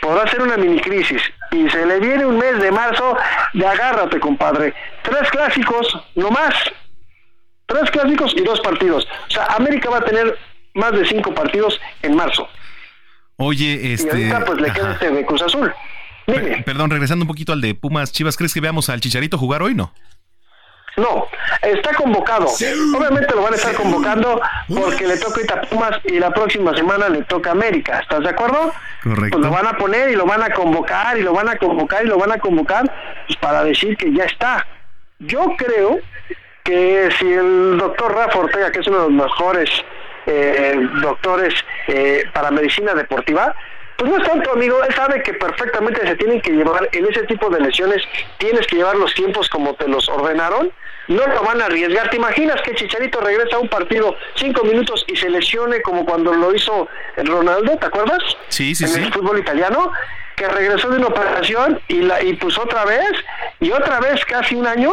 podrá 0.00 0.26
ser 0.28 0.42
una 0.42 0.56
mini 0.56 0.80
crisis 0.80 1.22
y 1.52 1.68
se 1.70 1.86
le 1.86 2.00
viene 2.00 2.26
un 2.26 2.38
mes 2.38 2.60
de 2.60 2.70
marzo 2.70 3.16
de 3.52 3.66
agárrate, 3.66 4.20
compadre. 4.20 4.74
Tres 5.02 5.30
clásicos, 5.30 5.96
no 6.14 6.30
más. 6.30 6.54
Tres 7.66 7.90
clásicos 7.90 8.34
y 8.36 8.42
dos 8.42 8.60
partidos. 8.60 9.06
O 9.28 9.30
sea, 9.30 9.44
América 9.56 9.90
va 9.90 9.98
a 9.98 10.04
tener 10.04 10.36
más 10.74 10.92
de 10.92 11.04
cinco 11.04 11.34
partidos 11.34 11.80
en 12.02 12.16
marzo. 12.16 12.48
Oye, 13.36 13.92
este. 13.92 14.18
Y 14.18 14.30
ahorita 14.30 14.44
pues 14.44 14.60
le 14.60 14.72
queda 14.72 14.92
este 14.92 15.10
de 15.10 15.24
Cruz 15.24 15.42
Azul 15.42 15.72
perdón, 16.64 16.90
regresando 16.90 17.24
un 17.24 17.28
poquito 17.28 17.52
al 17.52 17.60
de 17.60 17.74
Pumas 17.74 18.12
Chivas, 18.12 18.36
¿crees 18.36 18.54
que 18.54 18.60
veamos 18.60 18.88
al 18.88 19.00
Chicharito 19.00 19.38
jugar 19.38 19.62
hoy, 19.62 19.74
no? 19.74 19.92
No, 20.98 21.26
está 21.62 21.94
convocado. 21.94 22.46
Obviamente 22.46 23.34
lo 23.34 23.42
van 23.42 23.52
a 23.52 23.56
estar 23.56 23.72
convocando 23.74 24.40
porque 24.68 25.06
le 25.06 25.16
toca 25.16 25.36
ahorita 25.36 25.60
Pumas 25.62 26.00
y 26.04 26.18
la 26.18 26.30
próxima 26.32 26.74
semana 26.74 27.08
le 27.08 27.22
toca 27.22 27.52
América. 27.52 28.00
¿Estás 28.00 28.20
de 28.20 28.30
acuerdo? 28.30 28.72
Correcto. 29.04 29.38
Pues 29.38 29.48
lo 29.48 29.52
van 29.52 29.66
a 29.66 29.78
poner 29.78 30.10
y 30.10 30.16
lo 30.16 30.26
van 30.26 30.42
a 30.42 30.50
convocar 30.50 31.16
y 31.16 31.22
lo 31.22 31.32
van 31.32 31.48
a 31.48 31.56
convocar 31.56 32.04
y 32.04 32.08
lo 32.08 32.18
van 32.18 32.32
a 32.32 32.38
convocar 32.38 32.92
pues 33.26 33.38
para 33.38 33.62
decir 33.62 33.96
que 33.96 34.12
ya 34.12 34.24
está. 34.24 34.66
Yo 35.20 35.54
creo 35.56 36.00
que 36.64 37.10
si 37.18 37.32
el 37.32 37.78
doctor 37.78 38.14
Rafa 38.14 38.38
Ortega, 38.40 38.72
que 38.72 38.80
es 38.80 38.86
uno 38.88 39.04
de 39.04 39.10
los 39.10 39.24
mejores 39.24 39.70
eh, 40.26 40.78
doctores 41.00 41.54
eh, 41.86 42.24
para 42.34 42.50
medicina 42.50 42.94
deportiva, 42.94 43.54
Pues 43.98 44.12
no 44.12 44.16
es 44.16 44.28
tanto, 44.28 44.52
amigo, 44.52 44.80
él 44.84 44.94
sabe 44.94 45.20
que 45.24 45.34
perfectamente 45.34 46.06
se 46.06 46.14
tienen 46.14 46.40
que 46.40 46.52
llevar, 46.52 46.88
en 46.92 47.04
ese 47.06 47.24
tipo 47.24 47.50
de 47.50 47.58
lesiones, 47.58 48.00
tienes 48.38 48.64
que 48.68 48.76
llevar 48.76 48.94
los 48.94 49.12
tiempos 49.12 49.48
como 49.48 49.74
te 49.74 49.88
los 49.88 50.08
ordenaron, 50.08 50.70
no 51.08 51.26
lo 51.26 51.42
van 51.42 51.60
a 51.60 51.64
arriesgar. 51.64 52.08
¿Te 52.08 52.16
imaginas 52.16 52.62
que 52.62 52.76
Chicharito 52.76 53.20
regresa 53.20 53.56
a 53.56 53.58
un 53.58 53.68
partido 53.68 54.14
cinco 54.36 54.62
minutos 54.62 55.04
y 55.08 55.16
se 55.16 55.28
lesione 55.28 55.82
como 55.82 56.06
cuando 56.06 56.32
lo 56.32 56.54
hizo 56.54 56.86
Ronaldo, 57.16 57.76
¿te 57.76 57.86
acuerdas? 57.86 58.22
Sí, 58.46 58.72
sí, 58.72 58.84
en 58.84 58.90
sí. 58.90 59.00
el 59.00 59.12
fútbol 59.12 59.40
italiano, 59.40 59.92
que 60.36 60.46
regresó 60.46 60.90
de 60.90 60.98
una 60.98 61.08
operación 61.08 61.80
y, 61.88 62.02
la, 62.02 62.22
y 62.22 62.34
pues 62.34 62.56
otra 62.56 62.84
vez, 62.84 63.10
y 63.58 63.72
otra 63.72 63.98
vez 63.98 64.24
casi 64.26 64.54
un 64.54 64.68
año, 64.68 64.92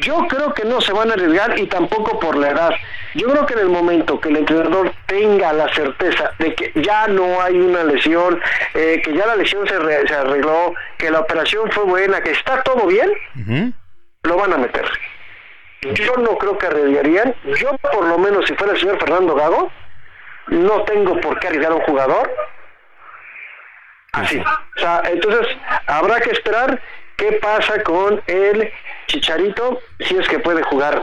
yo 0.00 0.26
creo 0.28 0.52
que 0.54 0.64
no 0.64 0.80
se 0.80 0.92
van 0.92 1.10
a 1.10 1.14
arriesgar 1.14 1.58
y 1.58 1.66
tampoco 1.66 2.18
por 2.20 2.36
la 2.36 2.50
edad. 2.50 2.70
Yo 3.14 3.28
creo 3.28 3.46
que 3.46 3.54
en 3.54 3.60
el 3.60 3.68
momento 3.68 4.20
que 4.20 4.28
el 4.28 4.36
entrenador 4.38 4.92
tenga 5.06 5.52
la 5.52 5.72
certeza 5.72 6.32
de 6.38 6.54
que 6.54 6.72
ya 6.82 7.06
no 7.06 7.40
hay 7.40 7.58
una 7.60 7.84
lesión, 7.84 8.40
eh, 8.74 9.00
que 9.04 9.12
ya 9.14 9.26
la 9.26 9.36
lesión 9.36 9.66
se, 9.68 9.78
re- 9.78 10.06
se 10.08 10.14
arregló, 10.14 10.74
que 10.98 11.10
la 11.10 11.20
operación 11.20 11.70
fue 11.70 11.84
buena, 11.84 12.20
que 12.20 12.32
está 12.32 12.62
todo 12.62 12.86
bien, 12.86 13.10
lo 14.24 14.36
van 14.36 14.52
a 14.52 14.58
meter. 14.58 14.84
Yo 15.82 16.16
no 16.16 16.38
creo 16.38 16.56
que 16.58 16.66
arriesgarían. 16.66 17.34
Yo, 17.60 17.76
por 17.92 18.06
lo 18.06 18.18
menos, 18.18 18.46
si 18.46 18.54
fuera 18.54 18.72
el 18.72 18.80
señor 18.80 18.98
Fernando 18.98 19.34
Gago, 19.34 19.70
no 20.48 20.82
tengo 20.84 21.20
por 21.20 21.38
qué 21.38 21.48
arriesgar 21.48 21.72
a 21.72 21.76
un 21.76 21.82
jugador 21.82 22.30
así. 24.12 24.38
O 24.76 24.80
sea, 24.80 25.02
entonces 25.06 25.46
habrá 25.86 26.20
que 26.20 26.30
esperar 26.30 26.80
qué 27.16 27.32
pasa 27.40 27.82
con 27.82 28.22
el 28.26 28.70
Chicharito, 29.06 29.80
si 30.00 30.16
es 30.16 30.26
que 30.28 30.38
puede 30.38 30.62
jugar 30.62 31.02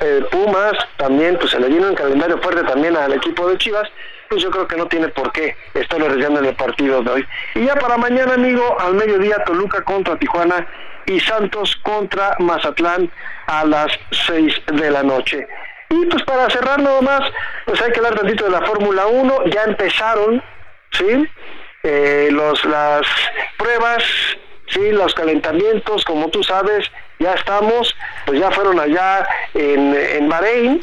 eh, 0.00 0.24
Pumas, 0.30 0.72
también 0.96 1.36
pues 1.38 1.50
se 1.50 1.60
le 1.60 1.68
viene 1.68 1.88
un 1.88 1.94
calendario 1.94 2.38
fuerte 2.38 2.62
también 2.64 2.96
al 2.96 3.12
equipo 3.12 3.48
de 3.48 3.58
Chivas, 3.58 3.88
pues 4.28 4.42
yo 4.42 4.50
creo 4.50 4.68
que 4.68 4.76
no 4.76 4.86
tiene 4.86 5.08
por 5.08 5.32
qué 5.32 5.56
estar 5.74 6.00
arriesgando 6.00 6.40
en 6.40 6.46
el 6.46 6.54
partido 6.54 7.02
de 7.02 7.10
hoy. 7.10 7.26
Y 7.54 7.64
ya 7.64 7.74
para 7.74 7.96
mañana, 7.96 8.34
amigo, 8.34 8.78
al 8.78 8.94
mediodía 8.94 9.42
Toluca 9.44 9.82
contra 9.82 10.16
Tijuana 10.16 10.66
y 11.06 11.18
Santos 11.20 11.74
contra 11.82 12.36
Mazatlán 12.38 13.10
a 13.46 13.64
las 13.64 13.90
6 14.26 14.54
de 14.74 14.90
la 14.90 15.02
noche. 15.02 15.48
Y 15.90 16.04
pues 16.06 16.22
para 16.24 16.50
cerrar 16.50 16.80
nada 16.80 17.00
más, 17.00 17.22
pues 17.64 17.80
hay 17.80 17.90
que 17.90 17.98
hablar 17.98 18.14
tantito 18.14 18.44
de 18.44 18.50
la 18.50 18.62
Fórmula 18.62 19.06
1, 19.06 19.46
ya 19.46 19.64
empezaron, 19.64 20.42
¿sí? 20.90 21.26
Eh, 21.82 22.28
los, 22.30 22.62
las 22.66 23.06
pruebas, 23.56 24.02
sí, 24.68 24.90
los 24.90 25.14
calentamientos, 25.14 26.04
como 26.04 26.28
tú 26.28 26.42
sabes, 26.42 26.90
ya 27.18 27.34
estamos, 27.34 27.94
pues 28.26 28.40
ya 28.40 28.50
fueron 28.50 28.78
allá 28.78 29.26
en, 29.54 29.94
en 29.94 30.28
Bahrein, 30.28 30.82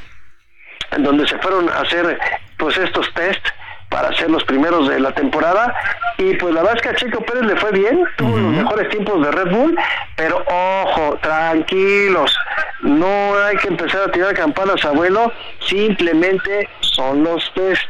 en 0.91 1.03
donde 1.03 1.27
se 1.27 1.37
fueron 1.39 1.69
a 1.69 1.79
hacer 1.79 2.19
pues 2.57 2.77
estos 2.77 3.13
test 3.13 3.45
para 3.89 4.13
ser 4.15 4.29
los 4.29 4.43
primeros 4.43 4.89
de 4.89 4.99
la 4.99 5.13
temporada 5.13 5.73
y 6.17 6.33
pues 6.35 6.53
la 6.53 6.61
verdad 6.61 6.77
es 6.77 6.81
que 6.81 6.89
a 6.89 6.95
Checo 6.95 7.21
Pérez 7.21 7.43
le 7.43 7.55
fue 7.57 7.71
bien, 7.71 8.03
tuvo 8.17 8.37
los 8.37 8.53
mejores 8.53 8.89
tiempos 8.89 9.23
de 9.23 9.31
Red 9.31 9.51
Bull, 9.51 9.77
pero 10.15 10.43
ojo, 10.47 11.17
tranquilos, 11.21 12.37
no 12.81 13.37
hay 13.37 13.57
que 13.57 13.67
empezar 13.67 14.09
a 14.09 14.11
tirar 14.11 14.33
campanas 14.33 14.83
abuelo, 14.85 15.31
simplemente 15.59 16.69
son 16.81 17.23
los 17.23 17.51
test. 17.53 17.87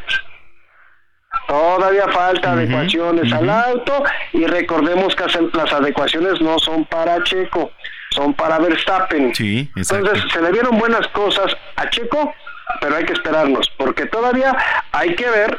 Todavía 1.47 2.07
falta 2.09 2.53
adecuaciones 2.53 3.31
al 3.31 3.49
auto 3.49 4.03
y 4.33 4.45
recordemos 4.45 5.15
que 5.15 5.25
las 5.53 5.73
adecuaciones 5.73 6.41
no 6.41 6.57
son 6.59 6.85
para 6.85 7.23
Checo, 7.23 7.71
son 8.11 8.33
para 8.33 8.57
Verstappen. 8.59 9.33
Sí. 9.35 9.69
Entonces 9.75 10.23
se 10.31 10.41
le 10.41 10.51
vieron 10.51 10.77
buenas 10.77 11.07
cosas 11.09 11.55
a 11.75 11.89
Checo, 11.89 12.33
pero 12.81 12.95
hay 12.95 13.05
que 13.05 13.13
esperarnos, 13.13 13.69
porque 13.77 14.05
todavía 14.07 14.55
hay 14.91 15.15
que 15.15 15.29
ver 15.29 15.57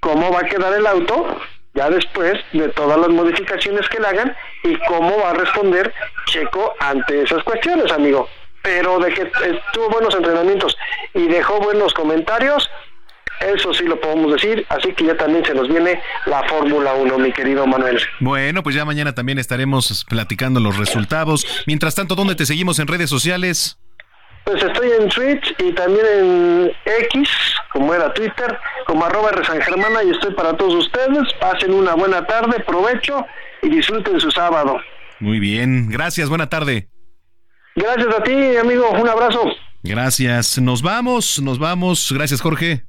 cómo 0.00 0.30
va 0.32 0.40
a 0.40 0.44
quedar 0.44 0.72
el 0.74 0.86
auto 0.86 1.40
ya 1.74 1.90
después 1.90 2.38
de 2.52 2.68
todas 2.70 2.98
las 2.98 3.10
modificaciones 3.10 3.86
que 3.88 4.00
le 4.00 4.06
hagan 4.06 4.36
y 4.64 4.76
cómo 4.86 5.18
va 5.18 5.30
a 5.30 5.34
responder 5.34 5.92
Checo 6.26 6.74
ante 6.80 7.22
esas 7.22 7.42
cuestiones, 7.42 7.92
amigo. 7.92 8.28
Pero 8.62 8.98
de 8.98 9.12
que 9.12 9.30
tuvo 9.72 9.90
buenos 9.90 10.14
entrenamientos 10.14 10.76
y 11.14 11.28
dejó 11.28 11.60
buenos 11.60 11.92
comentarios, 11.92 12.68
eso 13.40 13.72
sí 13.74 13.84
lo 13.84 14.00
podemos 14.00 14.32
decir, 14.32 14.64
así 14.68 14.92
que 14.92 15.04
ya 15.04 15.16
también 15.16 15.44
se 15.44 15.54
nos 15.54 15.68
viene 15.68 16.00
la 16.26 16.42
Fórmula 16.48 16.94
1, 16.94 17.18
mi 17.18 17.32
querido 17.32 17.66
Manuel. 17.66 18.00
Bueno, 18.20 18.62
pues 18.62 18.74
ya 18.74 18.84
mañana 18.84 19.14
también 19.14 19.38
estaremos 19.38 20.04
platicando 20.08 20.60
los 20.60 20.76
resultados. 20.76 21.46
Mientras 21.66 21.94
tanto, 21.94 22.14
¿dónde 22.14 22.34
te 22.34 22.46
seguimos 22.46 22.78
en 22.78 22.86
redes 22.86 23.10
sociales? 23.10 23.78
Pues 24.44 24.62
estoy 24.62 24.90
en 24.92 25.08
Twitch 25.08 25.54
y 25.58 25.72
también 25.72 26.06
en 26.18 26.72
X, 27.10 27.28
como 27.72 27.92
era 27.92 28.14
Twitter, 28.14 28.56
como 28.86 29.04
arroba 29.04 29.30
R 29.30 29.44
San 29.44 29.60
Germana 29.60 30.04
y 30.04 30.10
estoy 30.10 30.34
para 30.34 30.56
todos 30.56 30.74
ustedes. 30.74 31.32
Pasen 31.40 31.74
una 31.74 31.94
buena 31.94 32.24
tarde, 32.26 32.60
provecho 32.60 33.26
y 33.62 33.68
disfruten 33.68 34.20
su 34.20 34.30
sábado. 34.30 34.80
Muy 35.18 35.40
bien, 35.40 35.88
gracias, 35.90 36.28
buena 36.28 36.48
tarde. 36.48 36.88
Gracias 37.74 38.14
a 38.14 38.22
ti, 38.22 38.56
amigo, 38.56 38.88
un 38.90 39.08
abrazo. 39.08 39.52
Gracias, 39.82 40.58
nos 40.58 40.80
vamos, 40.80 41.40
nos 41.42 41.58
vamos. 41.58 42.12
Gracias, 42.12 42.40
Jorge. 42.40 42.84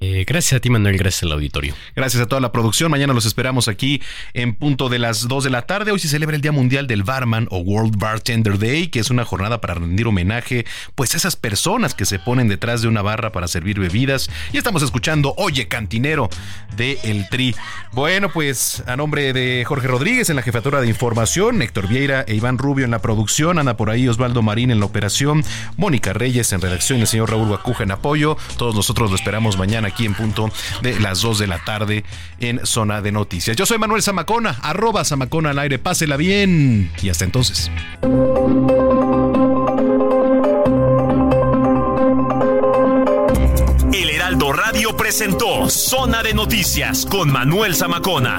Eh, 0.00 0.24
gracias 0.26 0.56
a 0.56 0.60
ti, 0.60 0.70
Manuel, 0.70 0.96
gracias 0.96 1.24
al 1.24 1.32
auditorio. 1.32 1.74
Gracias 1.96 2.22
a 2.22 2.26
toda 2.26 2.40
la 2.40 2.52
producción. 2.52 2.90
Mañana 2.90 3.12
los 3.12 3.26
esperamos 3.26 3.66
aquí 3.66 4.00
en 4.32 4.54
punto 4.54 4.88
de 4.88 5.00
las 5.00 5.26
2 5.26 5.44
de 5.44 5.50
la 5.50 5.62
tarde. 5.62 5.90
Hoy 5.90 5.98
se 5.98 6.08
celebra 6.08 6.36
el 6.36 6.42
Día 6.42 6.52
Mundial 6.52 6.86
del 6.86 7.02
Barman 7.02 7.48
o 7.50 7.58
World 7.58 7.98
Bartender 7.98 8.58
Day, 8.58 8.88
que 8.88 9.00
es 9.00 9.10
una 9.10 9.24
jornada 9.24 9.60
para 9.60 9.74
rendir 9.74 10.06
homenaje 10.06 10.66
pues 10.94 11.14
a 11.14 11.16
esas 11.16 11.34
personas 11.34 11.94
que 11.94 12.04
se 12.04 12.20
ponen 12.20 12.46
detrás 12.46 12.80
de 12.80 12.88
una 12.88 13.02
barra 13.02 13.32
para 13.32 13.48
servir 13.48 13.80
bebidas. 13.80 14.30
Y 14.52 14.58
estamos 14.58 14.82
escuchando 14.82 15.34
Oye 15.36 15.66
Cantinero 15.66 16.28
de 16.76 16.98
El 17.02 17.28
Tri. 17.28 17.56
Bueno, 17.92 18.30
pues 18.32 18.84
a 18.86 18.96
nombre 18.96 19.32
de 19.32 19.64
Jorge 19.66 19.88
Rodríguez 19.88 20.30
en 20.30 20.36
la 20.36 20.42
jefatura 20.42 20.80
de 20.80 20.86
información, 20.86 21.60
Héctor 21.60 21.88
Vieira 21.88 22.24
e 22.28 22.36
Iván 22.36 22.58
Rubio 22.58 22.84
en 22.84 22.92
la 22.92 23.00
producción, 23.00 23.58
anda 23.58 23.76
por 23.76 23.90
ahí 23.90 24.06
Osvaldo 24.06 24.42
Marín 24.42 24.70
en 24.70 24.78
la 24.78 24.86
operación, 24.86 25.42
Mónica 25.76 26.12
Reyes 26.12 26.52
en 26.52 26.60
redacción, 26.60 27.00
el 27.00 27.08
señor 27.08 27.30
Raúl 27.30 27.48
Guacuja 27.48 27.82
en 27.82 27.90
apoyo. 27.90 28.36
Todos 28.56 28.76
nosotros 28.76 29.10
lo 29.10 29.16
esperamos 29.16 29.58
mañana 29.58 29.87
aquí 29.88 30.06
en 30.06 30.14
punto 30.14 30.50
de 30.82 30.98
las 31.00 31.20
2 31.20 31.38
de 31.38 31.46
la 31.46 31.58
tarde 31.58 32.04
en 32.40 32.64
Zona 32.64 33.02
de 33.02 33.12
Noticias. 33.12 33.56
Yo 33.56 33.66
soy 33.66 33.78
Manuel 33.78 34.02
Zamacona, 34.02 34.58
arroba 34.62 35.04
Zamacona 35.04 35.50
al 35.50 35.58
aire, 35.58 35.78
pásela 35.78 36.16
bien 36.16 36.90
y 37.02 37.08
hasta 37.08 37.24
entonces. 37.24 37.70
El 43.92 44.10
Heraldo 44.10 44.52
Radio 44.52 44.96
presentó 44.96 45.68
Zona 45.68 46.22
de 46.22 46.34
Noticias 46.34 47.06
con 47.06 47.30
Manuel 47.32 47.74
Zamacona. 47.74 48.38